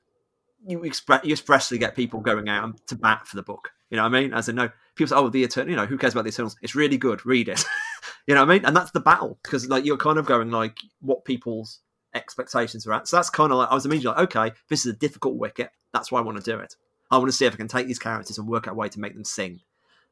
you 0.66 0.82
express 0.85 1.24
you 1.24 1.32
expressly 1.32 1.78
get 1.78 1.95
people 1.95 2.20
going 2.20 2.49
out 2.49 2.87
to 2.89 2.95
bat 2.95 3.26
for 3.26 3.37
the 3.37 3.43
book. 3.43 3.70
You 3.91 3.97
know 3.97 4.05
what 4.05 4.14
I 4.14 4.20
mean? 4.20 4.35
As 4.35 4.49
in, 4.49 4.57
no, 4.57 4.70
people 4.95 5.09
say, 5.09 5.16
"Oh, 5.16 5.28
the 5.28 5.45
Eternal." 5.45 5.70
You 5.70 5.76
know, 5.76 5.87
who 5.87 5.99
cares 5.99 6.14
about 6.14 6.24
the 6.24 6.30
Eternals? 6.30 6.57
It's 6.62 6.74
really 6.74 6.97
good. 6.97 7.24
Read 7.26 7.49
it. 7.49 7.64
you 8.26 8.35
know 8.35 8.41
what 8.41 8.51
I 8.51 8.55
mean? 8.55 8.64
And 8.64 8.76
that's 8.76 8.91
the 8.91 9.01
battle 9.01 9.39
because 9.43 9.68
like 9.68 9.85
you're 9.85 9.97
kind 9.97 10.18
of 10.18 10.26
going 10.26 10.51
like 10.51 10.78
what 11.01 11.24
people's 11.24 11.80
expectations 12.14 12.87
are 12.87 12.93
at. 12.95 13.09
So 13.09 13.16
that's 13.16 13.30
kind 13.30 13.53
of 13.53 13.59
like 13.59 13.70
I 13.70 13.74
was 13.74 13.85
immediately 13.85 14.16
like, 14.16 14.37
okay, 14.37 14.57
this 14.68 14.87
is 14.87 14.93
a 14.93 14.97
difficult 14.97 15.37
wicket. 15.37 15.70
That's 15.93 16.11
why 16.11 16.20
I 16.20 16.22
want 16.22 16.43
to 16.43 16.51
do 16.51 16.59
it. 16.59 16.74
I 17.11 17.18
want 17.18 17.28
to 17.28 17.37
see 17.37 17.45
if 17.45 17.53
I 17.53 17.57
can 17.57 17.68
take 17.68 17.87
these 17.87 17.99
characters 17.99 18.39
and 18.39 18.49
work 18.49 18.66
out 18.66 18.72
a 18.72 18.76
way 18.76 18.89
to 18.89 19.01
make 19.01 19.14
them 19.14 19.24
sing. 19.24 19.61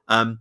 Um, 0.09 0.41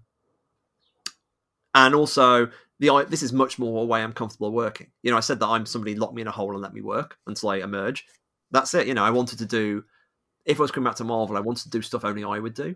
and 1.73 1.95
also 1.95 2.49
the 2.81 3.05
this 3.07 3.21
is 3.21 3.31
much 3.31 3.59
more 3.59 3.83
a 3.83 3.85
way 3.85 4.01
I'm 4.01 4.11
comfortable 4.11 4.51
working. 4.51 4.87
You 5.03 5.11
know, 5.11 5.17
I 5.17 5.21
said 5.21 5.39
that 5.39 5.47
I'm 5.47 5.67
somebody 5.67 5.95
lock 5.95 6.13
me 6.13 6.23
in 6.23 6.27
a 6.27 6.31
hole 6.31 6.51
and 6.51 6.61
let 6.61 6.73
me 6.73 6.81
work 6.81 7.15
until 7.27 7.49
I 7.49 7.57
emerge. 7.57 8.05
That's 8.49 8.73
it. 8.73 8.87
You 8.87 8.95
know, 8.95 9.03
I 9.03 9.11
wanted 9.11 9.39
to 9.39 9.45
do. 9.45 9.83
If 10.45 10.59
I 10.59 10.63
was 10.63 10.71
coming 10.71 10.89
back 10.89 10.95
to 10.95 11.03
Marvel, 11.03 11.37
I 11.37 11.41
wanted 11.41 11.63
to 11.63 11.69
do 11.69 11.83
stuff 11.83 12.03
only 12.03 12.23
I 12.23 12.39
would 12.39 12.55
do, 12.55 12.75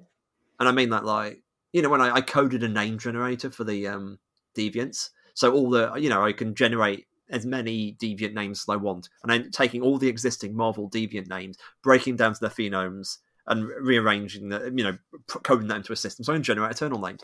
and 0.60 0.70
I 0.70 0.72
mean 0.72 0.92
that 0.92 1.06
like 1.06 1.42
you 1.74 1.82
know 1.82 1.90
when 1.90 2.02
I, 2.02 2.16
I 2.16 2.22
coded 2.22 2.64
a 2.64 2.70
name 2.70 3.00
generator 3.00 3.50
for 3.50 3.64
the 3.64 3.88
um, 3.88 4.20
deviants, 4.56 5.10
so 5.34 5.52
all 5.52 5.72
the 5.72 5.92
you 5.96 6.10
know 6.10 6.24
I 6.24 6.34
can 6.34 6.54
generate 6.54 7.08
as 7.32 7.44
many 7.44 7.98
deviant 8.00 8.36
names 8.36 8.64
as 8.64 8.72
I 8.72 8.76
want, 8.76 9.10
and 9.24 9.32
then 9.32 9.50
taking 9.50 9.82
all 9.82 9.98
the 9.98 10.08
existing 10.08 10.56
Marvel 10.56 10.88
deviant 10.88 11.28
names, 11.28 11.58
breaking 11.82 12.18
down 12.18 12.36
to 12.36 12.40
their 12.40 12.52
phenomes, 12.52 13.18
and 13.48 13.68
rearranging 13.68 14.50
the 14.50 14.72
you 14.76 14.84
know 14.84 14.98
coding 15.42 15.68
them 15.68 15.78
into 15.78 15.94
a 15.94 15.96
system, 15.96 16.24
so 16.24 16.32
I 16.32 16.36
can 16.36 16.44
generate 16.44 16.74
eternal 16.74 17.00
names. 17.00 17.22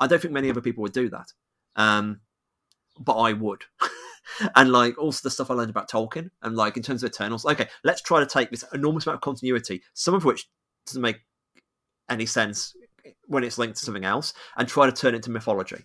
I 0.00 0.06
don't 0.06 0.22
think 0.22 0.32
many 0.32 0.48
other 0.48 0.62
people 0.62 0.80
would 0.80 0.94
do 0.94 1.10
that. 1.10 1.26
Um, 1.76 2.20
but 2.98 3.16
I 3.16 3.32
would. 3.32 3.64
and 4.56 4.72
like 4.72 4.98
also 4.98 5.20
the 5.22 5.30
stuff 5.30 5.50
I 5.50 5.54
learned 5.54 5.70
about 5.70 5.90
Tolkien 5.90 6.30
and 6.42 6.56
like 6.56 6.76
in 6.76 6.82
terms 6.82 7.02
of 7.02 7.10
Eternals. 7.10 7.44
Okay, 7.44 7.68
let's 7.82 8.02
try 8.02 8.20
to 8.20 8.26
take 8.26 8.50
this 8.50 8.64
enormous 8.72 9.06
amount 9.06 9.16
of 9.16 9.20
continuity, 9.22 9.82
some 9.94 10.14
of 10.14 10.24
which 10.24 10.48
doesn't 10.86 11.02
make 11.02 11.20
any 12.08 12.26
sense 12.26 12.74
when 13.26 13.44
it's 13.44 13.58
linked 13.58 13.78
to 13.78 13.84
something 13.84 14.04
else, 14.04 14.34
and 14.56 14.68
try 14.68 14.86
to 14.86 14.92
turn 14.92 15.14
it 15.14 15.18
into 15.18 15.30
mythology 15.30 15.84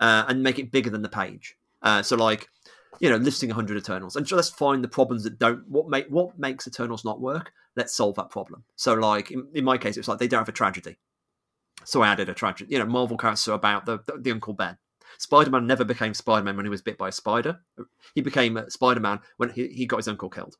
uh, 0.00 0.24
and 0.28 0.42
make 0.42 0.58
it 0.58 0.72
bigger 0.72 0.90
than 0.90 1.02
the 1.02 1.08
page. 1.08 1.56
Uh, 1.82 2.02
so 2.02 2.16
like 2.16 2.48
you 2.98 3.08
know, 3.08 3.16
listing 3.16 3.48
100 3.48 3.78
Eternals, 3.78 4.16
and 4.16 4.28
so 4.28 4.36
let's 4.36 4.50
find 4.50 4.84
the 4.84 4.88
problems 4.88 5.24
that 5.24 5.38
don't 5.38 5.66
what 5.68 5.88
make 5.88 6.06
what 6.08 6.38
makes 6.38 6.66
Eternals 6.66 7.04
not 7.04 7.20
work. 7.20 7.52
Let's 7.76 7.94
solve 7.94 8.16
that 8.16 8.30
problem. 8.30 8.64
So 8.76 8.94
like 8.94 9.30
in, 9.30 9.46
in 9.54 9.64
my 9.64 9.78
case, 9.78 9.96
it's 9.96 10.08
like 10.08 10.18
they 10.18 10.28
don't 10.28 10.40
have 10.40 10.48
a 10.48 10.52
tragedy. 10.52 10.98
So 11.84 12.02
I 12.02 12.08
added 12.08 12.28
a 12.28 12.34
tragedy. 12.34 12.72
You 12.72 12.80
know, 12.80 12.86
Marvel 12.86 13.16
characters 13.16 13.48
are 13.48 13.54
about 13.54 13.86
the, 13.86 14.00
the, 14.06 14.18
the 14.18 14.32
Uncle 14.32 14.52
Ben. 14.52 14.76
Spider 15.18 15.50
Man 15.50 15.66
never 15.66 15.84
became 15.84 16.14
Spider 16.14 16.44
Man 16.44 16.56
when 16.56 16.66
he 16.66 16.70
was 16.70 16.82
bit 16.82 16.98
by 16.98 17.08
a 17.08 17.12
spider. 17.12 17.60
He 18.14 18.20
became 18.20 18.58
Spider 18.68 19.00
Man 19.00 19.20
when 19.36 19.50
he, 19.50 19.68
he 19.68 19.86
got 19.86 19.98
his 19.98 20.08
uncle 20.08 20.30
killed. 20.30 20.56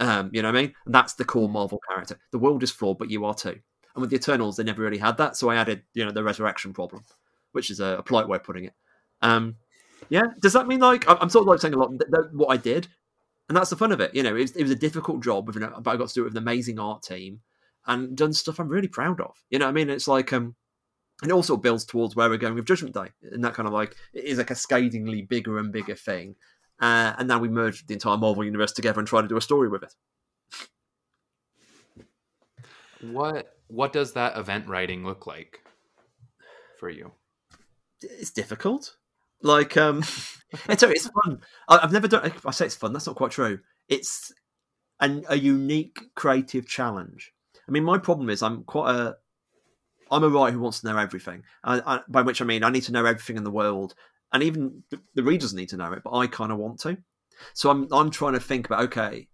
Um, 0.00 0.30
you 0.32 0.42
know 0.42 0.48
what 0.48 0.58
I 0.58 0.62
mean? 0.62 0.74
And 0.86 0.94
that's 0.94 1.14
the 1.14 1.24
core 1.24 1.48
Marvel 1.48 1.80
character. 1.88 2.18
The 2.32 2.38
world 2.38 2.62
is 2.62 2.70
flawed, 2.70 2.98
but 2.98 3.10
you 3.10 3.24
are 3.24 3.34
too. 3.34 3.60
And 3.94 4.00
with 4.00 4.10
the 4.10 4.16
Eternals, 4.16 4.56
they 4.56 4.64
never 4.64 4.82
really 4.82 4.98
had 4.98 5.16
that, 5.18 5.36
so 5.36 5.50
I 5.50 5.56
added, 5.56 5.82
you 5.94 6.04
know, 6.04 6.10
the 6.10 6.24
resurrection 6.24 6.72
problem, 6.72 7.04
which 7.52 7.70
is 7.70 7.78
a, 7.78 7.98
a 7.98 8.02
polite 8.02 8.28
way 8.28 8.36
of 8.36 8.44
putting 8.44 8.64
it. 8.64 8.74
Um, 9.22 9.56
yeah, 10.08 10.24
does 10.40 10.52
that 10.54 10.66
mean 10.66 10.80
like 10.80 11.04
I'm 11.08 11.30
sort 11.30 11.42
of 11.42 11.48
like 11.48 11.60
saying 11.60 11.74
a 11.74 11.78
lot 11.78 11.92
what 12.32 12.48
I 12.48 12.56
did, 12.56 12.88
and 13.48 13.56
that's 13.56 13.70
the 13.70 13.76
fun 13.76 13.92
of 13.92 14.00
it. 14.00 14.14
You 14.14 14.22
know, 14.22 14.34
it 14.34 14.40
was, 14.40 14.56
it 14.56 14.62
was 14.62 14.72
a 14.72 14.76
difficult 14.76 15.22
job, 15.22 15.46
with 15.46 15.56
an, 15.56 15.72
but 15.80 15.90
I 15.90 15.96
got 15.96 16.08
to 16.08 16.14
do 16.14 16.22
it 16.22 16.24
with 16.24 16.36
an 16.36 16.42
amazing 16.42 16.78
art 16.78 17.02
team 17.02 17.40
and 17.86 18.16
done 18.16 18.32
stuff 18.32 18.58
I'm 18.58 18.68
really 18.68 18.88
proud 18.88 19.20
of. 19.20 19.36
You 19.50 19.58
know, 19.58 19.66
what 19.66 19.70
I 19.70 19.74
mean, 19.74 19.90
it's 19.90 20.08
like 20.08 20.32
um, 20.32 20.56
and 21.22 21.30
it 21.30 21.34
also 21.34 21.56
builds 21.56 21.84
towards 21.84 22.16
where 22.16 22.28
we're 22.28 22.36
going 22.36 22.54
with 22.54 22.66
Judgment 22.66 22.94
Day, 22.94 23.08
and 23.22 23.44
that 23.44 23.54
kind 23.54 23.66
of 23.66 23.72
like 23.72 23.96
it 24.12 24.24
is 24.24 24.38
a 24.38 24.44
cascadingly 24.44 25.22
bigger 25.22 25.58
and 25.58 25.72
bigger 25.72 25.94
thing. 25.94 26.36
Uh, 26.80 27.14
and 27.18 27.28
now 27.28 27.38
we 27.38 27.48
merge 27.48 27.86
the 27.86 27.94
entire 27.94 28.16
Marvel 28.16 28.44
universe 28.44 28.72
together 28.72 28.98
and 28.98 29.06
try 29.06 29.22
to 29.22 29.28
do 29.28 29.36
a 29.36 29.40
story 29.40 29.68
with 29.68 29.84
it. 29.84 29.94
What 33.00 33.54
what 33.68 33.92
does 33.92 34.12
that 34.12 34.36
event 34.36 34.66
writing 34.66 35.04
look 35.04 35.26
like 35.26 35.60
for 36.78 36.88
you? 36.88 37.12
It's 38.02 38.30
difficult. 38.30 38.96
Like, 39.42 39.76
um, 39.76 39.98
it's 40.68 40.82
it's 40.82 41.08
fun. 41.08 41.40
I, 41.68 41.80
have 41.80 41.92
never 41.92 42.08
done. 42.08 42.32
I 42.44 42.50
say 42.50 42.66
it's 42.66 42.74
fun. 42.74 42.92
That's 42.92 43.06
not 43.06 43.16
quite 43.16 43.30
true. 43.30 43.60
It's 43.88 44.32
an, 45.00 45.24
a 45.28 45.36
unique 45.36 45.98
creative 46.14 46.66
challenge. 46.66 47.32
I 47.68 47.70
mean, 47.70 47.84
my 47.84 47.98
problem 47.98 48.30
is 48.30 48.42
I'm 48.42 48.64
quite 48.64 48.94
a. 48.94 49.16
I'm 50.10 50.24
a 50.24 50.28
writer 50.28 50.52
who 50.52 50.60
wants 50.60 50.80
to 50.80 50.86
know 50.86 50.98
everything. 50.98 51.42
I, 51.62 51.80
I, 51.84 52.00
by 52.08 52.22
which 52.22 52.42
I 52.42 52.44
mean 52.44 52.64
I 52.64 52.70
need 52.70 52.82
to 52.84 52.92
know 52.92 53.04
everything 53.04 53.36
in 53.36 53.44
the 53.44 53.50
world, 53.50 53.94
and 54.32 54.42
even 54.42 54.82
the, 54.90 55.00
the 55.14 55.22
readers 55.22 55.54
need 55.54 55.70
to 55.70 55.76
know 55.76 55.92
it. 55.92 56.02
But 56.04 56.16
I 56.16 56.26
kind 56.26 56.52
of 56.52 56.58
want 56.58 56.80
to. 56.80 56.98
So 57.54 57.70
I'm 57.70 57.88
I'm 57.92 58.10
trying 58.10 58.34
to 58.34 58.40
think 58.40 58.66
about 58.66 58.84
okay, 58.84 59.28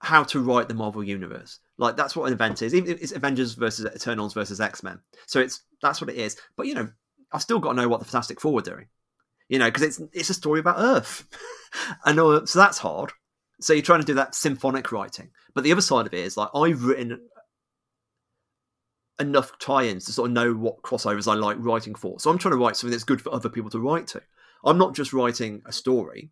how 0.00 0.22
to 0.24 0.40
write 0.40 0.68
the 0.68 0.74
Marvel 0.74 1.02
universe. 1.02 1.58
Like 1.78 1.96
that's 1.96 2.16
what 2.16 2.26
an 2.26 2.32
event 2.32 2.62
is. 2.62 2.74
Even 2.74 2.98
it's 3.00 3.12
Avengers 3.12 3.54
versus 3.54 3.86
Eternals 3.86 4.34
versus 4.34 4.60
X 4.60 4.82
Men. 4.82 5.00
So 5.26 5.40
it's 5.40 5.62
that's 5.82 6.00
what 6.00 6.10
it 6.10 6.16
is. 6.16 6.36
But 6.56 6.66
you 6.66 6.74
know, 6.74 6.88
I've 7.32 7.42
still 7.42 7.58
got 7.58 7.70
to 7.70 7.76
know 7.82 7.88
what 7.88 8.00
the 8.00 8.06
Fantastic 8.06 8.40
Four 8.40 8.54
were 8.54 8.62
doing. 8.62 8.86
You 9.48 9.58
know, 9.58 9.66
because 9.66 9.82
it's 9.82 10.00
it's 10.12 10.30
a 10.30 10.34
story 10.34 10.60
about 10.60 10.78
Earth, 10.78 11.26
and 12.04 12.18
uh, 12.18 12.46
so 12.46 12.58
that's 12.58 12.78
hard. 12.78 13.12
So 13.60 13.72
you're 13.72 13.82
trying 13.82 14.00
to 14.00 14.06
do 14.06 14.14
that 14.14 14.34
symphonic 14.34 14.92
writing. 14.92 15.30
But 15.54 15.64
the 15.64 15.72
other 15.72 15.80
side 15.80 16.06
of 16.06 16.14
it 16.14 16.20
is 16.20 16.36
like 16.36 16.50
I've 16.54 16.84
written 16.84 17.20
enough 19.18 19.58
tie-ins 19.58 20.04
to 20.04 20.12
sort 20.12 20.28
of 20.28 20.34
know 20.34 20.52
what 20.52 20.82
crossovers 20.82 21.30
I 21.30 21.34
like 21.34 21.56
writing 21.58 21.94
for. 21.94 22.20
So 22.20 22.30
I'm 22.30 22.38
trying 22.38 22.52
to 22.52 22.58
write 22.58 22.76
something 22.76 22.92
that's 22.92 23.04
good 23.04 23.22
for 23.22 23.32
other 23.32 23.48
people 23.48 23.70
to 23.70 23.80
write 23.80 24.06
to. 24.08 24.22
I'm 24.64 24.78
not 24.78 24.94
just 24.94 25.12
writing 25.12 25.62
a 25.66 25.72
story. 25.72 26.30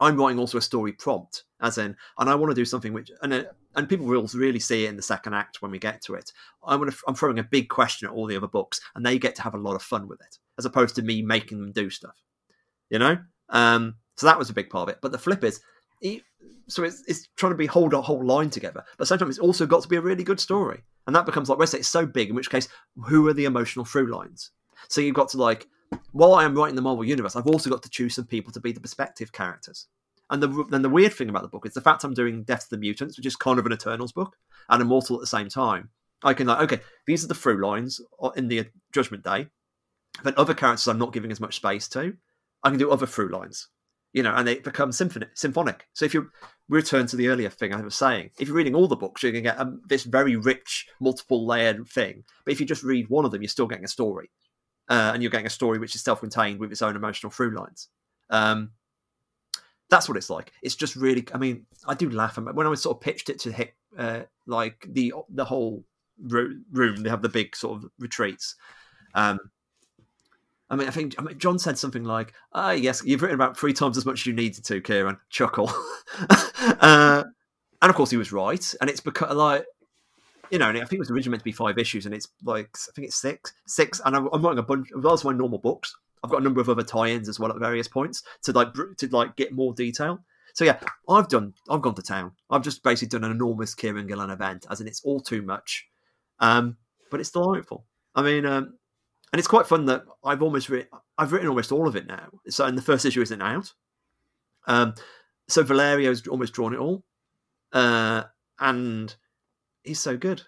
I'm 0.00 0.16
writing 0.16 0.38
also 0.38 0.58
a 0.58 0.62
story 0.62 0.92
prompt, 0.92 1.44
as 1.60 1.76
in, 1.76 1.94
and 2.18 2.30
I 2.30 2.34
want 2.34 2.50
to 2.50 2.54
do 2.54 2.64
something 2.64 2.94
which, 2.94 3.10
and 3.22 3.46
and 3.76 3.88
people 3.88 4.06
will 4.06 4.26
really 4.34 4.58
see 4.58 4.86
it 4.86 4.88
in 4.88 4.96
the 4.96 5.02
second 5.02 5.34
act 5.34 5.60
when 5.60 5.70
we 5.70 5.78
get 5.78 6.00
to 6.02 6.14
it. 6.14 6.32
I'm 6.64 6.80
gonna, 6.80 6.92
I'm 7.06 7.14
throwing 7.14 7.38
a 7.38 7.44
big 7.44 7.68
question 7.68 8.08
at 8.08 8.14
all 8.14 8.26
the 8.26 8.36
other 8.36 8.46
books, 8.46 8.80
and 8.94 9.04
they 9.04 9.18
get 9.18 9.34
to 9.36 9.42
have 9.42 9.54
a 9.54 9.58
lot 9.58 9.76
of 9.76 9.82
fun 9.82 10.08
with 10.08 10.20
it, 10.22 10.38
as 10.58 10.64
opposed 10.64 10.94
to 10.96 11.02
me 11.02 11.22
making 11.22 11.60
them 11.60 11.72
do 11.72 11.90
stuff. 11.90 12.16
You 12.88 12.98
know, 12.98 13.18
um, 13.50 13.96
so 14.16 14.26
that 14.26 14.38
was 14.38 14.48
a 14.48 14.54
big 14.54 14.70
part 14.70 14.88
of 14.88 14.94
it. 14.94 15.00
But 15.02 15.12
the 15.12 15.18
flip 15.18 15.44
is, 15.44 15.60
so 16.66 16.82
it's, 16.82 17.04
it's 17.06 17.28
trying 17.36 17.52
to 17.52 17.58
be 17.58 17.66
hold 17.66 17.92
a 17.92 18.00
whole 18.00 18.24
line 18.24 18.50
together, 18.50 18.82
but 18.96 19.06
sometimes 19.06 19.36
it's 19.36 19.46
also 19.46 19.66
got 19.66 19.82
to 19.82 19.88
be 19.88 19.96
a 19.96 20.00
really 20.00 20.24
good 20.24 20.40
story, 20.40 20.82
and 21.10 21.16
that 21.16 21.26
becomes 21.26 21.48
like, 21.48 21.66
say 21.66 21.78
it's 21.78 21.88
so 21.88 22.06
big, 22.06 22.28
in 22.28 22.36
which 22.36 22.50
case, 22.50 22.68
who 23.06 23.26
are 23.26 23.34
the 23.34 23.46
emotional 23.46 23.84
through 23.84 24.14
lines? 24.14 24.52
So 24.86 25.00
you've 25.00 25.16
got 25.16 25.28
to 25.30 25.38
like 25.38 25.66
while 26.12 26.34
I 26.34 26.44
am 26.44 26.54
writing 26.54 26.76
the 26.76 26.82
Marvel 26.82 27.04
universe, 27.04 27.34
I've 27.34 27.48
also 27.48 27.68
got 27.68 27.82
to 27.82 27.90
choose 27.90 28.14
some 28.14 28.26
people 28.26 28.52
to 28.52 28.60
be 28.60 28.70
the 28.70 28.80
perspective 28.80 29.32
characters. 29.32 29.86
And 30.30 30.40
the 30.40 30.64
and 30.70 30.84
the 30.84 30.88
weird 30.88 31.12
thing 31.12 31.28
about 31.28 31.42
the 31.42 31.48
book 31.48 31.66
is 31.66 31.74
the 31.74 31.80
fact 31.80 32.04
I'm 32.04 32.14
doing 32.14 32.44
Death 32.44 32.64
of 32.64 32.70
the 32.70 32.78
Mutants, 32.78 33.16
which 33.16 33.26
is 33.26 33.34
kind 33.34 33.58
of 33.58 33.66
an 33.66 33.72
Eternals 33.72 34.12
book, 34.12 34.36
and 34.68 34.80
Immortal 34.80 35.16
at 35.16 35.20
the 35.20 35.26
same 35.26 35.48
time. 35.48 35.88
I 36.22 36.34
can 36.34 36.46
like, 36.46 36.60
okay, 36.72 36.82
these 37.06 37.24
are 37.24 37.28
the 37.28 37.34
through 37.34 37.64
lines 37.64 38.00
uh, 38.22 38.28
in 38.36 38.46
the 38.46 38.60
uh, 38.60 38.64
Judgment 38.92 39.24
Day. 39.24 39.48
Then 40.22 40.34
other 40.36 40.54
characters 40.54 40.86
I'm 40.86 40.98
not 40.98 41.12
giving 41.12 41.32
as 41.32 41.40
much 41.40 41.56
space 41.56 41.88
to, 41.88 42.14
I 42.62 42.68
can 42.68 42.78
do 42.78 42.90
other 42.90 43.06
through 43.06 43.30
lines, 43.30 43.68
you 44.12 44.22
know, 44.22 44.34
and 44.34 44.46
they 44.46 44.58
become 44.58 44.92
symphonic. 44.92 45.30
symphonic. 45.34 45.86
So 45.92 46.04
if 46.04 46.14
you 46.14 46.30
return 46.68 47.06
to 47.08 47.16
the 47.16 47.28
earlier 47.28 47.50
thing 47.50 47.72
I 47.72 47.80
was 47.80 47.94
saying, 47.94 48.30
if 48.38 48.48
you're 48.48 48.56
reading 48.56 48.74
all 48.74 48.88
the 48.88 48.96
books, 48.96 49.22
you're 49.22 49.32
going 49.32 49.44
to 49.44 49.50
get 49.50 49.60
um, 49.60 49.82
this 49.88 50.04
very 50.04 50.36
rich, 50.36 50.88
multiple 51.00 51.46
layered 51.46 51.86
thing. 51.88 52.24
But 52.44 52.52
if 52.52 52.60
you 52.60 52.66
just 52.66 52.82
read 52.82 53.08
one 53.08 53.24
of 53.24 53.30
them, 53.30 53.42
you're 53.42 53.48
still 53.48 53.66
getting 53.66 53.84
a 53.84 53.88
story 53.88 54.30
uh, 54.88 55.12
and 55.14 55.22
you're 55.22 55.30
getting 55.30 55.46
a 55.46 55.50
story 55.50 55.78
which 55.78 55.94
is 55.94 56.02
self-contained 56.02 56.58
with 56.58 56.72
its 56.72 56.82
own 56.82 56.96
emotional 56.96 57.30
through 57.30 57.56
lines. 57.56 57.88
Um, 58.28 58.70
that's 59.88 60.08
what 60.08 60.16
it's 60.16 60.30
like. 60.30 60.52
It's 60.62 60.76
just 60.76 60.96
really. 60.96 61.26
I 61.34 61.38
mean, 61.38 61.66
I 61.86 61.94
do 61.94 62.10
laugh 62.10 62.38
when 62.38 62.66
I 62.66 62.70
was 62.70 62.82
sort 62.82 62.96
of 62.96 63.00
pitched 63.00 63.28
it 63.28 63.40
to 63.40 63.52
hit 63.52 63.74
uh, 63.98 64.22
like 64.46 64.86
the 64.88 65.12
the 65.30 65.44
whole 65.44 65.84
room. 66.28 67.02
They 67.02 67.10
have 67.10 67.22
the 67.22 67.28
big 67.28 67.56
sort 67.56 67.82
of 67.82 67.90
retreats. 67.98 68.54
Um, 69.14 69.40
I 70.70 70.76
mean, 70.76 70.86
I 70.86 70.92
think 70.92 71.16
I 71.18 71.22
mean, 71.22 71.38
John 71.38 71.58
said 71.58 71.76
something 71.76 72.04
like, 72.04 72.32
"Ah, 72.52 72.70
yes, 72.70 73.02
you've 73.04 73.22
written 73.22 73.34
about 73.34 73.58
three 73.58 73.72
times 73.72 73.98
as 73.98 74.06
much 74.06 74.20
as 74.20 74.26
you 74.26 74.32
needed 74.32 74.64
to, 74.64 74.80
Kieron." 74.80 75.18
Chuckle. 75.28 75.70
uh, 76.80 77.24
and 77.82 77.90
of 77.90 77.96
course, 77.96 78.10
he 78.10 78.16
was 78.16 78.32
right. 78.32 78.74
And 78.80 78.88
it's 78.88 79.00
because 79.00 79.34
like 79.34 79.66
you 80.50 80.58
know, 80.58 80.68
I 80.68 80.72
think 80.72 80.92
it 80.92 80.98
was 80.98 81.10
originally 81.10 81.32
meant 81.32 81.42
to 81.42 81.44
be 81.44 81.52
five 81.52 81.78
issues, 81.78 82.06
and 82.06 82.14
it's 82.14 82.28
like 82.44 82.68
I 82.88 82.92
think 82.94 83.06
it's 83.06 83.16
six, 83.16 83.52
six. 83.66 84.00
And 84.04 84.16
I'm, 84.16 84.28
I'm 84.32 84.42
writing 84.42 84.58
a 84.58 84.62
bunch. 84.62 84.88
As 85.10 85.24
my 85.24 85.32
normal 85.32 85.58
books, 85.58 85.96
I've 86.22 86.30
got 86.30 86.40
a 86.40 86.44
number 86.44 86.60
of 86.60 86.68
other 86.68 86.82
tie-ins 86.82 87.28
as 87.28 87.38
well 87.38 87.50
at 87.50 87.58
various 87.58 87.88
points 87.88 88.22
to 88.42 88.52
like 88.52 88.68
to 88.74 89.08
like 89.08 89.36
get 89.36 89.52
more 89.52 89.72
detail. 89.72 90.18
So 90.54 90.64
yeah, 90.64 90.80
I've 91.08 91.28
done. 91.28 91.54
I've 91.68 91.82
gone 91.82 91.94
to 91.94 92.02
town. 92.02 92.32
I've 92.50 92.62
just 92.62 92.82
basically 92.82 93.08
done 93.08 93.24
an 93.24 93.30
enormous 93.30 93.74
Kieron 93.74 94.08
Gillen 94.08 94.30
event, 94.30 94.66
as 94.70 94.80
in 94.80 94.88
it's 94.88 95.02
all 95.04 95.20
too 95.20 95.42
much, 95.42 95.86
um, 96.40 96.76
but 97.10 97.20
it's 97.20 97.30
delightful. 97.30 97.84
I 98.16 98.22
mean, 98.22 98.44
um, 98.44 98.74
and 99.32 99.38
it's 99.38 99.48
quite 99.48 99.66
fun 99.66 99.86
that 99.86 100.04
I've 100.24 100.42
almost 100.42 100.68
written. 100.68 100.90
I've 101.16 101.32
written 101.32 101.48
almost 101.48 101.72
all 101.72 101.86
of 101.86 101.96
it 101.96 102.06
now. 102.06 102.28
So, 102.48 102.64
and 102.64 102.76
the 102.76 102.82
first 102.82 103.04
issue 103.04 103.22
isn't 103.22 103.42
out. 103.42 103.72
Um, 104.66 104.94
so 105.48 105.62
Valerio's 105.62 106.26
almost 106.26 106.52
drawn 106.52 106.74
it 106.74 106.78
all, 106.78 107.04
uh, 107.72 108.24
and 108.58 109.14
he's 109.84 110.00
so 110.00 110.16
good. 110.16 110.42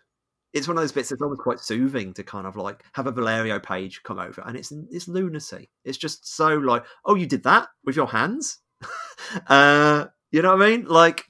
It's 0.53 0.69
one 0.69 0.77
of 0.77 0.83
those 0.83 0.93
bits 0.93 1.09
that's 1.09 1.23
almost 1.23 1.41
quite 1.41 1.61
soothing 1.61 2.13
to 2.15 2.23
kind 2.23 2.47
of 2.47 2.57
like 2.57 2.85
have 2.93 3.07
a 3.07 3.13
Valerio 3.13 3.59
page 3.59 4.03
come 4.03 4.19
over, 4.19 4.43
and 4.45 4.57
it's 4.57 4.73
it's 4.91 5.09
lunacy. 5.09 5.71
It's 5.85 5.99
just 5.99 6.27
so 6.27 6.55
like, 6.55 6.85
oh, 7.05 7.15
you 7.15 7.27
did 7.27 7.45
that 7.45 7.69
with 7.85 7.97
your 7.97 8.09
hands, 8.09 8.59
uh, 9.49 10.07
you 10.31 10.43
know 10.43 10.55
what 10.57 10.63
I 10.63 10.71
mean? 10.71 10.87
Like, 10.87 11.25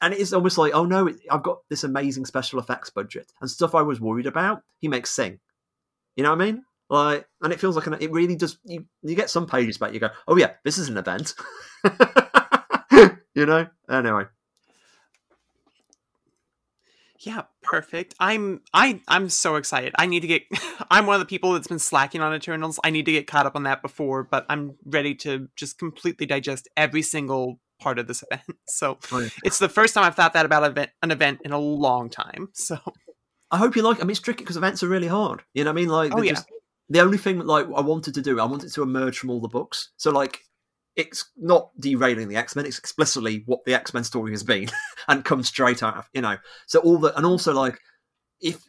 and 0.00 0.14
it's 0.14 0.32
almost 0.32 0.58
like, 0.58 0.74
oh 0.74 0.84
no, 0.84 1.10
I've 1.30 1.42
got 1.42 1.58
this 1.68 1.84
amazing 1.84 2.26
special 2.26 2.60
effects 2.60 2.90
budget 2.90 3.32
and 3.40 3.50
stuff 3.50 3.74
I 3.74 3.82
was 3.82 4.00
worried 4.00 4.26
about. 4.26 4.62
He 4.78 4.88
makes 4.88 5.10
sing, 5.10 5.40
you 6.16 6.22
know 6.22 6.30
what 6.30 6.42
I 6.42 6.44
mean? 6.44 6.64
Like, 6.90 7.26
and 7.42 7.52
it 7.52 7.60
feels 7.60 7.76
like 7.76 7.86
an, 7.86 7.96
it 8.00 8.10
really 8.10 8.36
does. 8.36 8.58
You 8.64 8.86
you 9.02 9.14
get 9.14 9.30
some 9.30 9.46
pages 9.46 9.78
back, 9.78 9.92
you 9.92 10.00
go, 10.00 10.10
oh 10.26 10.36
yeah, 10.36 10.52
this 10.64 10.78
is 10.78 10.88
an 10.88 10.96
event, 10.96 11.34
you 13.34 13.46
know. 13.46 13.66
Anyway. 13.90 14.24
Yeah, 17.20 17.42
perfect. 17.62 18.14
I'm 18.20 18.62
I 18.72 19.00
I'm 19.08 19.28
so 19.28 19.56
excited. 19.56 19.92
I 19.98 20.06
need 20.06 20.20
to 20.20 20.28
get 20.28 20.42
I'm 20.90 21.06
one 21.06 21.14
of 21.14 21.20
the 21.20 21.26
people 21.26 21.52
that's 21.52 21.66
been 21.66 21.78
slacking 21.78 22.20
on 22.20 22.32
Eternals. 22.32 22.78
I 22.84 22.90
need 22.90 23.06
to 23.06 23.12
get 23.12 23.26
caught 23.26 23.46
up 23.46 23.56
on 23.56 23.64
that 23.64 23.82
before, 23.82 24.22
but 24.22 24.46
I'm 24.48 24.76
ready 24.84 25.14
to 25.16 25.48
just 25.56 25.78
completely 25.78 26.26
digest 26.26 26.68
every 26.76 27.02
single 27.02 27.60
part 27.80 27.98
of 27.98 28.06
this 28.06 28.22
event. 28.30 28.58
So 28.68 28.98
oh, 29.10 29.18
yeah. 29.18 29.28
it's 29.44 29.58
the 29.58 29.68
first 29.68 29.94
time 29.94 30.04
I've 30.04 30.14
thought 30.14 30.32
that 30.34 30.46
about 30.46 30.64
event, 30.64 30.90
an 31.02 31.10
event 31.10 31.40
in 31.44 31.52
a 31.52 31.58
long 31.58 32.08
time. 32.08 32.50
So 32.54 32.78
I 33.50 33.56
hope 33.56 33.74
you 33.74 33.82
like. 33.82 33.98
I 33.98 34.02
mean, 34.02 34.10
it's 34.10 34.20
tricky 34.20 34.44
because 34.44 34.56
events 34.56 34.82
are 34.82 34.88
really 34.88 35.08
hard. 35.08 35.42
You 35.54 35.64
know 35.64 35.70
what 35.70 35.78
I 35.78 35.80
mean? 35.80 35.88
Like, 35.88 36.12
oh 36.14 36.22
yeah. 36.22 36.32
Just, 36.32 36.46
the 36.88 37.00
only 37.00 37.18
thing 37.18 37.38
like 37.40 37.66
I 37.66 37.80
wanted 37.80 38.14
to 38.14 38.22
do, 38.22 38.40
I 38.40 38.44
wanted 38.44 38.72
to 38.72 38.82
emerge 38.82 39.18
from 39.18 39.30
all 39.30 39.40
the 39.40 39.48
books. 39.48 39.90
So 39.96 40.10
like 40.10 40.40
it's 40.96 41.30
not 41.36 41.70
derailing 41.78 42.28
the 42.28 42.36
X 42.36 42.56
Men. 42.56 42.66
It's 42.66 42.78
explicitly 42.78 43.44
what 43.46 43.64
the 43.64 43.74
X 43.74 43.94
Men 43.94 44.04
story 44.04 44.32
has 44.32 44.42
been, 44.42 44.68
and 45.08 45.24
comes 45.24 45.48
straight 45.48 45.82
out 45.82 45.96
of 45.96 46.08
you 46.12 46.22
know. 46.22 46.36
So 46.66 46.80
all 46.80 46.98
the 46.98 47.16
and 47.16 47.24
also 47.24 47.52
like 47.54 47.78
if 48.40 48.64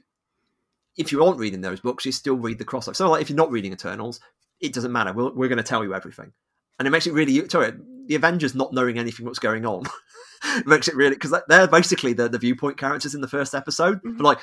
if 0.96 1.12
you 1.12 1.24
aren't 1.24 1.40
reading 1.40 1.62
those 1.62 1.80
books, 1.80 2.06
you 2.06 2.12
still 2.12 2.36
read 2.36 2.58
the 2.60 2.66
crossover. 2.66 2.96
So 2.96 3.10
like 3.10 3.22
if 3.22 3.30
you're 3.30 3.38
not 3.38 3.52
reading 3.52 3.74
Eternals, 3.74 4.20
it 4.60 4.74
doesn't 4.74 4.92
matter. 4.92 5.14
We're, 5.14 5.32
we're 5.34 5.48
going 5.48 5.58
to 5.58 5.64
tell 5.64 5.84
you 5.84 5.96
everything, 5.96 6.32
and 6.78 6.88
it 6.88 6.92
makes 6.92 7.08
it 7.08 7.14
really 7.14 7.48
sorry. 7.50 7.74
The 8.08 8.16
Avengers 8.16 8.56
not 8.56 8.74
knowing 8.74 8.98
anything 8.98 9.26
what's 9.26 9.40
going 9.40 9.66
on 9.66 9.84
makes 10.66 10.88
it 10.88 10.96
really 10.96 11.16
because 11.16 11.34
they're 11.48 11.68
basically 11.68 12.14
the, 12.14 12.28
the 12.28 12.40
viewpoint 12.40 12.78
characters 12.78 13.16
in 13.16 13.22
the 13.22 13.28
first 13.28 13.56
episode. 13.56 14.00
Mm-hmm. 14.00 14.18
But 14.18 14.24
like 14.24 14.40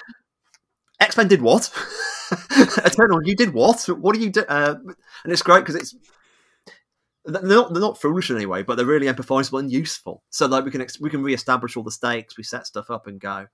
X 1.00 1.16
Men 1.16 1.28
did 1.28 1.42
what? 1.42 1.70
Eternal, 2.50 3.22
you 3.26 3.36
did 3.36 3.52
what? 3.52 3.86
What 3.86 4.14
do 4.14 4.20
you 4.20 4.30
do? 4.30 4.44
Uh, 4.48 4.76
and 5.24 5.32
it's 5.32 5.42
great 5.42 5.60
because 5.60 5.74
it's 5.74 5.94
they're 7.26 7.42
not 7.42 7.72
they're 7.72 7.82
not 7.82 8.00
foolish 8.00 8.30
in 8.30 8.36
any 8.36 8.46
way, 8.46 8.62
but 8.62 8.76
they're 8.76 8.86
really 8.86 9.06
empathizable 9.06 9.58
and 9.58 9.70
useful. 9.70 10.22
So 10.30 10.46
like 10.46 10.64
we 10.64 10.70
can 10.70 10.86
we 11.00 11.10
can 11.10 11.22
reestablish 11.22 11.76
all 11.76 11.82
the 11.82 11.90
stakes, 11.90 12.36
we 12.36 12.44
set 12.44 12.66
stuff 12.66 12.90
up 12.90 13.06
and 13.06 13.20
go. 13.20 13.46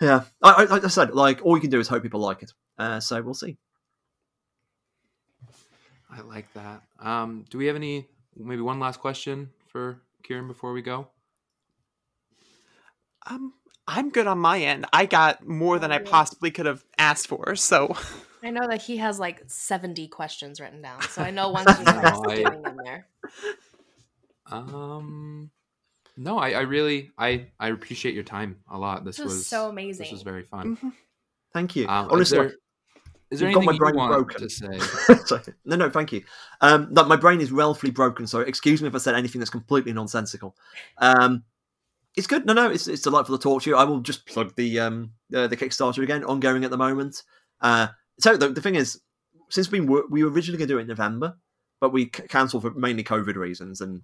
Yeah, 0.00 0.24
I, 0.42 0.66
I, 0.70 0.84
I 0.84 0.88
said 0.88 1.14
like 1.14 1.44
all 1.44 1.56
you 1.56 1.60
can 1.60 1.70
do 1.70 1.80
is 1.80 1.88
hope 1.88 2.02
people 2.02 2.20
like 2.20 2.42
it. 2.42 2.52
Uh, 2.78 3.00
so 3.00 3.20
we'll 3.22 3.34
see. 3.34 3.58
I 6.10 6.20
like 6.20 6.52
that. 6.54 6.82
Um, 7.00 7.44
do 7.50 7.58
we 7.58 7.66
have 7.66 7.76
any 7.76 8.06
maybe 8.36 8.62
one 8.62 8.78
last 8.78 9.00
question 9.00 9.50
for 9.66 10.00
Kieron 10.22 10.46
before 10.46 10.72
we 10.72 10.82
go? 10.82 11.08
Um, 13.26 13.54
I'm 13.86 14.10
good 14.10 14.26
on 14.26 14.38
my 14.38 14.60
end. 14.60 14.86
I 14.92 15.06
got 15.06 15.46
more 15.46 15.78
than 15.78 15.92
I 15.92 15.98
possibly 15.98 16.50
could 16.50 16.66
have 16.66 16.84
asked 16.98 17.26
for. 17.28 17.54
So 17.56 17.94
I 18.42 18.50
know 18.50 18.66
that 18.68 18.80
he 18.82 18.96
has 18.98 19.18
like 19.18 19.42
70 19.46 20.08
questions 20.08 20.60
written 20.60 20.80
down. 20.82 21.02
So 21.02 21.22
I 21.22 21.30
know 21.30 21.50
once 21.50 21.68
you 21.78 21.84
start 21.84 22.04
No, 22.26 22.30
I- 22.30 22.54
in 22.70 22.76
there. 22.84 23.06
Um, 24.50 25.50
no, 26.16 26.38
I, 26.38 26.50
I 26.50 26.60
really 26.60 27.10
I 27.18 27.46
I 27.58 27.68
appreciate 27.70 28.14
your 28.14 28.24
time 28.24 28.56
a 28.70 28.78
lot. 28.78 29.04
This 29.04 29.16
This 29.16 29.24
was 29.24 29.34
was 29.34 29.46
so 29.46 29.68
amazing. 29.68 30.04
This 30.04 30.12
was 30.12 30.22
very 30.22 30.42
fun. 30.42 30.76
Mhm. 30.76 30.92
Thank 31.52 31.76
you. 31.76 31.86
Um, 31.88 32.06
is 32.06 32.12
Honestly, 32.12 32.38
there, 32.38 32.52
is 33.30 33.40
there 33.40 33.48
you've 33.50 33.54
got 33.54 33.62
anything 33.62 33.66
my 33.66 33.72
you 33.72 33.78
brain 33.78 33.96
want 33.96 34.12
broken. 34.12 34.40
to 34.40 34.50
say? 34.50 35.52
No, 35.64 35.76
no, 35.76 35.90
thank 35.90 36.12
you. 36.12 36.22
Um, 36.60 36.88
no, 36.90 37.04
my 37.04 37.16
brain 37.16 37.40
is 37.40 37.50
relatively 37.52 37.90
broken, 37.90 38.26
so 38.26 38.40
excuse 38.40 38.82
me 38.82 38.88
if 38.88 38.94
I 38.94 38.98
said 38.98 39.14
anything 39.14 39.38
that's 39.40 39.50
completely 39.50 39.92
nonsensical. 39.92 40.54
Um, 40.98 41.42
it's 42.16 42.26
good. 42.26 42.46
No, 42.46 42.52
no, 42.52 42.70
it's 42.70 42.86
it's 42.88 43.02
delightful 43.02 43.36
to 43.36 43.42
talk 43.42 43.62
to 43.62 43.70
you. 43.70 43.76
I 43.76 43.84
will 43.84 44.00
just 44.00 44.26
plug 44.26 44.54
the 44.56 44.80
um 44.80 45.10
uh, 45.34 45.46
the 45.46 45.56
Kickstarter 45.56 46.02
again, 46.02 46.24
ongoing 46.24 46.64
at 46.64 46.70
the 46.70 46.76
moment. 46.76 47.22
Uh, 47.60 47.88
so 48.20 48.36
the, 48.36 48.48
the 48.50 48.60
thing 48.60 48.74
is, 48.76 49.00
since 49.50 49.70
we 49.70 49.80
were 49.80 50.04
we 50.10 50.22
were 50.24 50.30
originally 50.30 50.58
going 50.58 50.68
to 50.68 50.74
do 50.74 50.78
it 50.78 50.82
in 50.82 50.88
November, 50.88 51.36
but 51.80 51.92
we 51.92 52.04
c- 52.04 52.26
cancelled 52.28 52.62
for 52.62 52.70
mainly 52.72 53.04
COVID 53.04 53.34
reasons, 53.36 53.80
and 53.80 54.02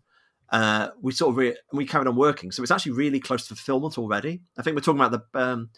uh, 0.50 0.88
we 1.00 1.12
sort 1.12 1.30
of 1.30 1.36
re- 1.36 1.56
we 1.72 1.86
carried 1.86 2.08
on 2.08 2.16
working. 2.16 2.50
So 2.50 2.62
it's 2.62 2.72
actually 2.72 2.92
really 2.92 3.20
close 3.20 3.42
to 3.48 3.54
fulfillment 3.54 3.98
already. 3.98 4.40
I 4.58 4.62
think 4.62 4.74
we're 4.74 4.80
talking 4.82 5.00
about 5.00 5.30
the 5.32 5.40
um, 5.40 5.70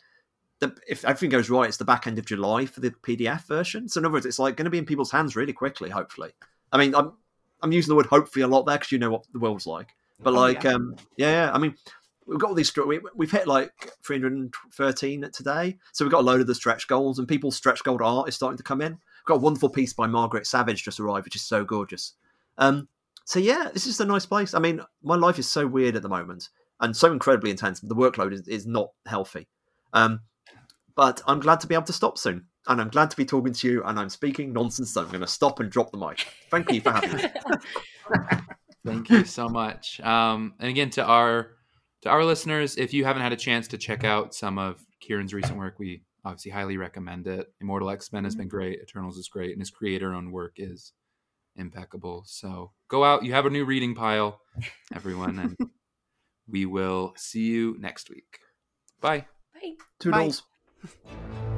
the, 0.60 0.74
if 0.88 1.04
everything 1.04 1.30
goes 1.30 1.50
right, 1.50 1.68
it's 1.68 1.76
the 1.76 1.84
back 1.84 2.06
end 2.06 2.18
of 2.18 2.24
July 2.24 2.66
for 2.66 2.80
the 2.80 2.90
PDF 2.90 3.46
version. 3.46 3.88
So 3.88 3.98
in 3.98 4.06
other 4.06 4.12
words, 4.14 4.26
it's 4.26 4.38
like 4.38 4.56
going 4.56 4.64
to 4.64 4.70
be 4.70 4.78
in 4.78 4.86
people's 4.86 5.10
hands 5.10 5.36
really 5.36 5.52
quickly. 5.52 5.90
Hopefully, 5.90 6.30
I 6.72 6.78
mean, 6.78 6.94
I'm 6.94 7.12
I'm 7.60 7.72
using 7.72 7.90
the 7.90 7.96
word 7.96 8.06
hopefully 8.06 8.42
a 8.42 8.48
lot 8.48 8.62
there 8.62 8.76
because 8.78 8.92
you 8.92 8.98
know 8.98 9.10
what 9.10 9.24
the 9.32 9.38
world's 9.38 9.66
like. 9.66 9.88
But 10.22 10.34
Oh, 10.34 10.36
like, 10.36 10.62
yeah. 10.62 10.70
um, 10.72 10.96
yeah, 11.16 11.30
yeah, 11.30 11.52
I 11.52 11.58
mean, 11.58 11.74
we've 12.26 12.38
got 12.38 12.50
all 12.50 12.54
these. 12.54 12.74
We, 12.76 13.00
we've 13.14 13.30
hit 13.30 13.46
like 13.46 13.72
313 14.04 15.30
today, 15.32 15.78
so 15.92 16.04
we've 16.04 16.12
got 16.12 16.20
a 16.20 16.24
load 16.26 16.40
of 16.40 16.46
the 16.46 16.54
stretch 16.54 16.88
goals, 16.88 17.18
and 17.18 17.28
people's 17.28 17.56
stretch 17.56 17.82
goal 17.84 18.02
art 18.02 18.28
is 18.28 18.34
starting 18.34 18.58
to 18.58 18.62
come 18.62 18.80
in. 18.80 18.92
We've 18.92 19.26
got 19.26 19.36
a 19.36 19.40
wonderful 19.40 19.70
piece 19.70 19.92
by 19.92 20.06
Marguerite 20.06 20.46
Sauvage 20.46 20.82
just 20.82 21.00
arrived, 21.00 21.26
which 21.26 21.36
is 21.36 21.42
so 21.42 21.64
gorgeous. 21.64 22.14
Um, 22.58 22.88
so 23.24 23.38
yeah, 23.38 23.70
this 23.72 23.86
is 23.86 24.00
a 24.00 24.04
nice 24.04 24.26
place. 24.26 24.54
I 24.54 24.58
mean, 24.58 24.80
my 25.02 25.16
life 25.16 25.38
is 25.38 25.48
so 25.48 25.66
weird 25.66 25.96
at 25.96 26.02
the 26.02 26.08
moment 26.08 26.48
and 26.80 26.96
so 26.96 27.12
incredibly 27.12 27.50
intense. 27.50 27.80
The 27.80 27.94
workload 27.94 28.32
is, 28.32 28.46
is 28.48 28.66
not 28.66 28.90
healthy. 29.06 29.46
Um, 29.92 30.20
but 30.94 31.22
I'm 31.26 31.40
glad 31.40 31.60
to 31.60 31.66
be 31.66 31.74
able 31.74 31.84
to 31.84 31.92
stop 31.92 32.18
soon. 32.18 32.46
And 32.66 32.80
I'm 32.80 32.88
glad 32.88 33.10
to 33.10 33.16
be 33.16 33.24
talking 33.24 33.52
to 33.52 33.68
you. 33.68 33.84
And 33.84 33.98
I'm 33.98 34.08
speaking 34.08 34.52
nonsense. 34.52 34.92
So 34.92 35.02
I'm 35.02 35.08
going 35.08 35.20
to 35.20 35.26
stop 35.26 35.60
and 35.60 35.70
drop 35.70 35.90
the 35.92 35.98
mic. 35.98 36.26
Thank 36.50 36.70
you 36.72 36.80
for 36.80 36.90
having 36.90 37.16
me. 37.16 37.24
Thank 38.86 39.10
you 39.10 39.24
so 39.24 39.48
much. 39.48 40.00
Um, 40.00 40.54
and 40.58 40.68
again, 40.68 40.90
to 40.90 41.04
our 41.04 41.52
to 42.02 42.10
our 42.10 42.24
listeners, 42.24 42.76
if 42.76 42.92
you 42.92 43.04
haven't 43.04 43.22
had 43.22 43.32
a 43.32 43.36
chance 43.36 43.68
to 43.68 43.78
check 43.78 44.04
out 44.04 44.34
some 44.34 44.58
of 44.58 44.84
Kieron's 45.02 45.32
recent 45.32 45.58
work, 45.58 45.78
we 45.78 46.02
obviously 46.24 46.50
highly 46.50 46.76
recommend 46.76 47.26
it. 47.26 47.52
Immortal 47.60 47.90
X 47.90 48.12
Men 48.12 48.24
has 48.24 48.34
mm-hmm. 48.34 48.42
been 48.42 48.48
great. 48.48 48.80
Eternals 48.82 49.16
is 49.16 49.28
great, 49.28 49.52
and 49.52 49.60
his 49.60 49.70
creator-owned 49.70 50.32
work 50.32 50.54
is 50.56 50.92
impeccable. 51.56 52.24
So 52.26 52.72
go 52.88 53.04
out. 53.04 53.24
You 53.24 53.32
have 53.32 53.46
a 53.46 53.50
new 53.50 53.64
reading 53.64 53.94
pile, 53.94 54.40
everyone, 54.94 55.38
and 55.38 55.70
we 56.48 56.66
will 56.66 57.14
see 57.16 57.44
you 57.44 57.76
next 57.78 58.10
week. 58.10 58.38
Bye. 59.00 59.26
Bye. 59.54 59.74
Toodles. 59.98 60.42
Bye. 61.04 61.48